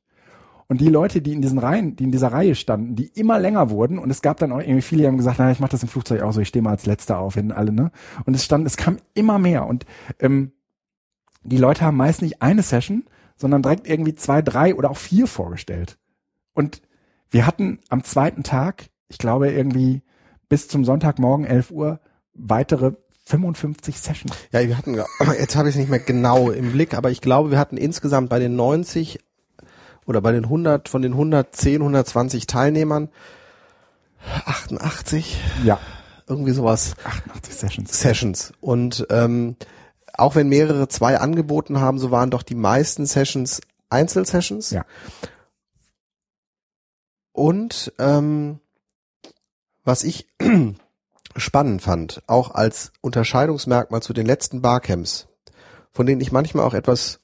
Und 0.68 0.80
die 0.80 0.88
Leute, 0.88 1.22
die 1.22 1.32
in 1.32 1.42
diesen 1.42 1.58
Reihen, 1.58 1.94
die 1.96 2.04
in 2.04 2.12
dieser 2.12 2.32
Reihe 2.32 2.54
standen, 2.54 2.96
die 2.96 3.06
immer 3.06 3.38
länger 3.38 3.70
wurden, 3.70 3.98
und 3.98 4.10
es 4.10 4.22
gab 4.22 4.38
dann 4.38 4.52
auch 4.52 4.58
irgendwie 4.58 4.82
viele, 4.82 5.02
die 5.02 5.08
haben 5.08 5.16
gesagt, 5.16 5.38
na, 5.38 5.50
ich 5.50 5.60
mache 5.60 5.70
das 5.70 5.82
im 5.82 5.88
Flugzeug 5.88 6.22
auch 6.22 6.32
so, 6.32 6.40
ich 6.40 6.48
stehe 6.48 6.62
mal 6.62 6.70
als 6.70 6.86
Letzter 6.86 7.18
auf, 7.18 7.36
wenn 7.36 7.52
alle, 7.52 7.72
ne? 7.72 7.92
Und 8.24 8.34
es 8.34 8.44
stand, 8.44 8.66
es 8.66 8.76
kam 8.76 8.96
immer 9.14 9.38
mehr. 9.38 9.66
Und 9.66 9.86
ähm, 10.18 10.52
die 11.44 11.58
Leute 11.58 11.82
haben 11.82 11.96
meist 11.96 12.22
nicht 12.22 12.42
eine 12.42 12.62
Session, 12.62 13.04
sondern 13.36 13.62
direkt 13.62 13.88
irgendwie 13.88 14.14
zwei, 14.14 14.42
drei 14.42 14.74
oder 14.74 14.90
auch 14.90 14.96
vier 14.96 15.26
vorgestellt. 15.26 15.98
Und 16.52 16.82
wir 17.30 17.46
hatten 17.46 17.78
am 17.88 18.02
zweiten 18.02 18.42
Tag, 18.42 18.86
ich 19.08 19.18
glaube 19.18 19.50
irgendwie 19.50 20.02
bis 20.48 20.68
zum 20.68 20.84
Sonntagmorgen 20.84 21.46
11 21.46 21.70
Uhr, 21.70 22.00
weitere 22.34 22.92
55 23.26 23.98
Sessions. 23.98 24.32
Ja, 24.52 24.66
wir 24.66 24.78
hatten, 24.78 24.94
jetzt 25.38 25.56
habe 25.56 25.68
ich 25.68 25.74
es 25.74 25.78
nicht 25.80 25.90
mehr 25.90 25.98
genau 25.98 26.50
im 26.50 26.72
Blick, 26.72 26.94
aber 26.94 27.10
ich 27.10 27.20
glaube, 27.20 27.50
wir 27.50 27.58
hatten 27.58 27.76
insgesamt 27.76 28.30
bei 28.30 28.38
den 28.38 28.56
90 28.56 29.18
oder 30.06 30.20
bei 30.20 30.32
den 30.32 30.44
100, 30.44 30.88
von 30.88 31.02
den 31.02 31.12
110, 31.12 31.82
120 31.82 32.46
Teilnehmern 32.46 33.08
88. 34.44 35.38
Ja. 35.64 35.78
Irgendwie 36.28 36.52
sowas. 36.52 36.94
88 37.04 37.54
Sessions. 37.54 38.00
Sessions. 38.00 38.52
Und 38.60 39.06
ähm, 39.10 39.56
auch 40.14 40.34
wenn 40.34 40.48
mehrere 40.48 40.88
zwei 40.88 41.18
angeboten 41.18 41.80
haben, 41.80 41.98
so 41.98 42.10
waren 42.10 42.30
doch 42.30 42.42
die 42.42 42.54
meisten 42.54 43.06
Sessions 43.06 43.60
Einzelsessions. 43.90 44.70
Ja. 44.70 44.84
Und 47.32 47.92
ähm, 47.98 48.60
was 49.84 50.02
ich 50.02 50.26
spannend 51.36 51.82
fand, 51.82 52.22
auch 52.26 52.52
als 52.52 52.92
Unterscheidungsmerkmal 53.02 54.02
zu 54.02 54.12
den 54.12 54.26
letzten 54.26 54.62
Barcamps, 54.62 55.28
von 55.92 56.06
denen 56.06 56.20
ich 56.20 56.32
manchmal 56.32 56.64
auch 56.64 56.74
etwas 56.74 57.20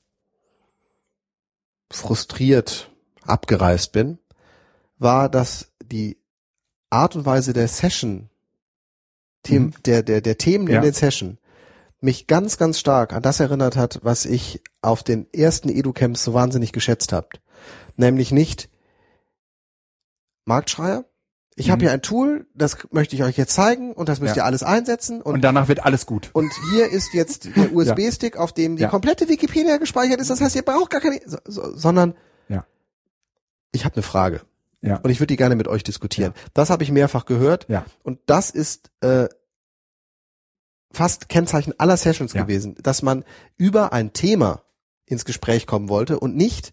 frustriert 1.92 2.90
abgereist 3.22 3.92
bin, 3.92 4.18
war, 4.98 5.28
dass 5.28 5.72
die 5.84 6.18
Art 6.90 7.16
und 7.16 7.24
Weise 7.26 7.52
der 7.52 7.68
Session, 7.68 8.28
mhm. 9.48 9.72
der, 9.86 10.02
der, 10.02 10.20
der 10.20 10.38
Themen 10.38 10.68
ja. 10.68 10.76
in 10.76 10.82
den 10.82 10.92
Session, 10.92 11.38
mich 12.00 12.26
ganz, 12.26 12.58
ganz 12.58 12.78
stark 12.80 13.12
an 13.12 13.22
das 13.22 13.40
erinnert 13.40 13.76
hat, 13.76 14.00
was 14.02 14.26
ich 14.26 14.60
auf 14.80 15.02
den 15.02 15.32
ersten 15.32 15.68
Edu-Camps 15.68 16.24
so 16.24 16.34
wahnsinnig 16.34 16.72
geschätzt 16.72 17.12
habt. 17.12 17.40
Nämlich 17.96 18.32
nicht 18.32 18.68
Marktschreier, 20.44 21.04
Ich 21.54 21.70
habe 21.70 21.82
hier 21.82 21.92
ein 21.92 22.00
Tool, 22.02 22.46
das 22.54 22.78
möchte 22.92 23.14
ich 23.14 23.22
euch 23.22 23.36
jetzt 23.36 23.52
zeigen 23.54 23.92
und 23.92 24.08
das 24.08 24.20
müsst 24.20 24.36
Ja. 24.36 24.42
ihr 24.42 24.46
alles 24.46 24.62
einsetzen 24.62 25.20
und 25.20 25.34
Und 25.34 25.40
danach 25.42 25.68
wird 25.68 25.84
alles 25.84 26.06
gut. 26.06 26.30
und 26.32 26.50
hier 26.70 26.88
ist 26.90 27.12
jetzt 27.12 27.54
der 27.56 27.72
USB-Stick, 27.74 28.36
auf 28.38 28.52
dem 28.52 28.76
die 28.76 28.82
Ja. 28.84 28.88
komplette 28.88 29.28
Wikipedia 29.28 29.76
gespeichert 29.76 30.20
ist. 30.20 30.30
Das 30.30 30.40
heißt, 30.40 30.56
ihr 30.56 30.62
braucht 30.62 30.90
gar 30.90 31.00
keine, 31.02 31.20
so, 31.26 31.36
so, 31.44 31.76
sondern 31.76 32.14
Ja. 32.48 32.64
ich 33.70 33.84
habe 33.84 33.96
eine 33.96 34.02
Frage 34.02 34.40
Ja. 34.80 34.96
und 34.96 35.10
ich 35.10 35.20
würde 35.20 35.26
die 35.28 35.36
gerne 35.36 35.54
mit 35.56 35.68
euch 35.68 35.82
diskutieren. 35.82 36.32
Das 36.54 36.70
habe 36.70 36.84
ich 36.84 36.90
mehrfach 36.90 37.26
gehört 37.26 37.66
Ja. 37.68 37.84
und 38.02 38.18
das 38.26 38.48
ist 38.50 38.90
äh, 39.02 39.28
fast 40.90 41.28
Kennzeichen 41.28 41.74
aller 41.78 41.96
Sessions 41.96 42.32
Ja. 42.32 42.42
gewesen, 42.42 42.76
dass 42.82 43.02
man 43.02 43.24
über 43.56 43.92
ein 43.92 44.12
Thema 44.12 44.62
ins 45.06 45.24
Gespräch 45.24 45.66
kommen 45.66 45.88
wollte 45.88 46.18
und 46.18 46.36
nicht 46.36 46.72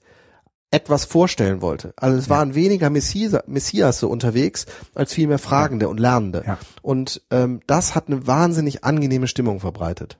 etwas 0.71 1.05
vorstellen 1.05 1.61
wollte. 1.61 1.93
Also 1.97 2.17
es 2.17 2.27
Ja. 2.27 2.35
waren 2.37 2.53
weniger 2.55 2.89
Messias, 2.89 3.41
Messias 3.47 3.99
so 3.99 4.07
unterwegs, 4.09 4.65
als 4.93 5.13
vielmehr 5.13 5.39
Fragende 5.39 5.89
und 5.89 5.99
Lernende. 5.99 6.43
Ja. 6.45 6.57
Und 6.81 7.21
ähm, 7.31 7.61
das 7.67 7.95
hat 7.95 8.07
eine 8.07 8.27
wahnsinnig 8.27 8.83
angenehme 8.83 9.27
Stimmung 9.27 9.59
verbreitet. 9.59 10.19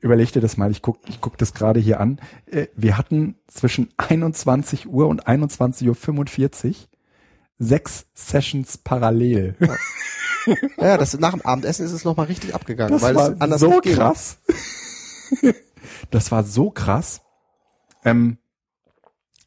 Überleg 0.00 0.32
dir 0.32 0.40
das 0.40 0.56
mal, 0.56 0.70
ich 0.70 0.82
guck, 0.82 0.98
ich 1.08 1.20
guck 1.20 1.38
das 1.38 1.54
gerade 1.54 1.80
hier 1.80 2.00
an. 2.00 2.20
Äh, 2.46 2.66
Wir 2.76 2.98
hatten 2.98 3.36
zwischen 3.46 3.88
21 3.96 4.86
Uhr 4.88 5.06
und 5.06 5.26
21.45 5.26 6.68
Uhr 6.68 6.74
sechs 7.58 8.06
Sessions 8.14 8.78
parallel. 8.78 9.54
Ja, 10.76 10.98
das 10.98 11.18
nach 11.18 11.30
dem 11.30 11.40
Abendessen 11.42 11.86
ist 11.86 11.92
es 11.92 12.04
nochmal 12.04 12.26
richtig 12.26 12.54
abgegangen, 12.54 12.92
Das 12.92 13.02
weil 13.02 13.14
war 13.14 13.32
es 13.32 13.40
anders 13.40 13.60
so 13.60 13.80
krass. 13.80 14.38
das 16.10 16.32
war 16.32 16.42
so 16.44 16.70
krass. 16.70 17.22
Ähm, 18.04 18.38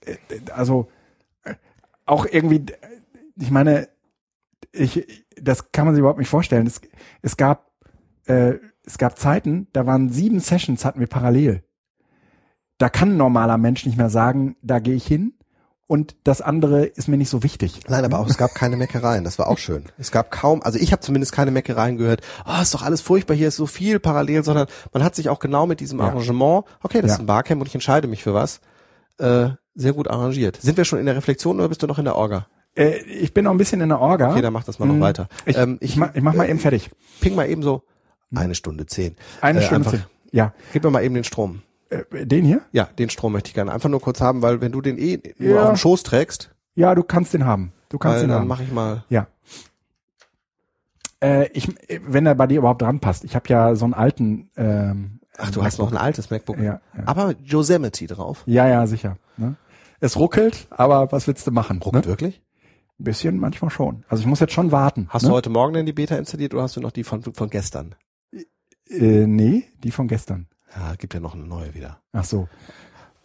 äh, 0.02 0.16
also 0.52 0.90
äh, 1.44 1.56
auch 2.06 2.26
irgendwie, 2.26 2.58
äh, 2.72 3.02
ich 3.40 3.52
meine, 3.52 3.90
ich, 4.72 5.26
das 5.40 5.72
kann 5.72 5.86
man 5.86 5.96
sich 5.96 6.00
überhaupt 6.00 6.20
nicht 6.20 6.30
vorstellen. 6.30 6.68
Es, 6.68 6.82
es 7.22 7.38
gab, 7.38 7.72
äh, 8.26 8.56
es 8.84 8.98
gab 8.98 9.18
Zeiten, 9.18 9.68
da 9.74 9.86
waren 9.86 10.10
sieben 10.10 10.40
Sessions 10.40 10.86
hatten 10.86 11.00
wir 11.00 11.08
parallel. 11.08 11.64
Da 12.78 12.90
kann 12.90 13.12
ein 13.12 13.18
normaler 13.18 13.58
Mensch 13.58 13.86
nicht 13.86 13.98
mehr 13.98 14.10
sagen, 14.10 14.56
da 14.62 14.80
gehe 14.80 14.96
ich 14.96 15.08
hin 15.08 15.37
und 15.88 16.16
das 16.24 16.42
andere 16.42 16.86
ist 16.86 17.08
mir 17.08 17.18
nicht 17.18 17.30
so 17.30 17.44
wichtig. 17.44 17.80
Nein, 17.88 18.04
aber 18.06 18.20
auch 18.20 18.28
es 18.30 18.38
gab 18.38 18.54
keine 18.54 18.76
Meckereien, 18.78 19.24
das 19.24 19.40
war 19.40 19.48
auch 19.48 19.58
schön. 19.58 19.86
Es 19.98 20.12
gab 20.12 20.32
kaum, 20.32 20.62
also 20.62 20.78
ich 20.78 20.92
habe 20.92 21.02
zumindest 21.02 21.32
keine 21.32 21.52
Meckereien 21.52 21.98
gehört, 21.98 22.22
oh, 22.46 22.62
ist 22.62 22.74
doch 22.74 22.84
alles 22.84 23.02
furchtbar, 23.02 23.36
hier 23.36 23.48
ist 23.48 23.56
so 23.56 23.66
viel 23.66 24.00
parallel, 24.00 24.44
sondern 24.44 24.68
man 24.94 25.04
hat 25.04 25.16
sich 25.16 25.30
auch 25.30 25.40
genau 25.40 25.66
mit 25.66 25.80
diesem 25.80 26.00
Ja. 26.00 26.06
Arrangement, 26.08 26.66
okay, 26.84 27.02
das 27.02 27.10
Ja. 27.10 27.16
ist 27.16 27.20
ein 27.22 27.26
Barcamp 27.26 27.62
und 27.62 27.68
ich 27.68 27.74
entscheide 27.76 28.08
mich 28.08 28.22
für 28.24 28.34
was, 28.34 28.60
äh, 29.20 29.50
sehr 29.76 29.94
gut 29.94 30.08
arrangiert. 30.10 30.58
Sind 30.62 30.78
wir 30.78 30.86
schon 30.86 31.00
in 31.00 31.06
der 31.06 31.16
Reflexion 31.16 31.58
oder 31.60 31.70
bist 31.70 31.82
du 31.84 31.88
noch 31.88 32.00
in 32.00 32.06
der 32.06 32.16
Orga? 32.16 32.48
Äh, 32.76 32.98
ich 33.04 33.34
bin 33.34 33.46
noch 33.46 33.52
ein 33.52 33.58
bisschen 33.58 33.80
in 33.82 33.90
der 33.90 34.00
Orga. 34.00 34.32
Okay, 34.32 34.42
dann 34.42 34.54
mach 34.54 34.64
das 34.64 34.80
mal 34.80 34.86
noch 34.88 34.96
Mhm. 34.96 35.02
weiter. 35.02 35.28
Ich, 35.46 35.58
Ähm, 35.58 35.78
ich, 35.82 35.96
mach, 35.98 36.14
ich 36.16 36.22
mach 36.22 36.34
mal 36.34 36.50
eben 36.50 36.60
fertig. 36.60 36.90
Ping 37.22 37.34
mal 37.36 37.50
eben 37.50 37.64
so 37.64 37.84
eine 38.36 38.56
Stunde 38.56 38.86
zehn. 38.88 39.16
Eine 39.42 39.60
Äh, 39.60 39.64
Stunde. 39.64 39.90
einfach- 39.90 40.00
zehn. 40.06 40.10
Ja. 40.32 40.54
Gib 40.74 40.84
mir 40.84 40.92
mal 40.92 41.04
eben 41.04 41.16
den 41.16 41.24
Strom. 41.24 41.62
Äh, 41.90 42.26
den 42.26 42.44
hier? 42.46 42.62
Ja, 42.72 42.86
den 43.00 43.10
Strom 43.10 43.32
möchte 43.34 43.48
ich 43.50 43.54
gerne 43.54 43.72
einfach 43.72 43.90
nur 43.90 44.02
kurz 44.02 44.20
haben, 44.22 44.42
weil 44.42 44.62
wenn 44.62 44.72
du 44.72 44.82
den 44.82 44.98
eh 44.98 45.20
nur 45.38 45.50
Ja. 45.56 45.64
auf 45.64 45.70
dem 45.70 45.78
Schoß 45.78 46.04
trägst, 46.04 46.54
Ja, 46.76 46.94
du 46.96 47.04
kannst 47.04 47.34
den 47.34 47.46
haben. 47.46 47.72
Du 47.90 47.98
kannst 47.98 48.22
den 48.22 48.30
dann 48.30 48.42
haben. 48.42 48.48
mache 48.48 48.64
ich 48.64 48.72
mal. 48.72 49.04
Ja. 49.10 49.28
Äh, 51.24 51.50
ich, 51.54 51.68
wenn 52.06 52.26
er 52.26 52.36
bei 52.36 52.48
dir 52.48 52.60
überhaupt 52.60 52.82
dran 52.82 53.00
passt. 53.00 53.24
Ich 53.24 53.36
habe 53.36 53.48
ja 53.50 53.76
so 53.76 53.86
einen 53.86 53.94
alten. 53.94 54.50
Ähm, 54.56 55.20
Ach, 55.38 55.52
du 55.52 55.64
hast 55.64 55.80
noch 55.80 55.92
ein 55.92 55.98
altes 55.98 56.30
MacBook. 56.30 56.58
Ja, 56.58 56.64
ja. 56.96 57.04
Aber 57.06 57.34
Yosemite 57.44 58.08
drauf. 58.08 58.44
ja, 58.46 58.68
ja, 58.68 58.86
sicher. 58.88 59.18
Ne? 59.38 59.56
Es 60.00 60.18
ruckelt, 60.18 60.68
aber 60.70 61.12
was 61.12 61.28
willst 61.28 61.46
du 61.48 61.52
machen? 61.52 61.82
Ruckt 61.82 61.96
Ne? 61.96 62.06
wirklich? 62.06 62.42
Ein 63.00 63.04
bisschen, 63.04 63.38
manchmal 63.40 63.70
schon. 63.72 64.04
Also 64.10 64.22
ich 64.22 64.28
muss 64.28 64.40
jetzt 64.40 64.54
schon 64.54 64.72
warten. 64.72 65.08
Hast 65.10 65.24
ne? 65.24 65.30
du 65.30 65.36
heute 65.36 65.50
Morgen 65.50 65.74
denn 65.74 65.86
die 65.86 65.94
Beta 65.94 66.16
installiert 66.16 66.54
oder 66.54 66.64
hast 66.64 66.76
du 66.76 66.82
noch 66.82 66.92
die 66.92 67.04
von, 67.04 67.22
von 67.24 67.50
gestern? 67.50 67.96
Äh, 68.90 69.26
nee, 69.28 69.64
die 69.84 69.92
von 69.92 70.08
gestern. 70.08 70.48
Ja, 70.76 70.96
gibt 70.96 71.14
ja 71.14 71.20
noch 71.20 71.34
eine 71.34 71.46
neue 71.46 71.74
wieder. 71.74 72.00
Ach 72.12 72.26
so. 72.26 72.48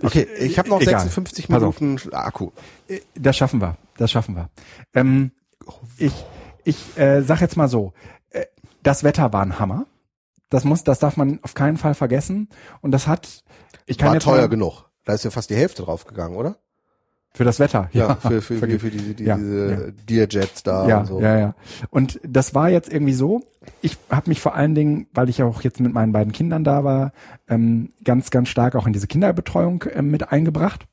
Okay, 0.02 0.26
ich, 0.38 0.58
habe 0.58 0.68
noch 0.68 0.80
egal. 0.80 1.00
56 1.00 1.48
Pass 1.48 1.62
auf. 1.62 1.80
Minuten 1.80 2.12
Akku. 2.14 2.50
Äh, 2.88 3.00
Das 3.14 3.36
schaffen 3.36 3.60
wir. 3.60 3.76
Das 3.96 4.10
schaffen 4.10 4.34
wir. 4.34 4.50
Ähm, 4.94 5.32
ich 5.96 6.12
ich 6.64 6.96
äh, 6.96 7.22
sag 7.22 7.40
jetzt 7.40 7.56
mal 7.56 7.68
so, 7.68 7.92
äh, 8.30 8.46
das 8.82 9.04
Wetter 9.04 9.32
war 9.32 9.42
ein 9.42 9.58
Hammer. 9.58 9.86
Das 10.50 10.64
muss, 10.64 10.84
das 10.84 10.98
darf 10.98 11.16
man 11.16 11.40
auf 11.42 11.54
keinen 11.54 11.76
Fall 11.76 11.94
vergessen. 11.94 12.48
Und 12.80 12.92
das 12.92 13.06
hat, 13.06 13.42
ich 13.86 13.98
kann 13.98 14.08
War 14.08 14.14
jetzt 14.14 14.24
teuer 14.24 14.42
mal, 14.42 14.48
genug. 14.48 14.84
Da 15.04 15.14
ist 15.14 15.24
ja 15.24 15.30
fast 15.30 15.50
die 15.50 15.56
Hälfte 15.56 15.82
drauf 15.82 16.04
gegangen, 16.04 16.36
oder? 16.36 16.56
Für 17.34 17.44
das 17.44 17.58
Wetter. 17.60 17.88
Ja, 17.92 18.16
für, 18.16 18.42
für, 18.42 18.58
für, 18.58 18.66
verge- 18.66 18.78
für 18.78 18.90
diese, 18.90 19.14
diese 19.14 19.28
Ja, 19.28 19.90
Dearjets 20.08 20.62
da 20.62 20.86
ja, 20.88 20.98
und 21.00 21.06
so. 21.06 21.20
ja, 21.20 21.38
ja. 21.38 21.54
Und 21.90 22.20
das 22.26 22.54
war 22.54 22.68
jetzt 22.68 22.92
irgendwie 22.92 23.14
so. 23.14 23.42
Ich 23.80 23.96
habe 24.10 24.28
mich 24.28 24.40
vor 24.40 24.54
allen 24.54 24.74
Dingen, 24.74 25.06
weil 25.14 25.28
ich 25.28 25.42
auch 25.42 25.62
jetzt 25.62 25.80
mit 25.80 25.92
meinen 25.92 26.12
beiden 26.12 26.32
Kindern 26.32 26.62
da 26.64 26.84
war, 26.84 27.12
ähm, 27.48 27.92
ganz, 28.04 28.30
ganz 28.30 28.48
stark 28.48 28.74
auch 28.76 28.86
in 28.86 28.92
diese 28.92 29.06
Kinderbetreuung 29.06 29.84
ähm, 29.94 30.10
mit 30.10 30.30
eingebracht. 30.30 30.86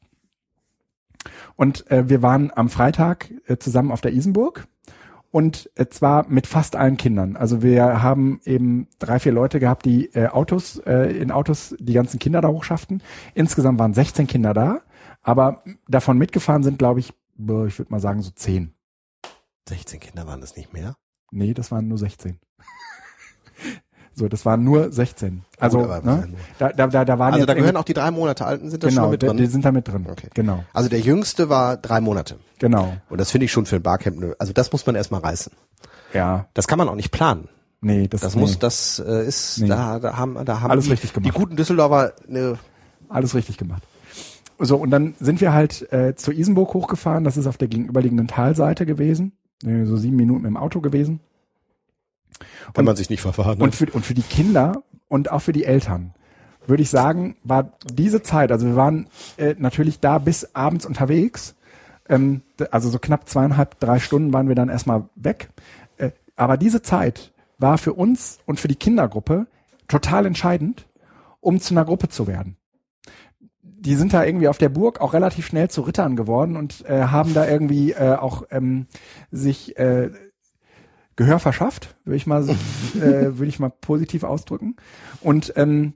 Und 1.56 1.90
äh, 1.92 2.08
wir 2.10 2.22
waren 2.22 2.52
am 2.56 2.70
Freitag 2.70 3.30
äh, 3.48 3.58
zusammen 3.58 3.92
auf 3.92 4.02
der 4.02 4.14
Isenburg 4.14 4.68
und 5.32 5.70
äh, 5.76 5.88
zwar 5.88 6.26
mit 6.30 6.48
fast 6.48 6.76
allen 6.78 6.96
Kindern. 6.98 7.36
Also 7.36 7.62
wir 7.62 8.02
haben 8.02 8.40
eben 8.46 8.88
drei, 9.00 9.20
vier 9.20 9.34
Leute 9.34 9.60
gehabt, 9.60 9.86
die 9.86 10.06
äh, 10.16 10.28
Autos, 10.28 10.78
äh, 10.86 11.12
in 11.18 11.32
Autos 11.32 11.76
die 11.80 11.94
ganzen 11.94 12.18
Kinder 12.20 12.40
da 12.42 12.48
hochschafften. 12.48 13.04
Insgesamt 13.34 13.78
waren 13.80 13.94
16 13.94 14.28
Kinder 14.28 14.54
da, 14.54 14.80
aber 15.30 15.64
davon 15.88 16.18
mitgefahren 16.18 16.64
sind, 16.64 16.80
glaube 16.80 17.00
ich, 17.00 17.10
ich 17.10 17.46
würde 17.80 17.86
mal 17.90 18.00
sagen 18.00 18.22
so 18.22 18.32
10. 18.32 18.74
16 19.68 20.00
Kinder 20.00 20.26
waren 20.28 20.42
das 20.42 20.56
nicht 20.56 20.74
mehr. 20.74 20.96
Nee, 21.32 21.54
das 21.54 21.72
waren 21.72 21.88
nur 21.88 21.98
16. 21.98 22.40
so, 24.14 24.28
das 24.28 24.46
waren 24.46 24.64
nur 24.64 24.92
16. 24.92 25.44
Also, 25.60 25.80
Gut, 25.80 26.04
ne, 26.04 26.30
da, 26.58 26.70
da, 26.74 26.88
da, 26.88 27.06
da 27.06 27.20
waren 27.20 27.34
Also 27.36 27.46
da 27.46 27.54
gehören 27.54 27.78
auch 27.78 27.84
die 27.84 27.94
drei 27.94 28.12
Monate 28.12 28.46
alten, 28.46 28.70
sind 28.70 28.84
da 28.84 28.88
schon 28.88 28.96
genau, 28.96 29.06
mal 29.08 29.12
mit 29.12 29.24
drin. 29.24 29.38
die 29.38 29.46
sind 29.46 29.64
da 29.64 29.72
mit 29.72 29.88
drin. 29.88 30.08
Okay. 30.10 30.30
Genau, 30.34 30.64
Also 30.74 30.90
der 30.90 31.00
jüngste 31.00 31.50
war 31.50 31.78
drei 31.78 32.02
Monate. 32.02 32.38
genau. 32.58 32.98
Und 33.10 33.20
das 33.22 33.32
finde 33.32 33.46
ich 33.46 33.52
schon 33.52 33.66
für 33.66 33.78
ein 33.78 33.84
Barcamp, 33.84 34.18
ne- 34.20 34.36
also 34.40 34.52
das 34.54 34.72
muss 34.72 34.86
man 34.86 34.96
erstmal 34.96 35.22
reißen. 35.22 35.54
Ja, 36.14 36.48
Das 36.56 36.68
kann 36.68 36.78
man 36.80 36.90
auch 36.90 36.96
nicht 36.96 37.12
planen. 37.12 37.48
nee, 37.82 38.08
das, 38.08 38.22
Das 38.22 38.34
nee, 38.36 38.42
muss, 38.42 38.58
das 38.60 39.00
äh, 39.00 39.26
ist, 39.28 39.60
Nee. 39.60 39.68
da, 39.68 40.00
da 40.00 40.18
haben, 40.18 40.44
da 40.44 40.60
haben 40.62 40.72
Alles 40.72 40.86
die, 40.86 40.92
richtig 40.92 41.14
gemacht. 41.14 41.34
die 41.34 41.38
guten 41.40 41.56
Düsseldorfer 41.56 42.14
eine 42.28 42.58
alles 43.08 43.36
richtig 43.36 43.58
gemacht. 43.58 43.84
So, 44.60 44.78
und 44.78 44.92
dann 44.92 45.16
sind 45.20 45.40
wir 45.42 45.54
halt 45.54 45.92
äh, 45.94 46.16
zur 46.16 46.34
Isenburg 46.34 46.74
hochgefahren. 46.74 47.24
Das 47.24 47.38
ist 47.38 47.48
auf 47.48 47.58
der 47.58 47.70
gegenüberliegenden 47.70 48.28
Talseite 48.28 48.86
gewesen. 48.86 49.32
Äh, 49.64 49.86
So 49.86 49.98
sieben 49.98 50.18
Minuten 50.18 50.46
im 50.46 50.58
Auto 50.58 50.82
gewesen. 50.82 51.22
wenn 52.74 52.86
man 52.86 52.96
sich 52.96 53.10
nicht 53.10 53.22
verfahren 53.22 53.62
Und 53.62 53.76
für, 53.76 53.90
und 53.92 54.06
für 54.06 54.14
die 54.14 54.22
Kinder 54.22 54.84
und 55.08 55.32
auch 55.32 55.42
für 55.42 55.54
die 55.54 55.64
Eltern 55.66 56.14
würde 56.68 56.84
ich 56.84 56.90
sagen, 56.90 57.36
war 57.44 57.72
diese 57.92 58.22
Zeit, 58.22 58.52
also 58.52 58.68
wir 58.68 58.76
waren 58.76 59.08
äh, 59.38 59.56
natürlich 59.58 60.00
da 60.00 60.20
bis 60.20 60.56
abends 60.56 60.86
unterwegs, 60.86 61.56
ähm, 62.08 62.42
also 62.72 62.90
so 62.90 63.00
knapp 63.00 63.28
zweieinhalb, 63.28 63.80
drei 63.80 64.00
Stunden 64.00 64.32
waren 64.34 64.48
wir 64.48 64.56
dann 64.56 64.70
erstmal 64.70 65.10
weg. 65.16 65.50
Äh, 65.98 66.12
aber 66.36 66.58
diese 66.58 66.82
Zeit 66.82 67.32
war 67.58 67.78
für 67.78 67.94
uns 67.94 68.40
und 68.46 68.60
für 68.60 68.68
die 68.68 68.76
Kindergruppe 68.76 69.48
total 69.88 70.26
entscheidend, 70.26 70.86
um 71.42 71.60
zu 71.60 71.74
einer 71.74 71.86
Gruppe 71.86 72.10
zu 72.10 72.28
werden. 72.28 72.56
Die 73.80 73.96
sind 73.96 74.14
da 74.14 74.26
irgendwie 74.26 74.48
auf 74.48 74.58
der 74.58 74.70
Burg 74.70 75.02
auch 75.02 75.14
relativ 75.14 75.48
schnell 75.48 75.70
zu 75.70 75.82
Rittern 75.82 76.16
geworden 76.16 76.58
und 76.58 76.86
äh, 76.86 77.04
haben 77.04 77.34
da 77.34 77.48
irgendwie 77.48 77.92
äh, 77.92 78.16
auch 78.16 78.44
ähm, 78.52 78.88
sich 79.32 79.78
äh, 79.78 80.12
Gehör 81.16 81.40
verschafft, 81.40 81.98
würde 82.06 82.16
ich 82.16 82.28
mal, 82.28 82.48
äh, 82.96 83.38
würde 83.38 83.48
ich 83.48 83.60
mal 83.60 83.70
positiv 83.70 84.24
ausdrücken. 84.24 84.78
Und 85.22 85.54
ähm, 85.58 85.94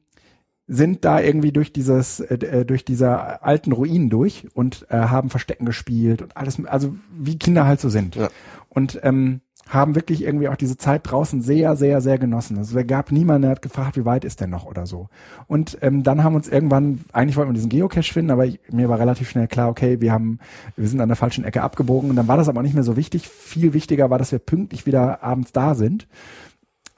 sind 0.67 1.03
da 1.05 1.19
irgendwie 1.19 1.51
durch 1.51 1.73
dieses, 1.73 2.19
äh, 2.19 2.35
äh, 2.35 2.65
durch 2.65 2.85
diese 2.85 3.41
alten 3.43 3.71
Ruinen 3.71 4.09
durch 4.09 4.47
und 4.53 4.85
äh, 4.89 4.95
haben 4.97 5.29
Verstecken 5.29 5.65
gespielt 5.65 6.21
und 6.21 6.37
alles, 6.37 6.63
also 6.65 6.95
wie 7.17 7.37
Kinder 7.37 7.65
halt 7.65 7.81
so 7.81 7.89
sind. 7.89 8.15
Ja. 8.15 8.29
Und 8.69 8.99
ähm, 9.03 9.41
haben 9.69 9.95
wirklich 9.95 10.23
irgendwie 10.23 10.49
auch 10.49 10.55
diese 10.55 10.77
Zeit 10.77 11.01
draußen 11.09 11.41
sehr, 11.41 11.75
sehr, 11.75 12.01
sehr 12.01 12.17
genossen. 12.17 12.57
Also 12.57 12.77
es 12.77 12.87
gab 12.87 13.11
niemanden, 13.11 13.43
der 13.43 13.51
hat 13.51 13.61
gefragt, 13.61 13.97
wie 13.97 14.05
weit 14.05 14.25
ist 14.25 14.41
denn 14.41 14.49
noch 14.49 14.65
oder 14.65 14.85
so. 14.85 15.07
Und 15.47 15.77
ähm, 15.81 16.03
dann 16.03 16.23
haben 16.23 16.35
uns 16.35 16.47
irgendwann, 16.47 17.05
eigentlich 17.13 17.37
wollten 17.37 17.51
wir 17.51 17.55
diesen 17.55 17.69
Geocache 17.69 18.13
finden, 18.13 18.31
aber 18.31 18.45
ich, 18.45 18.59
mir 18.71 18.89
war 18.89 18.99
relativ 18.99 19.29
schnell 19.29 19.47
klar, 19.47 19.69
okay, 19.69 20.01
wir 20.01 20.11
haben, 20.11 20.39
wir 20.75 20.87
sind 20.87 21.01
an 21.01 21.09
der 21.09 21.15
falschen 21.15 21.43
Ecke 21.43 21.63
abgebogen 21.63 22.09
und 22.09 22.15
dann 22.15 22.27
war 22.27 22.37
das 22.37 22.49
aber 22.49 22.61
nicht 22.61 22.73
mehr 22.73 22.83
so 22.83 22.97
wichtig. 22.97 23.27
Viel 23.27 23.73
wichtiger 23.73 24.09
war, 24.09 24.17
dass 24.17 24.31
wir 24.31 24.39
pünktlich 24.39 24.85
wieder 24.85 25.23
abends 25.23 25.53
da 25.53 25.75
sind. 25.75 26.07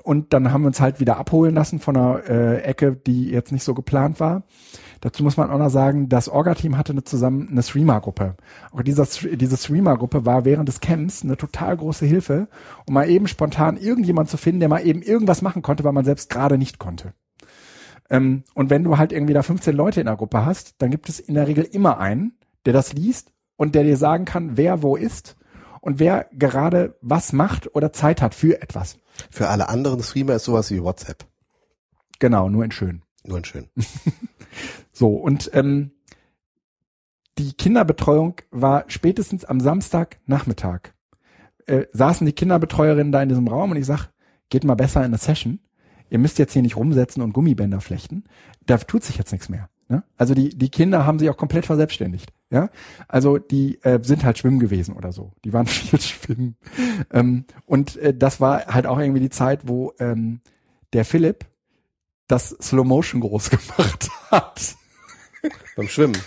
Und 0.04 0.34
dann 0.34 0.52
haben 0.52 0.62
wir 0.62 0.68
uns 0.68 0.82
halt 0.82 1.00
wieder 1.00 1.18
abholen 1.18 1.56
lassen 1.56 1.80
von 1.80 1.98
einer 1.98 2.30
äh, 2.30 2.62
Ecke, 2.62 2.96
die 2.96 3.30
jetzt 3.30 3.52
nicht 3.52 3.64
so 3.64 3.74
geplant 3.74 4.20
war. 4.20 4.44
Dazu 5.06 5.22
muss 5.22 5.38
man 5.38 5.52
auch 5.52 5.60
noch 5.60 5.70
sagen, 5.70 6.10
das 6.10 6.28
Orga-Team 6.28 6.80
hatte 6.80 6.92
eine 6.92 7.04
zusammen 7.04 7.50
eine 7.52 7.62
Streamer-Gruppe. 7.62 8.38
Auch 8.72 8.82
dieser, 8.82 9.06
diese 9.06 9.56
Streamer-Gruppe 9.56 10.26
war 10.26 10.46
während 10.46 10.68
des 10.68 10.80
Camps 10.80 11.22
eine 11.22 11.38
total 11.38 11.78
große 11.78 12.08
Hilfe, 12.08 12.48
um 12.88 12.96
mal 12.96 13.08
eben 13.08 13.28
spontan 13.28 13.78
irgendjemand 13.78 14.32
zu 14.32 14.38
finden, 14.38 14.62
der 14.62 14.70
mal 14.70 14.80
eben 14.80 15.04
irgendwas 15.04 15.44
machen 15.44 15.62
konnte, 15.62 15.84
weil 15.84 15.92
man 15.92 16.06
selbst 16.06 16.32
gerade 16.32 16.58
nicht 16.58 16.80
konnte. 16.80 17.14
Ähm, 18.10 18.46
und 18.56 18.72
wenn 18.72 18.84
du 18.84 18.98
halt 18.98 19.12
irgendwie 19.12 19.36
da 19.36 19.44
15 19.44 19.76
Leute 19.76 20.00
in 20.00 20.08
der 20.08 20.16
Gruppe 20.16 20.44
hast, 20.44 20.74
dann 20.80 20.90
gibt 20.90 21.08
es 21.08 21.20
in 21.20 21.36
der 21.36 21.48
Regel 21.48 21.66
immer 21.66 22.00
einen, 22.00 22.40
der 22.66 22.74
das 22.74 22.92
liest 22.94 23.32
und 23.58 23.76
der 23.76 23.84
dir 23.84 23.98
sagen 23.98 24.26
kann, 24.26 24.58
wer 24.58 24.82
wo 24.82 24.96
ist 24.96 25.36
und 25.82 26.00
wer 26.00 26.26
gerade 26.34 26.98
was 27.02 27.32
macht 27.32 27.76
oder 27.76 27.94
Zeit 27.94 28.24
hat 28.24 28.34
für 28.34 28.60
etwas. 28.60 28.98
Für 29.30 29.50
alle 29.50 29.70
anderen 29.70 30.02
Streamer 30.02 30.34
ist 30.34 30.46
sowas 30.46 30.72
wie 30.72 30.82
WhatsApp. 30.82 31.26
Genau, 32.18 32.50
nur 32.50 32.64
in 32.64 32.72
schön. 32.72 33.05
Nur 33.26 33.44
schön. 33.46 33.70
So, 34.92 35.10
und 35.10 35.52
ähm, 35.54 35.92
die 37.38 37.52
Kinderbetreuung 37.52 38.38
war 38.52 38.86
spätestens 38.88 39.44
am 39.44 39.60
Samstagnachmittag. 39.60 40.94
Äh, 41.66 41.88
saßen 41.92 42.26
die 42.26 42.32
Kinderbetreuerinnen 42.32 43.12
da 43.12 43.22
in 43.22 43.28
diesem 43.28 43.50
Raum 43.50 43.72
und 43.72 43.78
ich 43.78 43.86
sag, 43.86 44.08
geht 44.50 44.64
mal 44.64 44.76
besser 44.76 45.02
in 45.02 45.08
eine 45.08 45.18
Session. 45.18 45.60
Ihr 46.10 46.20
müsst 46.20 46.40
jetzt 46.40 46.54
hier 46.54 46.62
nicht 46.62 46.78
rumsetzen 46.78 47.22
und 47.22 47.34
Gummibänder 47.34 47.82
flechten. 47.82 48.24
Da 48.66 48.78
tut 48.78 49.04
sich 49.04 49.18
jetzt 49.18 49.34
nichts 49.34 49.50
mehr. 49.50 49.70
Ne? 49.90 50.04
Also 50.16 50.34
die, 50.34 50.50
die 50.50 50.70
Kinder 50.70 51.06
haben 51.06 51.20
sich 51.20 51.30
auch 51.30 51.38
komplett 51.38 51.66
verselbstständigt. 51.66 52.32
Ja, 52.52 52.70
also 53.08 53.38
die 53.38 53.82
äh, 53.84 54.00
sind 54.02 54.24
halt 54.24 54.38
schwimmen 54.38 54.60
gewesen 54.60 54.96
oder 54.96 55.12
so. 55.12 55.34
Die 55.44 55.52
waren 55.52 55.66
viel 55.66 56.00
schwimmen. 56.00 56.56
Ähm, 57.12 57.46
und 57.66 57.98
äh, 57.98 58.16
das 58.16 58.40
war 58.40 58.68
halt 58.68 58.86
auch 58.86 59.00
irgendwie 59.00 59.20
die 59.20 59.30
Zeit, 59.30 59.68
wo 59.68 59.92
ähm, 60.00 60.40
der 60.94 61.04
Philipp 61.04 61.46
das 62.28 62.50
Slow 62.62 62.86
Motion 62.86 63.22
groß 63.22 63.50
gemacht 63.50 64.10
hat. 64.32 64.76
Beim 65.76 65.88
Schwimmen. 65.88 66.18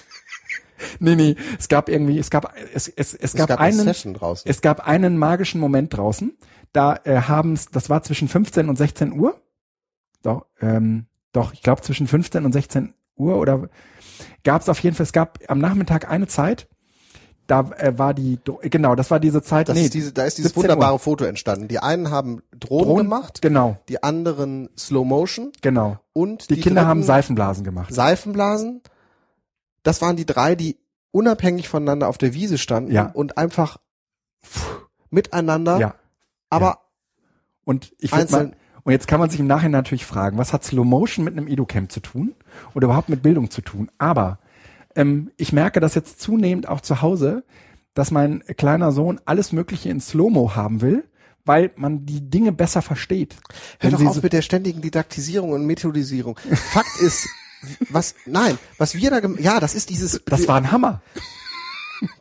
Nee, 1.01 1.17
nee, 1.17 1.37
es 1.59 1.69
gab 1.69 1.89
irgendwie, 1.89 2.19
es 2.19 2.31
gab, 2.31 2.55
es, 2.73 2.89
es, 2.89 3.15
es, 3.15 3.35
gab, 3.35 3.49
gab 3.49 3.61
eine 3.61 3.81
einen, 3.83 4.17
es 4.45 4.61
gab 4.61 4.87
einen 4.87 5.19
magischen 5.19 5.61
Moment 5.61 5.97
draußen. 5.97 6.37
Da 6.73 7.01
äh, 7.05 7.23
haben's, 7.23 7.71
das 7.71 7.91
war 7.91 8.03
zwischen 8.03 8.29
15 8.29 8.69
und 8.69 8.77
16 8.77 9.13
Uhr. 9.13 9.41
Doch, 10.23 10.47
ähm, 10.61 11.07
doch, 11.33 11.53
ich 11.53 11.63
glaube 11.63 11.83
zwischen 11.83 12.07
15 12.07 12.45
und 12.45 12.53
16 12.53 12.95
Uhr 13.17 13.37
oder 13.37 13.69
gab 14.45 14.63
es 14.63 14.69
auf 14.69 14.79
jeden 14.81 14.95
Fall, 14.95 15.05
es 15.05 15.13
gab 15.13 15.39
am 15.49 15.59
Nachmittag 15.59 16.11
eine 16.11 16.27
Zeit, 16.27 16.69
da 17.49 17.61
äh, 17.79 17.99
war 17.99 18.15
die, 18.15 18.39
genau, 18.63 18.95
das 18.95 19.11
war 19.11 19.19
diese 19.19 19.43
Zeit, 19.43 19.69
Das 19.69 19.77
nee, 19.77 19.85
ist 19.87 19.95
diese, 19.95 20.13
da 20.13 20.25
ist 20.25 20.39
dieses 20.39 20.51
17 20.53 20.61
Uhr. 20.71 20.77
wunderbare 20.77 20.99
Foto 21.01 21.25
entstanden. 21.25 21.67
Die 21.67 21.81
einen 21.81 22.11
haben 22.11 22.43
Drohnen, 22.57 22.85
Drohnen- 22.87 23.03
gemacht, 23.05 23.43
Genau, 23.43 23.77
die 23.89 24.01
anderen 24.03 24.69
Slow 24.79 25.05
Motion 25.05 25.51
genau. 25.63 25.99
und 26.13 26.49
Die, 26.51 26.61
Kinder 26.61 26.87
haben 26.87 27.03
Seifenblasen 27.03 27.65
gemacht. 27.65 27.93
Seifenblasen. 27.93 28.83
Das 29.83 30.01
waren 30.03 30.15
die 30.17 30.27
drei, 30.27 30.55
die 30.55 30.77
unabhängig 31.11 31.69
voneinander 31.69 32.09
auf 32.09 32.19
der 32.19 32.35
Wiese 32.35 32.59
standen 32.59 32.93
Ja. 32.93 33.07
und 33.15 33.39
einfach 33.39 33.79
pff, 34.45 34.87
miteinander, 35.11 35.79
Ja. 35.79 35.95
aber 36.51 36.79
Und 37.65 37.93
ich 37.99 38.13
Einzeln- 38.13 38.49
mal, 38.51 38.57
und 38.85 38.93
jetzt 38.93 39.09
kann 39.09 39.21
man 39.21 39.29
sich 39.31 39.41
im 39.41 39.47
Nachhinein 39.47 39.73
natürlich 39.73 40.07
fragen, 40.07 40.39
was 40.39 40.53
hat 40.55 40.65
Slow 40.65 40.85
Motion 40.87 41.25
mit 41.25 41.35
einem 41.37 41.49
Educamp 41.49 41.91
zu 41.93 42.01
tun 42.01 42.35
oder 42.75 42.87
überhaupt 42.87 43.09
mit 43.11 43.23
Bildung 43.23 43.51
zu 43.51 43.61
tun? 43.63 43.91
Aber 43.99 44.39
ähm, 44.97 45.31
ich 45.37 45.53
merke 45.53 45.81
das 45.81 45.95
jetzt 45.95 46.21
zunehmend 46.21 46.69
auch 46.69 46.81
zu 46.81 47.03
Hause, 47.03 47.45
dass 47.95 48.11
mein 48.11 48.43
kleiner 48.57 48.93
Sohn 48.93 49.21
alles 49.25 49.53
Mögliche 49.53 49.89
in 49.89 50.01
Slow-Mo 50.01 50.55
haben 50.55 50.81
will, 50.81 51.05
weil 51.45 51.71
man 51.77 52.05
die 52.07 52.29
Dinge 52.31 52.53
besser 52.53 52.83
versteht. 52.83 53.37
Hör 53.81 53.91
doch 53.91 53.99
sie 53.99 54.07
auf 54.07 54.15
so- 54.17 54.21
mit 54.23 54.33
der 54.33 54.43
ständigen 54.43 54.81
Didaktisierung 54.83 55.51
und 55.53 55.65
Methodisierung. 55.67 56.39
Fakt 56.73 56.97
ist, 57.01 57.29
was, 57.91 58.15
nein, 58.27 58.59
was 58.77 58.95
wir 58.95 59.11
da, 59.11 59.21
ja, 59.41 59.59
das 59.61 59.75
ist 59.75 59.91
dieses, 59.91 60.23
das 60.27 60.47
war 60.47 60.57
ein 60.57 60.71
Hammer. 60.71 61.03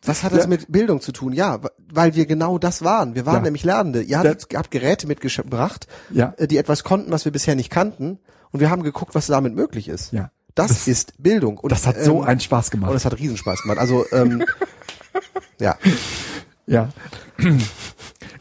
was 0.04 0.24
hat 0.24 0.32
das 0.34 0.44
Ja. 0.44 0.48
mit 0.48 0.72
Bildung 0.72 1.02
zu 1.02 1.12
tun? 1.12 1.34
Ja, 1.34 1.60
weil 1.94 2.16
wir 2.16 2.26
genau 2.26 2.58
das 2.58 2.84
waren. 2.84 3.14
Wir 3.16 3.26
waren 3.28 3.36
Ja. 3.38 3.42
nämlich 3.42 3.64
Lernende. 3.64 4.02
Ihr 4.02 4.18
habt, 4.20 4.48
habt 4.56 4.72
Geräte 4.72 5.06
mitgebracht, 5.08 5.88
Ja. 6.10 6.34
äh, 6.38 6.48
die 6.48 6.58
etwas 6.58 6.84
konnten, 6.84 7.12
was 7.12 7.26
wir 7.26 7.32
bisher 7.32 7.56
nicht 7.56 7.70
kannten. 7.70 8.18
Und 8.52 8.62
wir 8.62 8.70
haben 8.72 8.82
geguckt, 8.82 9.14
was 9.14 9.28
damit 9.28 9.54
möglich 9.54 9.88
ist. 9.90 10.14
Ja. 10.14 10.32
Das, 10.58 10.68
Das- 10.70 10.88
ist 10.88 11.14
Bildung. 11.22 11.58
Und, 11.58 11.72
Das 11.72 11.86
hat 11.88 12.00
so 12.02 12.22
ähm, 12.24 12.28
einen 12.28 12.40
Spaß 12.40 12.68
Und 12.68 12.72
gemacht. 12.72 12.94
es 12.94 13.06
hat 13.06 13.18
Riesenspaß 13.18 13.62
gemacht. 13.64 13.78
Also, 13.80 14.06
ähm, 14.12 14.44
ja. 15.60 15.78
Ja. 16.66 16.90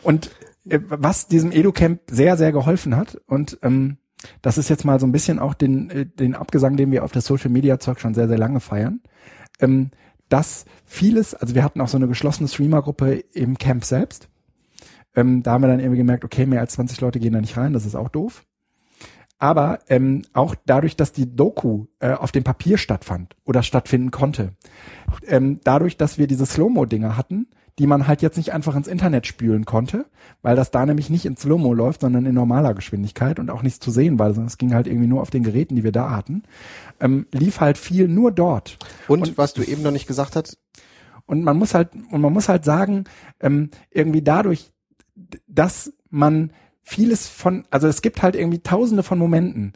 Und 0.02 0.30
äh, 0.68 0.80
was 0.88 1.28
diesem 1.28 1.52
Educamp 1.52 2.00
sehr, 2.10 2.36
sehr 2.36 2.52
geholfen 2.52 2.96
hat, 2.96 3.20
und 3.26 3.58
ähm, 3.62 3.98
das 4.42 4.58
ist 4.58 4.68
jetzt 4.70 4.84
mal 4.84 4.98
so 4.98 5.06
ein 5.06 5.12
bisschen 5.12 5.38
auch 5.38 5.54
den, 5.54 5.90
äh, 5.90 6.06
den 6.06 6.34
Abgesang, 6.34 6.76
den 6.76 6.90
wir 6.90 7.04
auf 7.04 7.12
der 7.12 7.22
Social 7.22 7.50
Media 7.50 7.78
Zeug 7.78 8.00
schon 8.00 8.14
sehr, 8.14 8.28
sehr 8.28 8.38
lange 8.38 8.60
feiern, 8.60 9.00
ähm, 9.60 9.90
dass 10.28 10.64
vieles, 10.84 11.34
also 11.34 11.54
wir 11.54 11.62
hatten 11.62 11.80
auch 11.80 11.88
so 11.88 11.96
eine 11.98 12.08
geschlossene 12.08 12.48
Streamer-Gruppe 12.48 13.24
im 13.32 13.58
Camp 13.58 13.84
selbst. 13.84 14.28
Ähm, 15.14 15.42
da 15.42 15.52
haben 15.52 15.62
wir 15.62 15.68
dann 15.68 15.80
irgendwie 15.80 15.98
gemerkt, 15.98 16.24
okay, 16.24 16.46
mehr 16.46 16.60
als 16.60 16.72
20 16.72 17.00
Leute 17.00 17.20
gehen 17.20 17.32
da 17.34 17.40
nicht 17.40 17.56
rein, 17.56 17.72
das 17.74 17.86
ist 17.86 17.94
auch 17.94 18.08
doof. 18.08 18.44
Aber 19.38 19.80
ähm, 19.88 20.22
auch 20.32 20.54
dadurch, 20.64 20.96
dass 20.96 21.12
die 21.12 21.34
Doku 21.34 21.86
äh, 22.00 22.12
auf 22.12 22.32
dem 22.32 22.42
Papier 22.42 22.78
stattfand 22.78 23.36
oder 23.44 23.62
stattfinden 23.62 24.10
konnte, 24.10 24.52
ähm, 25.26 25.60
dadurch, 25.62 25.96
dass 25.96 26.16
wir 26.16 26.26
diese 26.26 26.46
Slow-Mo-Dinger 26.46 27.16
hatten, 27.16 27.48
die 27.78 27.86
man 27.86 28.06
halt 28.06 28.22
jetzt 28.22 28.38
nicht 28.38 28.54
einfach 28.54 28.74
ins 28.74 28.88
Internet 28.88 29.26
spülen 29.26 29.66
konnte, 29.66 30.06
weil 30.40 30.56
das 30.56 30.70
da 30.70 30.86
nämlich 30.86 31.10
nicht 31.10 31.26
in 31.26 31.36
Slow-Mo 31.36 31.74
läuft, 31.74 32.00
sondern 32.00 32.24
in 32.24 32.34
normaler 32.34 32.72
Geschwindigkeit 32.72 33.38
und 33.38 33.50
auch 33.50 33.62
nichts 33.62 33.80
zu 33.80 33.90
sehen 33.90 34.18
war, 34.18 34.28
sondern 34.28 34.46
es 34.46 34.56
ging 34.56 34.72
halt 34.72 34.86
irgendwie 34.86 35.06
nur 35.06 35.20
auf 35.20 35.28
den 35.28 35.42
Geräten, 35.42 35.76
die 35.76 35.84
wir 35.84 35.92
da 35.92 36.16
hatten, 36.16 36.44
ähm, 37.00 37.26
lief 37.32 37.60
halt 37.60 37.76
viel 37.76 38.08
nur 38.08 38.32
dort. 38.32 38.78
Und, 39.08 39.36
was 39.36 39.52
du 39.52 39.62
eben 39.62 39.82
noch 39.82 39.90
nicht 39.90 40.06
gesagt 40.06 40.36
hast, 40.36 40.58
Und 41.26 41.44
man 41.44 41.58
muss 41.58 41.74
halt, 41.74 41.90
und 42.10 42.20
man 42.22 42.32
muss 42.32 42.48
halt 42.48 42.64
sagen, 42.64 43.04
ähm, 43.40 43.70
irgendwie 43.90 44.22
dadurch, 44.22 44.72
dass 45.46 45.92
man 46.08 46.52
vieles 46.86 47.28
von, 47.28 47.64
also 47.70 47.88
es 47.88 48.00
gibt 48.00 48.22
halt 48.22 48.36
irgendwie 48.36 48.60
tausende 48.60 49.02
von 49.02 49.18
Momenten, 49.18 49.72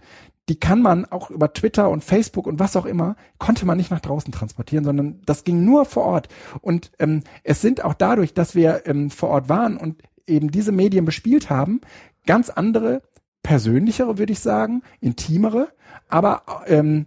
die 0.49 0.59
kann 0.59 0.81
man 0.81 1.05
auch 1.07 1.31
über 1.31 1.53
Twitter 1.53 1.91
und 1.91 2.05
Facebook 2.05 2.47
und 2.47 2.61
was 2.61 2.77
auch 2.77 2.87
immer, 2.87 3.17
konnte 3.39 3.67
man 3.67 3.77
nicht 3.77 3.91
nach 3.91 4.01
draußen 4.01 4.33
transportieren, 4.33 4.85
sondern 4.85 5.21
das 5.27 5.45
ging 5.45 5.65
nur 5.65 5.85
vor 5.85 6.05
Ort. 6.05 6.29
Und 6.61 6.93
ähm, 6.99 7.23
es 7.43 7.61
sind 7.61 7.85
auch 7.85 7.95
dadurch, 7.95 8.33
dass 8.33 8.55
wir 8.55 8.87
ähm, 8.87 9.11
vor 9.11 9.29
Ort 9.31 9.49
waren 9.49 9.77
und 9.77 10.03
eben 10.27 10.51
diese 10.53 10.73
Medien 10.73 11.05
bespielt 11.05 11.51
haben, 11.51 11.81
ganz 12.27 12.49
andere, 12.49 13.03
persönlichere, 13.43 14.19
würde 14.19 14.33
ich 14.33 14.41
sagen, 14.41 14.83
intimere, 15.01 15.69
aber 16.09 16.43
ähm, 16.67 17.07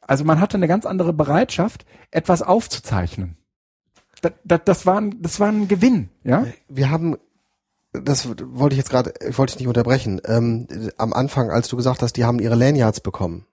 also 0.00 0.24
man 0.24 0.40
hatte 0.40 0.56
eine 0.56 0.68
ganz 0.68 0.86
andere 0.86 1.12
Bereitschaft, 1.12 1.84
etwas 2.10 2.42
aufzuzeichnen. 2.42 3.36
Das, 4.22 4.32
das, 4.44 4.60
das, 4.64 4.86
war, 4.86 5.00
ein, 5.00 5.20
das 5.20 5.38
war 5.38 5.48
ein 5.48 5.68
Gewinn, 5.68 6.08
ja? 6.22 6.46
wir 6.68 6.90
haben, 6.90 7.16
das 8.02 8.28
wollte 8.28 8.74
ich 8.74 8.78
jetzt 8.78 8.90
gerade, 8.90 9.14
ich 9.26 9.38
wollte 9.38 9.52
dich 9.52 9.60
nicht 9.60 9.68
unterbrechen, 9.68 10.20
ähm, 10.26 10.66
am 10.98 11.12
Anfang, 11.12 11.50
als 11.50 11.68
du 11.68 11.76
gesagt 11.76 12.02
hast, 12.02 12.14
die 12.16 12.24
haben 12.24 12.40
ihre 12.40 12.54
Lanyards 12.56 13.00
bekommen. 13.00 13.46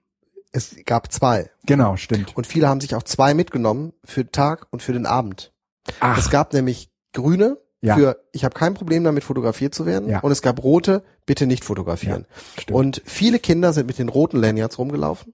Es 0.50 0.76
gab 0.84 1.10
zwei. 1.12 1.50
Genau, 1.64 1.96
stimmt. 1.96 2.36
Und 2.36 2.46
viele 2.46 2.68
haben 2.68 2.80
sich 2.80 2.94
auch 2.94 3.02
zwei 3.04 3.32
mitgenommen 3.34 3.92
für 4.04 4.24
den 4.24 4.32
Tag 4.32 4.66
und 4.70 4.82
für 4.82 4.92
den 4.92 5.06
Abend. 5.06 5.52
Ach, 6.00 6.18
Es 6.18 6.28
gab 6.30 6.52
nämlich 6.52 6.90
grüne 7.14 7.56
Ja. 7.80 7.96
für, 7.96 8.22
ich 8.32 8.44
habe 8.44 8.54
kein 8.54 8.74
Problem 8.74 9.02
damit 9.04 9.24
fotografiert 9.24 9.74
zu 9.74 9.86
werden. 9.86 10.08
Ja. 10.10 10.20
Und 10.20 10.30
es 10.30 10.42
gab 10.42 10.62
rote, 10.62 11.02
bitte 11.24 11.46
nicht 11.46 11.64
fotografieren. 11.64 12.26
stimmt. 12.58 12.76
Und 12.76 13.02
viele 13.06 13.38
Kinder 13.38 13.72
sind 13.72 13.86
mit 13.86 13.98
den 13.98 14.08
roten 14.10 14.36
Lanyards 14.38 14.78
rumgelaufen. 14.78 15.32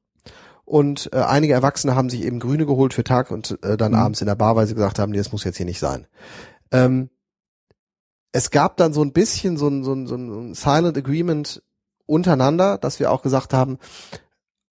Und 0.64 1.08
äh, 1.12 1.16
einige 1.16 1.54
Erwachsene 1.54 1.96
haben 1.96 2.10
sich 2.10 2.22
eben 2.24 2.38
grüne 2.40 2.66
geholt 2.66 2.92
für 2.94 3.02
Tag 3.04 3.30
und 3.30 3.58
äh, 3.64 3.76
dann 3.78 3.92
Mhm. 3.92 3.98
abends 3.98 4.20
in 4.20 4.26
der 4.26 4.34
Bar, 4.36 4.54
weil 4.54 4.66
sie 4.66 4.74
gesagt 4.74 4.98
haben, 4.98 5.10
nee, 5.12 5.18
das 5.18 5.32
muss 5.32 5.44
jetzt 5.44 5.56
hier 5.56 5.66
nicht 5.66 5.78
sein. 5.80 6.06
Ähm, 6.70 7.08
es 8.32 8.50
gab 8.50 8.76
dann 8.76 8.92
so 8.92 9.02
ein 9.02 9.12
bisschen 9.12 9.56
so 9.56 9.68
ein, 9.68 9.84
so 9.84 9.92
ein, 9.92 10.06
so 10.06 10.14
ein 10.16 10.54
Silent 10.54 10.96
Agreement 10.96 11.62
untereinander, 12.06 12.78
dass 12.78 13.00
wir 13.00 13.10
auch 13.10 13.22
gesagt 13.22 13.52
haben, 13.52 13.78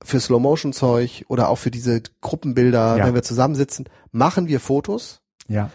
für 0.03 0.19
Slow-Motion-Zeug 0.19 1.25
oder 1.27 1.49
auch 1.49 1.57
für 1.57 1.71
diese 1.71 2.01
Gruppenbilder, 2.21 2.97
Ja. 2.97 3.05
wenn 3.05 3.15
wir 3.15 3.23
zusammensitzen, 3.23 3.89
machen 4.11 4.47
wir 4.47 4.59
Fotos, 4.59 5.21
ja, 5.47 5.71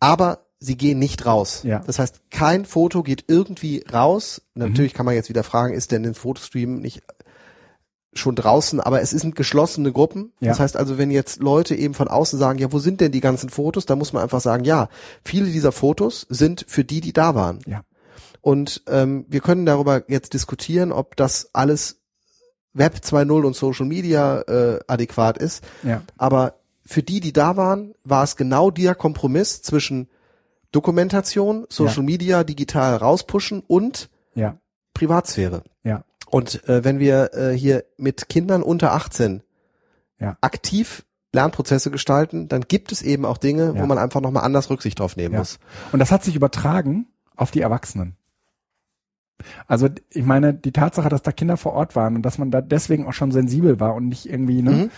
aber 0.00 0.40
sie 0.60 0.76
gehen 0.76 0.98
nicht 0.98 1.26
raus. 1.26 1.62
Ja. 1.64 1.80
Das 1.86 1.98
heißt, 1.98 2.30
kein 2.30 2.64
Foto 2.64 3.02
geht 3.02 3.24
irgendwie 3.28 3.84
raus. 3.92 4.42
Mhm. 4.54 4.68
Natürlich 4.68 4.94
kann 4.94 5.06
man 5.06 5.14
jetzt 5.14 5.28
wieder 5.28 5.44
fragen, 5.44 5.74
ist 5.74 5.92
denn 5.92 6.04
ein 6.06 6.14
Fotostream 6.14 6.80
nicht 6.80 7.02
schon 8.14 8.34
draußen, 8.34 8.80
aber 8.80 9.00
es 9.00 9.10
sind 9.10 9.34
geschlossene 9.36 9.92
Gruppen. 9.92 10.32
Ja. 10.40 10.50
Das 10.50 10.60
heißt 10.60 10.76
also, 10.76 10.98
wenn 10.98 11.10
jetzt 11.10 11.40
Leute 11.40 11.74
eben 11.74 11.94
von 11.94 12.08
außen 12.08 12.38
sagen, 12.38 12.58
ja, 12.58 12.72
wo 12.72 12.78
sind 12.78 13.00
denn 13.00 13.12
die 13.12 13.20
ganzen 13.20 13.48
Fotos, 13.50 13.86
dann 13.86 13.98
muss 13.98 14.12
man 14.12 14.22
einfach 14.22 14.40
sagen, 14.40 14.64
ja, 14.64 14.88
viele 15.24 15.46
dieser 15.46 15.72
Fotos 15.72 16.26
sind 16.28 16.64
für 16.68 16.84
die, 16.84 17.00
die 17.00 17.12
da 17.12 17.34
waren. 17.34 17.60
ja, 17.66 17.82
Und 18.40 18.82
ähm, 18.88 19.24
wir 19.28 19.40
können 19.40 19.66
darüber 19.66 20.04
jetzt 20.08 20.34
diskutieren, 20.34 20.92
ob 20.92 21.16
das 21.16 21.50
alles 21.52 22.00
Web 22.72 23.00
2.0 23.02 23.44
und 23.44 23.54
Social 23.56 23.86
Media 23.86 24.40
äh, 24.42 24.80
adäquat 24.86 25.38
ist. 25.38 25.64
ja, 25.82 26.02
Aber 26.16 26.54
für 26.86 27.02
die, 27.02 27.20
die 27.20 27.32
da 27.32 27.56
waren, 27.56 27.94
war 28.04 28.24
es 28.24 28.36
genau 28.36 28.70
der 28.70 28.94
Kompromiss 28.94 29.62
zwischen 29.62 30.08
Dokumentation, 30.72 31.66
Social 31.68 32.02
Media, 32.02 32.44
digital 32.44 32.96
rauspushen 32.96 33.62
und 33.66 34.10
ja, 34.34 34.58
Privatsphäre. 34.92 35.62
ja, 35.84 36.04
Und 36.34 36.68
äh, 36.68 36.82
wenn 36.82 36.98
wir 36.98 37.32
äh, 37.34 37.52
hier 37.56 37.84
mit 37.96 38.28
Kindern 38.28 38.64
unter 38.64 38.92
18 38.92 39.42
Ja. 40.18 40.36
aktiv 40.40 41.04
Lernprozesse 41.32 41.92
gestalten, 41.92 42.48
dann 42.48 42.62
gibt 42.62 42.90
es 42.90 43.02
eben 43.02 43.24
auch 43.24 43.38
Dinge, 43.38 43.72
Ja. 43.76 43.80
wo 43.80 43.86
man 43.86 43.98
einfach 43.98 44.20
nochmal 44.20 44.42
anders 44.42 44.68
Rücksicht 44.68 44.98
drauf 44.98 45.16
nehmen 45.16 45.34
Ja. 45.34 45.38
muss. 45.38 45.60
Und 45.92 46.00
das 46.00 46.10
hat 46.10 46.24
sich 46.24 46.34
übertragen 46.34 47.06
auf 47.36 47.52
die 47.52 47.60
Erwachsenen. 47.60 48.16
Also 49.68 49.88
ich 50.10 50.24
meine, 50.24 50.54
die 50.54 50.72
Tatsache, 50.72 51.08
dass 51.08 51.22
da 51.22 51.30
Kinder 51.30 51.56
vor 51.56 51.72
Ort 51.74 51.94
waren 51.94 52.16
und 52.16 52.22
dass 52.22 52.38
man 52.38 52.50
da 52.50 52.60
deswegen 52.60 53.06
auch 53.06 53.12
schon 53.12 53.30
sensibel 53.30 53.78
war 53.78 53.94
und 53.94 54.08
nicht 54.08 54.28
irgendwie, 54.28 54.60
ne, 54.62 54.70
Mhm. 54.70 54.90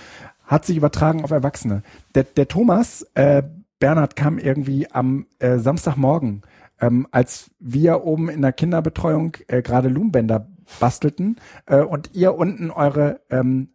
hat 0.45 0.65
sich 0.65 0.77
übertragen 0.79 1.23
auf 1.23 1.33
Erwachsene. 1.33 1.83
Der, 2.15 2.25
der 2.25 2.49
Thomas, 2.49 3.03
äh, 3.15 3.43
Bernhard 3.79 4.17
kam 4.17 4.39
irgendwie 4.39 4.91
am 4.91 5.27
äh, 5.39 5.59
Samstagmorgen, 5.59 6.43
ähm, 6.81 7.07
als 7.11 7.51
wir 7.59 8.05
oben 8.05 8.31
in 8.31 8.41
der 8.41 8.53
Kinderbetreuung 8.55 9.37
äh, 9.49 9.61
gerade 9.61 9.89
Loombänder 9.91 10.49
bastelten 10.81 11.41
äh, 11.67 11.81
und 11.81 12.11
ihr 12.15 12.35
unten 12.35 12.71
eure 12.71 13.21
ähm, 13.31 13.69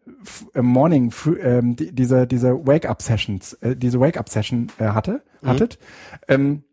äh, 0.53 0.61
Morning 0.61 1.13
ähm, 1.41 1.75
die, 1.75 1.93
diese 1.93 2.27
diese 2.27 2.65
Wake 2.67 2.87
Up 2.87 3.01
Sessions 3.01 3.53
äh, 3.53 3.75
diese 3.75 3.99
Wake 3.99 4.17
Up 4.17 4.29
Session 4.29 4.71
äh, 4.79 4.85
hatte 4.85 5.21
mhm. 5.41 5.47
hattet 5.47 5.79
ähm, 6.27 6.63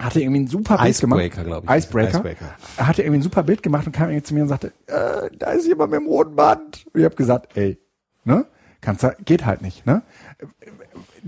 hatte 0.00 0.20
irgendwie 0.20 0.40
ein 0.40 0.46
super 0.46 0.78
Bild 0.78 0.90
Icebreaker, 0.90 1.44
gemacht. 1.44 1.64
ich. 1.64 1.70
Icebreaker. 1.70 2.18
Icebreaker. 2.18 2.56
Hatte 2.78 3.02
irgendwie 3.02 3.18
ein 3.18 3.22
super 3.22 3.42
Bild 3.42 3.62
gemacht 3.62 3.86
und 3.86 3.92
kam 3.92 4.08
irgendwie 4.08 4.22
zu 4.22 4.34
mir 4.34 4.42
und 4.42 4.48
sagte, 4.48 4.72
äh, 4.86 5.28
da 5.38 5.50
ist 5.50 5.66
jemand 5.66 5.90
mit 5.90 6.00
dem 6.00 6.06
roten 6.06 6.34
Band. 6.34 6.86
Und 6.92 7.00
ich 7.00 7.04
habe 7.04 7.16
gesagt, 7.16 7.56
ey, 7.56 7.78
ne? 8.24 8.46
Kannst 8.80 9.02
du, 9.02 9.14
geht 9.26 9.44
halt 9.44 9.60
nicht, 9.60 9.84
ne? 9.84 10.02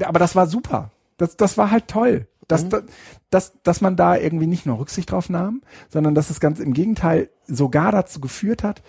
Aber 0.03 0.19
das 0.19 0.35
war 0.35 0.47
super. 0.47 0.91
Das, 1.19 1.37
das 1.37 1.59
war 1.59 1.71
halt 1.71 1.87
toll. 1.87 2.27
Dass, 2.49 2.65
mhm. 2.65 2.85
Dass, 3.33 3.55
dass 3.63 3.81
man 3.81 3.97
da 3.97 4.17
irgendwie 4.17 4.47
nicht 4.47 4.67
nur 4.67 4.79
Rücksicht 4.79 5.11
drauf 5.11 5.31
nahm, 5.31 5.63
sondern 5.89 6.15
dass 6.15 6.29
es 6.29 6.39
ganz 6.39 6.61
im 6.61 6.75
Gegenteil 6.75 7.31
sogar 7.47 7.91
dazu 7.91 8.21
geführt 8.21 8.63
hat, 8.63 8.83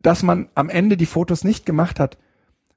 dass 0.00 0.22
man 0.22 0.48
am 0.54 0.70
Ende 0.70 0.96
die 0.96 1.06
Fotos 1.06 1.44
nicht 1.44 1.66
gemacht 1.66 2.00
hat, 2.00 2.16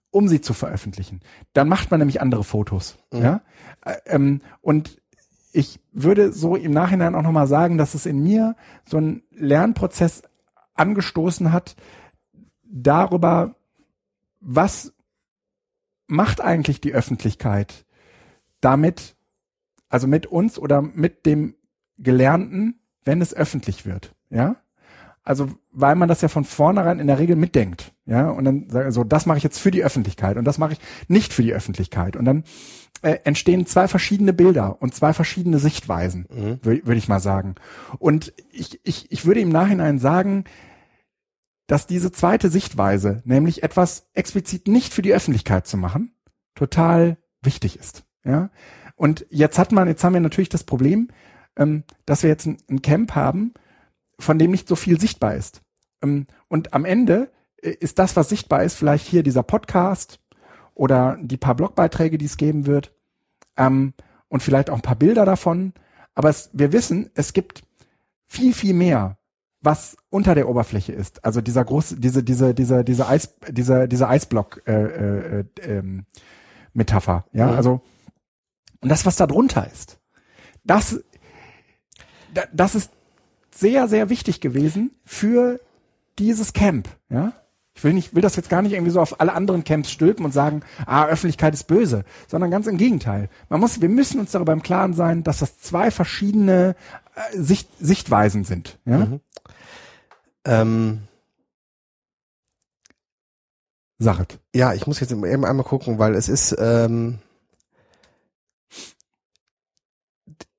um 0.09 0.27
sie 0.27 0.41
zu 0.41 0.53
veröffentlichen. 0.53 1.21
Dann 1.53 1.69
macht 1.69 1.89
man 1.89 1.99
nämlich 1.99 2.19
andere 2.19 2.43
Fotos. 2.43 2.97
Mhm. 3.13 3.21
Ja? 3.21 3.41
Ähm, 4.05 4.41
und 4.59 5.01
ich 5.53 5.79
würde 5.93 6.33
so 6.33 6.57
im 6.57 6.71
Nachhinein 6.71 7.15
auch 7.15 7.21
nochmal 7.21 7.47
sagen, 7.47 7.77
dass 7.77 7.93
es 7.93 8.05
in 8.05 8.21
mir 8.21 8.57
so 8.85 8.97
einen 8.97 9.23
Lernprozess 9.31 10.23
angestoßen 10.73 11.53
hat 11.53 11.77
darüber, 12.63 13.55
was 14.41 14.93
macht 16.07 16.41
eigentlich 16.41 16.81
die 16.81 16.93
Öffentlichkeit 16.93 17.85
damit, 18.59 19.15
also 19.91 20.07
mit 20.07 20.25
uns 20.25 20.57
oder 20.57 20.81
mit 20.81 21.25
dem 21.25 21.55
Gelernten, 21.97 22.79
wenn 23.03 23.21
es 23.21 23.33
öffentlich 23.33 23.85
wird, 23.85 24.15
ja? 24.29 24.55
Also, 25.23 25.49
weil 25.71 25.95
man 25.95 26.09
das 26.09 26.21
ja 26.21 26.29
von 26.29 26.45
vornherein 26.45 26.97
in 26.97 27.05
der 27.05 27.19
Regel 27.19 27.35
mitdenkt, 27.35 27.93
ja? 28.05 28.29
Und 28.29 28.45
dann 28.45 28.69
sagen 28.69 28.91
so, 28.91 29.03
das 29.03 29.25
mache 29.27 29.37
ich 29.37 29.43
jetzt 29.43 29.59
für 29.59 29.69
die 29.69 29.83
Öffentlichkeit 29.83 30.37
und 30.37 30.45
das 30.45 30.57
mache 30.57 30.73
ich 30.73 30.79
nicht 31.07 31.31
für 31.33 31.43
die 31.43 31.53
Öffentlichkeit. 31.53 32.15
Und 32.15 32.25
dann 32.25 32.43
äh, 33.03 33.19
entstehen 33.23 33.65
zwei 33.67 33.87
verschiedene 33.87 34.33
Bilder 34.33 34.81
und 34.81 34.95
zwei 34.95 35.13
verschiedene 35.13 35.59
Sichtweisen, 35.59 36.27
mhm. 36.29 36.59
würde 36.63 36.87
würd 36.87 36.97
ich 36.97 37.07
mal 37.07 37.19
sagen. 37.19 37.55
Und 37.99 38.33
ich, 38.51 38.79
ich, 38.83 39.11
ich 39.11 39.25
würde 39.25 39.41
im 39.41 39.49
Nachhinein 39.49 39.99
sagen, 39.99 40.45
dass 41.67 41.85
diese 41.85 42.11
zweite 42.11 42.49
Sichtweise, 42.49 43.21
nämlich 43.25 43.63
etwas 43.63 44.09
explizit 44.13 44.67
nicht 44.67 44.93
für 44.93 45.01
die 45.01 45.13
Öffentlichkeit 45.13 45.67
zu 45.67 45.77
machen, 45.77 46.13
total 46.55 47.17
wichtig 47.41 47.77
ist. 47.77 48.03
Ja. 48.23 48.49
Und 49.01 49.25
jetzt 49.31 49.57
hat 49.57 49.71
man, 49.71 49.87
jetzt 49.87 50.03
haben 50.03 50.13
wir 50.13 50.21
natürlich 50.21 50.49
das 50.49 50.63
Problem, 50.63 51.07
ähm, 51.57 51.85
dass 52.05 52.21
wir 52.21 52.29
jetzt 52.29 52.45
ein, 52.45 52.57
ein, 52.69 52.83
Camp 52.83 53.15
haben, 53.15 53.51
von 54.19 54.37
dem 54.37 54.51
nicht 54.51 54.67
so 54.67 54.75
viel 54.75 54.99
sichtbar 54.99 55.33
ist. 55.33 55.63
Ähm, 56.03 56.27
und 56.49 56.75
am 56.75 56.85
Ende 56.85 57.31
äh, 57.63 57.71
ist 57.71 57.97
das, 57.97 58.15
was 58.15 58.29
sichtbar 58.29 58.63
ist, 58.63 58.75
vielleicht 58.75 59.07
hier 59.07 59.23
dieser 59.23 59.41
Podcast 59.41 60.19
oder 60.75 61.17
die 61.19 61.37
paar 61.37 61.55
Blogbeiträge, 61.55 62.19
die 62.19 62.25
es 62.25 62.37
geben 62.37 62.67
wird, 62.67 62.93
ähm, 63.57 63.95
und 64.27 64.43
vielleicht 64.43 64.69
auch 64.69 64.75
ein 64.75 64.83
paar 64.83 64.97
Bilder 64.97 65.25
davon. 65.25 65.73
Aber 66.13 66.29
es, 66.29 66.51
wir 66.53 66.71
wissen, 66.71 67.09
es 67.15 67.33
gibt 67.33 67.63
viel, 68.27 68.53
viel 68.53 68.75
mehr, 68.75 69.17
was 69.61 69.97
unter 70.11 70.35
der 70.35 70.47
Oberfläche 70.47 70.93
ist. 70.93 71.25
Also 71.25 71.41
dieser 71.41 71.65
große, 71.65 71.99
diese, 71.99 72.21
diese, 72.23 72.53
diese, 72.53 72.83
diese 72.83 73.07
Eis, 73.07 73.35
dieser, 73.49 73.87
dieser 73.87 74.09
Eisblock 74.09 74.61
äh, 74.67 75.39
äh, 75.39 75.45
ähm, 75.63 76.05
Metapher. 76.73 77.25
Ja, 77.33 77.47
mhm. 77.47 77.53
also 77.53 77.81
und 78.81 78.89
das, 78.89 79.05
was 79.05 79.15
da 79.15 79.27
drunter 79.27 79.69
ist, 79.71 79.99
das, 80.63 80.99
das 82.51 82.75
ist 82.75 82.91
sehr, 83.53 83.87
sehr 83.87 84.09
wichtig 84.09 84.41
gewesen 84.41 84.91
für 85.05 85.59
dieses 86.17 86.53
Camp. 86.53 86.89
Ja, 87.09 87.33
ich 87.73 87.83
will 87.83 87.93
nicht, 87.93 88.13
will 88.13 88.21
das 88.21 88.35
jetzt 88.35 88.49
gar 88.49 88.61
nicht 88.61 88.73
irgendwie 88.73 88.91
so 88.91 88.99
auf 88.99 89.19
alle 89.21 89.33
anderen 89.33 89.63
Camps 89.63 89.91
stülpen 89.91 90.25
und 90.25 90.33
sagen, 90.33 90.61
ah, 90.85 91.05
Öffentlichkeit 91.05 91.53
ist 91.53 91.67
böse, 91.67 92.03
sondern 92.27 92.51
ganz 92.51 92.67
im 92.67 92.77
Gegenteil. 92.77 93.29
Man 93.49 93.59
muss, 93.59 93.81
wir 93.81 93.89
müssen 93.89 94.19
uns 94.19 94.31
darüber 94.31 94.53
im 94.53 94.61
Klaren 94.61 94.93
sein, 94.93 95.23
dass 95.23 95.39
das 95.39 95.59
zwei 95.59 95.89
verschiedene 95.89 96.75
äh, 97.15 97.37
Sicht, 97.37 97.69
Sichtweisen 97.79 98.43
sind. 98.43 98.77
Ja. 98.85 98.97
Mhm. 98.97 99.19
Ähm, 100.45 100.99
Sachet. 103.99 104.39
Ja, 104.53 104.73
ich 104.73 104.85
muss 104.85 104.99
jetzt 104.99 105.11
eben 105.11 105.45
einmal 105.45 105.65
gucken, 105.65 105.97
weil 105.97 106.15
es 106.15 106.27
ist, 106.27 106.55
ähm, 106.59 107.19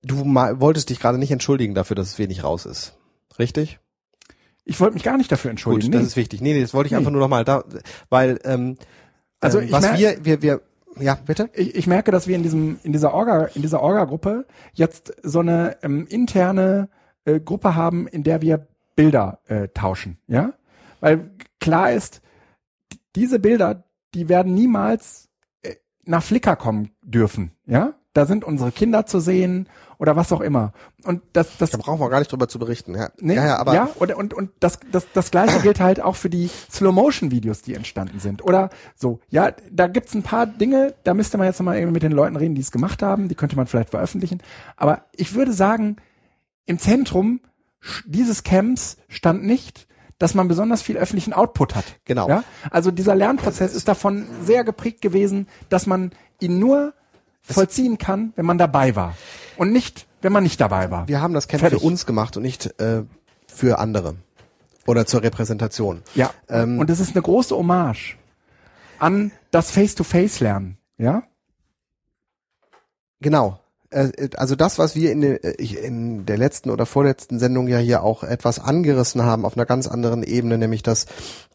du 0.02 0.24
mal, 0.24 0.60
wolltest 0.60 0.90
dich 0.90 1.00
gerade 1.00 1.18
nicht 1.18 1.30
entschuldigen 1.30 1.74
dafür, 1.74 1.96
dass 1.96 2.08
es 2.08 2.18
wenig 2.18 2.44
raus 2.44 2.66
ist. 2.66 2.94
Richtig? 3.38 3.78
Ich 4.64 4.78
wollte 4.80 4.94
mich 4.94 5.02
gar 5.02 5.16
nicht 5.16 5.32
dafür 5.32 5.50
entschuldigen. 5.50 5.92
Gut, 5.92 6.00
das 6.00 6.08
ist 6.08 6.16
wichtig. 6.16 6.40
Nee, 6.40 6.54
nee, 6.54 6.60
das 6.60 6.74
wollte 6.74 6.86
ich 6.86 6.92
nee. 6.92 6.98
einfach 6.98 7.10
nur 7.10 7.20
nochmal 7.20 7.44
da, 7.44 7.64
weil, 8.10 8.38
ähm, 8.44 8.76
also 9.40 9.60
ähm, 9.60 9.72
was 9.72 9.98
wir, 9.98 10.24
wir, 10.24 10.42
wir, 10.42 10.60
ja, 11.00 11.14
bitte? 11.14 11.50
Ich, 11.54 11.74
ich 11.74 11.86
merke, 11.86 12.10
dass 12.10 12.28
wir 12.28 12.36
in 12.36 12.42
diesem, 12.42 12.78
in 12.82 12.92
dieser 12.92 13.12
Orga, 13.12 13.46
in 13.54 13.62
dieser 13.62 13.82
Orga-Gruppe 13.82 14.46
jetzt 14.72 15.14
so 15.22 15.40
eine 15.40 15.78
ähm, 15.82 16.06
interne 16.06 16.88
äh, 17.24 17.40
Gruppe 17.40 17.74
haben, 17.74 18.06
in 18.06 18.22
der 18.22 18.42
wir 18.42 18.66
Bilder 18.94 19.40
äh, 19.46 19.68
tauschen, 19.68 20.18
ja? 20.26 20.52
Weil 21.00 21.30
klar 21.58 21.92
ist, 21.92 22.20
diese 23.16 23.40
Bilder, 23.40 23.84
die 24.14 24.28
werden 24.28 24.54
niemals 24.54 25.28
äh, 25.62 25.74
nach 26.04 26.22
Flickr 26.22 26.56
kommen 26.56 26.90
dürfen, 27.02 27.52
ja? 27.66 27.94
Da 28.12 28.26
sind 28.26 28.44
unsere 28.44 28.72
Kinder 28.72 29.06
zu 29.06 29.20
sehen 29.20 29.68
oder 29.98 30.16
was 30.16 30.32
auch 30.32 30.40
immer. 30.40 30.72
Und 31.04 31.22
das, 31.32 31.56
das 31.58 31.70
da 31.70 31.78
brauchen 31.78 32.00
wir 32.00 32.10
gar 32.10 32.18
nicht 32.18 32.30
drüber 32.30 32.48
zu 32.48 32.58
berichten. 32.58 32.94
Ja, 32.94 33.10
nee, 33.18 33.36
ja, 33.36 33.46
ja, 33.46 33.56
aber 33.58 33.74
ja 33.74 33.88
und, 33.94 34.12
und, 34.14 34.34
und 34.34 34.50
das, 34.60 34.80
das, 34.90 35.06
das 35.14 35.30
gleiche 35.30 35.60
gilt 35.60 35.80
halt 35.80 36.00
auch 36.00 36.16
für 36.16 36.28
die 36.28 36.50
Slow-Motion-Videos, 36.70 37.62
die 37.62 37.74
entstanden 37.74 38.18
sind. 38.18 38.44
Oder 38.44 38.70
so, 38.96 39.20
ja, 39.30 39.52
da 39.70 39.86
gibt's 39.86 40.14
ein 40.14 40.22
paar 40.22 40.46
Dinge, 40.46 40.94
da 41.04 41.14
müsste 41.14 41.38
man 41.38 41.46
jetzt 41.46 41.60
nochmal 41.60 41.76
irgendwie 41.76 41.94
mit 41.94 42.02
den 42.02 42.12
Leuten 42.12 42.36
reden, 42.36 42.54
die 42.54 42.60
es 42.60 42.72
gemacht 42.72 43.02
haben, 43.02 43.28
die 43.28 43.34
könnte 43.34 43.56
man 43.56 43.66
vielleicht 43.66 43.90
veröffentlichen. 43.90 44.42
Aber 44.76 45.06
ich 45.14 45.34
würde 45.34 45.52
sagen, 45.52 45.96
im 46.66 46.78
Zentrum 46.78 47.40
dieses 48.04 48.42
Camps 48.42 48.96
stand 49.08 49.44
nicht, 49.44 49.86
dass 50.18 50.34
man 50.34 50.46
besonders 50.48 50.82
viel 50.82 50.96
öffentlichen 50.96 51.32
Output 51.32 51.74
hat. 51.74 51.84
Genau. 52.04 52.28
Ja? 52.28 52.44
Also 52.70 52.90
dieser 52.90 53.14
Lernprozess 53.14 53.74
ist 53.74 53.88
davon 53.88 54.26
sehr 54.44 54.62
geprägt 54.62 55.00
gewesen, 55.00 55.48
dass 55.68 55.86
man 55.86 56.12
ihn 56.40 56.58
nur 56.58 56.94
vollziehen 57.42 57.98
kann, 57.98 58.32
wenn 58.36 58.46
man 58.46 58.58
dabei 58.58 58.96
war. 58.96 59.16
Und 59.56 59.72
nicht, 59.72 60.06
wenn 60.20 60.32
man 60.32 60.42
nicht 60.42 60.60
dabei 60.60 60.90
war. 60.90 61.08
Wir 61.08 61.20
haben 61.20 61.34
das 61.34 61.48
Camp 61.48 61.60
Fertig. 61.60 61.80
für 61.80 61.86
uns 61.86 62.06
gemacht 62.06 62.36
und 62.36 62.42
nicht 62.42 62.80
äh, 62.80 63.02
für 63.46 63.78
andere. 63.78 64.16
Oder 64.86 65.06
zur 65.06 65.22
Repräsentation. 65.22 66.02
Ja. 66.14 66.32
Ähm, 66.48 66.78
und 66.78 66.90
es 66.90 66.98
ist 66.98 67.14
eine 67.14 67.22
große 67.22 67.56
Hommage 67.56 68.16
an 68.98 69.32
das 69.50 69.70
Face-to-Face-Lernen. 69.70 70.78
Ja? 70.98 71.24
Genau. 73.20 73.58
Äh, 73.90 74.30
also 74.36 74.56
das, 74.56 74.78
was 74.78 74.94
wir 74.96 75.12
in, 75.12 75.22
äh, 75.22 75.36
in 75.50 76.26
der 76.26 76.38
letzten 76.38 76.70
oder 76.70 76.86
vorletzten 76.86 77.38
Sendung 77.38 77.68
ja 77.68 77.78
hier 77.78 78.02
auch 78.02 78.22
etwas 78.24 78.58
angerissen 78.58 79.22
haben 79.22 79.44
auf 79.44 79.56
einer 79.56 79.66
ganz 79.66 79.88
anderen 79.88 80.22
Ebene, 80.22 80.58
nämlich 80.58 80.82
dass 80.82 81.06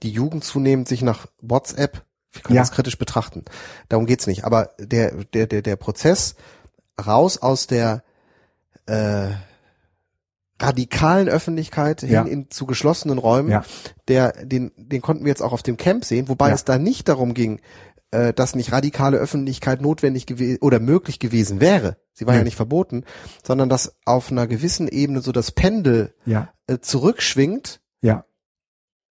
die 0.04 0.12
Jugend 0.12 0.44
zunehmend 0.44 0.88
sich 0.88 1.02
nach 1.02 1.28
WhatsApp, 1.42 2.04
wir 2.32 2.42
können 2.42 2.56
ja. 2.56 2.62
das 2.62 2.72
kritisch 2.72 2.98
betrachten, 2.98 3.46
darum 3.90 4.06
geht's 4.06 4.28
nicht, 4.28 4.44
aber 4.44 4.72
der, 4.80 5.12
der, 5.34 5.48
der, 5.48 5.62
der 5.62 5.76
Prozess 5.76 6.36
raus 7.06 7.38
aus 7.38 7.68
der 7.68 8.04
äh, 8.86 9.30
radikalen 10.62 11.30
Öffentlichkeit 11.30 12.02
hin 12.02 12.10
ja. 12.10 12.22
in, 12.24 12.50
zu 12.50 12.66
geschlossenen 12.66 13.18
Räumen, 13.18 13.52
ja. 13.52 13.64
der, 14.08 14.34
den, 14.46 14.72
den 14.76 15.02
konnten 15.02 15.24
wir 15.24 15.30
jetzt 15.30 15.42
auch 15.42 15.54
auf 15.54 15.64
dem 15.64 15.78
Camp 15.78 16.04
sehen, 16.04 16.30
wobei 16.30 16.52
es 16.52 16.66
da 16.66 16.78
nicht 16.78 17.08
darum 17.08 17.34
ging, 17.34 17.60
äh, 18.12 18.34
dass 18.34 18.56
nicht 18.56 18.72
radikale 18.72 19.18
Öffentlichkeit 19.18 19.82
notwendig 19.82 20.26
gewesen 20.26 20.60
oder 20.62 20.80
möglich 20.80 21.20
gewesen 21.20 21.60
wäre. 21.60 21.98
Sie 22.14 22.26
war 22.26 22.34
ja. 22.34 22.40
ja 22.40 22.44
nicht 22.44 22.56
verboten, 22.56 23.04
sondern 23.46 23.70
dass 23.70 23.98
auf 24.06 24.32
einer 24.32 24.48
gewissen 24.48 24.88
Ebene 24.88 25.22
so 25.22 25.32
das 25.32 25.52
Pendel 25.52 26.14
ja. 26.26 26.50
äh, 26.68 26.80
zurückschwingt. 26.80 27.82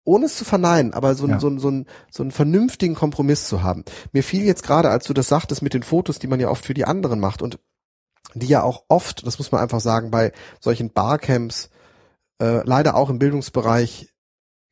Ohne 0.04 0.26
es 0.26 0.36
zu 0.36 0.44
verneinen, 0.44 0.92
aber 0.92 1.14
so, 1.14 1.26
ja. 1.26 1.40
so, 1.40 1.50
so, 1.50 1.70
so, 1.70 1.84
so 2.10 2.22
einen 2.22 2.30
vernünftigen 2.30 2.94
Kompromiss 2.94 3.48
zu 3.48 3.62
haben. 3.62 3.84
Mir 4.12 4.22
fiel 4.22 4.44
jetzt 4.44 4.62
gerade, 4.62 4.90
als 4.90 5.06
du 5.06 5.14
das 5.14 5.28
sagtest 5.28 5.62
mit 5.62 5.74
den 5.74 5.82
Fotos, 5.82 6.18
die 6.18 6.26
man 6.26 6.40
ja 6.40 6.48
oft 6.48 6.66
für 6.66 6.74
die 6.74 6.84
anderen 6.84 7.20
macht 7.20 7.40
und 7.40 7.58
die 8.34 8.46
ja 8.46 8.62
auch 8.62 8.84
oft, 8.88 9.26
das 9.26 9.38
muss 9.38 9.52
man 9.52 9.60
einfach 9.60 9.80
sagen, 9.80 10.10
bei 10.10 10.32
solchen 10.60 10.90
Barcamps 10.90 11.70
äh, 12.40 12.62
leider 12.64 12.96
auch 12.96 13.10
im 13.10 13.18
Bildungsbereich 13.18 14.08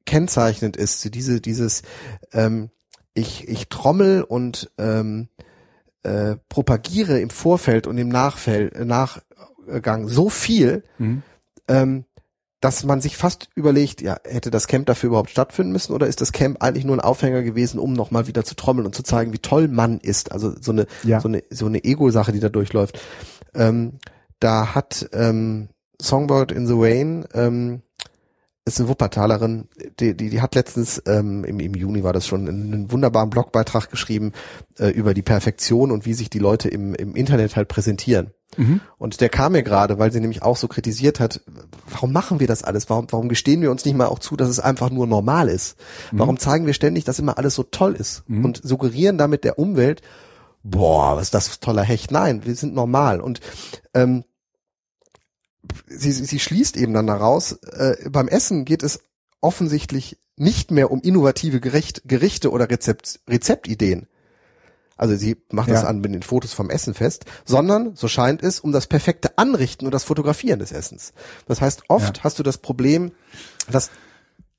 kennzeichnend 0.05 0.77
ist, 0.77 1.15
diese, 1.15 1.41
dieses 1.41 1.83
ähm, 2.33 2.71
ich, 3.15 3.49
ich 3.49 3.69
trommel 3.69 4.23
und 4.23 4.71
ähm, 4.79 5.29
äh, 6.03 6.37
propagiere 6.49 7.21
im 7.21 7.31
Vorfeld 7.31 7.87
und 7.87 7.99
im 7.99 8.09
Nachfeld, 8.09 8.79
Nachgang 8.85 10.09
so 10.09 10.29
viel, 10.29 10.85
mhm. 10.99 11.23
ähm, 11.69 12.05
dass 12.63 12.85
man 12.85 13.01
sich 13.01 13.17
fast 13.17 13.49
überlegt, 13.57 14.01
ja, 14.03 14.17
hätte 14.25 14.53
das 14.53 14.69
Camp 14.69 14.87
dafür 14.87 15.09
überhaupt 15.09 15.31
stattfinden 15.31 15.73
müssen 15.73 15.93
oder 15.93 16.07
ist 16.07 16.21
das 16.21 16.31
Camp 16.31 16.63
eigentlich 16.63 16.85
nur 16.85 16.97
ein 16.97 17.01
Aufhänger 17.01 17.43
gewesen, 17.43 17.81
um 17.81 17.93
nochmal 17.93 18.29
wieder 18.29 18.45
zu 18.45 18.55
trommeln 18.55 18.87
und 18.87 18.95
zu 18.95 19.03
zeigen, 19.03 19.33
wie 19.33 19.41
toll 19.41 19.67
man 19.67 19.99
ist? 19.99 20.31
Also 20.31 20.55
so 20.61 20.71
eine, 20.71 20.87
Ja. 21.03 21.21
so 21.21 21.27
eine, 21.27 21.43
so 21.51 21.67
eine 21.67 21.83
Ego-Sache, 21.83 22.31
die 22.31 22.39
da 22.39 22.49
durchläuft. 22.49 23.01
Ähm, 23.53 23.99
da 24.39 24.77
hat 24.77 25.11
ähm, 25.13 25.71
Songbird 26.01 26.53
in 26.53 26.69
the 26.69 26.75
Rain, 26.77 27.27
ähm, 27.35 27.83
ist 28.65 28.79
eine 28.79 28.89
Wuppertalerin, 28.89 29.69
die, 29.99 30.17
die, 30.17 30.31
die 30.31 30.41
hat 30.41 30.55
letztens, 30.55 31.03
ähm, 31.07 31.43
im, 31.45 31.59
im 31.59 31.75
Juni 31.75 32.05
war 32.05 32.13
das 32.13 32.29
schon, 32.29 32.49
einen 32.49 32.93
wunderbaren 32.93 33.29
Blogbeitrag 33.29 33.91
geschrieben 33.91 34.31
äh, 34.79 34.87
über 34.91 35.15
die 35.15 35.23
Perfektion 35.23 35.91
und 35.91 36.07
wie 36.07 36.15
sich 36.15 36.31
die 36.31 36.39
Leute 36.39 36.69
im, 36.69 36.95
im 36.95 37.17
Internet 37.17 37.57
halt 37.57 37.67
präsentieren. 37.67 38.31
Und 38.99 39.21
der 39.21 39.29
kam 39.29 39.53
mir 39.53 39.63
gerade, 39.63 39.99
weil 39.99 40.13
sie 40.13 40.21
nämlich 40.21 40.43
auch 40.43 40.57
so 40.57 40.69
kritisiert 40.69 41.21
hat, 41.21 41.41
warum 41.89 42.13
machen 42.13 42.41
wir 42.41 42.47
das 42.47 42.63
alles? 42.63 42.91
Warum, 42.91 43.07
warum 43.11 43.29
gestehen 43.29 43.63
wir 43.63 43.71
uns 43.71 43.85
nicht 43.85 43.97
mal 43.97 44.07
auch 44.07 44.19
zu, 44.19 44.37
dass 44.37 44.49
es 44.49 44.61
einfach 44.61 44.91
nur 44.91 45.07
normal 45.07 45.49
ist? 45.49 45.77
Warum 46.13 46.39
zeigen 46.39 46.67
wir 46.67 46.75
ständig, 46.75 47.05
dass 47.05 47.19
immer 47.19 47.39
alles 47.39 47.55
so 47.55 47.63
toll 47.63 47.95
ist 47.95 48.25
und 48.29 48.61
suggerieren 48.63 49.19
damit 49.19 49.45
der 49.45 49.59
Umwelt, 49.59 50.03
boah, 50.63 51.17
was 51.17 51.25
ist 51.25 51.35
das 51.35 51.49
für 51.49 51.61
toller 51.61 51.83
Hecht? 51.83 52.11
Nein, 52.11 52.45
wir 52.45 52.55
sind 52.55 52.75
normal. 52.75 53.21
Und 53.21 53.41
ähm, 53.95 54.25
sie, 55.87 56.13
sie 56.13 56.25
sie 56.25 56.39
schließt 56.39 56.77
eben 56.77 56.93
dann 56.93 57.07
daraus, 57.07 57.53
äh, 57.53 58.09
beim 58.11 58.29
Essen 58.29 58.65
geht 58.65 58.83
es 58.83 59.01
offensichtlich 59.41 60.19
nicht 60.37 60.71
mehr 60.71 60.91
um 60.91 61.01
innovative 61.01 61.61
Gericht, 61.61 62.03
Gerichte 62.05 62.51
oder 62.51 62.71
Rezept, 62.71 63.21
Rezeptideen. 63.29 64.07
Also 64.97 65.17
sie 65.17 65.37
macht 65.51 65.71
das 65.71 65.83
Ja. 65.83 65.89
an 65.89 66.01
mit 66.01 66.13
den 66.15 66.23
Fotos 66.23 66.53
vom 66.53 66.71
Essen 66.71 66.95
fest, 66.95 67.25
sondern, 67.45 67.97
so 67.97 68.09
scheint 68.09 68.43
es, 68.43 68.61
um 68.61 68.73
das 68.73 68.87
perfekte 68.87 69.37
Anrichten 69.39 69.87
und 69.87 69.93
das 69.93 70.05
Fotografieren 70.05 70.59
des 70.59 70.73
Essens. 70.73 71.13
Das 71.47 71.61
heißt, 71.61 71.85
oft 71.89 72.19
Ja. 72.19 72.25
hast 72.25 72.39
du 72.39 72.43
das 72.43 72.59
Problem, 72.59 73.13
dass 73.71 73.91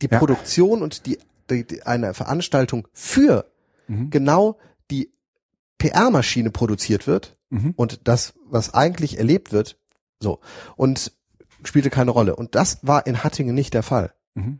die 0.01 0.09
Ja. 0.11 0.19
Produktion 0.19 0.81
und 0.81 1.05
die, 1.05 1.17
die, 1.49 1.65
die 1.65 1.83
eine 1.83 2.13
Veranstaltung 2.13 2.87
für 2.93 3.45
Mhm. 3.87 4.09
genau 4.09 4.57
die 4.91 5.11
PR-Maschine 5.77 6.51
produziert 6.51 7.07
wird 7.07 7.35
Mhm. 7.49 7.73
und 7.75 8.01
das, 8.07 8.33
was 8.45 8.73
eigentlich 8.73 9.17
erlebt 9.17 9.51
wird, 9.51 9.77
so. 10.19 10.39
Und 10.75 11.11
spielte 11.65 11.89
keine 11.89 12.11
Rolle. 12.11 12.35
Und 12.35 12.55
das 12.55 12.79
war 12.81 13.05
in 13.07 13.23
Hattingen 13.23 13.55
nicht 13.55 13.73
der 13.73 13.83
Fall. 13.83 14.13
Mhm. 14.35 14.59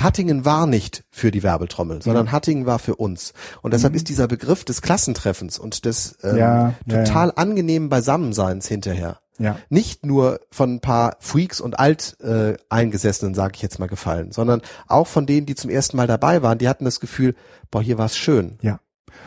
Hattingen 0.00 0.44
war 0.44 0.66
nicht 0.66 1.04
für 1.10 1.30
die 1.30 1.42
Werbetrommel, 1.42 2.02
sondern 2.02 2.32
Hattingen 2.32 2.66
war 2.66 2.78
für 2.78 2.96
uns. 2.96 3.32
Und 3.62 3.72
deshalb 3.74 3.92
Mhm. 3.92 3.96
ist 3.98 4.08
dieser 4.08 4.28
Begriff 4.28 4.64
des 4.64 4.82
Klassentreffens 4.82 5.58
und 5.58 5.84
des 5.84 6.18
ähm, 6.22 6.36
Ja, 6.36 6.74
ja, 6.86 7.04
total 7.04 7.32
angenehmen 7.36 7.88
Beisammenseins 7.88 8.66
hinterher 8.68 9.20
Ja. 9.38 9.58
nicht 9.68 10.04
nur 10.06 10.40
von 10.50 10.74
ein 10.74 10.80
paar 10.80 11.16
Freaks 11.20 11.60
und 11.60 11.78
Alteingesessenen, 11.78 13.32
äh, 13.34 13.36
sage 13.36 13.52
ich 13.56 13.62
jetzt 13.62 13.78
mal, 13.78 13.86
gefallen, 13.88 14.32
sondern 14.32 14.62
auch 14.88 15.06
von 15.06 15.26
denen, 15.26 15.46
die 15.46 15.54
zum 15.54 15.70
ersten 15.70 15.96
Mal 15.96 16.06
dabei 16.06 16.42
waren, 16.42 16.58
die 16.58 16.68
hatten 16.68 16.84
das 16.84 17.00
Gefühl, 17.00 17.34
boah, 17.70 17.82
hier 17.82 17.98
war's 17.98 18.16
schön. 18.16 18.58
Ja. 18.62 18.80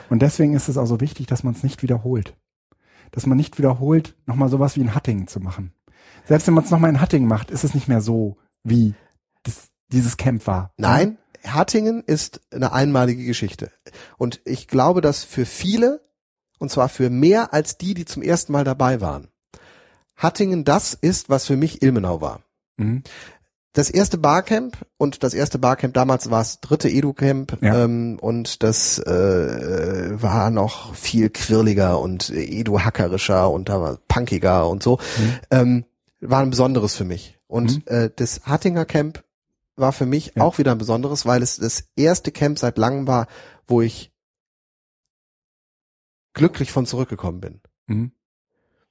Und 0.09 0.21
deswegen 0.21 0.53
ist 0.53 0.69
es 0.69 0.77
auch 0.77 0.85
so 0.85 0.99
wichtig, 1.01 1.27
dass 1.27 1.43
man 1.43 1.53
es 1.53 1.63
nicht 1.63 1.81
wiederholt. 1.81 2.35
Dass 3.11 3.25
man 3.25 3.37
nicht 3.37 3.57
wiederholt, 3.57 4.15
nochmal 4.27 4.49
sowas 4.49 4.75
wie 4.75 4.81
in 4.81 4.93
Hattingen 4.93 5.27
zu 5.27 5.39
machen. 5.39 5.73
Selbst 6.27 6.45
wenn 6.47 6.53
man 6.53 6.63
es 6.63 6.69
nochmal 6.69 6.91
in 6.91 7.01
Hattingen 7.01 7.27
macht, 7.27 7.49
ist 7.49 7.63
es 7.63 7.73
nicht 7.73 7.87
mehr 7.87 8.01
so, 8.01 8.37
wie 8.63 8.93
dieses 9.91 10.17
Camp 10.17 10.45
war. 10.47 10.71
Nein, 10.77 11.17
Hattingen 11.45 12.03
ist 12.05 12.41
eine 12.51 12.73
einmalige 12.73 13.25
Geschichte. 13.25 13.71
Und 14.17 14.41
ich 14.45 14.67
glaube, 14.67 15.01
dass 15.01 15.23
für 15.23 15.45
viele, 15.45 16.01
und 16.59 16.69
zwar 16.71 16.89
für 16.89 17.09
mehr 17.09 17.53
als 17.53 17.77
die, 17.77 17.93
die 17.93 18.05
zum 18.05 18.21
ersten 18.21 18.51
Mal 18.53 18.63
dabei 18.63 19.01
waren, 19.01 19.27
Hattingen 20.15 20.65
das 20.65 20.93
ist, 20.93 21.29
was 21.29 21.45
für 21.45 21.55
mich 21.55 21.81
Ilmenau 21.81 22.19
war. 22.21 22.41
Mhm. 22.77 23.03
das 23.73 23.89
erste 23.89 24.17
Barcamp 24.17 24.77
und 24.97 25.23
das 25.23 25.33
erste 25.33 25.59
Barcamp 25.59 25.93
damals 25.93 26.29
war 26.31 26.41
es 26.41 26.59
dritte 26.59 26.89
Edu-Camp 26.89 27.57
Ja. 27.61 27.83
ähm, 27.85 28.17
und 28.19 28.63
das 28.63 28.99
äh, 28.99 30.21
war 30.21 30.49
noch 30.49 30.95
viel 30.95 31.29
quirliger 31.29 31.99
und 31.99 32.29
Edu-hackerischer 32.31 33.49
und 33.49 33.69
da 33.69 33.79
war 33.81 33.97
punkiger 34.07 34.67
und 34.67 34.81
so. 34.83 34.97
Mhm. 35.17 35.33
Ähm, 35.51 35.85
war 36.19 36.41
ein 36.41 36.49
besonderes 36.49 36.95
für 36.95 37.05
mich. 37.05 37.37
Und 37.47 37.75
Mhm. 37.77 37.83
äh, 37.85 38.09
das 38.15 38.41
Hattinger 38.45 38.85
Camp 38.85 39.23
war 39.79 39.91
für 39.93 40.05
mich 40.05 40.33
Ja. 40.35 40.43
auch 40.43 40.57
wieder 40.57 40.71
ein 40.71 40.77
besonderes, 40.77 41.25
weil 41.25 41.41
es 41.41 41.57
das 41.57 41.85
erste 41.95 42.31
Camp 42.31 42.59
seit 42.59 42.77
langem 42.77 43.07
war, 43.07 43.27
wo 43.67 43.81
ich 43.81 44.11
glücklich 46.33 46.71
von 46.71 46.85
zurückgekommen 46.85 47.39
bin. 47.41 47.61
Mhm. 47.87 48.11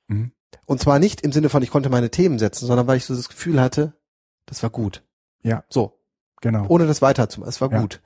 Mhm. 0.09 0.33
Und 0.67 0.81
zwar 0.81 0.99
nicht 0.99 1.21
im 1.23 1.33
Sinne 1.33 1.49
von, 1.49 1.63
ich 1.63 1.71
konnte 1.71 1.91
meine 1.91 2.11
Themen 2.11 2.39
setzen, 2.39 2.67
sondern 2.67 2.87
weil 2.87 2.97
ich 2.97 3.05
so 3.05 3.15
das 3.15 3.29
Gefühl 3.29 3.61
hatte, 3.61 3.95
das 4.47 4.63
war 4.63 4.71
gut. 4.71 5.05
Ja. 5.43 5.65
So, 5.69 5.99
Genau. 6.41 6.67
ohne 6.69 6.87
das 6.87 7.03
weiterzumachen. 7.03 7.49
Es 7.49 7.61
war 7.61 7.71
Ja. 7.71 7.81
gut. 7.81 8.01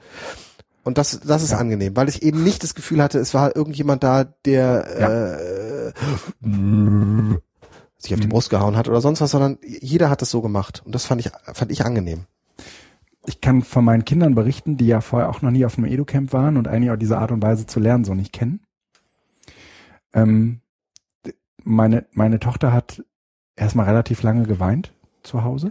Und 0.84 0.98
das, 0.98 1.20
das 1.20 1.42
ist 1.42 1.52
Ja. 1.52 1.58
angenehm, 1.58 1.94
weil 1.96 2.08
ich 2.08 2.22
eben 2.22 2.42
nicht 2.42 2.62
das 2.64 2.74
Gefühl 2.74 3.02
hatte, 3.02 3.18
es 3.20 3.34
war 3.34 3.54
irgendjemand 3.54 4.02
da, 4.02 4.24
der 4.24 5.92
äh, 5.92 5.92
sich 7.98 8.14
auf 8.14 8.20
die. 8.20 8.26
Brust 8.26 8.50
gehauen 8.50 8.76
hat 8.76 8.88
oder 8.88 9.00
sonst 9.00 9.20
was, 9.20 9.30
sondern 9.30 9.58
jeder 9.62 10.10
hat 10.10 10.22
das 10.22 10.30
so 10.30 10.42
gemacht. 10.42 10.82
Und 10.84 10.94
das 10.94 11.06
fand 11.06 11.20
ich, 11.24 11.30
fand 11.54 11.70
ich 11.70 11.84
angenehm. 11.84 12.26
Ich 13.26 13.40
kann 13.40 13.62
von 13.62 13.84
meinen 13.84 14.04
Kindern 14.04 14.34
berichten, 14.34 14.76
die 14.76 14.86
ja 14.86 15.00
vorher 15.00 15.28
auch 15.28 15.42
noch 15.42 15.50
nie 15.50 15.64
auf 15.64 15.78
einem 15.78 15.86
Edu-Camp 15.86 16.32
waren 16.32 16.56
und 16.56 16.68
eigentlich 16.68 16.90
auch 16.90 16.96
diese 16.96 17.18
Art 17.18 17.30
und 17.30 17.42
Weise 17.42 17.66
zu 17.66 17.78
lernen 17.78 18.04
so 18.04 18.14
nicht 18.14 18.32
kennen. 18.32 18.60
Ähm, 20.12 20.60
meine, 21.64 22.06
meine 22.12 22.40
Tochter 22.40 22.72
hat 22.72 23.04
erstmal 23.56 23.86
relativ 23.86 24.22
lange 24.22 24.44
geweint 24.44 24.92
zu 25.22 25.44
Hause. 25.44 25.70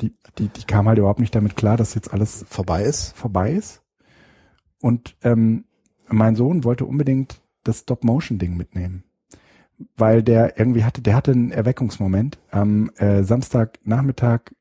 Die, 0.00 0.12
die, 0.38 0.48
die 0.48 0.64
kam 0.64 0.88
halt 0.88 0.98
überhaupt 0.98 1.20
nicht 1.20 1.34
damit 1.34 1.56
klar, 1.56 1.76
dass 1.76 1.94
jetzt 1.94 2.12
alles 2.12 2.44
Vorbei 2.48 2.82
ist. 2.82 3.16
vorbei 3.16 3.52
ist. 3.52 3.82
Und 4.80 5.16
ähm, 5.22 5.64
mein 6.08 6.36
Sohn 6.36 6.64
wollte 6.64 6.84
unbedingt 6.84 7.40
das 7.62 7.80
Stop-Motion-Ding 7.80 8.56
mitnehmen. 8.56 9.04
Weil 9.96 10.22
der 10.22 10.58
irgendwie 10.58 10.84
hatte, 10.84 11.00
der 11.00 11.16
hatte 11.16 11.32
einen 11.32 11.52
Erweckungsmoment. 11.52 12.38
Am 12.50 12.90
äh, 12.96 13.22
Samstagnachmittag 13.22 14.52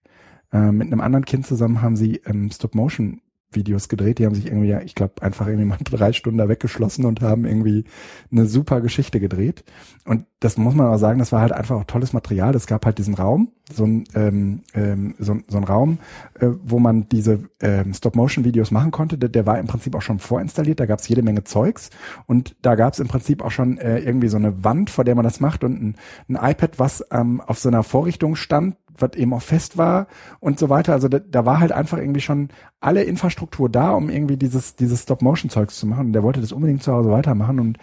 äh, 0.54 0.72
mit 0.72 0.88
einem 0.88 1.02
anderen 1.02 1.26
Kind 1.26 1.46
zusammen 1.46 1.82
haben 1.82 1.98
sie 1.98 2.22
ähm, 2.26 2.50
Stop-Motion 2.52 3.22
Videos 3.56 3.90
gedreht. 3.90 4.20
Die 4.20 4.26
haben 4.26 4.36
sich 4.36 4.48
irgendwie, 4.48 4.74
ich 4.86 4.96
glaube, 4.96 5.22
einfach 5.22 5.48
irgendwie 5.48 5.66
mal 5.66 5.78
drei 5.84 6.14
Stunden 6.14 6.38
da 6.38 6.50
weggeschlossen 6.50 7.06
und 7.06 7.22
haben 7.22 7.46
irgendwie 7.46 7.86
eine 8.32 8.46
super 8.46 8.82
Geschichte 8.82 9.20
gedreht. 9.20 9.64
Und 10.06 10.26
das 10.40 10.58
muss 10.58 10.76
man 10.76 10.88
auch 10.88 10.98
sagen, 10.98 11.20
das 11.20 11.32
war 11.32 11.42
halt 11.42 11.54
einfach 11.54 11.78
auch 11.78 11.84
tolles 11.86 12.14
Material. 12.14 12.54
Es 12.56 12.68
gab 12.68 12.86
halt 12.86 12.98
diesen 12.98 13.14
Raum, 13.14 13.52
so 13.72 13.86
ein, 13.86 14.04
ähm, 14.16 14.62
ähm, 14.74 15.16
so, 15.18 15.38
so 15.48 15.58
ein 15.58 15.64
Raum, 15.64 16.00
äh, 16.40 16.48
wo 16.64 16.80
man 16.80 17.08
diese 17.08 17.50
ähm, 17.62 17.94
Stop-Motion-Videos 17.94 18.72
machen 18.72 18.92
konnte. 18.92 19.18
Der, 19.18 19.30
der 19.30 19.46
war 19.46 19.60
im 19.60 19.68
Prinzip 19.68 19.96
auch 19.96 20.02
schon 20.02 20.20
vorinstalliert. 20.20 20.80
Da 20.80 20.86
gab 20.86 21.00
es 21.00 21.08
jede 21.08 21.24
Menge 21.24 21.44
Zeugs. 21.44 21.90
Und 22.26 22.56
da 22.62 22.76
gab 22.76 22.94
es 22.94 23.00
im 23.00 23.08
Prinzip 23.08 23.42
auch 23.42 23.52
schon 23.52 23.78
äh, 23.78 24.00
irgendwie 24.00 24.28
so 24.28 24.38
eine 24.38 24.64
Wand, 24.64 24.90
vor 24.90 25.04
der 25.04 25.16
man 25.16 25.24
das 25.24 25.40
macht 25.40 25.64
und 25.64 25.82
ein, 25.82 25.96
ein 26.28 26.52
iPad, 26.52 26.80
was 26.80 27.06
ähm, 27.12 27.40
auf 27.40 27.60
so 27.60 27.70
einer 27.70 27.84
Vorrichtung 27.84 28.36
stand, 28.36 28.76
was 28.98 29.14
eben 29.16 29.34
auch 29.34 29.42
fest 29.42 29.78
war 29.78 30.08
und 30.40 30.60
so 30.60 30.70
weiter. 30.70 30.94
Also 30.94 31.08
da, 31.08 31.20
da 31.20 31.46
war 31.46 31.60
halt 31.60 31.72
einfach 31.72 31.98
irgendwie 31.98 32.22
schon 32.22 32.50
alle 32.80 33.04
Infrastruktur 33.04 33.70
da, 33.70 33.92
um 33.92 34.10
irgendwie 34.10 34.38
dieses, 34.38 34.76
dieses 34.76 35.04
Stop-Motion-Zeugs 35.04 35.80
zu 35.80 35.88
machen. 35.88 36.08
Und 36.08 36.14
der 36.14 36.24
wollte 36.24 36.42
das 36.42 36.52
unbedingt 36.52 36.84
zu 36.84 36.94
Hause 36.94 37.12
weitermachen 37.12 37.60
und 37.60 37.78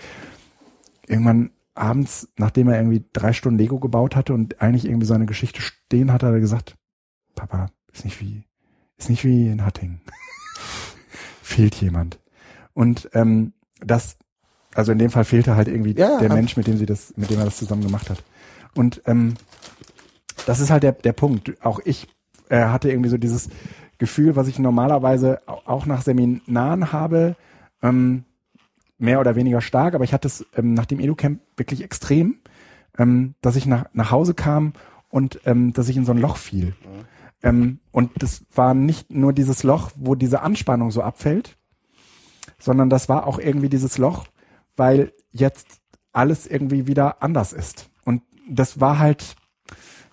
irgendwann 1.06 1.50
abends, 1.74 2.28
nachdem 2.36 2.68
er 2.68 2.76
irgendwie 2.76 3.04
drei 3.12 3.32
Stunden 3.32 3.58
Lego 3.58 3.78
gebaut 3.78 4.16
hatte 4.16 4.34
und 4.34 4.60
eigentlich 4.60 4.84
irgendwie 4.84 5.06
seine 5.06 5.26
Geschichte 5.26 5.62
stehen 5.62 6.12
hatte, 6.12 6.26
hat 6.26 6.34
er 6.34 6.40
gesagt, 6.40 6.76
Papa, 7.34 7.70
ist 7.92 8.04
nicht 8.04 8.20
wie, 8.20 8.44
ist 8.98 9.10
nicht 9.10 9.24
wie 9.24 9.48
in 9.48 9.64
Hattingen. 9.64 10.00
Fehlt 11.42 11.74
jemand. 11.76 12.20
Und 12.74 13.10
ähm, 13.14 13.52
das, 13.80 14.16
also 14.74 14.92
in 14.92 14.98
dem 14.98 15.10
Fall 15.10 15.24
fehlte 15.24 15.56
halt 15.56 15.68
irgendwie 15.68 15.94
Ja, 15.94 16.18
der 16.18 16.32
Mensch, 16.32 16.56
mit 16.56 16.66
dem 16.66 16.76
sie 16.76 16.86
das, 16.86 17.14
mit 17.16 17.30
dem 17.30 17.38
er 17.38 17.46
das 17.46 17.56
zusammen 17.56 17.82
gemacht 17.82 18.10
hat. 18.10 18.22
Und 18.74 19.02
ähm, 19.06 19.34
das 20.50 20.58
ist 20.58 20.70
halt 20.70 20.82
der, 20.82 20.90
der 20.90 21.12
Punkt. 21.12 21.54
Auch 21.64 21.78
ich 21.84 22.08
äh, 22.48 22.64
hatte 22.64 22.90
irgendwie 22.90 23.08
so 23.08 23.18
dieses 23.18 23.50
Gefühl, 23.98 24.34
was 24.34 24.48
ich 24.48 24.58
normalerweise 24.58 25.40
au- 25.46 25.60
auch 25.64 25.86
nach 25.86 26.02
Seminaren 26.02 26.90
habe, 26.90 27.36
ähm, 27.82 28.24
mehr 28.98 29.20
oder 29.20 29.36
weniger 29.36 29.60
stark, 29.60 29.94
aber 29.94 30.02
ich 30.02 30.12
hatte 30.12 30.26
es 30.26 30.44
ähm, 30.56 30.74
nach 30.74 30.86
dem 30.86 30.98
Educamp 30.98 31.40
wirklich 31.56 31.84
extrem, 31.84 32.40
ähm, 32.98 33.34
dass 33.42 33.54
ich 33.54 33.66
nach, 33.66 33.84
nach 33.92 34.10
Hause 34.10 34.34
kam 34.34 34.72
und 35.08 35.40
ähm, 35.44 35.72
dass 35.72 35.88
ich 35.88 35.96
in 35.96 36.04
so 36.04 36.10
ein 36.10 36.18
Loch 36.18 36.36
fiel. 36.36 36.74
Ähm, 37.44 37.78
und 37.92 38.10
das 38.20 38.44
war 38.52 38.74
nicht 38.74 39.12
nur 39.12 39.32
dieses 39.32 39.62
Loch, 39.62 39.92
wo 39.94 40.16
diese 40.16 40.42
Anspannung 40.42 40.90
so 40.90 41.00
abfällt, 41.00 41.56
sondern 42.58 42.90
das 42.90 43.08
war 43.08 43.24
auch 43.28 43.38
irgendwie 43.38 43.68
dieses 43.68 43.98
Loch, 43.98 44.26
weil 44.76 45.12
jetzt 45.30 45.68
alles 46.12 46.48
irgendwie 46.48 46.88
wieder 46.88 47.22
anders 47.22 47.52
ist. 47.52 47.88
Und 48.04 48.22
das 48.50 48.80
war 48.80 48.98
halt, 48.98 49.36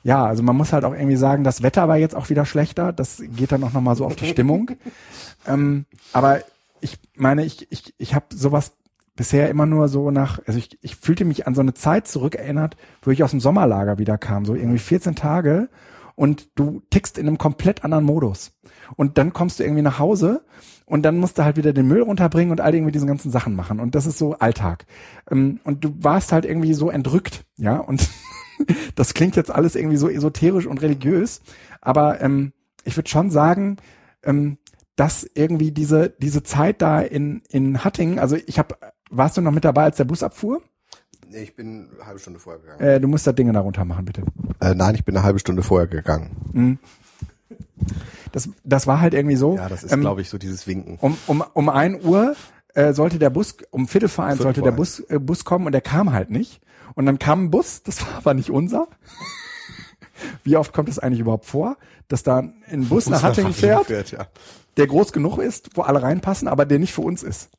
ja, 0.03 0.25
also 0.25 0.43
man 0.43 0.55
muss 0.55 0.73
halt 0.73 0.85
auch 0.85 0.93
irgendwie 0.93 1.17
sagen, 1.17 1.43
das 1.43 1.63
Wetter 1.63 1.87
war 1.87 1.97
jetzt 1.97 2.15
auch 2.15 2.29
wieder 2.29 2.45
schlechter. 2.45 2.93
Das 2.93 3.21
geht 3.35 3.51
dann 3.51 3.63
auch 3.63 3.73
nochmal 3.73 3.95
so 3.95 4.05
auf 4.05 4.15
die 4.15 4.27
Stimmung. 4.27 4.71
ähm, 5.47 5.85
aber 6.13 6.41
ich 6.81 6.99
meine, 7.15 7.43
ich, 7.43 7.71
ich, 7.71 7.93
ich 7.97 8.15
habe 8.15 8.27
sowas 8.33 8.73
bisher 9.15 9.49
immer 9.49 9.65
nur 9.65 9.89
so 9.89 10.11
nach, 10.11 10.39
also 10.45 10.59
ich, 10.59 10.77
ich 10.81 10.95
fühlte 10.95 11.25
mich 11.25 11.47
an 11.47 11.55
so 11.55 11.61
eine 11.61 11.73
Zeit 11.73 12.07
zurückerinnert, 12.07 12.77
wo 13.01 13.11
ich 13.11 13.23
aus 13.23 13.31
dem 13.31 13.39
Sommerlager 13.39 13.97
wieder 13.97 14.17
kam, 14.17 14.45
so 14.45 14.53
irgendwie 14.53 14.79
14 14.79 15.15
Tage 15.15 15.69
und 16.15 16.49
du 16.55 16.81
tickst 16.89 17.17
in 17.17 17.27
einem 17.27 17.37
komplett 17.37 17.83
anderen 17.83 18.05
Modus. 18.05 18.51
Und 18.95 19.17
dann 19.17 19.33
kommst 19.33 19.59
du 19.59 19.63
irgendwie 19.63 19.81
nach 19.81 19.99
Hause 19.99 20.45
und 20.87 21.03
dann 21.03 21.17
musst 21.17 21.37
du 21.37 21.43
halt 21.43 21.57
wieder 21.57 21.73
den 21.73 21.87
Müll 21.87 22.01
runterbringen 22.01 22.51
und 22.51 22.61
all 22.61 22.73
irgendwie 22.73 22.93
diese 22.93 23.05
ganzen 23.05 23.29
Sachen 23.29 23.55
machen. 23.55 23.79
Und 23.79 23.93
das 23.93 24.05
ist 24.05 24.17
so 24.17 24.33
Alltag. 24.39 24.85
Ähm, 25.29 25.59
und 25.65 25.83
du 25.83 25.93
warst 25.99 26.31
halt 26.31 26.45
irgendwie 26.45 26.73
so 26.73 26.89
entrückt, 26.89 27.45
ja. 27.57 27.77
Und 27.77 28.09
das 28.95 29.13
klingt 29.13 29.35
jetzt 29.35 29.51
alles 29.51 29.75
irgendwie 29.75 29.97
so 29.97 30.09
esoterisch 30.09 30.65
und 30.65 30.81
religiös, 30.81 31.41
aber 31.81 32.21
ähm, 32.21 32.53
ich 32.85 32.95
würde 32.95 33.09
schon 33.09 33.29
sagen, 33.29 33.77
ähm, 34.23 34.57
dass 34.95 35.29
irgendwie 35.35 35.71
diese 35.71 36.09
diese 36.09 36.41
Zeit 36.41 36.81
da 36.81 37.01
in 37.01 37.43
in 37.49 37.83
Hattingen, 37.83 38.17
also 38.17 38.35
ich 38.35 38.57
habe, 38.57 38.75
warst 39.11 39.37
du 39.37 39.41
noch 39.41 39.51
mit 39.51 39.65
dabei, 39.65 39.83
als 39.83 39.97
der 39.97 40.05
Bus 40.05 40.23
abfuhr? 40.23 40.61
Nee, 41.29 41.43
ich 41.43 41.55
bin 41.55 41.89
eine 41.93 42.07
halbe 42.07 42.19
Stunde 42.19 42.39
vorher 42.39 42.61
gegangen. 42.61 42.79
Äh, 42.79 42.99
du 43.01 43.07
musst 43.09 43.27
da 43.27 43.33
Dinge 43.33 43.51
darunter 43.51 43.83
machen, 43.83 44.05
bitte. 44.05 44.23
Äh, 44.61 44.73
nein, 44.73 44.95
ich 44.95 45.03
bin 45.03 45.15
eine 45.15 45.25
halbe 45.25 45.39
Stunde 45.39 45.61
vorher 45.61 45.87
gegangen. 45.87 46.31
Mhm. 46.53 46.79
Das, 48.31 48.49
das 48.63 48.87
war 48.87 48.99
halt 48.99 49.13
irgendwie 49.13 49.35
so. 49.35 49.55
Ja, 49.55 49.69
das 49.69 49.83
ist, 49.83 49.91
ähm, 49.91 50.01
glaube 50.01 50.21
ich, 50.21 50.29
so 50.29 50.37
dieses 50.37 50.67
Winken. 50.67 50.97
Um, 50.99 51.17
um, 51.27 51.43
um 51.53 51.69
ein 51.69 52.03
Uhr 52.03 52.35
äh, 52.73 52.93
sollte 52.93 53.19
der 53.19 53.29
Bus, 53.29 53.57
um 53.71 53.87
Viertel 53.87 54.09
vor 54.09 54.25
eins 54.25 54.39
sollte 54.39 54.61
der 54.61 54.71
Bus, 54.71 54.99
äh, 54.99 55.19
Bus 55.19 55.45
kommen 55.45 55.65
und 55.65 55.71
der 55.71 55.81
kam 55.81 56.13
halt 56.13 56.29
nicht. 56.29 56.61
Und 56.95 57.05
dann 57.05 57.19
kam 57.19 57.45
ein 57.45 57.51
Bus, 57.51 57.83
das 57.83 58.01
war 58.01 58.17
aber 58.17 58.33
nicht 58.33 58.49
unser. 58.49 58.87
Wie 60.43 60.57
oft 60.57 60.73
kommt 60.73 60.89
es 60.89 60.99
eigentlich 60.99 61.19
überhaupt 61.19 61.45
vor, 61.45 61.77
dass 62.07 62.23
da 62.23 62.39
ein 62.39 62.81
Bus, 62.81 63.05
Bus 63.05 63.09
nach 63.09 63.23
Hattingen 63.23 63.53
fährt, 63.53 63.85
fährt 63.85 64.11
ja. 64.11 64.27
der 64.77 64.87
groß 64.87 65.13
genug 65.13 65.37
ist, 65.37 65.69
wo 65.75 65.81
alle 65.81 66.01
reinpassen, 66.01 66.47
aber 66.47 66.65
der 66.65 66.79
nicht 66.79 66.93
für 66.93 67.01
uns 67.01 67.23
ist. 67.23 67.49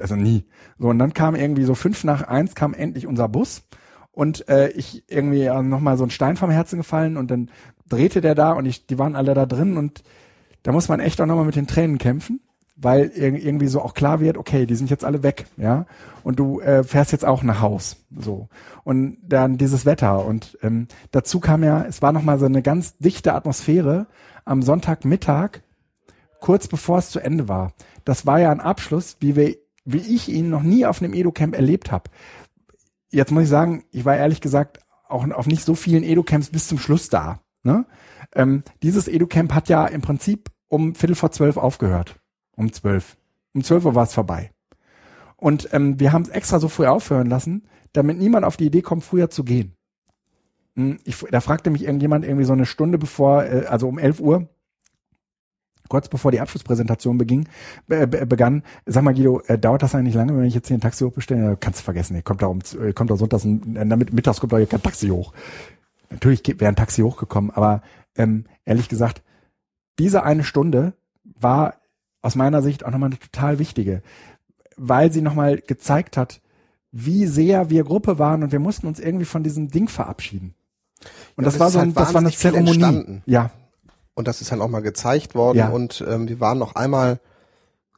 Also 0.00 0.16
nie. 0.16 0.44
So, 0.78 0.88
und 0.88 0.98
dann 0.98 1.12
kam 1.12 1.34
irgendwie 1.34 1.64
so 1.64 1.74
fünf 1.74 2.04
nach 2.04 2.22
eins 2.22 2.54
kam 2.54 2.74
endlich 2.74 3.06
unser 3.06 3.28
Bus 3.28 3.62
und 4.12 4.48
äh, 4.48 4.70
ich 4.70 5.04
irgendwie 5.08 5.42
äh, 5.42 5.62
nochmal 5.62 5.96
so 5.96 6.04
ein 6.04 6.10
Stein 6.10 6.36
vom 6.36 6.50
Herzen 6.50 6.78
gefallen 6.78 7.16
und 7.16 7.30
dann 7.30 7.50
drehte 7.88 8.20
der 8.20 8.34
da 8.34 8.52
und 8.52 8.66
ich, 8.66 8.86
die 8.86 8.98
waren 8.98 9.16
alle 9.16 9.34
da 9.34 9.46
drin 9.46 9.76
und 9.76 10.02
da 10.62 10.72
muss 10.72 10.88
man 10.88 11.00
echt 11.00 11.20
auch 11.20 11.26
nochmal 11.26 11.44
mit 11.44 11.56
den 11.56 11.66
Tränen 11.66 11.98
kämpfen 11.98 12.40
weil 12.80 13.10
irgendwie 13.14 13.66
so 13.66 13.82
auch 13.82 13.92
klar 13.92 14.20
wird, 14.20 14.38
okay, 14.38 14.64
die 14.64 14.76
sind 14.76 14.88
jetzt 14.88 15.04
alle 15.04 15.24
weg, 15.24 15.46
ja, 15.56 15.86
und 16.22 16.38
du 16.38 16.60
äh, 16.60 16.84
fährst 16.84 17.10
jetzt 17.10 17.24
auch 17.24 17.42
nach 17.42 17.60
Haus, 17.60 17.96
so 18.16 18.48
und 18.84 19.18
dann 19.22 19.58
dieses 19.58 19.84
Wetter 19.84 20.24
und 20.24 20.56
ähm, 20.62 20.86
dazu 21.10 21.40
kam 21.40 21.64
ja, 21.64 21.84
es 21.84 22.02
war 22.02 22.12
noch 22.12 22.22
mal 22.22 22.38
so 22.38 22.46
eine 22.46 22.62
ganz 22.62 22.96
dichte 22.98 23.34
Atmosphäre 23.34 24.06
am 24.44 24.62
Sonntagmittag, 24.62 25.60
kurz 26.40 26.68
bevor 26.68 26.98
es 26.98 27.10
zu 27.10 27.18
Ende 27.18 27.48
war. 27.48 27.72
Das 28.04 28.26
war 28.26 28.38
ja 28.38 28.52
ein 28.52 28.60
Abschluss, 28.60 29.16
wie 29.20 29.34
wir, 29.34 29.56
wie 29.84 29.98
ich 29.98 30.28
ihn 30.28 30.48
noch 30.48 30.62
nie 30.62 30.86
auf 30.86 31.02
einem 31.02 31.14
Edu-Camp 31.14 31.54
erlebt 31.54 31.90
habe. 31.90 32.10
Jetzt 33.10 33.32
muss 33.32 33.44
ich 33.44 33.48
sagen, 33.48 33.84
ich 33.90 34.04
war 34.04 34.16
ehrlich 34.16 34.40
gesagt 34.40 34.80
auch 35.08 35.28
auf 35.30 35.46
nicht 35.46 35.64
so 35.64 35.74
vielen 35.74 36.04
Edu-Camps 36.04 36.50
bis 36.50 36.68
zum 36.68 36.78
Schluss 36.78 37.08
da. 37.08 37.40
Ne? 37.68 37.86
Ähm, 38.34 38.62
dieses 38.82 39.08
Edu-Camp 39.08 39.54
hat 39.54 39.68
ja 39.68 39.86
im 39.86 40.00
Prinzip 40.00 40.50
um 40.68 40.94
Viertel 40.94 41.14
vor 41.14 41.30
zwölf 41.30 41.56
aufgehört 41.56 42.16
um 42.58 42.72
zwölf. 42.72 43.16
Um 43.54 43.64
zwölf 43.64 43.84
Uhr 43.84 43.94
war 43.94 44.04
es 44.04 44.12
vorbei. 44.12 44.50
Und 45.36 45.68
ähm, 45.72 45.98
wir 46.00 46.12
haben 46.12 46.22
es 46.22 46.28
extra 46.28 46.58
so 46.58 46.68
früh 46.68 46.86
aufhören 46.86 47.28
lassen, 47.28 47.68
damit 47.92 48.18
niemand 48.18 48.44
auf 48.44 48.56
die 48.56 48.66
Idee 48.66 48.82
kommt, 48.82 49.04
früher 49.04 49.30
zu 49.30 49.44
gehen. 49.44 49.76
Hm, 50.74 50.98
ich, 51.04 51.24
da 51.30 51.40
fragte 51.40 51.70
mich 51.70 51.84
irgendjemand 51.84 52.24
irgendwie 52.24 52.44
so 52.44 52.52
eine 52.52 52.66
Stunde 52.66 52.98
bevor, 52.98 53.44
äh, 53.44 53.66
also 53.66 53.88
um 53.88 53.98
elf 53.98 54.18
Uhr, 54.18 54.48
kurz 55.88 56.08
bevor 56.08 56.32
die 56.32 56.40
Abschlusspräsentation 56.40 57.16
beging, 57.16 57.48
äh, 57.88 58.06
begann, 58.06 58.64
sag 58.84 59.04
mal 59.04 59.14
Guido, 59.14 59.40
äh, 59.46 59.56
dauert 59.56 59.84
das 59.84 59.94
eigentlich 59.94 60.16
lange, 60.16 60.36
wenn 60.36 60.44
ich 60.44 60.54
jetzt 60.54 60.66
hier 60.66 60.76
ein 60.76 60.80
Taxi 60.80 61.04
hochbestelle? 61.04 61.56
Kannst 61.58 61.80
du 61.80 61.84
vergessen, 61.84 62.14
hier 62.14 62.24
kommt 62.24 62.42
da 62.42 62.46
um, 62.46 62.58
äh, 62.82 62.92
kommt 62.92 63.10
da 63.10 63.16
sonntags, 63.16 63.44
damit 63.46 64.12
mittags 64.12 64.40
kommt 64.40 64.52
da 64.52 64.58
hier 64.58 64.66
kein 64.66 64.82
Taxi 64.82 65.08
hoch. 65.08 65.32
Natürlich 66.10 66.42
wäre 66.46 66.68
ein 66.68 66.76
Taxi 66.76 67.02
hochgekommen, 67.02 67.50
aber 67.50 67.82
ähm, 68.16 68.46
ehrlich 68.64 68.88
gesagt, 68.88 69.22
diese 69.98 70.22
eine 70.22 70.44
Stunde 70.44 70.94
war 71.22 71.74
aus 72.22 72.34
meiner 72.34 72.62
Sicht 72.62 72.84
auch 72.84 72.90
nochmal 72.90 73.10
eine 73.10 73.18
total 73.18 73.58
wichtige, 73.58 74.02
weil 74.76 75.12
sie 75.12 75.22
nochmal 75.22 75.58
gezeigt 75.58 76.16
hat, 76.16 76.40
wie 76.90 77.26
sehr 77.26 77.70
wir 77.70 77.84
Gruppe 77.84 78.18
waren 78.18 78.42
und 78.42 78.52
wir 78.52 78.60
mussten 78.60 78.86
uns 78.86 78.98
irgendwie 78.98 79.26
von 79.26 79.42
diesem 79.42 79.70
Ding 79.70 79.88
verabschieden. 79.88 80.54
Und 81.36 81.44
ja, 81.44 81.50
das, 81.50 81.60
war 81.60 81.70
so 81.70 81.78
ein, 81.78 81.88
halt 81.88 81.96
das 81.96 82.14
war 82.14 82.20
eine 82.20 82.32
Zeremonie. 82.32 83.22
Ja. 83.26 83.50
Und 84.14 84.26
das 84.26 84.40
ist 84.40 84.50
dann 84.50 84.60
auch 84.60 84.68
mal 84.68 84.82
gezeigt 84.82 85.34
worden 85.34 85.58
ja. 85.58 85.68
und 85.68 86.04
ähm, 86.08 86.28
wir 86.28 86.40
waren 86.40 86.58
noch 86.58 86.74
einmal, 86.74 87.20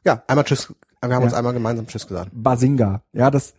ja, 0.03 0.21
einmal 0.27 0.45
Tschüss, 0.45 0.73
wir 1.01 1.15
haben 1.15 1.21
ja. 1.21 1.25
uns 1.25 1.33
einmal 1.33 1.53
gemeinsam 1.53 1.87
Tschüss 1.87 2.07
gesagt. 2.07 2.29
Basinga. 2.31 3.01
Ja, 3.13 3.31
das, 3.31 3.53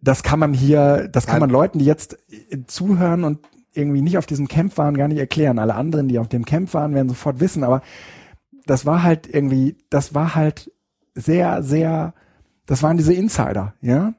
das 0.00 0.22
kann 0.22 0.38
man 0.38 0.52
hier, 0.52 1.08
das 1.08 1.26
kann 1.26 1.40
man 1.40 1.50
Leuten, 1.50 1.78
die 1.78 1.84
jetzt 1.84 2.18
zuhören 2.66 3.24
und 3.24 3.40
irgendwie 3.72 4.02
nicht 4.02 4.18
auf 4.18 4.26
diesem 4.26 4.48
Camp 4.48 4.76
waren, 4.78 4.96
gar 4.96 5.08
nicht 5.08 5.18
erklären. 5.18 5.58
Alle 5.58 5.74
anderen, 5.74 6.08
die 6.08 6.18
auf 6.18 6.28
dem 6.28 6.44
Camp 6.44 6.72
waren, 6.74 6.94
werden 6.94 7.08
sofort 7.08 7.40
wissen, 7.40 7.62
aber 7.62 7.82
das 8.66 8.86
war 8.86 9.02
halt 9.02 9.32
irgendwie, 9.32 9.76
das 9.90 10.14
war 10.14 10.34
halt 10.34 10.72
sehr, 11.14 11.62
sehr, 11.62 12.14
das 12.66 12.82
waren 12.82 12.96
diese 12.96 13.14
Insider, 13.14 13.74
ja. 13.80 14.14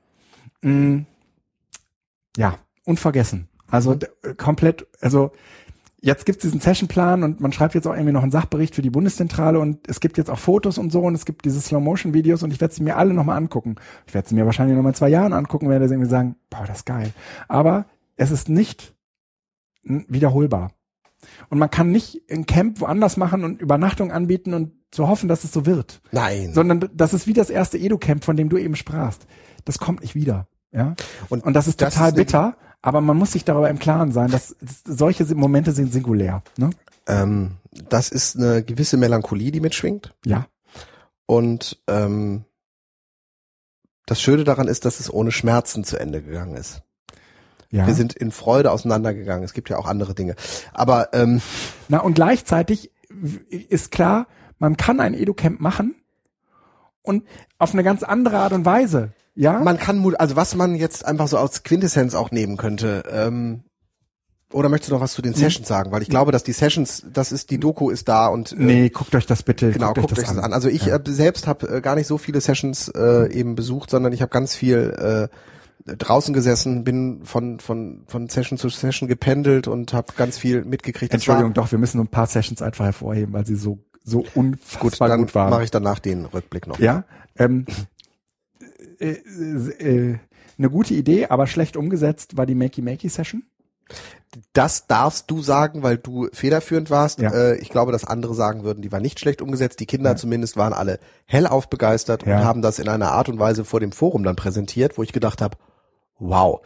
Mm, 0.61 1.01
ja, 2.37 2.57
unvergessen. 2.85 3.49
Also 3.69 3.95
mhm. 3.95 4.37
komplett, 4.37 4.87
also 5.01 5.31
jetzt 6.07 6.25
gibt's 6.25 6.41
diesen 6.41 6.61
Sessionplan 6.61 7.21
und 7.21 7.41
man 7.41 7.51
schreibt 7.51 7.75
jetzt 7.75 7.85
auch 7.85 7.93
irgendwie 7.93 8.13
noch 8.13 8.23
einen 8.23 8.31
Sachbericht 8.31 8.73
für 8.73 8.81
die 8.81 8.89
Bundeszentrale 8.89 9.59
und 9.59 9.89
es 9.89 9.99
gibt 9.99 10.17
jetzt 10.17 10.29
auch 10.29 10.39
Fotos 10.39 10.77
und 10.77 10.89
so 10.89 11.01
und 11.01 11.13
es 11.13 11.25
gibt 11.25 11.43
diese 11.43 11.59
Slow-Motion-Videos 11.59 12.43
und 12.43 12.51
ich 12.51 12.61
werde 12.61 12.73
sie 12.73 12.81
mir 12.81 12.95
alle 12.95 13.13
nochmal 13.13 13.35
angucken. 13.35 13.75
Ich 14.07 14.13
werde 14.13 14.29
sie 14.29 14.33
mir 14.33 14.45
wahrscheinlich 14.45 14.77
nochmal 14.77 14.91
in 14.91 14.95
zwei 14.95 15.09
Jahren 15.09 15.33
angucken, 15.33 15.69
werde 15.69 15.85
irgendwie 15.85 16.09
sagen, 16.09 16.37
boah, 16.49 16.63
das 16.65 16.77
ist 16.77 16.85
geil. 16.85 17.11
Aber 17.49 17.87
es 18.15 18.31
ist 18.31 18.47
nicht 18.47 18.95
wiederholbar. 19.83 20.71
Und 21.49 21.59
man 21.59 21.69
kann 21.69 21.91
nicht 21.91 22.21
ein 22.31 22.45
Camp 22.45 22.79
woanders 22.79 23.17
machen 23.17 23.43
und 23.43 23.61
Übernachtung 23.61 24.13
anbieten 24.13 24.53
und 24.53 24.71
zu 24.91 25.09
hoffen, 25.09 25.27
dass 25.27 25.43
es 25.43 25.51
so 25.51 25.65
wird. 25.65 26.01
Nein. 26.13 26.53
Sondern 26.53 26.89
das 26.93 27.13
ist 27.13 27.27
wie 27.27 27.33
das 27.33 27.49
erste 27.49 27.77
Edu-Camp, 27.77 28.23
von 28.23 28.37
dem 28.37 28.47
du 28.47 28.57
eben 28.57 28.77
sprachst. 28.77 29.27
Das 29.65 29.77
kommt 29.77 30.01
nicht 30.01 30.15
wieder. 30.15 30.47
Ja. 30.71 30.95
Und, 31.27 31.43
und 31.43 31.53
das 31.53 31.67
ist 31.67 31.81
das 31.81 31.95
total 31.95 32.09
ist 32.09 32.15
bitter, 32.15 32.55
aber 32.81 33.01
man 33.01 33.17
muss 33.17 33.31
sich 33.31 33.43
darüber 33.43 33.69
im 33.69 33.79
Klaren 33.79 34.11
sein, 34.11 34.31
dass 34.31 34.55
solche 34.85 35.25
Momente 35.35 35.71
sind 35.71 35.91
singulär. 35.91 36.43
Ne? 36.57 36.69
Ähm, 37.07 37.57
das 37.71 38.09
ist 38.09 38.37
eine 38.37 38.63
gewisse 38.63 38.97
Melancholie, 38.97 39.51
die 39.51 39.59
mitschwingt. 39.59 40.13
Ja. 40.25 40.47
Und 41.25 41.81
ähm, 41.87 42.45
das 44.05 44.21
Schöne 44.21 44.43
daran 44.43 44.67
ist, 44.67 44.85
dass 44.85 44.99
es 44.99 45.13
ohne 45.13 45.31
Schmerzen 45.31 45.83
zu 45.83 45.99
Ende 45.99 46.21
gegangen 46.21 46.55
ist. 46.55 46.81
Ja. 47.69 47.85
Wir 47.85 47.93
sind 47.93 48.13
in 48.13 48.31
Freude 48.31 48.71
auseinandergegangen. 48.71 49.43
Es 49.43 49.53
gibt 49.53 49.69
ja 49.69 49.77
auch 49.77 49.87
andere 49.87 50.15
Dinge. 50.15 50.35
Aber 50.73 51.13
ähm, 51.13 51.41
na 51.89 51.99
und 51.99 52.13
gleichzeitig 52.13 52.91
ist 53.49 53.91
klar, 53.91 54.27
man 54.59 54.77
kann 54.77 54.99
ein 54.99 55.13
Educamp 55.13 55.59
machen 55.59 55.95
und 57.01 57.25
auf 57.57 57.73
eine 57.73 57.83
ganz 57.83 58.03
andere 58.03 58.37
Art 58.37 58.53
und 58.53 58.65
Weise. 58.65 59.11
Ja. 59.37 59.59
Man 59.59 59.77
kann, 59.77 60.03
also 60.17 60.35
was 60.35 60.55
man 60.55 60.75
jetzt 60.75 61.05
einfach 61.05 61.27
so 61.27 61.37
als 61.37 61.61
Quintessenz 61.61 62.15
auch 62.15 62.31
nehmen 62.31 62.57
könnte. 62.57 63.03
Ähm, 63.11 63.63
oder 64.51 64.67
möchtest 64.69 64.89
du 64.89 64.95
noch 64.95 65.01
was 65.01 65.13
zu 65.13 65.21
den 65.21 65.33
hm. 65.33 65.39
Sessions 65.39 65.67
sagen? 65.67 65.91
Weil 65.91 66.01
ich 66.01 66.09
glaube, 66.09 66.31
dass 66.31 66.43
die 66.43 66.53
Sessions, 66.53 67.05
das 67.13 67.31
ist, 67.31 67.51
die 67.51 67.59
Doku 67.59 67.91
ist 67.91 68.07
da 68.07 68.27
und 68.27 68.53
äh, 68.53 68.55
Nee, 68.57 68.89
guckt 68.89 69.13
euch 69.13 69.27
das 69.27 69.43
bitte. 69.43 69.71
Genau, 69.71 69.93
guckt, 69.93 70.07
guckt 70.07 70.19
euch 70.19 70.25
das, 70.25 70.37
an. 70.37 70.43
an. 70.43 70.53
Also 70.53 70.69
ich 70.69 70.87
ja. 70.87 70.95
äh, 70.95 71.01
selbst 71.05 71.45
habe 71.45 71.67
äh, 71.67 71.81
gar 71.81 71.95
nicht 71.95 72.07
so 72.07 72.17
viele 72.17 72.41
Sessions 72.41 72.87
äh, 72.89 73.31
eben 73.31 73.53
besucht, 73.55 73.91
sondern 73.91 74.11
ich 74.11 74.21
habe 74.21 74.31
ganz 74.31 74.55
viel 74.55 75.29
äh, 75.87 75.95
draußen 75.95 76.33
gesessen, 76.33 76.83
bin 76.83 77.23
von 77.23 77.59
von 77.59 78.05
von 78.07 78.29
Session 78.29 78.57
zu 78.57 78.69
Session 78.69 79.07
gependelt 79.07 79.67
und 79.67 79.93
habe 79.93 80.13
ganz 80.17 80.39
viel 80.39 80.65
mitgekriegt. 80.65 81.13
Entschuldigung, 81.13 81.53
doch, 81.53 81.71
wir 81.71 81.77
müssen 81.77 81.99
ein 81.99 82.07
paar 82.07 82.25
Sessions 82.25 82.63
einfach 82.63 82.85
hervorheben, 82.85 83.33
weil 83.33 83.45
sie 83.45 83.55
so 83.55 83.79
so 84.03 84.25
unfassbar 84.33 85.09
gut, 85.09 85.27
gut 85.27 85.35
waren. 85.35 85.49
Mache 85.51 85.63
ich 85.63 85.71
danach 85.71 85.99
den 85.99 86.25
Rückblick 86.25 86.65
noch. 86.65 86.79
Ja, 86.79 87.03
ähm, 87.37 87.65
äh, 88.99 90.11
äh, 90.11 90.17
eine 90.57 90.69
gute 90.69 90.93
Idee, 90.93 91.27
aber 91.27 91.47
schlecht 91.47 91.77
umgesetzt 91.77 92.37
war 92.37 92.45
die 92.45 92.55
Makey 92.55 92.81
Makey 92.81 93.09
Session. 93.09 93.43
Das 94.53 94.87
darfst 94.87 95.31
du 95.31 95.41
sagen, 95.41 95.83
weil 95.83 95.97
du 95.97 96.27
federführend 96.33 96.89
warst. 96.89 97.19
Ja. 97.19 97.31
Äh, 97.31 97.57
ich 97.57 97.69
glaube, 97.69 97.91
dass 97.91 98.03
andere 98.03 98.33
sagen 98.33 98.63
würden, 98.63 98.81
die 98.81 98.91
war 98.91 98.99
nicht 98.99 99.19
schlecht 99.19 99.41
umgesetzt. 99.41 99.79
Die 99.79 99.85
Kinder 99.85 100.11
ja. 100.11 100.15
zumindest 100.15 100.57
waren 100.57 100.73
alle 100.73 100.99
hellauf 101.25 101.69
begeistert 101.69 102.25
ja. 102.25 102.39
und 102.39 102.45
haben 102.45 102.61
das 102.61 102.79
in 102.79 102.89
einer 102.89 103.11
Art 103.11 103.29
und 103.29 103.39
Weise 103.39 103.63
vor 103.63 103.79
dem 103.79 103.91
Forum 103.91 104.23
dann 104.23 104.35
präsentiert, 104.35 104.97
wo 104.97 105.03
ich 105.03 105.13
gedacht 105.13 105.41
habe, 105.41 105.57
wow. 106.19 106.61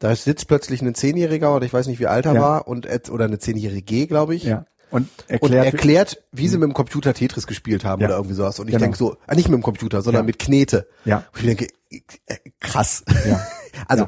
Da 0.00 0.14
sitzt 0.16 0.48
plötzlich 0.48 0.82
ein 0.82 0.94
Zehnjähriger 0.94 1.54
oder 1.54 1.64
ich 1.64 1.72
weiß 1.72 1.86
nicht, 1.86 2.00
wie 2.00 2.08
alt 2.08 2.26
er 2.26 2.38
war 2.40 2.66
und 2.66 2.88
oder 3.10 3.24
eine 3.24 3.38
Zehnjährige, 3.38 4.06
glaube 4.06 4.34
ich. 4.34 4.44
Ja. 4.44 4.66
Und 4.94 5.08
erklärt, 5.28 5.42
und 5.42 5.52
erklärt 5.52 6.22
wie 6.32 6.48
sie 6.48 6.56
mhm. 6.56 6.60
mit 6.60 6.70
dem 6.70 6.74
Computer 6.74 7.14
Tetris 7.14 7.46
gespielt 7.46 7.84
haben 7.84 8.00
ja. 8.00 8.08
oder 8.08 8.16
irgendwie 8.16 8.34
sowas. 8.34 8.58
Und 8.58 8.68
ich 8.68 8.72
genau. 8.72 8.84
denke 8.84 8.98
so, 8.98 9.16
äh, 9.26 9.34
nicht 9.34 9.48
mit 9.48 9.56
dem 9.56 9.62
Computer, 9.62 10.02
sondern 10.02 10.22
ja. 10.22 10.26
mit 10.26 10.38
Knete. 10.38 10.86
Ja. 11.04 11.24
Und 11.32 11.40
ich 11.40 11.46
denke, 11.46 11.68
äh, 11.90 12.36
krass. 12.60 13.04
Ja. 13.28 13.40
also 13.88 14.06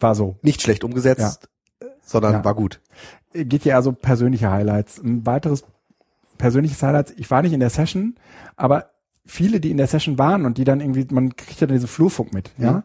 war 0.00 0.14
so. 0.14 0.36
Nicht 0.42 0.62
schlecht 0.62 0.84
umgesetzt, 0.84 1.48
sondern 2.04 2.44
war 2.44 2.54
gut. 2.54 2.80
Geht 3.32 3.64
ja 3.64 3.76
also 3.76 3.92
persönliche 3.92 4.50
Highlights. 4.50 4.98
Ein 4.98 5.24
weiteres 5.26 5.64
persönliches 6.38 6.82
Highlight, 6.82 7.14
ich 7.16 7.30
war 7.30 7.42
nicht 7.42 7.54
in 7.54 7.60
der 7.60 7.70
Session, 7.70 8.16
aber 8.56 8.90
viele, 9.24 9.58
die 9.58 9.70
in 9.70 9.78
der 9.78 9.86
Session 9.86 10.18
waren 10.18 10.44
und 10.44 10.58
die 10.58 10.64
dann 10.64 10.80
irgendwie, 10.80 11.06
man 11.10 11.34
kriegt 11.34 11.60
ja 11.60 11.66
diese 11.66 11.88
Flurfunk 11.88 12.34
mit, 12.34 12.50
ja. 12.58 12.72
Mhm 12.72 12.82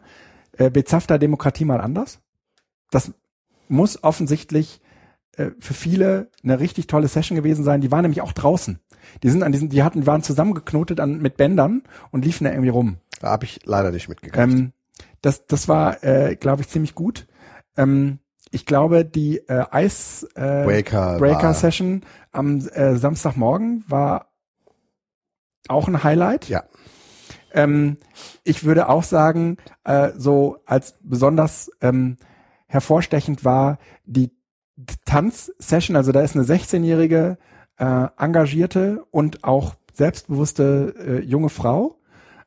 äh, 0.58 0.70
Bezafter 0.70 1.18
Demokratie 1.18 1.64
mal 1.64 1.80
anders. 1.80 2.20
Das 2.90 3.12
muss 3.68 4.02
offensichtlich 4.02 4.80
für 5.34 5.74
viele 5.74 6.30
eine 6.42 6.60
richtig 6.60 6.86
tolle 6.86 7.08
Session 7.08 7.36
gewesen 7.36 7.64
sein. 7.64 7.80
Die 7.80 7.90
waren 7.90 8.02
nämlich 8.02 8.20
auch 8.20 8.32
draußen. 8.32 8.80
Die 9.22 9.30
sind 9.30 9.42
an 9.42 9.52
diesen, 9.52 9.68
die 9.68 9.82
hatten, 9.82 10.06
waren 10.06 10.22
zusammengeknotet 10.22 11.00
an, 11.00 11.18
mit 11.18 11.36
Bändern 11.36 11.82
und 12.10 12.24
liefen 12.24 12.44
da 12.44 12.50
irgendwie 12.50 12.68
rum. 12.68 12.98
Da 13.20 13.30
habe 13.30 13.44
ich 13.44 13.60
leider 13.64 13.90
nicht 13.90 14.08
mitgekriegt. 14.08 14.36
Ähm, 14.36 14.72
das, 15.20 15.46
das 15.46 15.68
war, 15.68 16.02
äh, 16.04 16.36
glaube 16.36 16.62
ich, 16.62 16.68
ziemlich 16.68 16.94
gut. 16.94 17.26
Ähm, 17.76 18.18
ich 18.50 18.66
glaube, 18.66 19.04
die 19.04 19.38
äh, 19.48 19.64
Ice 19.72 20.26
äh, 20.34 20.64
Breaker, 20.64 21.18
Breaker 21.18 21.54
Session 21.54 22.02
am 22.32 22.58
äh, 22.68 22.96
Samstagmorgen 22.96 23.84
war 23.88 24.32
auch 25.68 25.88
ein 25.88 26.04
Highlight. 26.04 26.48
Ja. 26.48 26.64
Ähm, 27.54 27.96
ich 28.44 28.64
würde 28.64 28.88
auch 28.88 29.04
sagen, 29.04 29.56
äh, 29.84 30.10
so 30.16 30.58
als 30.66 30.96
besonders 31.02 31.70
ähm, 31.80 32.16
hervorstechend 32.66 33.44
war 33.44 33.78
die 34.04 34.32
Tanzsession. 35.04 35.96
Also 35.96 36.12
da 36.12 36.20
ist 36.22 36.34
eine 36.36 36.44
16-jährige 36.44 37.38
äh, 37.78 38.06
engagierte 38.18 39.04
und 39.10 39.44
auch 39.44 39.74
selbstbewusste 39.92 40.94
äh, 40.98 41.24
junge 41.24 41.48
Frau 41.48 41.96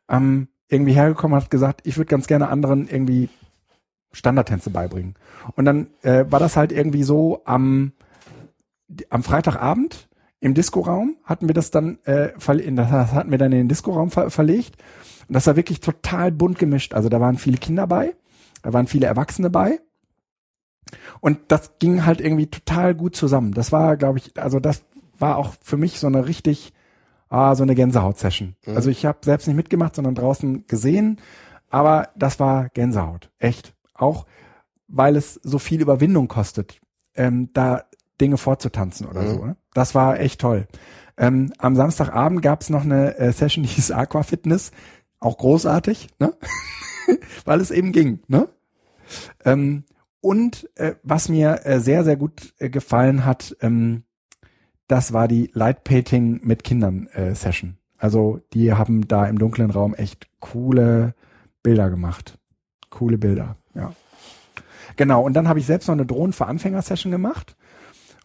ähm, 0.09 0.47
irgendwie 0.67 0.93
hergekommen 0.93 1.35
und 1.37 1.43
hat 1.43 1.51
gesagt, 1.51 1.81
ich 1.83 1.97
würde 1.97 2.09
ganz 2.09 2.27
gerne 2.27 2.49
anderen 2.49 2.87
irgendwie 2.87 3.29
Standardtänze 4.11 4.69
beibringen. 4.69 5.15
Und 5.55 5.65
dann 5.65 5.87
äh, 6.01 6.25
war 6.29 6.39
das 6.39 6.57
halt 6.57 6.71
irgendwie 6.71 7.03
so 7.03 7.41
am 7.45 7.91
am 9.09 9.23
Freitagabend 9.23 10.07
im 10.39 10.53
Diskoraum 10.53 11.17
hatten 11.23 11.47
wir 11.49 11.55
das 11.55 11.71
dann 11.71 11.97
äh, 12.05 12.29
in- 12.59 12.75
das 12.75 12.91
hatten 12.91 13.31
wir 13.31 13.37
dann 13.39 13.51
in 13.51 13.57
den 13.59 13.67
Diskoraum 13.67 14.11
ver 14.11 14.29
verlegt 14.29 14.75
und 15.27 15.33
das 15.33 15.47
war 15.47 15.55
wirklich 15.55 15.79
total 15.79 16.31
bunt 16.31 16.59
gemischt. 16.59 16.93
Also 16.93 17.09
da 17.09 17.19
waren 17.19 17.37
viele 17.39 17.57
Kinder 17.57 17.87
bei, 17.87 18.13
da 18.61 18.73
waren 18.73 18.85
viele 18.85 19.07
Erwachsene 19.07 19.49
bei 19.49 19.79
und 21.21 21.39
das 21.49 21.73
ging 21.79 22.05
halt 22.05 22.21
irgendwie 22.21 22.47
total 22.47 22.95
gut 22.95 23.15
zusammen. 23.15 23.53
Das 23.53 23.71
war, 23.71 23.97
glaube 23.97 24.19
ich, 24.19 24.39
also 24.41 24.59
das 24.59 24.83
war 25.17 25.37
auch 25.37 25.53
für 25.61 25.77
mich 25.77 25.99
so 25.99 26.07
eine 26.07 26.27
richtig 26.27 26.73
ah, 27.29 27.55
so 27.55 27.63
eine 27.63 27.75
Gänsehaut-Session. 27.75 28.55
Mhm. 28.65 28.75
Also 28.75 28.89
ich 28.89 29.05
habe 29.05 29.19
selbst 29.23 29.47
nicht 29.47 29.55
mitgemacht, 29.57 29.95
sondern 29.95 30.15
draußen 30.15 30.67
gesehen, 30.67 31.19
aber 31.69 32.09
das 32.15 32.39
war 32.39 32.69
Gänsehaut, 32.69 33.29
echt. 33.39 33.73
Auch 33.93 34.25
weil 34.87 35.15
es 35.15 35.39
so 35.43 35.57
viel 35.57 35.81
Überwindung 35.81 36.27
kostet, 36.27 36.79
ähm, 37.15 37.49
da 37.53 37.83
Dinge 38.21 38.37
fortzutanzen 38.37 39.07
oder 39.07 39.23
Mhm. 39.23 39.27
so. 39.27 39.45
Ne? 39.45 39.57
Das 39.73 39.95
war 39.95 40.19
echt 40.19 40.39
toll. 40.41 40.67
Ähm, 41.17 41.51
am 41.57 41.75
Samstagabend 41.75 42.41
gab 42.41 42.61
es 42.61 42.69
noch 42.69 42.83
eine 42.83 43.17
äh, 43.17 43.31
Session, 43.31 43.63
die 43.63 43.69
hieß 43.69 43.91
Aqua 43.91 44.23
Fitness, 44.23 44.71
auch 45.19 45.37
großartig, 45.37 46.09
ne? 46.19 46.33
weil 47.45 47.61
es 47.61 47.71
eben 47.71 47.91
ging. 47.91 48.19
Ne? 48.27 48.47
Ähm, 49.43 49.83
und 50.25 50.67
äh, 50.73 50.95
was 51.03 51.29
mir 51.29 51.67
äh, 51.67 51.79
sehr, 51.79 52.03
sehr 52.03 52.15
gut 52.15 52.55
äh, 52.57 52.71
gefallen 52.71 53.25
hat, 53.25 53.55
ähm, 53.61 54.05
das 54.87 55.13
war 55.13 55.27
die 55.27 55.51
Light 55.53 55.83
Painting 55.83 56.39
mit 56.41 56.63
Kindern 56.63 57.05
äh, 57.13 57.35
Session. 57.35 57.77
Also 57.99 58.39
die 58.51 58.73
haben 58.73 59.07
da 59.07 59.27
im 59.27 59.37
dunklen 59.37 59.69
Raum 59.69 59.93
echt 59.93 60.27
coole 60.39 61.13
Bilder 61.61 61.91
gemacht. 61.91 62.39
Coole 62.89 63.19
Bilder, 63.19 63.57
ja. 63.75 63.93
Genau, 64.95 65.21
und 65.21 65.33
dann 65.35 65.47
habe 65.47 65.59
ich 65.59 65.67
selbst 65.67 65.87
noch 65.89 65.93
eine 65.93 66.07
Drohnen 66.07 66.33
für 66.33 66.47
Anfänger-Session 66.47 67.11
gemacht 67.11 67.55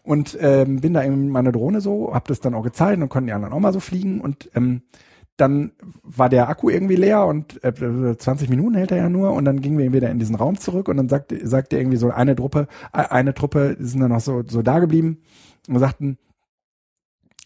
und 0.01 0.35
ähm, 0.41 0.81
bin 0.81 0.95
da 0.95 1.03
eben 1.03 1.25
mit 1.25 1.31
meiner 1.31 1.51
Drohne 1.51 1.81
so, 1.81 2.15
habe 2.15 2.29
das 2.29 2.39
dann 2.39 2.55
auch 2.55 2.63
gezeigt 2.63 2.99
und 2.99 3.09
konnten 3.09 3.27
die 3.27 3.33
anderen 3.33 3.53
auch 3.53 3.59
mal 3.59 3.73
so 3.73 3.79
fliegen 3.79 4.21
und 4.21 4.49
ähm, 4.55 4.81
dann 5.41 5.71
war 6.03 6.29
der 6.29 6.49
Akku 6.49 6.69
irgendwie 6.69 6.95
leer 6.95 7.25
und 7.25 7.63
äh, 7.63 8.17
20 8.17 8.49
Minuten 8.49 8.75
hält 8.75 8.91
er 8.91 8.97
ja 8.97 9.09
nur 9.09 9.33
und 9.33 9.43
dann 9.45 9.59
gingen 9.59 9.79
wir 9.79 9.91
wieder 9.91 10.09
in 10.09 10.19
diesen 10.19 10.35
Raum 10.35 10.59
zurück 10.59 10.87
und 10.87 10.97
dann 10.97 11.09
sagte, 11.09 11.47
sagte 11.47 11.77
irgendwie 11.77 11.97
so 11.97 12.11
eine 12.11 12.35
Truppe, 12.35 12.67
äh, 12.93 13.03
eine 13.09 13.33
Truppe 13.33 13.75
sind 13.79 14.01
dann 14.01 14.11
noch 14.11 14.21
so, 14.21 14.43
so 14.47 14.61
da 14.61 14.79
geblieben 14.79 15.23
und 15.67 15.79
sagten, 15.79 16.19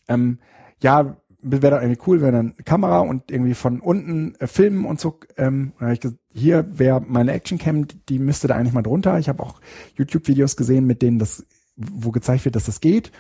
ähm, 0.08 0.40
ja, 0.82 1.16
wäre 1.42 1.76
doch 1.76 1.82
irgendwie 1.82 2.02
cool, 2.08 2.22
wenn 2.22 2.34
dann 2.34 2.56
Kamera 2.66 3.00
und 3.00 3.32
irgendwie 3.32 3.54
von 3.54 3.80
unten 3.80 4.36
äh, 4.40 4.48
filmen 4.48 4.86
und 4.86 5.00
so. 5.00 5.20
Ähm, 5.38 5.72
ich 5.92 6.02
gesagt, 6.02 6.20
hier 6.34 6.66
wäre 6.78 7.02
meine 7.02 7.32
Actioncam, 7.32 7.88
die 8.10 8.20
müsste 8.20 8.48
da 8.48 8.56
eigentlich 8.56 8.74
mal 8.74 8.82
drunter. 8.82 9.20
Ich 9.20 9.30
habe 9.30 9.42
auch 9.42 9.62
YouTube-Videos 9.96 10.58
gesehen, 10.58 10.86
mit 10.86 11.02
denen 11.02 11.20
das, 11.20 11.46
wo 11.78 12.12
gezeigt 12.12 12.46
wird, 12.46 12.56
dass 12.56 12.66
das 12.66 12.82
geht. 12.82 13.12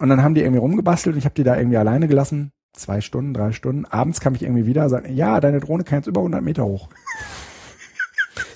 Und 0.00 0.08
dann 0.08 0.22
haben 0.22 0.34
die 0.34 0.40
irgendwie 0.40 0.60
rumgebastelt 0.60 1.14
und 1.14 1.18
ich 1.18 1.24
habe 1.24 1.34
die 1.34 1.44
da 1.44 1.56
irgendwie 1.56 1.76
alleine 1.76 2.08
gelassen. 2.08 2.52
Zwei 2.72 3.00
Stunden, 3.00 3.34
drei 3.34 3.52
Stunden. 3.52 3.84
Abends 3.84 4.20
kam 4.20 4.34
ich 4.34 4.42
irgendwie 4.42 4.66
wieder, 4.66 4.88
sagen, 4.88 5.14
ja, 5.14 5.40
deine 5.40 5.60
Drohne 5.60 5.84
kann 5.84 5.98
jetzt 5.98 6.06
über 6.06 6.20
100 6.20 6.42
Meter 6.42 6.64
hoch. 6.64 6.88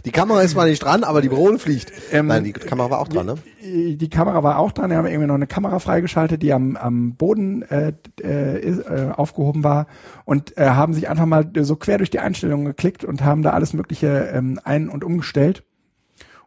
Die 0.07 0.13
Kamera 0.13 0.41
ist 0.43 0.55
mal 0.55 0.71
nicht 0.71 0.85
dran, 0.85 1.03
aber 1.05 1.21
die 1.21 1.29
Drohne 1.29 1.59
fliegt. 1.59 1.93
Ähm, 2.13 2.29
Nein, 2.29 2.45
die 2.45 2.53
Kamera 2.53 2.91
war 2.91 3.01
auch 3.01 3.09
dran, 3.09 3.27
ne? 3.27 3.35
die 3.61 4.09
Kamera 4.09 4.43
war 4.45 4.59
auch 4.59 4.71
dran. 4.71 4.91
Wir 4.91 4.97
haben 4.99 5.07
irgendwie 5.07 5.27
noch 5.27 5.35
eine 5.35 5.49
Kamera 5.49 5.81
freigeschaltet, 5.81 6.43
die 6.43 6.53
am, 6.53 6.77
am 6.77 7.17
Boden 7.17 7.63
äh, 7.63 7.93
äh, 8.23 8.71
äh, 8.71 9.11
aufgehoben 9.11 9.65
war 9.65 9.89
und 10.25 10.57
äh, 10.57 10.69
haben 10.69 10.95
sich 10.95 11.09
einfach 11.09 11.27
mal 11.27 11.51
so 11.61 11.75
quer 11.75 11.99
durch 11.99 12.11
die 12.11 12.21
Einstellungen 12.21 12.67
geklickt 12.67 13.05
und 13.05 13.25
haben 13.25 13.43
da 13.43 13.51
alles 13.51 13.73
Mögliche 13.73 14.31
ähm, 14.33 14.61
ein- 14.63 14.89
und 14.89 15.03
umgestellt. 15.03 15.65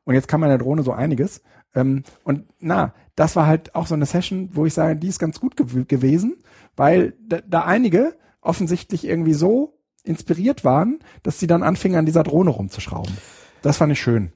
Und 0.06 0.16
jetzt 0.16 0.30
kann 0.30 0.40
man 0.40 0.50
der 0.50 0.58
Drohne 0.58 0.84
so 0.84 0.94
einiges. 0.94 1.42
Ähm, 1.76 2.04
und 2.24 2.46
na, 2.60 2.94
das 3.16 3.36
war 3.36 3.46
halt 3.46 3.76
auch 3.76 3.88
so 3.88 3.94
eine 3.94 4.06
Session, 4.06 4.50
wo 4.54 4.66
ich 4.66 4.74
sage, 4.74 4.96
die 4.96 5.10
ist 5.10 5.20
ganz 5.20 5.40
gut 5.40 5.58
gew 5.58 5.84
gewesen, 5.86 6.38
weil 6.80 7.14
da, 7.28 7.42
da 7.46 7.66
einige 7.66 8.16
offensichtlich 8.42 9.06
irgendwie 9.06 9.34
so 9.34 9.78
inspiriert 10.04 10.64
waren, 10.64 11.00
dass 11.24 11.38
sie 11.38 11.46
dann 11.46 11.62
anfingen, 11.62 12.00
an 12.00 12.06
dieser 12.06 12.24
Drohne 12.24 12.52
rumzuschrauben. 12.52 13.18
Das 13.62 13.78
fand 13.78 13.92
ich 13.92 14.00
schön. 14.00 14.32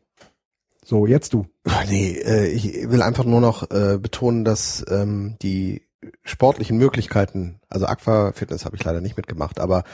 So, 0.83 1.07
jetzt 1.07 1.33
du. 1.33 1.45
Nee, 1.87 2.11
äh, 2.11 2.47
ich 2.47 2.89
will 2.89 3.01
einfach 3.01 3.23
nur 3.23 3.39
noch 3.39 3.71
äh, 3.71 3.97
betonen, 3.97 4.43
dass 4.43 4.83
ähm, 4.89 5.37
die 5.41 5.87
sportlichen 6.23 6.77
Möglichkeiten, 6.77 7.61
also 7.69 7.85
Aqua 7.85 8.33
Fitness 8.33 8.65
habe 8.65 8.75
ich 8.75 8.83
leider 8.83 8.99
nicht 8.99 9.15
mitgemacht, 9.15 9.61
aber 9.61 9.85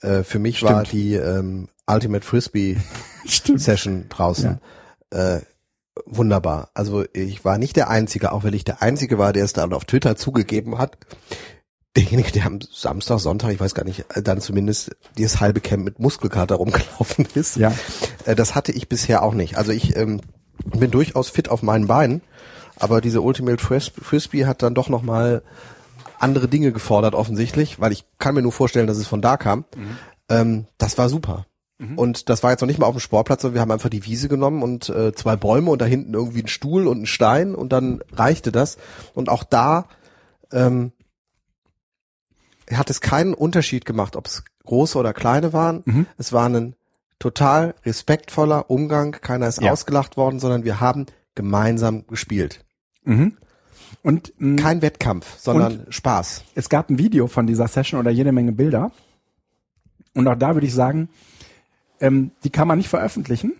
äh, 0.00 0.22
für 0.22 0.38
mich 0.38 0.62
war 0.62 0.86
Stimmt. 0.86 0.92
die 0.92 1.14
ähm, 1.14 1.68
Ultimate 1.86 2.24
Frisbee 2.24 2.78
Session 3.26 4.06
draußen 4.08 4.60
äh, 5.10 5.40
wunderbar. 6.06 6.70
Also 6.74 7.04
ich 7.12 7.44
war 7.44 7.58
nicht 7.58 7.76
der 7.76 7.90
Einzige, 7.90 8.32
auch 8.32 8.44
wenn 8.44 8.54
ich 8.54 8.64
der 8.64 8.82
Einzige 8.82 9.18
war, 9.18 9.32
der 9.32 9.44
es 9.44 9.52
dann 9.52 9.72
auf 9.72 9.84
Twitter 9.84 10.16
zugegeben 10.16 10.78
hat. 10.78 10.96
Derjenige, 11.96 12.30
der 12.32 12.46
am 12.46 12.60
Samstag, 12.60 13.18
Sonntag, 13.18 13.50
ich 13.52 13.60
weiß 13.60 13.74
gar 13.74 13.84
nicht, 13.84 14.04
äh, 14.14 14.22
dann 14.22 14.40
zumindest 14.40 14.94
dieses 15.16 15.40
halbe 15.40 15.60
Camp 15.60 15.84
mit 15.84 15.98
Muskelkater 15.98 16.56
rumgelaufen 16.56 17.26
ist. 17.34 17.56
Ja. 17.56 17.72
Äh, 18.24 18.34
das 18.34 18.54
hatte 18.54 18.72
ich 18.72 18.88
bisher 18.88 19.22
auch 19.22 19.34
nicht. 19.34 19.56
Also 19.56 19.72
ich 19.72 19.96
ähm, 19.96 20.20
bin 20.64 20.90
durchaus 20.90 21.30
fit 21.30 21.48
auf 21.48 21.62
meinen 21.62 21.86
Beinen, 21.86 22.22
aber 22.76 23.00
diese 23.00 23.20
Ultimate 23.22 23.62
Fris 23.62 23.90
Frisbee 24.00 24.46
hat 24.46 24.62
dann 24.62 24.74
doch 24.74 24.88
noch 24.88 25.02
mal 25.02 25.42
andere 26.18 26.48
Dinge 26.48 26.72
gefordert 26.72 27.14
offensichtlich, 27.14 27.80
weil 27.80 27.92
ich 27.92 28.04
kann 28.18 28.34
mir 28.34 28.42
nur 28.42 28.52
vorstellen, 28.52 28.86
dass 28.86 28.98
es 28.98 29.06
von 29.06 29.22
da 29.22 29.36
kam. 29.36 29.64
Ähm, 30.28 30.66
das 30.76 30.98
war 30.98 31.08
super. 31.08 31.46
Und 31.96 32.28
das 32.28 32.42
war 32.42 32.50
jetzt 32.50 32.60
noch 32.60 32.66
nicht 32.66 32.80
mal 32.80 32.86
auf 32.86 32.96
dem 32.96 33.00
Sportplatz, 33.00 33.42
sondern 33.42 33.54
wir 33.54 33.60
haben 33.60 33.70
einfach 33.70 33.88
die 33.88 34.04
Wiese 34.04 34.28
genommen 34.28 34.64
und 34.64 34.88
äh, 34.88 35.12
zwei 35.14 35.36
Bäume 35.36 35.70
und 35.70 35.80
da 35.80 35.84
hinten 35.84 36.12
irgendwie 36.12 36.42
ein 36.42 36.48
Stuhl 36.48 36.88
und 36.88 37.02
ein 37.02 37.06
Stein 37.06 37.54
und 37.54 37.72
dann 37.72 38.02
reichte 38.12 38.50
das. 38.50 38.78
Und 39.14 39.28
auch 39.28 39.44
da 39.44 39.86
ähm, 40.52 40.90
hat 42.72 42.90
es 42.90 43.00
keinen 43.00 43.34
Unterschied 43.34 43.84
gemacht, 43.86 44.16
ob 44.16 44.26
es 44.26 44.44
große 44.64 44.98
oder 44.98 45.12
kleine 45.14 45.52
waren. 45.52 45.82
Mhm. 45.86 46.06
Es 46.18 46.32
war 46.32 46.48
ein 46.48 46.74
total 47.18 47.74
respektvoller 47.84 48.70
Umgang. 48.70 49.12
Keiner 49.12 49.48
ist 49.48 49.60
Ja. 49.60 49.72
ausgelacht 49.72 50.16
worden, 50.16 50.38
sondern 50.38 50.64
wir 50.64 50.80
haben 50.80 51.06
gemeinsam 51.34 52.06
gespielt. 52.06 52.64
Mhm. 53.04 53.36
Und 54.02 54.32
mh, 54.38 54.60
Kein 54.62 54.82
Wettkampf, 54.82 55.38
sondern 55.38 55.86
Spaß. 55.88 56.44
es 56.54 56.68
gab 56.68 56.90
ein 56.90 56.98
Video 56.98 57.26
von 57.26 57.46
dieser 57.46 57.68
Session 57.68 57.98
oder 57.98 58.10
jede 58.10 58.32
Menge 58.32 58.52
Bilder. 58.52 58.92
Und 60.14 60.28
auch 60.28 60.34
da 60.36 60.54
würde 60.54 60.66
ich 60.66 60.74
sagen, 60.74 61.08
ähm, 62.00 62.32
die 62.44 62.50
kann 62.50 62.68
man 62.68 62.78
nicht 62.78 62.88
veröffentlichen. 62.88 63.54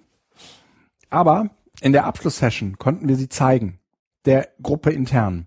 Aber 1.10 1.51
in 1.80 1.93
der 1.93 2.05
Abschlusssession 2.05 2.78
konnten 2.78 3.09
wir 3.09 3.16
sie 3.16 3.28
zeigen, 3.28 3.78
der 4.26 4.48
Gruppe 4.62 4.90
intern. 4.90 5.47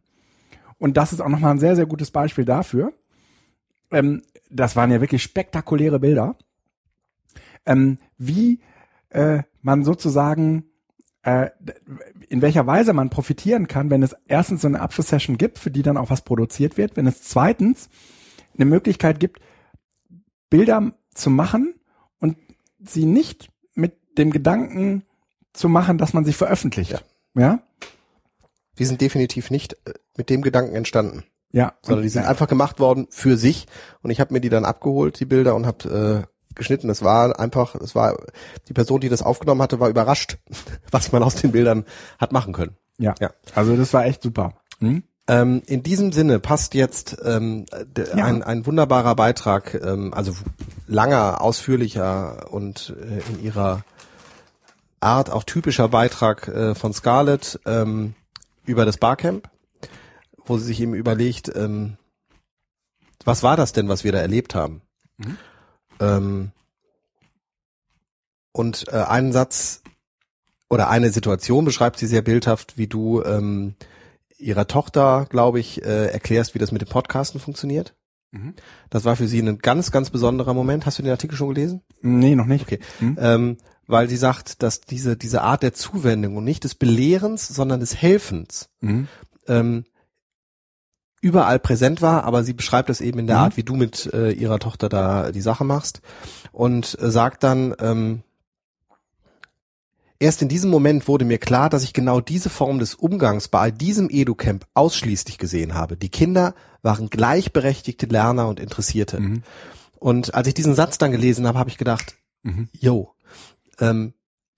Und 0.78 0.98
das 0.98 1.14
ist 1.14 1.22
auch 1.22 1.30
nochmal 1.30 1.52
ein 1.52 1.60
sehr, 1.60 1.76
sehr 1.76 1.86
gutes 1.86 2.10
Beispiel 2.12 2.46
dafür. 2.46 2.94
Ähm, 3.92 4.24
das 4.50 4.76
waren 4.76 4.92
ja 4.92 5.02
wirklich 5.02 5.24
spektakuläre 5.24 6.00
Bilder. 6.00 6.36
Ähm, 7.66 8.00
wie 8.18 8.62
äh, 9.10 9.44
man 9.62 9.84
sozusagen 9.84 10.72
äh, 11.24 11.50
in 12.30 12.42
welcher 12.42 12.66
Weise 12.66 12.94
man 12.94 13.10
profitieren 13.10 13.68
kann, 13.68 13.90
wenn 13.90 14.04
es 14.04 14.16
erstens 14.28 14.62
so 14.62 14.68
eine 14.68 14.80
Abschlusssession 14.80 15.38
gibt, 15.38 15.60
für 15.60 15.72
die 15.72 15.84
dann 15.84 15.98
auch 15.98 16.10
was 16.10 16.22
produziert 16.22 16.78
wird, 16.78 16.98
wenn 16.98 17.08
es 17.08 17.24
zweitens 17.24 17.90
eine 18.56 18.66
Möglichkeit 18.66 19.20
gibt, 19.20 19.40
Bilder 20.50 20.94
zu 21.14 21.30
machen 21.30 21.76
und 22.20 22.38
sie 22.80 23.06
nicht 23.06 23.52
mit 23.74 24.18
dem 24.18 24.32
Gedanken 24.32 25.04
zu 25.54 25.70
machen, 25.70 25.98
dass 25.98 26.14
man 26.14 26.26
sie 26.26 26.34
veröffentlicht. 26.34 27.04
Ja? 27.36 27.64
Die 28.80 28.86
sind 28.86 29.02
definitiv 29.02 29.52
nicht 29.52 29.74
äh, 29.86 29.94
mit 30.18 30.30
dem 30.30 30.42
Gedanken 30.42 30.76
entstanden, 30.76 31.24
Ja. 31.54 31.74
sondern 31.82 32.04
die 32.04 32.10
sind 32.10 32.26
einfach 32.26 32.48
gemacht 32.48 32.80
worden 32.80 33.08
für 33.10 33.38
sich. 33.38 33.68
Und 34.02 34.12
ich 34.12 34.20
habe 34.20 34.34
mir 34.34 34.42
die 34.42 34.50
dann 34.50 34.66
abgeholt, 34.66 35.20
die 35.20 35.26
Bilder, 35.26 35.56
und 35.56 35.66
habe 35.66 36.26
äh, 36.26 36.56
geschnitten. 36.56 36.90
Es 36.90 37.04
war 37.04 37.40
einfach, 37.40 37.76
es 37.76 37.96
war 37.96 38.18
die 38.68 38.74
Person, 38.74 39.02
die 39.02 39.10
das 39.10 39.22
aufgenommen 39.22 39.62
hatte, 39.62 39.80
war 39.80 39.90
überrascht, 39.90 40.38
was 40.92 41.12
man 41.12 41.24
aus 41.24 41.36
den 41.36 41.52
Bildern 41.52 41.86
hat 42.20 42.32
machen 42.32 42.54
können. 42.54 42.76
ja. 42.98 43.14
Ja. 43.20 43.32
Also 43.56 43.76
das 43.76 43.94
war 43.94 44.06
echt 44.06 44.22
super. 44.22 44.54
Hm? 44.80 45.04
Ähm, 45.28 45.62
in 45.68 45.84
diesem 45.84 46.12
Sinne 46.12 46.40
passt 46.40 46.74
jetzt 46.74 47.18
ähm, 47.24 47.66
Ja. 48.16 48.26
ein, 48.26 48.42
ein 48.44 48.66
wunderbarer 48.66 49.16
Beitrag, 49.16 49.76
ähm, 49.76 50.14
also 50.14 50.34
langer, 50.88 51.42
ausführlicher 51.42 52.52
und 52.52 52.96
äh, 53.00 53.20
in 53.32 53.44
ihrer 53.44 53.84
Art 55.00 55.30
auch 55.30 55.44
typischer 55.44 55.88
Beitrag 55.90 56.48
äh, 56.48 56.76
von 56.76 56.94
Scarlett 56.94 57.60
ähm, 57.66 58.14
über 58.66 58.86
das 58.86 58.98
Barcamp, 58.98 59.50
wo 60.46 60.58
sie 60.58 60.66
sich 60.66 60.82
eben 60.82 60.94
überlegt, 60.94 61.52
ähm, 61.56 61.98
was 63.24 63.44
war 63.44 63.58
das 63.58 63.74
denn, 63.74 63.88
was 63.88 64.04
wir 64.04 64.12
da 64.12 64.20
erlebt 64.20 64.56
haben? 64.56 64.82
Mhm. 65.18 65.38
Ähm, 66.00 66.52
und 68.52 68.88
äh, 68.90 68.98
einen 68.98 69.32
Satz 69.32 69.82
oder 70.70 70.90
eine 70.90 71.12
Situation 71.12 71.66
beschreibt 71.66 72.00
sie 72.00 72.08
sehr 72.08 72.22
bildhaft, 72.22 72.78
wie 72.78 72.88
du 72.88 73.24
ähm, 73.24 73.76
ihrer 74.38 74.68
Tochter, 74.68 75.28
glaube 75.30 75.60
ich, 75.60 75.84
äh, 75.84 76.08
erklärst, 76.08 76.56
wie 76.56 76.60
das 76.60 76.72
mit 76.72 76.82
dem 76.82 76.90
Podcasten 76.90 77.40
funktioniert. 77.40 77.94
Mhm. 78.32 78.56
Das 78.90 79.06
war 79.06 79.16
für 79.16 79.28
sie 79.28 79.40
ein 79.42 79.60
ganz, 79.60 79.92
ganz 79.92 80.10
besonderer 80.10 80.54
Moment. 80.54 80.86
Hast 80.86 80.98
du 80.98 81.04
den 81.04 81.12
Artikel 81.12 81.38
schon 81.38 81.54
gelesen? 81.54 81.82
Nee, 82.02 82.36
noch 82.36 82.46
nicht. 82.46 82.64
Okay. 82.64 82.80
Hm? 83.00 83.18
Ähm, 83.20 83.58
weil 83.88 84.10
sie 84.10 84.18
sagt, 84.18 84.64
dass 84.64 84.82
diese, 84.82 85.18
diese 85.18 85.42
Art 85.42 85.64
der 85.64 85.74
Zuwendung 85.74 86.38
und 86.38 86.46
nicht 86.46 86.64
des 86.64 86.76
Belehrens, 86.76 87.48
sondern 87.48 87.80
des 87.82 87.96
Helfens 87.96 88.70
Mhm. 88.80 89.08
ähm, 89.48 89.84
überall 91.22 91.60
präsent 91.60 92.02
war, 92.02 92.24
aber 92.24 92.44
sie 92.44 92.54
beschreibt 92.54 92.90
das 92.90 93.00
eben 93.00 93.20
in 93.20 93.28
der 93.28 93.38
Mhm. 93.38 93.44
Art, 93.44 93.58
wie 93.58 93.64
du 93.64 93.76
mit 93.76 94.12
äh, 94.14 94.32
ihrer 94.32 94.60
Tochter 94.60 94.90
da 94.90 95.32
die 95.32 95.42
Sache 95.42 95.64
machst 95.64 96.02
und 96.52 96.98
äh, 97.00 97.12
sagt 97.12 97.44
dann, 97.44 97.76
ähm, 97.80 98.24
erst 100.20 100.42
in 100.42 100.50
diesem 100.50 100.70
Moment 100.70 101.08
wurde 101.08 101.26
mir 101.26 101.38
klar, 101.38 101.70
dass 101.70 101.84
ich 101.84 101.94
genau 101.94 102.22
diese 102.22 102.50
Form 102.50 102.80
des 102.80 102.96
Umgangs 102.96 103.48
bei 103.48 103.72
diesem 103.72 104.10
Edu-Camp 104.10 104.66
ausschließlich 104.74 105.38
gesehen 105.38 105.74
habe. 105.74 105.98
Die 105.98 106.10
Kinder 106.10 106.54
waren 106.82 107.10
gleichberechtigte 107.10 108.06
Lerner 108.08 108.48
und 108.48 108.60
Interessierte. 108.60 109.20
Mhm. 109.20 109.44
Und 110.00 110.34
als 110.34 110.48
ich 110.48 110.54
diesen 110.56 110.74
Satz 110.76 110.98
dann 110.98 111.12
gelesen 111.12 111.48
habe, 111.48 111.60
habe 111.60 111.70
ich 111.70 111.78
gedacht, 111.78 112.16
Mhm. 112.44 112.70
yo, 112.72 113.14
ähm, 113.80 114.14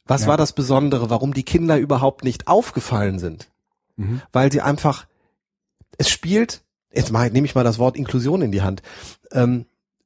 was 0.06 0.22
Ja. 0.22 0.27
war 0.30 0.38
das 0.38 0.53
Besondere, 0.53 1.10
warum 1.10 1.34
die 1.34 1.44
Kinder 1.44 1.77
überhaupt 1.77 2.23
nicht 2.23 2.48
aufgefallen 2.48 3.19
sind? 3.19 3.49
Mhm. 3.98 4.22
Weil 4.31 4.52
sie 4.52 4.61
einfach, 4.61 5.06
es 5.98 6.10
spielt, 6.10 6.61
jetzt 6.91 7.11
mal, 7.11 7.30
nehme 7.30 7.45
ich 7.45 7.56
mal 7.56 7.64
das 7.64 7.80
Wort 7.80 7.95
Inklusion 7.98 8.41
in 8.41 8.52
die 8.52 8.61
Hand, 8.61 8.82
ähm, 9.32 9.65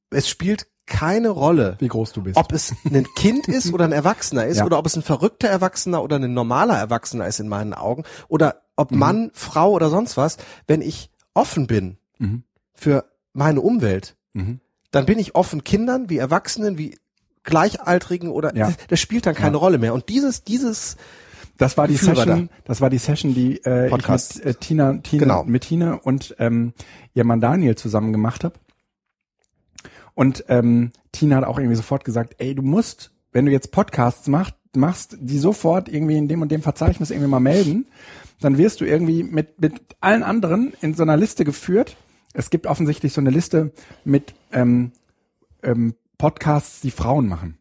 es 0.10 0.30
spielt 0.30 0.68
keine 0.86 1.30
Rolle, 1.30 1.76
Wie 1.80 1.90
groß 1.90 2.14
du 2.14 2.24
bist. 2.24 2.38
ob 2.38 2.54
es 2.54 2.74
ein 2.86 3.06
Kind 3.18 3.50
ist 3.50 3.74
oder 3.74 3.84
ein 3.84 3.92
Erwachsener 3.92 4.46
ist 4.46 4.58
Ja. 4.60 4.66
oder 4.66 4.80
ob 4.80 4.86
es 4.86 4.96
ein 4.96 5.02
verrückter 5.04 5.50
Erwachsener 5.50 6.02
oder 6.02 6.16
ein 6.18 6.34
normaler 6.34 6.78
Erwachsener 6.78 7.28
ist 7.28 7.42
in 7.42 7.50
meinen 7.50 7.74
Augen 7.74 8.04
oder 8.30 8.62
ob 8.78 8.92
Mhm. 8.92 8.98
Mann, 9.00 9.32
Frau 9.34 9.72
oder 9.72 9.90
sonst 9.90 10.16
was, 10.16 10.38
wenn 10.66 10.82
ich 10.82 11.10
offen 11.34 11.68
bin 11.68 11.98
Mhm. 12.20 12.44
für 12.74 13.04
meine 13.34 13.60
Umwelt, 13.60 14.16
Mhm. 14.34 14.62
dann 14.92 15.06
bin 15.06 15.20
ich 15.20 15.36
offen 15.36 15.66
Kindern 15.66 16.10
wie 16.10 16.18
Erwachsenen, 16.20 16.78
wie 16.78 16.98
Gleichaltrigen 17.44 18.30
oder 18.30 18.56
Ja. 18.56 18.68
das, 18.68 18.78
das 18.88 19.00
spielt 19.00 19.26
dann 19.26 19.36
keine 19.36 19.56
Ja. 19.58 19.60
Rolle 19.60 19.78
mehr. 19.80 19.94
Und 19.94 20.08
dieses, 20.10 20.44
dieses, 20.46 20.96
Das 21.58 21.78
war 21.78 21.88
die 21.88 21.96
Session, 21.98 22.50
das 22.66 22.82
war 22.82 22.90
die 22.90 22.98
Session, 23.00 23.34
die 23.34 23.58
äh, 23.66 23.88
ich 23.88 24.08
mit 24.08 24.46
äh, 24.46 24.54
Tina, 24.54 24.94
Tina, 24.98 25.24
Genau. 25.24 25.44
mit 25.44 25.64
Tina 25.64 25.94
und 25.96 26.36
ähm, 26.40 26.74
ihr 27.14 27.24
Mann 27.24 27.42
Daniel 27.42 27.76
zusammen 27.76 28.12
gemacht 28.12 28.44
habe. 28.44 28.56
Und 30.14 30.46
ähm, 30.48 30.92
Tina 31.12 31.38
hat 31.38 31.44
auch 31.44 31.58
irgendwie 31.60 31.76
sofort 31.76 32.04
gesagt, 32.06 32.36
ey, 32.40 32.56
du 32.56 32.62
musst, 32.64 33.12
wenn 33.32 33.46
du 33.46 33.52
jetzt 33.52 33.72
Podcasts 33.72 34.28
machst, 34.28 34.56
machst, 34.76 35.18
die 35.20 35.40
sofort 35.40 35.90
irgendwie 35.90 36.18
in 36.18 36.28
dem 36.28 36.42
und 36.42 36.52
dem 36.52 36.62
Verzeichnis 36.62 37.12
irgendwie 37.12 37.30
mal 37.30 37.40
melden, 37.40 37.88
dann 38.40 38.58
wirst 38.58 38.82
du 38.82 38.86
irgendwie 38.86 39.24
mit, 39.24 39.60
mit 39.60 39.74
allen 40.00 40.24
anderen 40.24 40.74
in 40.82 40.94
so 40.94 41.04
einer 41.04 41.18
Liste 41.18 41.44
geführt. 41.46 41.98
Es 42.34 42.50
gibt 42.50 42.68
offensichtlich 42.68 43.14
so 43.14 43.22
eine 43.22 43.32
Liste 43.32 43.72
mit 44.06 44.36
ähm, 44.52 44.92
ähm, 45.64 45.96
Podcasts, 46.18 46.82
die 46.82 46.92
Frauen 46.92 47.28
machen. 47.28 47.58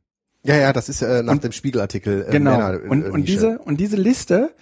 Ja, 0.46 0.56
ja, 0.56 0.72
das 0.72 0.88
ist 0.88 1.02
äh, 1.02 1.22
nach 1.22 1.32
Und- 1.34 1.44
dem 1.44 1.52
Spiegelartikel. 1.52 2.26
Äh, 2.28 2.32
Genau. 2.32 2.52
Männer, 2.52 2.74
äh, 2.74 2.88
und, 2.88 3.04
und 3.04 3.20
Nische. 3.20 3.32
diese 3.32 3.58
und 3.58 3.78
diese 3.80 3.96
Liste 3.96 4.54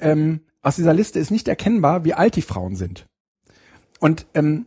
ähm, 0.00 0.40
aus 0.62 0.76
dieser 0.76 0.94
Liste 0.94 1.18
ist 1.18 1.30
nicht 1.30 1.46
erkennbar, 1.48 2.04
wie 2.04 2.14
alt 2.14 2.36
die 2.36 2.42
Frauen 2.42 2.74
sind. 2.76 3.06
Und 4.00 4.26
ähm, 4.34 4.66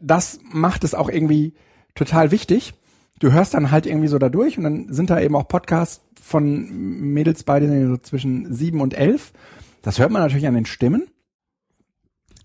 das 0.00 0.38
macht 0.50 0.84
es 0.84 0.94
auch 0.94 1.08
irgendwie 1.08 1.54
total 1.94 2.30
wichtig. 2.30 2.74
Du 3.18 3.32
hörst 3.32 3.54
dann 3.54 3.70
halt 3.70 3.86
irgendwie 3.86 4.08
so 4.08 4.18
da 4.18 4.28
durch 4.28 4.56
und 4.58 4.64
dann 4.64 4.92
sind 4.92 5.10
da 5.10 5.20
eben 5.20 5.34
auch 5.36 5.48
Podcasts 5.48 6.02
von 6.22 6.68
Mädels 7.12 7.42
beide 7.44 7.88
so 7.88 7.96
zwischen 7.96 8.52
sieben 8.54 8.80
und 8.80 8.94
elf. 8.94 9.32
Das 9.82 9.98
hört 9.98 10.10
man 10.10 10.22
natürlich 10.22 10.46
an 10.46 10.54
den 10.54 10.66
Stimmen, 10.66 11.08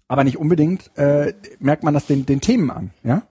aber 0.08 0.24
nicht 0.24 0.38
unbedingt 0.38 0.92
äh, 0.98 1.34
merkt 1.60 1.84
man 1.84 1.94
das 1.94 2.06
den, 2.08 2.26
den 2.26 2.42
Themen 2.42 2.72
an, 2.72 2.92
ja? 3.04 3.24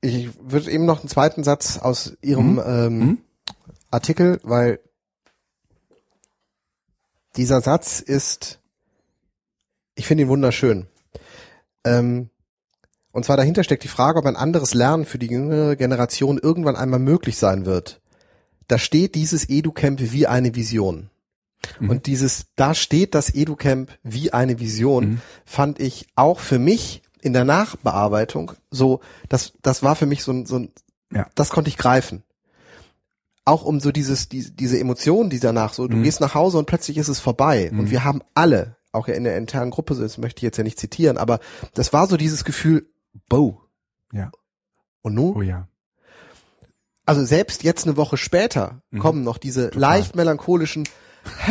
Ich 0.00 0.28
würde 0.40 0.70
eben 0.70 0.84
noch 0.84 1.00
einen 1.00 1.08
zweiten 1.08 1.42
Satz 1.44 1.78
aus 1.78 2.16
Ihrem 2.22 2.54
Mhm. 2.54 2.62
ähm, 2.66 2.98
Mhm. 2.98 3.18
Artikel, 3.90 4.38
weil 4.42 4.80
dieser 7.36 7.60
Satz 7.60 8.00
ist, 8.00 8.60
ich 9.94 10.06
finde 10.06 10.24
ihn 10.24 10.28
wunderschön. 10.28 10.86
Ähm, 11.84 12.30
und 13.12 13.24
zwar 13.24 13.36
dahinter 13.36 13.64
steckt 13.64 13.84
die 13.84 13.88
Frage, 13.88 14.18
ob 14.18 14.26
ein 14.26 14.36
anderes 14.36 14.74
Lernen 14.74 15.04
für 15.06 15.18
die 15.18 15.26
jüngere 15.28 15.76
Generation 15.76 16.38
irgendwann 16.38 16.76
einmal 16.76 17.00
möglich 17.00 17.36
sein 17.38 17.66
wird. 17.66 18.00
Da 18.68 18.78
steht 18.78 19.14
dieses 19.14 19.48
EduCamp 19.48 20.00
wie 20.12 20.26
eine 20.26 20.54
Vision. 20.54 21.10
Mhm. 21.80 21.90
Und 21.90 22.06
dieses, 22.06 22.46
da 22.56 22.74
steht 22.74 23.14
das 23.14 23.34
EduCamp 23.34 23.90
wie 24.02 24.32
eine 24.32 24.60
Vision, 24.60 25.04
Mhm. 25.12 25.20
fand 25.44 25.80
ich 25.80 26.06
auch 26.14 26.38
für 26.38 26.58
mich 26.58 27.02
in 27.22 27.32
der 27.32 27.44
Nachbearbeitung 27.44 28.52
so, 28.70 29.00
das, 29.28 29.52
das 29.62 29.82
war 29.82 29.96
für 29.96 30.06
mich 30.06 30.22
so 30.24 30.32
ein, 30.32 30.46
so 30.46 30.56
ein 30.58 30.72
Ja. 31.12 31.26
das 31.34 31.50
konnte 31.50 31.68
ich 31.68 31.76
greifen. 31.78 32.22
Auch 33.44 33.64
um 33.64 33.80
so 33.80 33.92
dieses, 33.92 34.28
die, 34.28 34.54
diese 34.54 34.78
Emotionen, 34.78 35.30
die 35.30 35.40
danach 35.40 35.72
so, 35.72 35.88
du 35.88 35.96
Mhm. 35.96 36.02
gehst 36.02 36.20
nach 36.20 36.34
Hause 36.34 36.58
und 36.58 36.66
plötzlich 36.66 36.98
ist 36.98 37.08
es 37.08 37.18
vorbei. 37.20 37.70
Und 37.70 37.78
Mhm. 37.84 37.90
wir 37.90 38.04
haben 38.04 38.20
alle, 38.34 38.76
auch 38.92 39.08
in 39.08 39.24
der 39.24 39.36
internen 39.38 39.70
Gruppe, 39.70 39.94
das 39.94 40.18
möchte 40.18 40.40
ich 40.40 40.42
jetzt 40.42 40.58
ja 40.58 40.64
nicht 40.64 40.78
zitieren, 40.78 41.16
aber 41.18 41.40
das 41.74 41.92
war 41.92 42.06
so 42.08 42.16
dieses 42.18 42.44
Gefühl, 42.44 42.90
bow. 43.28 43.60
Ja. 44.12 44.30
Und 45.02 45.14
nun? 45.14 45.36
Oh 45.36 45.42
ja. 45.42 45.66
Also 47.06 47.24
selbst 47.24 47.62
jetzt 47.62 47.86
eine 47.86 47.96
Woche 47.96 48.18
später 48.18 48.82
Mhm. 48.90 48.98
kommen 48.98 49.24
noch 49.24 49.38
diese 49.38 49.70
Total. 49.70 49.80
leicht 49.80 50.14
melancholischen, 50.14 50.86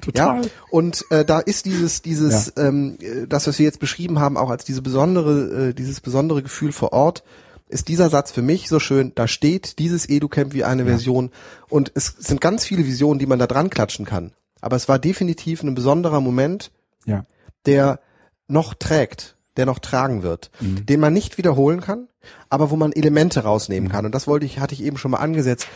Total. 0.00 0.42
ja, 0.42 0.50
und 0.70 1.04
äh, 1.10 1.24
da 1.24 1.40
ist 1.40 1.66
dieses, 1.66 2.02
dieses, 2.02 2.52
ähm, 2.56 2.96
äh, 3.00 3.26
das, 3.26 3.46
was 3.46 3.58
wir 3.58 3.64
jetzt 3.66 3.80
beschrieben 3.80 4.18
haben, 4.18 4.36
auch 4.36 4.50
als 4.50 4.64
diese 4.64 4.82
besondere, 4.82 5.68
äh, 5.68 5.74
dieses 5.74 6.00
besondere 6.00 6.42
Gefühl 6.42 6.72
vor 6.72 6.92
Ort, 6.92 7.22
ist 7.68 7.88
dieser 7.88 8.10
Satz 8.10 8.32
für 8.32 8.42
mich 8.42 8.68
so 8.68 8.80
schön. 8.80 9.12
Da 9.14 9.28
steht 9.28 9.78
dieses 9.78 10.08
EduCamp 10.08 10.54
wie 10.54 10.64
eine 10.64 10.82
Ja. 10.82 10.88
Version 10.88 11.30
und 11.68 11.92
es 11.94 12.06
sind 12.18 12.40
ganz 12.40 12.64
viele 12.64 12.84
Visionen, 12.86 13.18
die 13.20 13.26
man 13.26 13.38
da 13.38 13.46
dran 13.46 13.70
klatschen 13.70 14.04
kann. 14.06 14.32
Aber 14.60 14.76
es 14.76 14.88
war 14.88 14.98
definitiv 14.98 15.62
ein 15.62 15.74
besonderer 15.74 16.20
Moment, 16.20 16.70
Ja. 17.06 17.24
der 17.66 18.00
noch 18.48 18.74
trägt, 18.74 19.36
der 19.56 19.66
noch 19.66 19.78
tragen 19.78 20.22
wird, 20.24 20.50
Mhm. 20.60 20.84
den 20.86 20.98
man 21.00 21.12
nicht 21.12 21.38
wiederholen 21.38 21.80
kann, 21.80 22.08
aber 22.48 22.70
wo 22.72 22.76
man 22.76 22.92
Elemente 22.92 23.44
rausnehmen 23.44 23.88
kann. 23.88 24.04
Und 24.04 24.14
das 24.16 24.26
wollte 24.26 24.46
ich, 24.46 24.58
hatte 24.58 24.74
ich 24.74 24.82
eben 24.82 24.96
schon 24.98 25.12
mal 25.12 25.18
angesetzt. 25.18 25.68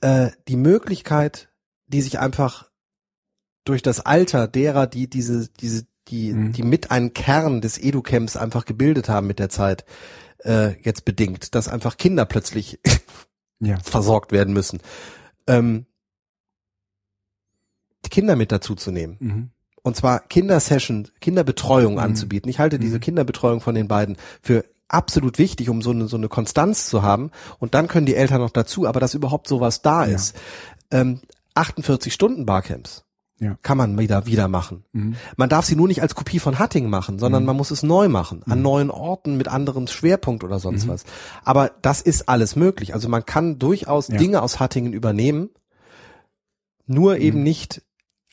Äh, 0.00 0.28
die 0.46 0.56
Möglichkeit, 0.56 1.48
die 1.88 2.02
sich 2.02 2.18
einfach 2.18 2.68
durch 3.64 3.82
das 3.82 4.00
Alter 4.00 4.48
derer, 4.48 4.86
die 4.86 5.08
diese, 5.08 5.48
diese, 5.60 5.86
die, 6.08 6.32
Mhm. 6.32 6.52
die 6.52 6.62
mit 6.62 6.90
einen 6.90 7.12
Kern 7.12 7.60
des 7.60 7.78
Edu-Camps 7.78 8.36
einfach 8.36 8.64
gebildet 8.64 9.08
haben 9.08 9.26
mit 9.26 9.38
der 9.38 9.50
Zeit, 9.50 9.84
äh, 10.44 10.80
jetzt 10.82 11.04
bedingt, 11.04 11.54
dass 11.54 11.68
einfach 11.68 11.96
Kinder 11.96 12.24
plötzlich 12.24 12.78
Ja. 13.60 13.78
versorgt 13.80 14.32
werden 14.32 14.54
müssen. 14.54 14.80
Ähm, 15.46 15.86
die 18.04 18.10
Kinder 18.10 18.36
mit 18.36 18.52
dazu 18.52 18.74
zu 18.74 18.90
nehmen. 18.90 19.16
Mhm. 19.20 19.50
Und 19.82 19.96
zwar 19.96 20.20
Kindersession, 20.20 21.08
Kinderbetreuung 21.20 21.94
Mhm. 21.94 21.98
anzubieten. 21.98 22.48
Ich 22.48 22.58
halte 22.58 22.78
diese 22.78 22.96
Mhm. 22.96 23.00
Kinderbetreuung 23.00 23.60
von 23.60 23.74
den 23.74 23.88
beiden 23.88 24.16
für 24.42 24.64
absolut 24.88 25.38
wichtig, 25.38 25.68
um 25.68 25.82
so 25.82 25.90
eine, 25.90 26.08
so 26.08 26.16
eine 26.16 26.28
Konstanz 26.28 26.88
zu 26.88 27.02
haben. 27.02 27.30
Und 27.58 27.74
dann 27.74 27.88
können 27.88 28.06
die 28.06 28.14
Eltern 28.14 28.40
noch 28.40 28.50
dazu, 28.50 28.86
aber 28.86 29.00
dass 29.00 29.14
überhaupt 29.14 29.48
sowas 29.48 29.82
da 29.82 30.06
Ja. 30.06 30.14
ist. 30.14 30.36
Ähm, 30.90 31.20
48 31.54 32.14
Stunden 32.14 32.46
Barcamps 32.46 33.04
Ja. 33.40 33.56
kann 33.62 33.78
man 33.78 33.96
wieder, 33.98 34.26
wieder 34.26 34.48
machen. 34.48 34.84
Mhm. 34.92 35.14
Man 35.36 35.48
darf 35.48 35.64
sie 35.64 35.76
nur 35.76 35.86
nicht 35.86 36.02
als 36.02 36.14
Kopie 36.16 36.40
von 36.40 36.58
Hatting 36.58 36.90
machen, 36.90 37.18
sondern 37.20 37.44
Mhm. 37.44 37.46
man 37.46 37.56
muss 37.56 37.70
es 37.70 37.82
neu 37.84 38.08
machen, 38.08 38.42
an 38.46 38.58
Mhm. 38.58 38.62
neuen 38.64 38.90
Orten 38.90 39.36
mit 39.36 39.46
anderem 39.46 39.86
Schwerpunkt 39.86 40.42
oder 40.42 40.58
sonst 40.58 40.86
Mhm. 40.86 40.88
was. 40.90 41.04
Aber 41.44 41.70
das 41.82 42.00
ist 42.00 42.28
alles 42.28 42.56
möglich. 42.56 42.94
Also 42.94 43.08
man 43.08 43.24
kann 43.24 43.58
durchaus 43.60 44.08
Ja. 44.08 44.16
Dinge 44.16 44.42
aus 44.42 44.58
Hattingen 44.58 44.92
übernehmen, 44.92 45.50
nur 46.86 47.14
Mhm. 47.14 47.20
eben 47.20 47.42
nicht, 47.44 47.82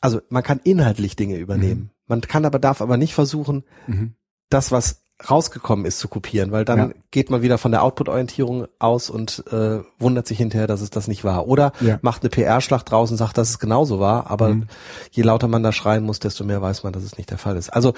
also 0.01 0.21
man 0.29 0.43
kann 0.43 0.59
inhaltlich 0.63 1.15
Dinge 1.15 1.37
übernehmen. 1.37 1.91
Man 2.07 2.21
kann 2.21 2.45
aber, 2.45 2.59
darf 2.59 2.81
aber 2.81 2.97
nicht 2.97 3.13
versuchen, 3.13 3.63
Mhm. 3.87 4.15
das, 4.49 4.71
was 4.71 5.03
rausgekommen 5.29 5.85
ist 5.85 5.99
zu 5.99 6.07
kopieren, 6.09 6.51
weil 6.51 6.65
dann 6.65 6.77
Ja. 6.79 6.89
geht 7.11 7.29
man 7.29 7.41
wieder 7.41 7.57
von 7.57 7.71
der 7.71 7.83
Output-Orientierung 7.83 8.67
aus 8.79 9.09
und 9.09 9.43
äh, 9.51 9.79
wundert 9.97 10.27
sich 10.27 10.37
hinterher, 10.37 10.67
dass 10.67 10.81
es 10.81 10.89
das 10.89 11.07
nicht 11.07 11.23
war. 11.23 11.47
Oder 11.47 11.71
Ja. 11.79 11.99
macht 12.01 12.23
eine 12.23 12.29
PR-Schlacht 12.29 12.91
draus 12.91 13.11
und 13.11 13.17
sagt, 13.17 13.37
dass 13.37 13.49
es 13.49 13.59
genauso 13.59 13.99
war, 13.99 14.29
aber 14.29 14.49
Mhm. 14.49 14.67
je 15.11 15.23
lauter 15.23 15.47
man 15.47 15.63
da 15.63 15.71
schreien 15.71 16.03
muss, 16.03 16.19
desto 16.19 16.43
mehr 16.43 16.61
weiß 16.61 16.83
man, 16.83 16.91
dass 16.91 17.03
es 17.03 17.17
nicht 17.17 17.31
der 17.31 17.37
Fall 17.37 17.55
ist. 17.55 17.69
Also 17.69 17.93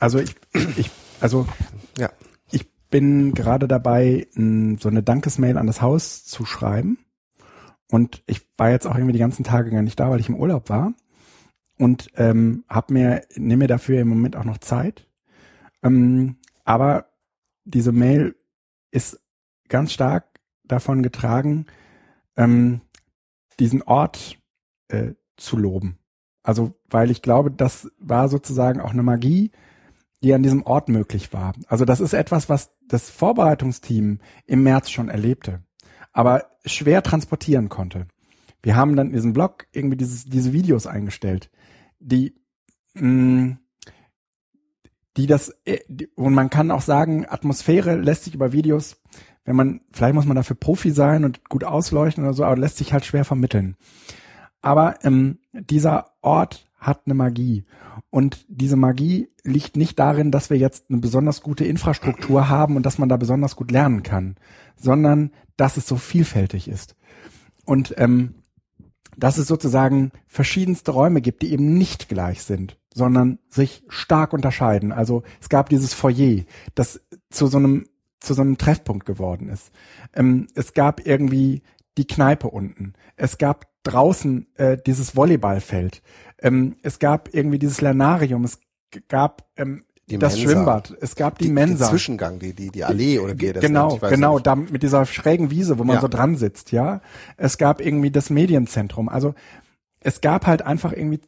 Also 0.00 0.18
ich, 0.18 0.34
ich, 0.76 0.90
also 1.20 1.46
Ja. 1.96 2.10
ich 2.50 2.66
bin 2.90 3.32
gerade 3.32 3.68
dabei, 3.68 4.26
so 4.34 4.88
eine 4.88 5.02
Dankesmail 5.04 5.56
an 5.56 5.66
das 5.68 5.80
Haus 5.80 6.24
zu 6.24 6.44
schreiben. 6.44 6.98
Und 7.90 8.22
ich 8.26 8.42
war 8.58 8.70
jetzt 8.70 8.86
auch 8.86 8.96
irgendwie 8.96 9.12
die 9.12 9.20
ganzen 9.20 9.44
Tage 9.44 9.70
gar 9.70 9.82
nicht 9.82 9.98
da, 10.00 10.10
weil 10.10 10.18
ich 10.20 10.28
im 10.28 10.34
Urlaub 10.34 10.68
war. 10.68 10.92
Und 11.78 12.08
ähm, 12.16 12.64
hab 12.68 12.90
mir, 12.90 13.22
nehme 13.34 13.64
mir 13.64 13.68
dafür 13.68 14.00
im 14.00 14.08
Moment 14.08 14.36
auch 14.36 14.44
noch 14.44 14.58
Zeit. 14.58 15.08
Ähm, 15.82 16.36
aber 16.64 17.06
diese 17.64 17.92
Mail 17.92 18.36
ist 18.90 19.20
ganz 19.68 19.92
stark 19.92 20.40
davon 20.64 21.02
getragen, 21.02 21.66
ähm, 22.36 22.80
diesen 23.58 23.82
Ort 23.82 24.38
äh, 24.88 25.12
zu 25.36 25.56
loben. 25.56 25.98
Also, 26.42 26.74
weil 26.90 27.10
ich 27.10 27.22
glaube, 27.22 27.50
das 27.50 27.90
war 27.98 28.28
sozusagen 28.28 28.80
auch 28.80 28.92
eine 28.92 29.02
Magie, 29.02 29.50
die 30.22 30.32
an 30.34 30.42
diesem 30.42 30.62
Ort 30.62 30.88
möglich 30.88 31.32
war. 31.32 31.54
Also 31.68 31.84
das 31.84 32.00
ist 32.00 32.14
etwas, 32.14 32.48
was 32.48 32.72
das 32.88 33.10
Vorbereitungsteam 33.10 34.20
im 34.46 34.62
März 34.62 34.90
schon 34.90 35.08
erlebte, 35.08 35.62
aber 36.12 36.46
schwer 36.64 37.02
transportieren 37.02 37.68
konnte. 37.68 38.06
Wir 38.62 38.74
haben 38.76 38.96
dann 38.96 39.08
in 39.08 39.12
diesem 39.12 39.34
Blog 39.34 39.66
irgendwie 39.72 39.98
dieses, 39.98 40.24
diese 40.24 40.54
Videos 40.54 40.86
eingestellt, 40.86 41.50
die, 42.04 42.34
mh, 42.94 43.56
die 45.16 45.26
das, 45.26 45.54
äh, 45.64 45.78
und 46.14 46.34
man 46.34 46.50
kann 46.50 46.70
auch 46.70 46.82
sagen, 46.82 47.26
Atmosphäre 47.28 47.96
lässt 47.96 48.24
sich 48.24 48.34
über 48.34 48.52
Videos, 48.52 49.00
wenn 49.44 49.56
man, 49.56 49.80
vielleicht 49.92 50.14
muss 50.14 50.26
man 50.26 50.36
dafür 50.36 50.56
Profi 50.56 50.90
sein 50.90 51.24
und 51.24 51.48
gut 51.48 51.64
ausleuchten 51.64 52.24
oder 52.24 52.34
so, 52.34 52.44
aber 52.44 52.56
lässt 52.56 52.78
sich 52.78 52.92
halt 52.92 53.04
schwer 53.04 53.24
vermitteln. 53.24 53.76
Aber 54.62 54.96
ähm, 55.02 55.38
dieser 55.52 56.12
Ort 56.22 56.70
hat 56.78 57.02
eine 57.04 57.14
Magie. 57.14 57.64
Und 58.10 58.46
diese 58.48 58.76
Magie 58.76 59.28
liegt 59.42 59.76
nicht 59.76 59.98
darin, 59.98 60.30
dass 60.30 60.48
wir 60.48 60.56
jetzt 60.56 60.86
eine 60.88 61.00
besonders 61.00 61.42
gute 61.42 61.64
Infrastruktur 61.64 62.48
haben 62.48 62.76
und 62.76 62.86
dass 62.86 62.98
man 62.98 63.08
da 63.08 63.16
besonders 63.16 63.56
gut 63.56 63.70
lernen 63.70 64.02
kann, 64.02 64.36
sondern 64.76 65.32
dass 65.56 65.76
es 65.76 65.86
so 65.86 65.96
vielfältig 65.96 66.68
ist. 66.68 66.96
Und 67.64 67.94
ähm, 67.98 68.34
dass 69.16 69.38
es 69.38 69.46
sozusagen 69.46 70.12
verschiedenste 70.26 70.90
Räume 70.90 71.20
gibt, 71.20 71.42
die 71.42 71.52
eben 71.52 71.74
nicht 71.74 72.08
gleich 72.08 72.42
sind, 72.42 72.78
sondern 72.92 73.38
sich 73.48 73.82
stark 73.88 74.32
unterscheiden. 74.32 74.92
Also 74.92 75.22
es 75.40 75.48
gab 75.48 75.68
dieses 75.68 75.94
Foyer, 75.94 76.42
das 76.74 77.00
zu 77.30 77.46
so 77.46 77.58
einem 77.58 77.86
zu 78.20 78.34
so 78.34 78.40
einem 78.40 78.58
Treffpunkt 78.58 79.04
geworden 79.04 79.48
ist. 79.48 79.70
Ähm, 80.14 80.46
es 80.54 80.72
gab 80.72 81.06
irgendwie 81.06 81.62
die 81.98 82.06
Kneipe 82.06 82.48
unten. 82.48 82.94
Es 83.16 83.38
gab 83.38 83.66
draußen 83.84 84.46
äh, 84.56 84.78
dieses 84.84 85.14
Volleyballfeld. 85.14 86.02
Ähm, 86.40 86.76
es 86.82 86.98
gab 86.98 87.32
irgendwie 87.32 87.58
dieses 87.58 87.80
Lernarium. 87.80 88.44
Es 88.44 88.60
gab 89.08 89.46
ähm, 89.56 89.84
Die 90.10 90.18
das 90.18 90.36
Mensa. 90.36 90.50
Schwimmbad. 90.52 90.94
Es 91.00 91.16
gab 91.16 91.38
die, 91.38 91.48
Mensa. 91.48 91.86
Die 91.86 91.90
Zwischengang, 91.90 92.38
die, 92.38 92.52
die, 92.52 92.70
die 92.70 92.84
Allee 92.84 93.18
oder 93.18 93.38
wie 93.40 93.52
das 93.52 93.62
genau, 93.62 93.90
nennt, 93.96 94.02
genau, 94.02 94.34
nicht. 94.34 94.46
da 94.46 94.54
mit 94.54 94.82
dieser 94.82 95.06
schrägen 95.06 95.50
Wiese, 95.50 95.78
wo 95.78 95.84
man 95.84 95.96
Ja. 95.96 96.00
so 96.02 96.08
dran 96.08 96.36
sitzt, 96.36 96.72
ja. 96.72 97.00
Es 97.38 97.56
gab 97.56 97.80
irgendwie 97.80 98.10
das 98.10 98.28
Medienzentrum. 98.28 99.08
Also 99.08 99.34
es 100.00 100.20
gab 100.20 100.46
halt 100.46 100.62
einfach 100.62 100.92
irgendwie 100.92 101.20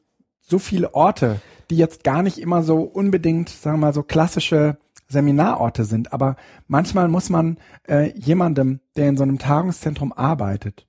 so 0.42 0.58
viele 0.58 0.94
Orte, 0.94 1.40
die 1.70 1.76
jetzt 1.76 2.04
gar 2.04 2.22
nicht 2.22 2.38
immer 2.38 2.62
so 2.62 2.80
unbedingt, 2.82 3.48
sagen 3.48 3.78
wir 3.78 3.86
mal, 3.86 3.94
so 3.94 4.02
klassische 4.02 4.76
Seminarorte 5.08 5.84
sind. 5.84 6.12
Aber 6.12 6.36
manchmal 6.68 7.08
muss 7.08 7.30
man 7.30 7.58
äh, 7.88 8.12
jemandem, 8.18 8.80
der 8.96 9.08
in 9.08 9.16
so 9.16 9.22
einem 9.22 9.38
Tagungszentrum 9.38 10.12
arbeitet 10.12 10.86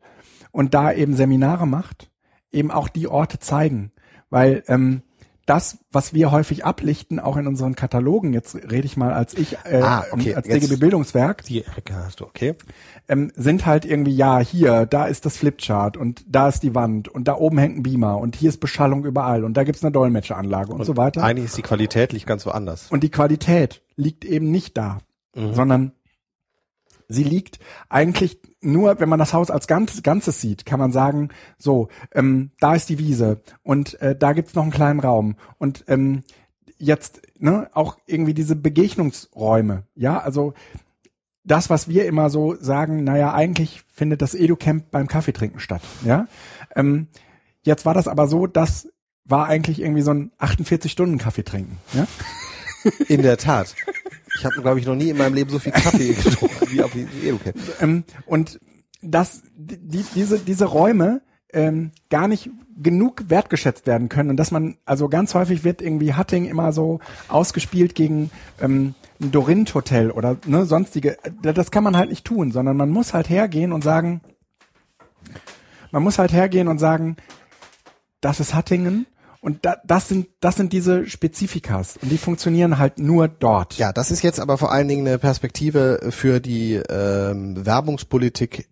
und 0.52 0.74
da 0.74 0.92
eben 0.92 1.16
Seminare 1.16 1.68
macht, 1.68 2.12
eben 2.52 2.70
auch 2.72 2.90
die 2.90 3.08
Orte 3.08 3.40
zeigen. 3.40 3.92
Weil 4.30 4.64
ähm, 4.68 5.04
das, 5.48 5.80
was 5.92 6.14
wir 6.14 6.30
häufig 6.30 6.66
ablichten, 6.66 7.20
auch 7.20 7.38
in 7.38 7.48
unseren 7.48 7.74
Katalogen, 7.74 8.34
jetzt 8.34 8.54
rede 8.56 8.86
ich 8.86 8.98
mal 8.98 9.14
als 9.14 9.34
ich, 9.34 9.58
äh, 9.64 9.82
Ah, 9.82 10.06
okay, 10.12 10.36
als 10.36 10.46
jetzt- 10.48 10.62
DGB 10.64 10.76
Bildungswerk, 10.80 11.44
Die 11.46 11.64
hast 11.90 12.20
du, 12.20 12.26
okay. 12.26 12.54
ähm, 13.08 13.32
sind 13.36 13.66
halt 13.66 13.86
irgendwie, 13.86 14.14
ja, 14.16 14.40
hier, 14.40 14.86
da 14.86 15.06
ist 15.06 15.26
das 15.26 15.38
Flipchart 15.38 15.98
und 15.98 16.24
da 16.28 16.50
ist 16.50 16.64
die 16.64 16.76
Wand 16.76 17.08
und 17.08 17.30
da 17.30 17.36
oben 17.36 17.58
hängt 17.58 17.78
ein 17.78 17.84
Beamer 17.84 18.18
und 18.20 18.36
hier 18.36 18.50
ist 18.50 18.60
Beschallung 18.60 19.06
überall 19.06 19.44
und 19.46 19.56
da 19.56 19.64
gibt's 19.64 19.84
eine 19.84 19.92
Dolmetscheranlage 19.94 20.74
und, 20.74 20.84
so 20.86 20.98
weiter. 20.98 21.24
Eigentlich 21.24 21.46
ist 21.46 21.58
die 21.58 21.62
Qualität 21.64 22.12
liegt 22.12 22.28
ganz 22.28 22.46
woanders. 22.46 22.92
Und 22.92 23.04
die 23.04 23.10
Qualität 23.10 23.82
liegt 23.96 24.26
eben 24.26 24.52
nicht 24.52 24.78
da, 24.78 25.00
sondern 25.34 25.94
sie 27.08 27.24
liegt 27.24 27.60
eigentlich 27.90 28.40
nur, 28.68 29.00
wenn 29.00 29.10
man 29.10 29.20
das 29.20 29.34
Haus 29.34 29.50
als 29.50 29.68
ganz, 29.68 30.04
Ganzes 30.04 30.42
sieht, 30.42 30.66
kann 30.66 30.80
man 30.80 30.92
sagen, 30.92 31.30
so, 31.58 31.88
ähm, 32.14 32.52
da 32.60 32.76
ist 32.76 32.90
die 32.90 33.00
Wiese 33.00 33.42
und 33.64 34.00
äh, 34.02 34.16
da 34.16 34.34
gibt's 34.34 34.54
noch 34.54 34.64
einen 34.64 34.72
kleinen 34.72 35.00
Raum 35.00 35.36
und 35.58 35.86
ähm, 35.88 36.24
jetzt 36.78 37.22
ne, 37.40 37.70
auch 37.74 37.98
irgendwie 38.06 38.34
diese 38.34 38.56
Begegnungsräume, 38.56 39.84
ja, 39.96 40.20
also 40.20 40.54
das, 41.44 41.70
was 41.70 41.88
wir 41.88 42.06
immer 42.06 42.30
so 42.30 42.56
sagen, 42.60 43.06
naja, 43.06 43.34
eigentlich 43.34 43.84
findet 43.92 44.22
das 44.22 44.36
Educamp 44.36 44.92
beim 44.92 45.08
Kaffeetrinken 45.08 45.60
statt, 45.60 45.82
ja. 46.06 46.28
Ähm, 46.76 47.08
jetzt 47.64 47.86
war 47.86 47.94
das 47.94 48.08
aber 48.08 48.28
so, 48.28 48.48
das 48.48 48.90
war 49.24 49.48
eigentlich 49.48 49.82
irgendwie 49.82 50.02
so 50.02 50.12
ein 50.12 50.32
48 50.38 50.92
Stunden 50.92 51.18
Kaffee 51.18 51.44
trinken, 51.44 51.78
ja. 51.94 52.06
In 53.08 53.22
der 53.22 53.38
Tat. 53.38 53.76
Ich 54.38 54.46
habe, 54.46 54.62
glaube 54.62 54.80
ich, 54.80 54.86
noch 54.86 54.96
nie 54.96 55.10
in 55.10 55.18
meinem 55.18 55.34
Leben 55.34 55.50
so 55.50 55.60
viel 55.60 55.72
Kaffee 55.72 56.14
getrunken 56.24 56.68
wie 56.70 56.82
auf 56.84 56.92
die 56.92 57.08
Educamp. 57.28 57.56
ähm, 57.82 58.04
und 58.26 58.60
dass 59.02 59.44
die, 59.56 60.06
diese, 60.16 60.40
diese 60.40 60.66
Räume 60.66 61.22
ähm, 61.54 61.92
gar 62.10 62.28
nicht 62.28 62.50
genug 62.78 63.30
wertgeschätzt 63.30 63.88
werden 63.88 64.10
können 64.10 64.30
und 64.30 64.38
dass 64.38 64.52
man, 64.52 64.78
also 64.86 65.10
ganz 65.10 65.34
häufig 65.34 65.64
wird 65.64 65.82
irgendwie 65.82 66.14
Hatting 66.14 66.46
immer 66.46 66.72
so 66.72 67.00
ausgespielt 67.28 67.96
gegen 67.96 68.30
ähm, 68.62 68.94
ein 69.20 69.32
Dorint 69.32 69.74
Hotel 69.74 70.12
oder 70.12 70.38
ne, 70.46 70.66
sonstige, 70.66 71.18
äh, 71.24 71.54
das 71.54 71.72
kann 71.72 71.84
man 71.84 71.98
halt 71.98 72.10
nicht 72.10 72.26
tun, 72.26 72.52
sondern 72.52 72.78
man 72.78 72.90
muss 72.90 73.14
halt 73.14 73.30
hergehen 73.30 73.72
und 73.72 73.84
sagen, 73.84 74.22
man 75.92 76.04
muss 76.04 76.20
halt 76.20 76.34
hergehen 76.34 76.68
und 76.68 76.78
sagen, 76.78 77.18
das 78.22 78.40
ist 78.40 78.54
Hattingen 78.54 79.08
und 79.42 79.66
da, 79.66 79.78
das 79.86 80.08
sind 80.10 80.28
das 80.40 80.56
sind 80.56 80.74
diese 80.74 81.06
Spezifikas 81.08 81.98
und 82.02 82.10
die 82.12 82.18
funktionieren 82.18 82.78
halt 82.78 83.00
nur 83.00 83.28
dort. 83.28 83.78
Ja, 83.78 83.94
das 83.94 84.12
ist 84.12 84.22
jetzt 84.24 84.40
aber 84.40 84.58
vor 84.58 84.72
allen 84.72 84.88
Dingen 84.88 85.08
eine 85.08 85.20
Perspektive 85.20 86.08
für 86.12 86.40
die 86.40 86.76
ähm, 86.76 87.66
Werbungspolitik 87.66 88.68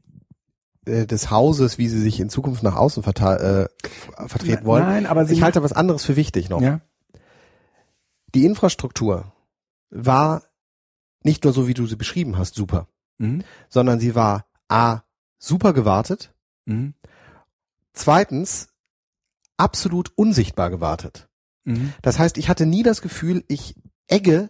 äh, 0.86 1.06
des 1.06 1.30
Hauses, 1.32 1.78
wie 1.78 1.88
sie 1.88 2.02
sich 2.02 2.20
in 2.20 2.30
Zukunft 2.30 2.64
nach 2.64 2.76
außen 2.76 3.04
äh, 3.04 3.68
vertreten 4.28 4.66
wollen. 4.66 4.84
nein, 4.84 5.06
aber 5.06 5.26
sie- 5.26 5.34
ich 5.36 5.42
halte 5.44 5.64
was 5.64 5.74
anderes 5.74 6.04
für 6.06 6.16
wichtig 6.16 6.50
noch. 6.50 6.62
Ja, 6.62 6.82
Die 8.34 8.46
Infrastruktur 8.46 9.32
war 9.90 10.44
nicht 11.24 11.44
nur 11.44 11.54
so, 11.54 11.68
wie 11.68 11.74
du 11.74 11.86
sie 11.88 11.96
beschrieben 11.96 12.38
hast, 12.38 12.56
super, 12.56 12.88
mhm. 13.18 13.44
sondern 13.70 14.00
sie 14.00 14.14
war 14.16 14.46
a 14.68 15.02
super 15.38 15.74
gewartet, 15.74 16.34
Mhm. 16.66 16.96
zweitens 17.94 18.70
absolut 19.58 20.12
unsichtbar 20.16 20.70
gewartet. 20.70 21.28
Mhm. 21.64 21.94
Das 22.02 22.20
heißt, 22.20 22.38
ich 22.38 22.50
hatte 22.50 22.66
nie 22.66 22.84
das 22.84 23.02
Gefühl, 23.02 23.44
ich 23.48 23.76
egge, 24.08 24.50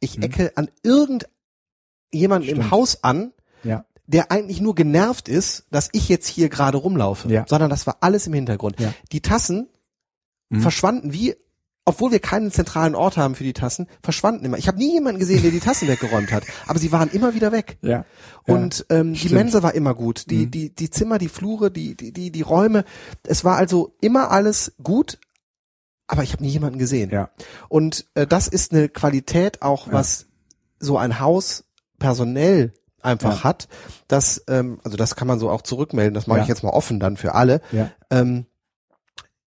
ich 0.00 0.14
Hm. 0.16 0.22
ecke 0.22 0.52
an 0.56 0.68
irgendjemanden 0.82 2.48
im. 2.50 2.70
Haus 2.70 3.02
an, 3.04 3.32
ja. 3.64 3.84
der 4.06 4.30
eigentlich 4.30 4.60
nur 4.60 4.74
genervt 4.74 5.28
ist, 5.28 5.66
dass 5.70 5.88
ich 5.92 6.08
jetzt 6.08 6.26
hier 6.28 6.48
gerade 6.48 6.78
rumlaufe, 6.78 7.28
Ja. 7.28 7.44
sondern 7.48 7.70
das 7.70 7.86
war 7.86 7.98
alles 8.00 8.26
im 8.26 8.32
Hintergrund. 8.34 8.78
Ja. 8.80 8.92
Die 9.12 9.20
Tassen 9.22 9.68
Mhm. 10.48 10.60
verschwanden 10.60 11.12
wie, 11.12 11.34
obwohl 11.88 12.10
wir 12.10 12.18
keinen 12.18 12.50
zentralen 12.50 12.94
Ort 12.94 13.16
haben 13.16 13.34
für 13.36 13.44
die 13.44 13.52
Tassen, 13.52 13.86
verschwanden 14.02 14.44
immer. 14.44 14.58
Ich 14.58 14.66
habe 14.68 14.76
nie 14.78 14.92
jemanden 14.92 15.20
gesehen, 15.20 15.40
der 15.42 15.52
die 15.52 15.60
Tassen 15.60 15.86
weggeräumt 15.88 16.32
hat, 16.32 16.42
aber 16.66 16.78
sie 16.78 16.90
waren 16.92 17.08
immer 17.10 17.34
wieder 17.34 17.52
weg. 17.52 17.78
Ja. 17.80 18.04
Und 18.44 18.84
ähm, 18.90 19.14
die. 19.14 19.28
Mensa 19.30 19.62
war 19.62 19.74
immer 19.74 19.94
gut, 19.94 20.28
die 20.30 20.46
Mhm. 20.46 20.50
die 20.50 20.74
die 20.74 20.90
Zimmer, 20.90 21.18
die 21.18 21.28
Flure, 21.28 21.70
die 21.70 21.94
die 21.96 22.12
die 22.12 22.30
die 22.32 22.42
Räume, 22.42 22.84
es 23.24 23.44
war 23.44 23.56
also 23.56 23.94
immer 24.00 24.30
alles 24.32 24.74
gut, 24.82 25.18
aber 26.08 26.22
ich 26.24 26.32
habe 26.32 26.42
nie 26.42 26.50
jemanden 26.50 26.78
gesehen. 26.78 27.10
Ja. 27.10 27.30
Und 27.68 28.06
äh, 28.14 28.26
das 28.26 28.48
ist 28.48 28.72
eine 28.72 28.88
Qualität 28.88 29.62
auch, 29.62 29.86
Ja. 29.86 29.92
was 29.94 30.26
so 30.80 30.98
ein 30.98 31.20
Haus 31.20 31.64
personell 31.98 32.74
einfach 33.00 33.38
Ja. 33.38 33.44
hat. 33.44 33.68
Das, 34.08 34.42
ähm, 34.48 34.80
also 34.82 34.96
das 34.96 35.14
kann 35.14 35.28
man 35.28 35.38
so 35.38 35.48
auch 35.50 35.62
zurückmelden, 35.62 36.14
das 36.14 36.26
mache 36.26 36.38
Ja. 36.38 36.42
ich 36.42 36.48
jetzt 36.48 36.64
mal 36.64 36.70
offen 36.70 36.98
dann 36.98 37.16
für 37.16 37.34
alle, 37.34 37.60
Ja. 37.70 37.90
ähm, 38.10 38.46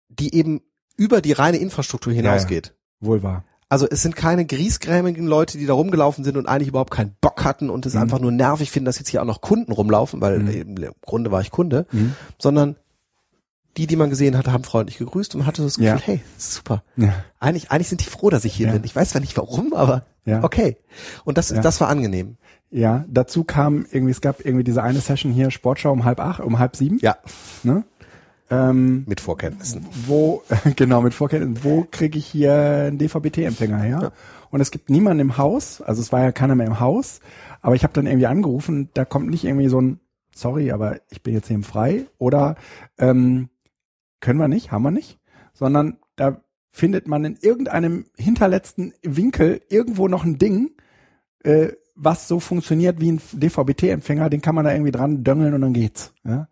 die 0.10 0.34
eben 0.34 0.62
über 0.98 1.22
die 1.22 1.32
reine 1.32 1.58
Infrastruktur 1.58 2.14
ja. 2.14 2.18
hinausgeht. 2.18 2.74
Wohl 3.00 3.24
wahr. 3.24 3.44
Also 3.70 3.88
es 3.90 4.02
sind 4.02 4.16
keine 4.18 4.46
griesgrämigen 4.46 5.26
Leute, 5.26 5.58
die 5.58 5.66
da 5.66 5.74
rumgelaufen 5.74 6.24
sind 6.26 6.36
und 6.36 6.46
eigentlich 6.48 6.68
überhaupt 6.68 6.92
keinen 6.92 7.16
Bock 7.22 7.46
hatten 7.46 7.70
und 7.70 7.86
es 7.86 7.94
Mhm. 7.94 8.02
einfach 8.02 8.20
nur 8.20 8.32
nervig 8.32 8.70
finden, 8.70 8.86
dass 8.86 9.00
jetzt 9.00 9.08
hier 9.08 9.22
auch 9.22 9.26
noch 9.26 9.40
Kunden 9.42 9.72
rumlaufen, 9.72 10.20
weil 10.20 10.40
Mhm. 10.40 10.50
im 10.50 10.92
Grunde 11.02 11.32
war 11.32 11.40
ich 11.42 11.52
Kunde, 11.52 11.86
Mhm. 11.92 12.14
sondern 12.38 12.76
die, 13.78 13.88
die 13.88 13.96
man 13.96 14.10
gesehen 14.10 14.38
hatte, 14.38 14.52
haben 14.52 14.66
freundlich 14.66 14.98
gegrüßt 14.98 15.34
und 15.34 15.40
man 15.40 15.48
hatte 15.48 15.62
das 15.64 15.76
Gefühl, 15.76 15.88
Ja. 15.88 16.02
hey, 16.04 16.22
super. 16.38 16.84
Ja. 16.98 17.14
Eigentlich, 17.40 17.72
eigentlich 17.72 17.88
sind 17.88 18.02
die 18.02 18.10
froh, 18.10 18.30
dass 18.30 18.44
ich 18.44 18.54
hier 18.54 18.68
Ja. 18.68 18.74
bin. 18.74 18.84
Ich 18.84 18.94
weiß 18.94 19.12
zwar 19.12 19.22
nicht 19.22 19.38
warum, 19.38 19.74
aber 19.74 20.04
Ja. 20.26 20.44
okay. 20.44 20.76
Und 21.24 21.38
das, 21.38 21.50
Ja. 21.52 21.62
das 21.62 21.80
war 21.80 21.88
angenehm. 21.88 22.36
Ja, 22.70 23.06
dazu 23.08 23.44
kam 23.46 23.86
irgendwie, 23.90 24.12
es 24.12 24.20
gab 24.22 24.46
irgendwie 24.46 24.64
diese 24.66 24.84
eine 24.84 25.00
Session 25.00 25.32
hier, 25.32 25.50
Sportschau 25.52 25.92
um 25.94 26.04
halb 26.04 26.20
acht, 26.20 26.42
um 26.42 26.60
halb 26.60 26.76
sieben. 26.76 27.00
Ja, 27.02 27.16
Ne? 27.64 27.84
Ähm, 28.52 29.06
mit 29.08 29.22
Vorkenntnissen. 29.22 29.86
wo, 30.06 30.44
genau, 30.76 31.02
mit 31.02 31.14
Vorkenntnissen, 31.14 31.64
wo 31.64 31.88
kriege 31.90 32.20
ich 32.20 32.28
hier 32.28 32.54
einen 32.54 32.98
DVB-T-Empfänger 32.98 33.80
her? 33.80 34.12
Und 34.50 34.60
es 34.60 34.72
gibt 34.72 34.90
niemanden 34.90 35.22
im 35.22 35.38
Haus, 35.38 35.82
also 35.82 36.02
es 36.02 36.12
war 36.12 36.22
ja 36.22 36.34
keiner 36.34 36.56
mehr 36.56 36.68
im 36.68 36.82
Haus, 36.82 37.22
aber 37.62 37.76
ich 37.76 37.84
habe 37.84 37.94
dann 37.94 38.06
irgendwie 38.06 38.28
angerufen, 38.28 38.90
da 38.94 39.06
kommt 39.06 39.30
nicht 39.30 39.46
irgendwie 39.46 39.70
so 39.70 39.80
ein, 39.80 40.02
sorry, 40.36 40.72
aber 40.72 41.00
ich 41.10 41.24
bin 41.24 41.34
jetzt 41.34 41.50
im 41.50 41.64
Frei 41.64 42.08
oder 42.18 42.56
ähm, 42.98 43.48
können 44.20 44.40
wir 44.40 44.50
nicht, 44.50 44.72
haben 44.72 44.84
wir 44.84 44.92
nicht, 44.92 45.20
sondern 45.54 45.98
da 46.18 46.42
findet 46.72 47.08
man 47.08 47.24
in 47.24 47.38
irgendeinem 47.42 48.06
hinterletzten 48.18 48.94
Winkel 49.02 49.62
irgendwo 49.70 50.10
noch 50.10 50.26
ein 50.26 50.38
Ding, 50.38 50.72
äh, 51.44 51.70
was 51.96 52.28
so 52.28 52.42
funktioniert 52.42 53.00
wie 53.00 53.14
ein 53.14 53.22
DVB-T-Empfänger, 53.32 54.30
den 54.30 54.42
kann 54.42 54.56
man 54.56 54.66
da 54.66 54.72
irgendwie 54.72 54.92
dran 54.92 55.24
döngeln 55.24 55.54
und 55.54 55.62
dann 55.62 55.74
geht's. 55.74 56.14
Ja? 56.26 56.48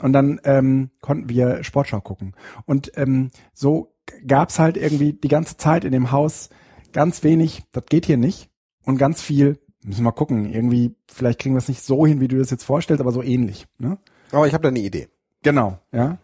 Und 0.00 0.12
dann 0.12 0.40
ähm, 0.44 0.90
konnten 1.00 1.28
wir 1.28 1.62
Sportschau 1.62 2.00
gucken. 2.00 2.34
Und 2.66 2.92
ähm, 2.96 3.30
so 3.52 3.94
gab's 4.26 4.58
halt 4.58 4.76
irgendwie 4.76 5.12
die 5.12 5.28
ganze 5.28 5.56
Zeit 5.56 5.84
in 5.84 5.92
dem 5.92 6.10
Haus 6.10 6.50
ganz 6.92 7.22
wenig, 7.22 7.62
das 7.72 7.84
geht 7.86 8.06
hier 8.06 8.16
nicht. 8.16 8.50
Und 8.84 8.98
ganz 8.98 9.22
viel, 9.22 9.58
müssen 9.82 10.00
wir 10.00 10.04
mal 10.04 10.12
gucken, 10.12 10.52
irgendwie, 10.52 10.96
vielleicht 11.06 11.38
kriegen 11.38 11.54
wir 11.54 11.58
es 11.60 11.68
nicht 11.68 11.82
so 11.82 12.06
hin, 12.06 12.20
wie 12.20 12.28
du 12.28 12.38
das 12.38 12.50
jetzt 12.50 12.64
vorstellst, 12.64 13.00
aber 13.00 13.12
so 13.12 13.22
ähnlich. 13.22 13.66
Ne? 13.78 13.98
Aber 14.32 14.46
ich 14.46 14.54
habe 14.54 14.62
da 14.62 14.68
eine 14.68 14.80
Idee. 14.80 15.08
Genau, 15.42 15.78
ja. 15.92 16.18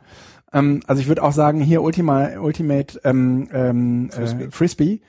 Ähm, 0.53 0.83
also 0.87 1.01
ich 1.01 1.09
würde 1.09 1.23
auch 1.23 1.33
sagen, 1.33 1.61
hier 1.61 1.83
Ultima, 1.83 2.39
Ultimate 2.39 3.01
ähm, 3.05 3.49
ähm, 3.53 4.11
Frisbee. 4.11 4.45
Äh, 4.45 4.51
Frisbee 4.51 5.01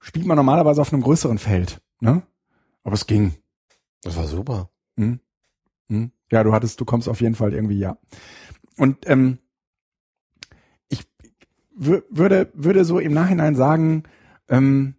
spielt 0.00 0.26
man 0.26 0.36
normalerweise 0.36 0.80
auf 0.80 0.92
einem 0.92 1.02
größeren 1.02 1.38
Feld. 1.38 1.80
Ne? 2.00 2.22
Aber 2.82 2.94
es 2.94 3.06
ging. 3.06 3.34
Das 4.02 4.16
war 4.16 4.26
super. 4.26 4.70
Hm? 4.96 5.20
Hm? 5.88 6.10
Ja, 6.30 6.42
du 6.44 6.52
hattest, 6.52 6.80
du 6.80 6.84
kommst 6.84 7.08
auf 7.08 7.20
jeden 7.20 7.34
Fall 7.34 7.52
irgendwie, 7.54 7.78
ja. 7.78 7.98
Und 8.76 9.08
ähm, 9.08 9.38
ich 10.88 11.04
wür- 11.78 12.04
würde, 12.10 12.50
würde 12.54 12.84
so 12.84 12.98
im 12.98 13.12
Nachhinein 13.12 13.54
sagen, 13.54 14.04
ähm, 14.48 14.96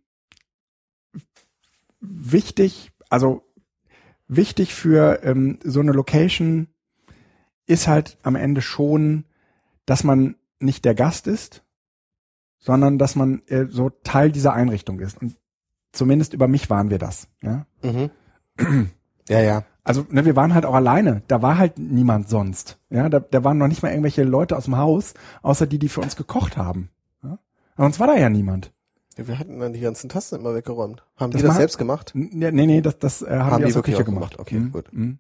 wichtig, 2.00 2.92
also 3.10 3.44
wichtig 4.28 4.74
für 4.74 5.24
ähm, 5.24 5.60
so 5.64 5.80
eine 5.80 5.92
Location 5.92 6.68
ist 7.66 7.88
halt 7.88 8.18
am 8.24 8.36
Ende 8.36 8.62
schon, 8.62 9.26
dass 9.86 10.04
man 10.04 10.36
nicht 10.60 10.86
der 10.86 10.96
Gast 10.96 11.28
ist, 11.28 11.64
sondern 12.60 12.98
dass 12.98 13.16
man 13.16 13.42
äh, 13.48 13.68
so 13.70 13.90
Teil 13.90 14.32
dieser 14.32 14.54
Einrichtung 14.54 15.00
ist. 15.00 15.22
Und 15.22 15.38
zumindest 15.92 16.34
über 16.34 16.48
mich 16.48 16.70
waren 16.70 16.90
wir 16.90 16.98
das. 16.98 17.28
Ja? 17.42 17.66
Mhm. 17.84 18.10
Ja, 19.30 19.42
ja. 19.42 19.64
Also 19.84 20.06
ne, 20.10 20.26
wir 20.26 20.36
waren 20.36 20.54
halt 20.54 20.66
auch 20.66 20.74
alleine. 20.76 21.22
Da 21.30 21.42
war 21.42 21.58
halt 21.58 21.80
niemand 21.80 22.28
sonst. 22.30 22.78
Ja, 22.90 23.08
da, 23.08 23.20
da 23.22 23.44
waren 23.46 23.58
noch 23.58 23.68
nicht 23.70 23.84
mal 23.84 23.90
irgendwelche 23.90 24.24
Leute 24.24 24.58
aus 24.58 24.66
dem 24.66 24.78
Haus, 24.78 25.14
außer 25.42 25.66
die, 25.66 25.80
die 25.80 25.88
für 25.90 26.02
uns 26.02 26.16
gekocht 26.18 26.58
haben. 26.58 26.90
Ja? 27.24 27.40
Aber 27.76 27.86
sonst 27.86 28.00
war 28.00 28.08
da 28.08 28.18
ja 28.18 28.30
niemand. 28.30 28.74
Ja, 29.18 29.28
Wir 29.28 29.40
hatten 29.40 29.60
dann 29.60 29.72
die 29.74 29.80
ganzen 29.80 30.10
Tassen 30.10 30.40
immer 30.40 30.54
weggeräumt. 30.54 31.04
Haben 31.16 31.32
Das 31.32 31.40
die 31.40 31.44
das 31.44 31.50
macht- 31.50 31.58
selbst 31.60 31.78
gemacht? 31.78 32.12
Nee, 32.14 32.52
nee, 32.52 32.82
das, 32.82 33.00
das 33.00 33.22
äh, 33.22 33.28
haben, 33.30 33.52
Haben 33.52 33.58
die 33.58 33.58
die 33.60 33.64
aus 33.66 33.74
der 33.74 33.76
wirklich 33.76 33.96
Küche 33.96 34.02
auch 34.02 34.06
gemacht. 34.06 34.32
gemacht. 34.36 34.40
Okay, 34.40 34.60
Mhm, 34.60 34.72
gut. 34.74 34.90
mhm. 34.92 35.20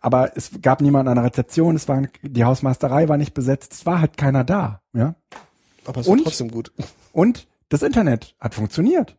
Aber 0.00 0.34
es 0.34 0.50
gab 0.62 0.80
niemanden 0.80 1.08
an 1.08 1.16
der 1.16 1.24
Rezeption, 1.24 1.76
es 1.76 1.86
war 1.86 2.02
die 2.22 2.44
Hausmeisterei 2.44 3.06
war 3.10 3.18
nicht 3.18 3.34
besetzt, 3.34 3.74
es 3.74 3.84
war 3.84 4.00
halt 4.00 4.16
keiner 4.16 4.44
da. 4.44 4.80
Ja. 4.94 5.14
Aber 5.84 6.00
es 6.00 6.06
war 6.06 6.12
Und? 6.14 6.22
trotzdem 6.24 6.50
gut. 6.50 6.72
Und 7.12 7.46
das 7.68 7.82
Internet 7.82 8.34
hat 8.40 8.54
funktioniert. 8.54 9.18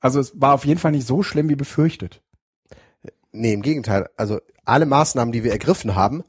Also 0.00 0.18
es 0.18 0.32
war 0.40 0.54
auf 0.54 0.64
jeden 0.64 0.80
Fall 0.80 0.90
nicht 0.90 1.06
so 1.06 1.22
schlimm 1.22 1.48
wie 1.48 1.54
befürchtet. 1.54 2.22
Nee, 3.32 3.52
im 3.52 3.62
Gegenteil. 3.62 4.08
Also 4.16 4.40
alle 4.64 4.86
Maßnahmen, 4.86 5.32
die 5.32 5.44
wir 5.44 5.52
ergriffen 5.52 5.94
haben, 5.94 6.22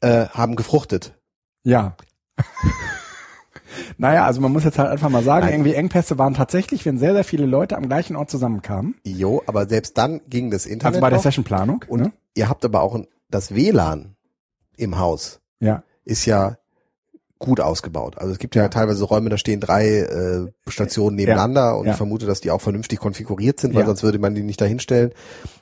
äh, 0.00 0.26
haben 0.26 0.56
gefruchtet. 0.56 1.14
Ja. 1.62 1.96
naja, 3.98 4.24
also 4.24 4.40
man 4.40 4.52
muss 4.52 4.64
jetzt 4.64 4.78
halt 4.78 4.88
einfach 4.90 5.10
mal 5.10 5.22
sagen, 5.22 5.46
Nein. 5.46 5.54
irgendwie 5.54 5.74
Engpässe 5.74 6.18
waren 6.18 6.34
tatsächlich, 6.34 6.84
wenn 6.86 6.98
sehr, 6.98 7.12
sehr 7.14 7.24
viele 7.24 7.46
Leute 7.46 7.76
am 7.76 7.86
gleichen 7.86 8.16
Ort 8.16 8.30
zusammenkamen. 8.30 8.96
Jo, 9.04 9.42
aber 9.46 9.68
selbst 9.68 9.98
dann 9.98 10.20
ging 10.28 10.50
das 10.50 10.66
Internet 10.66 10.94
Also 10.96 11.00
bei 11.00 11.10
der. 11.10 11.18
Sessionplanung. 11.18 11.84
Und 11.88 12.00
ne? 12.00 12.12
ihr 12.34 12.48
habt 12.48 12.64
aber 12.64 12.82
auch 12.82 12.98
das 13.28 13.54
WLAN 13.54 14.16
im 14.76 14.98
Haus 14.98 15.40
Ja. 15.60 15.82
ist 16.04 16.24
ja 16.24 16.56
gut 17.40 17.58
ausgebaut. 17.58 18.18
Also 18.18 18.32
es 18.32 18.38
gibt 18.38 18.54
ja, 18.54 18.62
Ja. 18.64 18.68
teilweise 18.68 19.02
Räume, 19.02 19.30
da 19.30 19.38
stehen 19.38 19.60
drei 19.60 19.88
äh, 20.00 20.46
Stationen 20.68 21.16
nebeneinander 21.16 21.78
und 21.78 21.86
Ja. 21.86 21.92
ich 21.92 21.96
vermute, 21.96 22.26
dass 22.26 22.40
die 22.42 22.50
auch 22.50 22.60
vernünftig 22.60 22.98
konfiguriert 23.00 23.58
sind, 23.58 23.72
weil 23.74 23.80
Ja. 23.80 23.86
sonst 23.86 24.02
würde 24.02 24.18
man 24.18 24.34
die 24.34 24.42
nicht 24.42 24.60
dahinstellen. 24.60 25.10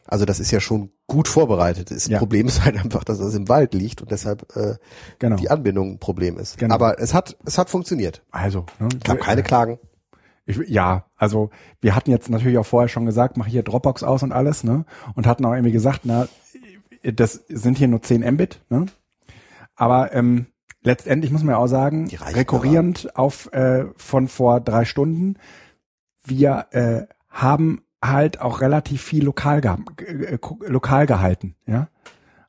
Also 0.04 0.24
das 0.24 0.40
ist 0.40 0.50
ja 0.50 0.58
schon 0.60 0.90
gut 1.06 1.28
vorbereitet. 1.28 1.90
Das 1.92 2.08
Ja. 2.08 2.18
Problem 2.18 2.48
ist 2.48 2.64
halt 2.64 2.76
einfach, 2.76 3.04
dass 3.04 3.20
es 3.20 3.32
im 3.34 3.48
Wald 3.48 3.74
liegt 3.74 4.02
und 4.02 4.10
deshalb 4.10 4.54
äh, 4.56 4.74
Genau. 5.20 5.36
die 5.36 5.48
Anbindung 5.50 5.92
ein 5.92 5.98
Problem 6.00 6.36
ist. 6.36 6.58
Genau. 6.58 6.74
Aber 6.74 6.98
es 7.00 7.14
hat 7.14 7.36
es 7.46 7.56
hat 7.58 7.70
funktioniert. 7.70 8.22
Also, 8.32 8.66
ne? 8.80 8.88
Ich 9.02 9.08
habe 9.08 9.20
keine 9.20 9.44
Klagen. 9.44 9.78
Ich, 10.46 10.56
ja, 10.66 11.04
also 11.16 11.50
wir 11.80 11.94
hatten 11.94 12.10
jetzt 12.10 12.28
natürlich 12.28 12.58
auch 12.58 12.66
vorher 12.66 12.88
schon 12.88 13.06
gesagt, 13.06 13.36
mach 13.36 13.46
hier 13.46 13.62
Dropbox 13.62 14.02
aus 14.02 14.22
und 14.24 14.32
alles, 14.32 14.64
ne? 14.64 14.84
Und 15.14 15.26
hatten 15.28 15.44
auch 15.44 15.52
irgendwie 15.52 15.72
gesagt, 15.72 16.00
na, 16.04 16.26
das 17.04 17.44
sind 17.48 17.78
hier 17.78 17.86
nur 17.86 18.02
10 18.02 18.22
Mbit, 18.34 18.62
ne? 18.68 18.86
Aber 19.76 20.12
ähm, 20.14 20.46
letztendlich 20.88 21.30
muss 21.30 21.42
man 21.44 21.52
ja 21.52 21.58
auch 21.58 21.66
sagen, 21.66 22.08
rekurrierend 22.34 23.14
auf 23.14 23.52
äh, 23.52 23.84
von 23.96 24.26
vor 24.26 24.60
drei 24.60 24.84
Stunden, 24.86 25.36
wir 26.24 26.66
äh, 26.70 27.06
haben 27.28 27.82
halt 28.02 28.40
auch 28.40 28.60
relativ 28.62 29.02
viel 29.02 29.22
lokal, 29.24 29.60
geha- 29.60 29.84
äh, 30.02 30.34
äh, 30.34 30.38
lokal 30.66 31.06
gehalten, 31.06 31.54
ja. 31.66 31.88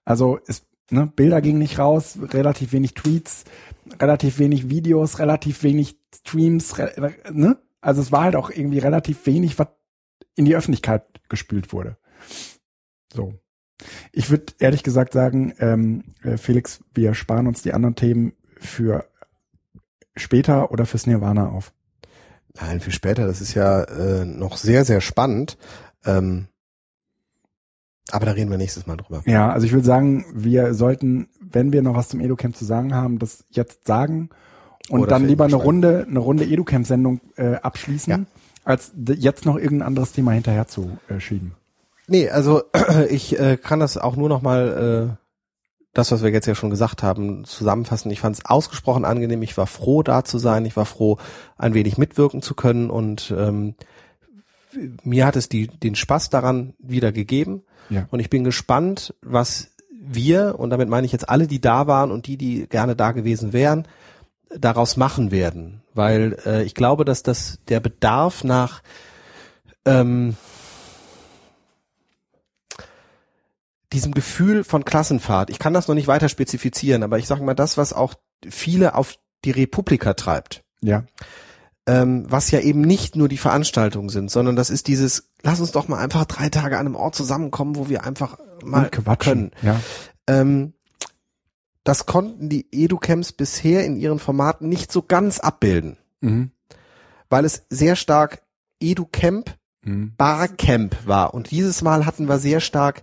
Also 0.05 0.39
es, 0.47 0.65
ne, 0.89 1.05
Bilder 1.05 1.41
gingen 1.41 1.59
nicht 1.59 1.79
raus, 1.79 2.17
relativ 2.21 2.71
wenig 2.71 2.93
Tweets, 2.93 3.43
relativ 4.01 4.39
wenig 4.39 4.69
Videos, 4.69 5.19
relativ 5.19 5.61
wenig 5.63 5.99
Streams, 6.15 6.77
re, 6.77 6.93
re- 6.97 7.33
ne? 7.33 7.57
Also 7.81 8.01
es 8.01 8.11
war 8.11 8.23
halt 8.23 8.35
auch 8.35 8.49
irgendwie 8.49 8.79
relativ 8.79 9.25
wenig, 9.25 9.59
was 9.59 9.67
in 10.35 10.45
die 10.45 10.55
Öffentlichkeit 10.55 11.03
gespült 11.29 11.73
wurde. 11.73 11.97
So. 13.13 13.33
Ich 14.11 14.29
würde 14.29 14.53
ehrlich 14.59 14.83
gesagt 14.83 15.13
sagen, 15.13 15.53
ähm, 15.59 16.03
äh, 16.23 16.37
Felix, 16.37 16.83
wir 16.93 17.13
sparen 17.13 17.47
uns 17.47 17.61
die 17.61 17.73
anderen 17.73 17.95
Themen 17.95 18.33
für 18.57 19.05
später 20.15 20.71
oder 20.71 20.85
fürs 20.85 21.07
Nirvana 21.07 21.49
auf. 21.49 21.71
Nein, 22.59 22.81
viel 22.81 22.93
später. 22.93 23.25
Das 23.25 23.41
ist 23.41 23.53
ja 23.53 23.83
äh, 23.83 24.25
noch 24.25 24.57
sehr, 24.57 24.83
sehr 24.83 25.01
spannend. 25.01 25.57
Ähm, 26.05 26.47
aber 28.11 28.25
da 28.25 28.31
reden 28.31 28.49
wir 28.49 28.57
nächstes 28.57 28.87
Mal 28.87 28.97
drüber. 28.97 29.21
Ja, 29.25 29.51
also 29.51 29.65
ich 29.65 29.71
würde 29.71 29.85
sagen, 29.85 30.25
wir 30.33 30.73
sollten, 30.73 31.29
wenn 31.39 31.71
wir 31.71 31.81
noch 31.81 31.95
was 31.95 32.09
zum 32.09 32.19
EduCamp 32.19 32.55
zu 32.55 32.65
sagen 32.65 32.93
haben, 32.95 33.19
das 33.19 33.45
jetzt 33.49 33.85
sagen 33.87 34.29
und 34.89 35.01
Oder 35.01 35.09
dann 35.11 35.21
für 35.23 35.27
lieber 35.27 35.45
eine. 35.45 35.55
Runde, 35.55 36.05
eine 36.09 36.19
Runde 36.19 36.45
EduCamp-Sendung 36.45 37.21
äh, 37.35 37.55
abschließen, 37.55 38.11
Ja. 38.11 38.19
als 38.63 38.91
jetzt 38.95 39.45
noch 39.45 39.57
irgendein 39.57 39.87
anderes 39.87 40.11
Thema 40.11 40.31
hinterher 40.31 40.67
zu 40.67 40.97
äh, 41.07 41.19
schieben. 41.19 41.53
Nee, 42.09 42.29
also 42.29 42.63
ich 43.09 43.39
äh, 43.39 43.57
kann 43.57 43.79
das 43.79 43.97
auch 43.97 44.15
nur 44.15 44.29
noch 44.29 44.41
mal 44.41 45.15
äh, 45.17 45.25
das, 45.93 46.11
was 46.11 46.23
wir 46.23 46.31
jetzt 46.31 46.45
ja 46.45 46.55
schon 46.55 46.69
gesagt 46.69 47.03
haben, 47.03 47.45
zusammenfassen. 47.45 48.11
Ich 48.11 48.21
fand 48.21 48.37
es 48.37 48.45
ausgesprochen 48.45 49.05
angenehm. 49.05 49.41
Ich 49.41 49.57
war 49.57 49.67
froh, 49.67 50.03
da 50.03 50.23
zu 50.23 50.37
sein. 50.37 50.65
Ich 50.65 50.75
war 50.75 50.85
froh, 50.85 51.17
ein 51.57 51.73
wenig 51.73 51.97
mitwirken 51.97 52.41
zu 52.41 52.53
können 52.53 52.89
und 52.89 53.33
ähm, 53.35 53.75
mir 55.03 55.25
hat 55.25 55.35
es 55.35 55.49
die, 55.49 55.67
den 55.67 55.95
Spaß 55.95 56.29
daran 56.29 56.73
wieder 56.79 57.11
gegeben. 57.11 57.63
Ja. 57.89 58.07
Und 58.11 58.19
ich 58.19 58.29
bin 58.29 58.43
gespannt, 58.43 59.15
was 59.21 59.71
wir, 59.99 60.55
und 60.59 60.69
damit 60.69 60.89
meine 60.89 61.05
ich 61.05 61.11
jetzt 61.11 61.27
alle, 61.27 61.47
die 61.47 61.59
da 61.59 61.87
waren 61.87 62.11
und 62.11 62.27
die, 62.27 62.37
die 62.37 62.67
gerne 62.67 62.95
da 62.95 63.11
gewesen 63.11 63.51
wären, 63.51 63.87
daraus 64.55 64.95
machen 64.95 65.31
werden. 65.31 65.81
Weil 65.93 66.37
äh, 66.45 66.63
ich 66.63 66.75
glaube, 66.75 67.03
dass 67.03 67.23
das 67.23 67.59
der 67.67 67.79
Bedarf 67.79 68.43
nach 68.43 68.81
ähm, 69.85 70.35
diesem 73.93 74.13
Gefühl 74.13 74.63
von 74.63 74.85
Klassenfahrt, 74.85 75.49
ich 75.49 75.59
kann 75.59 75.73
das 75.73 75.87
noch 75.87 75.95
nicht 75.95 76.07
weiter 76.07 76.29
spezifizieren, 76.29 77.03
aber 77.03 77.17
ich 77.17 77.27
sage 77.27 77.43
mal 77.43 77.55
das, 77.55 77.77
was 77.77 77.93
auch 77.93 78.13
viele 78.47 78.95
auf 78.95 79.15
die 79.45 79.51
Republika 79.51 80.13
treibt, 80.13 80.63
Ja, 80.81 81.03
ähm, 81.87 82.25
was 82.29 82.51
ja 82.51 82.59
eben 82.59 82.81
nicht 82.81 83.15
nur 83.15 83.27
die 83.27 83.37
Veranstaltungen 83.37 84.09
sind, 84.09 84.29
sondern 84.29 84.55
das 84.55 84.69
ist 84.69 84.87
dieses, 84.87 85.29
lass 85.41 85.59
uns 85.59 85.71
doch 85.71 85.87
mal 85.87 85.97
einfach 85.97 86.25
drei 86.25 86.49
Tage 86.49 86.77
an 86.77 86.85
einem 86.85 86.95
Ort 86.95 87.15
zusammenkommen, 87.15 87.75
wo 87.75 87.89
wir 87.89 88.03
einfach 88.03 88.37
mal 88.63 88.89
können. 89.17 89.51
Ja, 89.61 89.79
Ähm, 90.27 90.73
das 91.83 92.05
konnten 92.05 92.49
die 92.49 92.67
Educamps 92.71 93.31
bisher 93.31 93.85
in 93.85 93.95
ihren 93.95 94.19
Formaten 94.19 94.69
nicht 94.69 94.91
so 94.91 95.01
ganz 95.01 95.39
abbilden, 95.39 95.97
mhm. 96.21 96.51
weil 97.29 97.45
es 97.45 97.63
sehr 97.69 97.95
stark 97.95 98.43
Educamp 98.79 99.57
Mhm. 99.81 100.13
Barcamp 100.17 101.07
war. 101.07 101.33
Und 101.33 101.51
dieses 101.51 101.81
Mal 101.81 102.05
hatten 102.05 102.27
wir 102.27 102.39
sehr 102.39 102.59
stark 102.59 103.01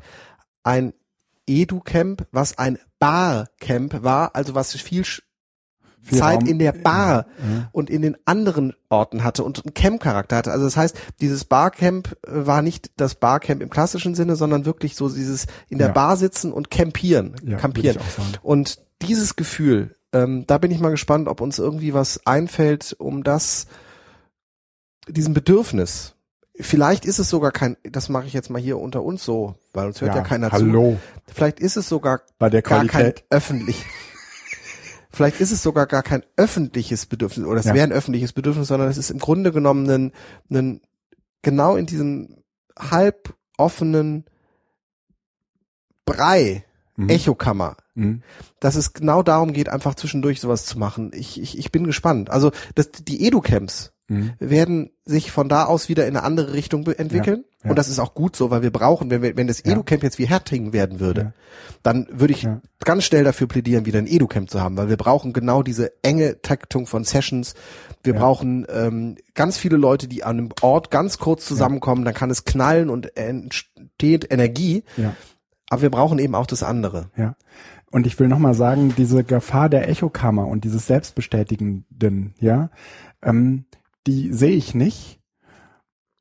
ein 0.66 0.93
Edu-Camp, 1.47 2.26
was 2.32 2.59
ein 2.59 2.78
Barcamp 2.98 4.02
war, 4.02 4.34
also 4.34 4.55
was 4.55 4.72
viel 4.74 5.05
Viel 6.02 6.18
Zeit 6.18 6.40
Raum- 6.43 6.47
in 6.48 6.59
der 6.60 6.72
Bar 6.72 7.26
Ja. 7.38 7.68
und 7.72 7.90
in 7.90 8.02
den 8.02 8.16
anderen 8.26 8.74
Orten 8.88 9.24
hatte 9.24 9.43
und 9.43 9.64
einen 9.64 9.74
Camp-Charakter 9.74 10.36
hatte. 10.36 10.52
Also 10.52 10.64
das 10.64 10.76
heißt, 10.76 10.97
dieses 11.20 11.44
Barcamp 11.44 12.16
äh, 12.26 12.47
war 12.47 12.62
nicht 12.62 12.93
das 12.97 13.16
Barcamp 13.16 13.60
im 13.62 13.70
klassischen 13.70 14.14
Sinne, 14.14 14.36
sondern 14.36 14.64
wirklich 14.66 14.94
so 14.94 15.09
dieses 15.09 15.47
in 15.68 15.78
der 15.78 15.88
Ja. 15.88 15.93
Bar 15.93 16.16
sitzen 16.16 16.52
und 16.52 16.70
campieren, 16.70 17.34
Ja, 17.44 17.56
campieren. 17.56 17.98
Und 18.43 18.78
dieses 19.02 19.34
Gefühl, 19.36 19.97
ähm, 20.12 20.44
da 20.47 20.59
bin 20.59 20.70
ich 20.70 20.78
mal 20.80 20.90
gespannt, 20.90 21.26
ob 21.28 21.40
uns 21.40 21.59
irgendwie 21.59 21.93
was 21.93 22.24
einfällt, 22.26 22.94
um 22.98 23.24
das, 23.24 23.66
diesem 25.09 25.34
Bedürfnis. 25.34 26.14
Vielleicht 26.61 27.05
ist 27.05 27.19
es 27.19 27.28
sogar 27.28 27.53
kein, 27.53 27.77
das 27.83 28.09
mache 28.09 28.27
ich 28.27 28.33
jetzt 28.33 28.51
mal 28.51 28.61
hier 28.61 28.78
unter 28.78 29.03
uns 29.03 29.24
so, 29.24 29.55
weil 29.73 29.87
uns 29.89 30.01
hört 30.01 30.15
ja, 30.15 30.23
keiner 30.23 30.49
zu. 30.49 30.55
Hallo. 30.57 30.99
Vielleicht 31.27 31.61
ist 31.61 31.77
es 31.77 31.89
sogar 31.89 32.23
Bei 32.39 32.49
der 32.51 32.62
gar 32.62 32.85
kein 32.87 33.12
öffentlich. 33.31 33.85
Vielleicht 35.11 35.41
ist 35.41 35.51
es 35.51 35.62
sogar 35.62 35.87
gar 35.87 36.03
kein 36.03 36.23
öffentliches 36.37 37.07
Bedürfnis 37.07 37.47
oder 37.47 37.61
es 37.61 37.66
Ja. 37.66 37.74
wäre 37.74 37.87
ein 37.87 37.93
öffentliches 37.93 38.33
Bedürfnis, 38.33 38.69
sondern 38.69 38.89
es 38.89 38.99
ist 38.99 39.11
im 39.11 39.19
Grunde 39.19 39.51
genommen 39.53 39.89
ein, 39.89 40.12
ein 40.51 40.81
genau 41.43 41.77
in 41.77 41.87
diesem 41.87 42.43
halb 42.78 43.35
offenen 43.57 44.24
Brei, 46.05 46.65
Mhm. 46.99 47.11
Echokammer, 47.11 47.77
Mhm. 47.95 48.23
dass 48.59 48.74
es 48.74 48.95
genau 48.95 49.23
darum 49.23 49.53
geht, 49.53 49.69
einfach 49.69 49.95
zwischendurch 49.95 50.41
sowas 50.41 50.65
zu 50.65 50.78
machen. 50.78 51.11
Ich, 51.12 51.39
ich, 51.41 51.59
ich 51.59 51.70
bin 51.70 51.85
gespannt. 51.85 52.31
Also 52.31 52.53
das, 52.74 52.91
die 52.91 53.27
Edu-Camps 53.27 53.93
Mhm. 54.09 54.33
werden 54.39 54.91
sich 55.05 55.33
von 55.33 55.49
da 55.49 55.65
aus 55.65 55.89
wieder 55.89 56.07
in 56.07 56.16
eine 56.16 56.24
andere 56.24 56.53
Richtung 56.53 56.87
entwickeln. 56.87 57.45
ja. 57.65 57.70
Und 57.70 57.77
das 57.77 57.89
ist 57.89 57.99
auch 57.99 58.15
gut 58.15 58.37
so, 58.37 58.51
weil 58.51 58.62
wir 58.62 58.70
brauchen, 58.70 59.11
wenn, 59.11 59.20
wir, 59.23 59.37
wenn 59.37 59.49
das 59.49 59.62
Ja. 59.65 59.73
Edu-Camp 59.73 60.05
jetzt 60.05 60.19
wie 60.20 60.27
Hertingen 60.27 60.73
werden 60.73 61.01
würde, 61.01 61.20
Ja. 61.20 61.33
dann 61.83 62.07
würde 62.12 62.33
ich 62.33 62.43
Ja. 62.45 62.61
ganz 62.85 63.03
schnell 63.05 63.24
dafür 63.24 63.49
plädieren, 63.49 63.85
wieder 63.85 63.99
ein 63.99 64.07
Edu-Camp 64.07 64.49
zu 64.49 64.61
haben, 64.61 64.77
weil 64.77 64.89
wir 64.89 64.97
brauchen 64.97 65.33
genau 65.33 65.65
diese 65.65 65.91
enge 66.05 66.41
Taktung 66.41 66.87
von 66.87 67.03
Sessions. 67.03 67.55
Wir 68.05 68.15
Ja. 68.15 68.20
brauchen 68.20 68.65
ähm, 68.73 69.16
ganz 69.35 69.59
viele 69.59 69.77
Leute, 69.77 70.07
die 70.07 70.23
an 70.23 70.39
einem 70.39 70.49
Ort 70.61 70.93
ganz 70.93 71.19
kurz 71.19 71.45
zusammenkommen, 71.45 72.05
dann 72.05 72.15
kann 72.15 72.31
es 72.31 72.45
knallen 72.45 72.91
und 72.91 73.16
entsteht 73.16 74.31
Energie. 74.31 74.85
Ja. 74.97 75.15
Aber 75.69 75.83
wir 75.83 75.91
brauchen 75.91 76.20
eben 76.20 76.37
auch 76.37 76.47
das 76.47 76.62
andere. 76.62 77.11
Ja. 77.16 77.35
Und 77.91 78.07
ich 78.07 78.19
will 78.20 78.28
nochmal 78.28 78.55
sagen, 78.55 78.95
diese 78.97 79.24
Gefahr 79.24 79.69
der 79.69 79.89
Echokammer 79.89 80.47
und 80.47 80.62
dieses 80.65 80.87
Selbstbestätigenden, 80.87 82.35
ja, 82.39 82.70
ähm, 83.23 83.65
die 84.07 84.33
sehe 84.33 84.57
ich 84.57 84.74
nicht, 84.74 85.20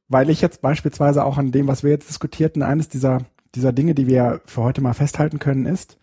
weil 0.07 0.29
ich 0.29 0.41
jetzt 0.41 0.61
beispielsweise 0.61 1.23
auch 1.23 1.37
an 1.37 1.51
dem, 1.51 1.67
was 1.67 1.83
wir 1.83 1.91
jetzt 1.91 2.09
diskutierten, 2.09 2.63
eines 2.63 2.89
dieser, 2.89 3.25
dieser 3.53 3.73
Dinge, 3.73 3.95
die 3.95 4.07
wir 4.07 4.41
für 4.45 4.63
heute 4.63 4.81
mal 4.81 4.93
festhalten 4.93 5.39
können, 5.39 5.65
ist, 5.65 5.97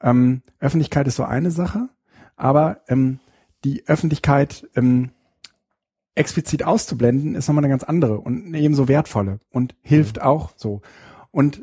ähm, 0.00 0.42
Öffentlichkeit 0.60 1.06
ist 1.06 1.16
so 1.16 1.24
eine 1.24 1.50
Sache, 1.50 1.88
aber 2.36 2.80
ähm, 2.88 3.18
die 3.64 3.86
Öffentlichkeit 3.86 4.68
ähm, 4.76 5.10
explizit 6.14 6.64
auszublenden, 6.64 7.34
ist 7.34 7.48
nochmal 7.48 7.64
eine 7.64 7.72
ganz 7.72 7.84
andere 7.84 8.18
und 8.18 8.54
ebenso 8.54 8.88
wertvolle 8.88 9.40
und 9.50 9.74
hilft 9.82 10.20
auch 10.20 10.52
so. 10.56 10.82
Und 11.30 11.62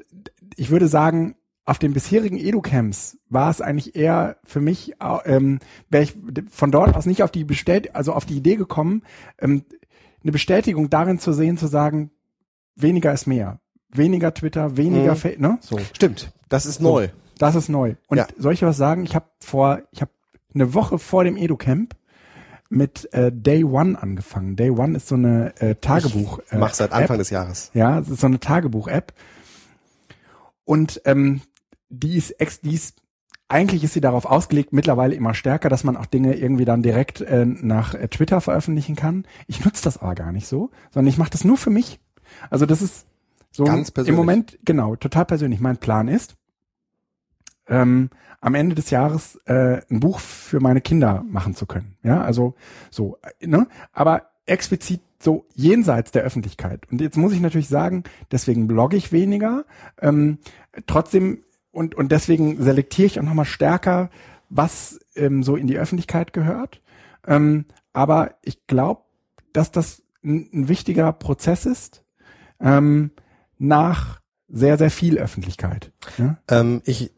ich 0.56 0.70
würde 0.70 0.88
sagen, 0.88 1.36
auf 1.66 1.80
den 1.80 1.94
bisherigen 1.94 2.38
Edu-Camps 2.38 3.18
war 3.30 3.50
es 3.50 3.60
eigentlich 3.60 3.96
eher 3.96 4.38
für 4.44 4.62
mich, 4.62 4.94
ähm, 5.26 5.60
wäre 5.90 6.04
ich 6.04 6.16
von 6.52 6.72
dort 6.72 6.96
aus 6.96 7.06
nicht 7.08 7.24
auf 7.24 7.32
die 7.32 7.44
Bestät 7.44 7.96
also 7.96 8.14
auf 8.14 8.26
die 8.26 8.38
Idee 8.38 8.56
gekommen, 8.56 9.02
ähm, 9.40 9.64
eine 10.24 10.32
Bestätigung 10.32 10.90
darin 10.90 11.18
zu 11.20 11.34
sehen, 11.34 11.58
zu 11.58 11.68
sagen, 11.68 12.12
weniger 12.76 13.12
ist 13.14 13.26
mehr. 13.26 13.60
Weniger 13.90 14.34
Twitter, 14.34 14.78
weniger, 14.78 15.14
Mhm. 15.14 15.18
Fa 15.18 15.30
ne? 15.38 15.58
So. 15.62 15.80
Stimmt, 15.94 16.32
das 16.50 16.66
ist 16.66 16.80
So. 16.80 16.84
neu. 16.84 17.08
Das 17.38 17.56
ist 17.56 17.70
neu. 17.70 17.96
Und 18.08 18.18
Ja. 18.18 18.28
soll 18.38 18.54
ich 18.54 18.62
was 18.62 18.78
sagen? 18.78 19.04
Ich 19.04 19.16
habe 19.16 19.26
vor, 19.40 19.82
ich 19.92 20.02
habe 20.02 20.12
eine 20.54 20.74
Woche 20.74 21.00
vor 21.00 21.24
dem 21.24 21.36
Edu-Camp 21.38 21.96
mit 22.70 23.12
äh, 23.14 23.32
Day 23.32 23.64
One 23.64 24.02
angefangen. 24.02 24.56
Day 24.56 24.70
One 24.72 24.98
ist 24.98 25.08
so 25.08 25.16
eine 25.16 25.54
äh, 25.62 25.76
Tagebuch. 25.76 26.40
Ich 26.52 26.58
mach 26.58 26.74
seit 26.74 26.92
Anfang 26.92 27.16
App. 27.16 27.20
des 27.22 27.30
Jahres. 27.30 27.72
Ja, 27.74 28.00
es 28.00 28.10
ist 28.10 28.22
so 28.22 28.28
eine 28.28 28.40
Tagebuch-App. 28.40 29.14
Und 30.64 31.02
ähm, 31.06 31.42
die 31.90 32.18
ist 32.18 32.32
ex, 32.40 32.62
die 32.62 32.74
ist 32.74 33.02
eigentlich 33.48 33.84
ist 33.84 33.94
sie 33.94 34.02
darauf 34.02 34.26
ausgelegt, 34.26 34.74
mittlerweile 34.74 35.14
immer 35.14 35.36
stärker, 35.36 35.70
dass 35.70 35.84
man 35.84 35.98
auch 35.98 36.07
Dinge 36.07 36.36
irgendwie 36.36 36.66
dann 36.66 36.82
direkt 36.82 37.22
äh, 37.22 37.45
nach 37.45 37.94
äh, 37.94 38.07
Twitter 38.07 38.41
veröffentlichen 38.41 38.95
kann. 38.95 39.26
Ich 39.48 39.64
nutze 39.64 39.84
das 39.84 39.99
aber 39.99 40.16
gar 40.16 40.32
nicht 40.32 40.48
so, 40.48 40.72
sondern 40.91 41.10
ich 41.10 41.18
mache 41.18 41.30
das 41.30 41.44
nur 41.44 41.57
für 41.57 41.70
mich. 41.70 41.99
Also 42.49 42.66
das 42.66 42.82
ist 42.82 43.06
so 43.52 43.64
Ganz 43.64 43.91
persönlich. 43.91 44.10
im 44.10 44.16
Moment 44.16 44.60
genau 44.66 44.95
total 44.95 45.26
persönlich. 45.26 45.60
Mein 45.60 45.78
Plan 45.78 46.07
ist, 46.07 46.36
ähm, 47.68 48.10
am 48.41 48.56
Ende 48.56 48.76
des 48.76 48.90
Jahres 48.90 49.40
äh, 49.45 49.82
ein 49.90 49.99
Buch 49.99 50.20
für 50.20 50.60
meine 50.60 50.82
Kinder 50.82 51.24
machen 51.28 51.56
zu 51.56 51.66
können. 51.66 51.98
Ja, 52.03 52.22
also 52.22 52.56
so, 52.90 53.18
äh, 53.40 53.48
ne? 53.48 53.68
Aber 53.91 54.30
explizit 54.45 55.02
so 55.20 55.45
jenseits 55.56 56.12
der 56.12 56.24
Öffentlichkeit. 56.24 56.82
Und 56.91 57.02
jetzt 57.02 57.18
muss 57.18 57.34
ich 57.34 57.41
natürlich 57.41 57.68
sagen, 57.68 58.03
deswegen 58.32 58.68
blogge 58.68 58.98
ich 58.98 59.12
weniger. 59.12 59.66
Ähm, 59.99 60.40
trotzdem 60.86 61.44
und 61.76 61.95
und 61.95 62.11
deswegen 62.11 62.61
selektiere 62.61 63.06
ich 63.07 63.19
auch 63.19 63.23
nochmal 63.23 63.45
stärker, 63.45 64.10
was 64.49 64.99
ähm, 65.15 65.43
so 65.43 65.56
in 65.56 65.68
die 65.68 65.77
Öffentlichkeit 65.77 66.34
gehört. 66.34 66.81
Ähm, 67.27 67.65
aber 67.93 68.35
ich 68.41 68.65
glaube, 68.68 69.02
dass 69.53 69.72
das 69.72 70.02
ein, 70.23 70.49
ein 70.53 70.68
wichtiger 70.68 71.11
Prozess 71.14 71.65
ist 71.65 72.03
ähm, 72.60 73.11
nach 73.57 74.22
sehr 74.47 74.77
sehr 74.77 74.91
viel 74.91 75.18
Öffentlichkeit. 75.18 75.91
Ja? 76.18 76.38
Ähm, 76.49 76.81
ich, 76.85 77.11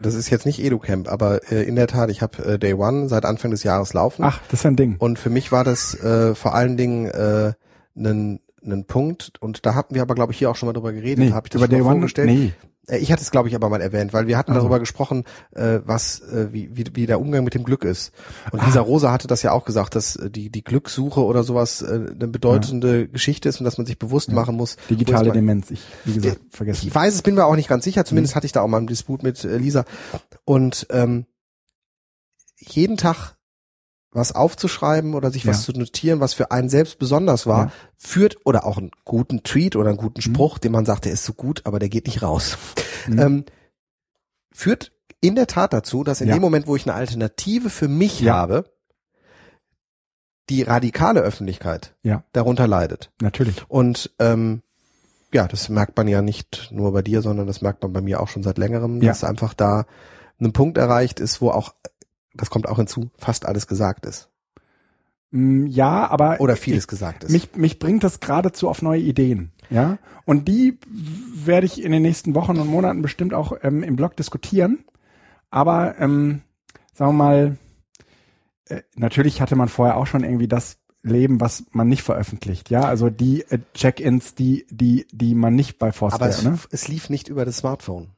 das 0.00 0.14
ist 0.14 0.30
jetzt 0.30 0.46
nicht 0.46 0.58
EduCamp, 0.58 1.08
aber 1.08 1.52
äh, 1.52 1.62
in 1.62 1.76
der 1.76 1.86
Tat, 1.86 2.10
ich 2.10 2.22
habe 2.22 2.44
äh, 2.44 2.58
Day 2.58 2.74
One 2.74 3.08
seit 3.08 3.24
Anfang 3.24 3.50
des 3.52 3.62
Jahres 3.62 3.92
laufen. 3.94 4.24
Ach, 4.24 4.40
das 4.50 4.60
ist 4.60 4.66
ein 4.66 4.76
Ding. 4.76 4.96
Und 4.98 5.18
für 5.18 5.30
mich 5.30 5.52
war 5.52 5.64
das 5.64 5.94
äh, 6.02 6.34
vor 6.34 6.54
allen 6.54 6.76
Dingen 6.76 7.06
äh, 7.06 7.52
ein 7.96 8.40
ein 8.64 8.84
Punkt, 8.86 9.32
und 9.40 9.66
da 9.66 9.74
hatten 9.74 9.96
wir 9.96 10.02
aber, 10.02 10.14
glaube 10.14 10.30
ich, 10.32 10.38
hier 10.38 10.48
auch 10.48 10.54
schon 10.54 10.68
mal 10.68 10.72
drüber 10.72 10.92
geredet, 10.92 11.18
Nee, 11.18 11.32
habe 11.32 11.46
ich 11.48 11.50
das 11.50 11.58
über 11.60 11.66
schon 11.66 11.70
Day 11.70 11.80
mal 11.80 11.86
One, 11.90 11.94
vorgestellt. 11.96 12.28
nee. 12.30 12.52
Äh, 12.92 12.98
Ich 12.98 13.10
hatte 13.10 13.22
es, 13.22 13.30
glaube 13.30 13.48
ich, 13.48 13.54
aber 13.54 13.68
mal 13.68 13.80
erwähnt, 13.80 14.12
weil 14.12 14.26
wir 14.26 14.36
hatten 14.36 14.54
darüber 14.54 14.78
gesprochen, 14.78 15.24
äh, 15.52 15.80
was, 15.84 16.20
äh, 16.20 16.48
wie, 16.52 16.76
wie, 16.76 16.84
wie 16.94 17.06
der 17.06 17.20
Umgang 17.20 17.42
mit 17.44 17.54
dem 17.54 17.64
Glück 17.64 17.84
ist. 17.84 18.12
Und 18.52 18.60
Ah. 18.60 18.66
Lisa 18.66 18.80
Rosa 18.80 19.10
hatte 19.12 19.26
das 19.28 19.42
ja 19.42 19.52
auch 19.52 19.64
gesagt, 19.64 19.94
dass 19.94 20.16
äh, 20.16 20.30
die, 20.30 20.50
die 20.50 20.62
Glückssuche 20.62 21.24
oder 21.24 21.42
sowas 21.44 21.82
äh, 21.82 21.86
eine 22.14 22.28
bedeutende 22.28 23.08
Geschichte 23.08 23.48
ist 23.48 23.60
und 23.60 23.64
dass 23.64 23.78
man 23.78 23.86
sich 23.86 23.98
bewusst 23.98 24.30
machen 24.30 24.56
muss. 24.56 24.76
Digitale 24.90 25.28
man- 25.28 25.34
Demenz, 25.34 25.70
ich, 25.70 25.80
wie 26.04 26.14
gesagt, 26.14 26.40
vergessen. 26.50 26.86
ich 26.88 26.94
weiß 26.94 27.14
es, 27.14 27.22
bin 27.22 27.34
mir 27.34 27.46
auch 27.46 27.56
nicht 27.56 27.68
ganz 27.68 27.84
sicher. 27.84 28.02
Mhm. 28.02 28.06
Zumindest 28.06 28.34
hatte 28.36 28.46
ich 28.46 28.52
da 28.52 28.60
auch 28.60 28.68
mal 28.68 28.78
einen 28.78 28.86
Disput 28.86 29.22
mit 29.22 29.42
äh, 29.44 29.56
Lisa. 29.56 29.84
Und 30.44 30.86
ähm, 30.90 31.26
jeden 32.58 32.96
Tag 32.96 33.36
was 34.12 34.32
aufzuschreiben 34.34 35.14
oder 35.14 35.30
sich 35.30 35.46
was 35.46 35.66
Ja. 35.66 35.72
zu 35.72 35.78
notieren, 35.78 36.20
was 36.20 36.34
für 36.34 36.50
einen 36.50 36.68
selbst 36.68 36.98
besonders 36.98 37.46
war, 37.46 37.66
Ja. 37.66 37.72
führt 37.96 38.36
oder 38.44 38.66
auch 38.66 38.76
einen 38.78 38.90
guten 39.04 39.42
Tweet 39.42 39.74
oder 39.74 39.88
einen 39.88 39.98
guten 39.98 40.18
Mhm. 40.18 40.34
Spruch, 40.34 40.58
den 40.58 40.72
man 40.72 40.84
sagt, 40.84 41.06
der 41.06 41.12
ist 41.12 41.24
so 41.24 41.32
gut, 41.32 41.62
aber 41.64 41.78
der 41.78 41.88
geht 41.88 42.06
nicht 42.06 42.22
raus, 42.22 42.58
Mhm. 43.06 43.18
ähm, 43.18 43.44
führt 44.52 44.92
in 45.20 45.34
der 45.34 45.46
Tat 45.46 45.72
dazu, 45.72 46.04
dass 46.04 46.20
in 46.20 46.28
Ja. 46.28 46.34
dem 46.34 46.42
Moment, 46.42 46.66
wo 46.66 46.76
ich 46.76 46.84
eine 46.86 46.94
Alternative 46.94 47.70
für 47.70 47.88
mich 47.88 48.28
habe, 48.28 48.64
die 50.50 50.62
radikale 50.62 51.20
Öffentlichkeit 51.20 51.94
Ja. 52.02 52.24
darunter 52.32 52.66
leidet. 52.66 53.10
Natürlich. 53.20 53.64
Und 53.68 54.10
ähm, 54.18 54.62
ja, 55.32 55.48
das 55.48 55.68
merkt 55.68 55.96
man 55.96 56.08
ja 56.08 56.20
nicht 56.20 56.68
nur 56.72 56.92
bei 56.92 57.00
dir, 57.02 57.22
sondern 57.22 57.46
das 57.46 57.62
merkt 57.62 57.82
man 57.82 57.92
bei 57.92 58.00
mir 58.02 58.20
auch 58.20 58.28
schon 58.28 58.42
seit 58.42 58.58
längerem, 58.58 59.00
dass 59.00 59.24
einfach 59.24 59.54
da 59.54 59.86
ein 60.40 60.52
Punkt 60.52 60.76
erreicht 60.76 61.20
ist, 61.20 61.40
wo 61.40 61.50
auch, 61.50 61.74
das 62.34 62.50
kommt 62.50 62.68
auch 62.68 62.76
hinzu, 62.76 63.10
fast 63.16 63.46
alles 63.46 63.66
gesagt 63.66 64.06
ist. 64.06 64.28
Mm, 65.30 65.66
Ja, 65.66 66.08
aber 66.08 66.40
Oder 66.40 66.56
vieles 66.56 66.88
gesagt 66.88 67.24
ist. 67.24 67.32
mich, 67.32 67.54
mich 67.56 67.78
bringt 67.78 68.04
das 68.04 68.20
geradezu 68.20 68.68
auf 68.68 68.82
neue 68.82 69.00
Ideen. 69.00 69.52
Ja. 69.70 69.98
Und 70.24 70.46
die 70.48 70.78
werde 71.34 71.66
ich 71.66 71.82
in 71.82 71.92
den 71.92 72.02
nächsten 72.02 72.34
Wochen 72.34 72.58
und 72.58 72.68
Monaten 72.68 73.02
bestimmt 73.02 73.34
auch 73.34 73.56
ähm, 73.62 73.82
im 73.82 73.96
Blog 73.96 74.16
diskutieren. 74.16 74.84
Aber 75.50 75.98
ähm, 75.98 76.42
sagen 76.92 77.12
wir 77.12 77.24
mal, 77.24 77.56
äh, 78.68 78.82
natürlich 78.94 79.40
hatte 79.40 79.56
man 79.56 79.68
vorher 79.68 79.96
auch 79.96 80.06
schon 80.06 80.24
irgendwie 80.24 80.48
das 80.48 80.78
Leben, 81.02 81.40
was 81.40 81.64
man 81.72 81.88
nicht 81.88 82.02
veröffentlicht. 82.02 82.70
Ja, 82.70 82.82
also 82.82 83.10
die 83.10 83.42
äh, 83.50 83.58
Check-ins, 83.74 84.34
die, 84.34 84.66
die, 84.70 85.06
die 85.12 85.34
man 85.34 85.54
nicht 85.54 85.78
bei 85.78 85.86
aber 85.88 85.92
Foursquare, 85.94 86.30
es, 86.30 86.44
ne? 86.44 86.58
es 86.70 86.88
lief 86.88 87.10
nicht 87.10 87.28
über 87.28 87.44
das 87.44 87.58
Smartphone. 87.58 88.10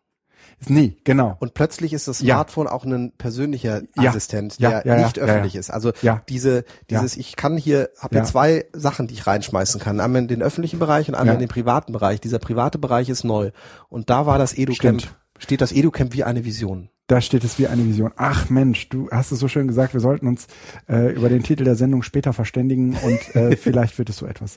Nee, 0.69 0.97
genau. 1.05 1.37
Und 1.41 1.55
plötzlich 1.55 1.93
ist 1.93 2.09
das 2.09 2.21
Ja. 2.21 2.35
Smartphone 2.37 2.67
auch 2.69 2.85
ein 2.85 3.13
persönlicher 3.17 3.83
Ja. 3.97 4.11
Assistent, 4.11 4.59
Ja, 4.59 4.71
der 4.83 4.87
ja, 4.87 4.99
ja, 4.99 5.05
nicht 5.07 5.17
ja, 5.17 5.23
öffentlich 5.25 5.55
ja. 5.55 5.61
ist. 5.61 5.71
Also 5.71 5.93
Ja. 6.03 6.23
diese, 6.29 6.65
dieses, 6.91 7.17
ich 7.17 7.37
kann 7.37 7.57
hier, 7.57 7.91
habe 7.99 8.15
Ja. 8.17 8.23
hier 8.23 8.29
zwei 8.31 8.65
Sachen, 8.73 9.07
die 9.07 9.15
ich 9.15 9.27
reinschmeißen 9.27 9.81
kann. 9.81 10.01
Einmal 10.01 10.23
in 10.23 10.29
den 10.29 10.43
öffentlichen 10.43 10.79
Bereich 10.79 11.09
und 11.09 11.15
einmal 11.15 11.29
Ja. 11.29 11.33
in 11.35 11.41
den 11.41 11.49
privaten 11.49 11.93
Bereich. 11.93 12.21
Dieser 12.21 12.39
private 12.39 12.79
Bereich 12.79 13.09
ist 13.09 13.25
neu. 13.25 13.51
Und 13.89 14.11
da 14.11 14.27
war 14.27 14.39
das 14.39 14.53
EduCamp, 14.57 15.01
Stimmt. 15.03 15.17
steht 15.39 15.61
das 15.61 15.73
EduCamp 15.73 16.15
wie 16.15 16.25
eine 16.25 16.45
Vision. 16.45 16.89
Da 17.07 17.21
steht 17.21 17.45
es 17.45 17.59
wie 17.59 17.67
eine 17.69 17.85
Vision. 17.85 18.13
Ach 18.17 18.49
Mensch, 18.49 18.89
du 18.89 19.11
hast 19.11 19.31
es 19.31 19.39
so 19.39 19.47
schön 19.47 19.69
gesagt, 19.69 19.93
wir 19.93 20.01
sollten 20.01 20.27
uns 20.27 20.47
äh, 20.89 21.13
über 21.13 21.29
den 21.29 21.43
Titel 21.43 21.65
der 21.65 21.77
Sendung 21.77 22.03
später 22.03 22.33
verständigen 22.33 22.97
und 23.03 23.37
äh, 23.37 23.57
vielleicht 23.59 23.99
wird 23.99 24.09
es 24.09 24.17
so 24.17 24.27
etwas. 24.27 24.57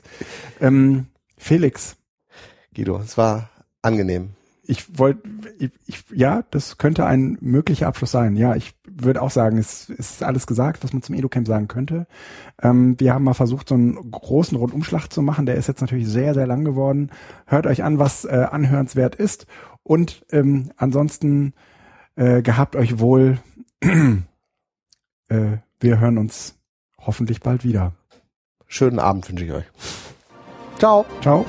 Ähm, 0.58 1.08
Felix, 1.36 1.96
Guido, 2.74 2.98
es 3.04 3.18
war 3.18 3.50
angenehm. 3.82 4.30
Ich 4.68 4.98
wollte, 4.98 5.22
ich, 5.58 5.70
ich, 5.86 6.04
ja, 6.14 6.44
das 6.50 6.76
könnte 6.76 7.06
ein 7.06 7.38
möglicher 7.40 7.86
Abschluss 7.86 8.10
sein. 8.10 8.36
Ja, 8.36 8.54
ich 8.54 8.74
würde 8.86 9.22
auch 9.22 9.30
sagen, 9.30 9.56
es, 9.56 9.88
es 9.88 10.10
ist 10.10 10.22
alles 10.22 10.46
gesagt, 10.46 10.84
was 10.84 10.92
man 10.92 11.00
zum 11.00 11.14
EduCamp 11.14 11.46
sagen 11.46 11.68
könnte. 11.68 12.06
Ähm, 12.62 13.00
wir 13.00 13.14
haben 13.14 13.24
mal 13.24 13.32
versucht, 13.32 13.70
so 13.70 13.74
einen 13.74 14.10
großen 14.10 14.58
Rundumschlag 14.58 15.10
zu 15.10 15.22
machen. 15.22 15.46
Der 15.46 15.54
ist 15.54 15.68
jetzt 15.68 15.80
natürlich 15.80 16.06
sehr, 16.06 16.34
sehr 16.34 16.46
lang 16.46 16.66
geworden. 16.66 17.10
Hört 17.46 17.66
euch 17.66 17.82
an, 17.82 17.98
was 17.98 18.26
äh, 18.26 18.46
anhörenswert 18.50 19.14
ist. 19.14 19.46
Und 19.84 20.26
ähm, 20.32 20.70
ansonsten 20.76 21.54
äh, 22.16 22.42
gehabt 22.42 22.76
euch 22.76 22.98
wohl. 22.98 23.38
äh, 23.80 24.18
wir 25.80 25.98
hören 25.98 26.18
uns 26.18 26.56
hoffentlich 26.98 27.40
bald 27.40 27.64
wieder. 27.64 27.94
Schönen 28.66 28.98
Abend 28.98 29.26
wünsche 29.30 29.46
ich 29.46 29.52
euch. 29.52 29.64
Ciao. 30.78 31.06
Ciao. 31.22 31.46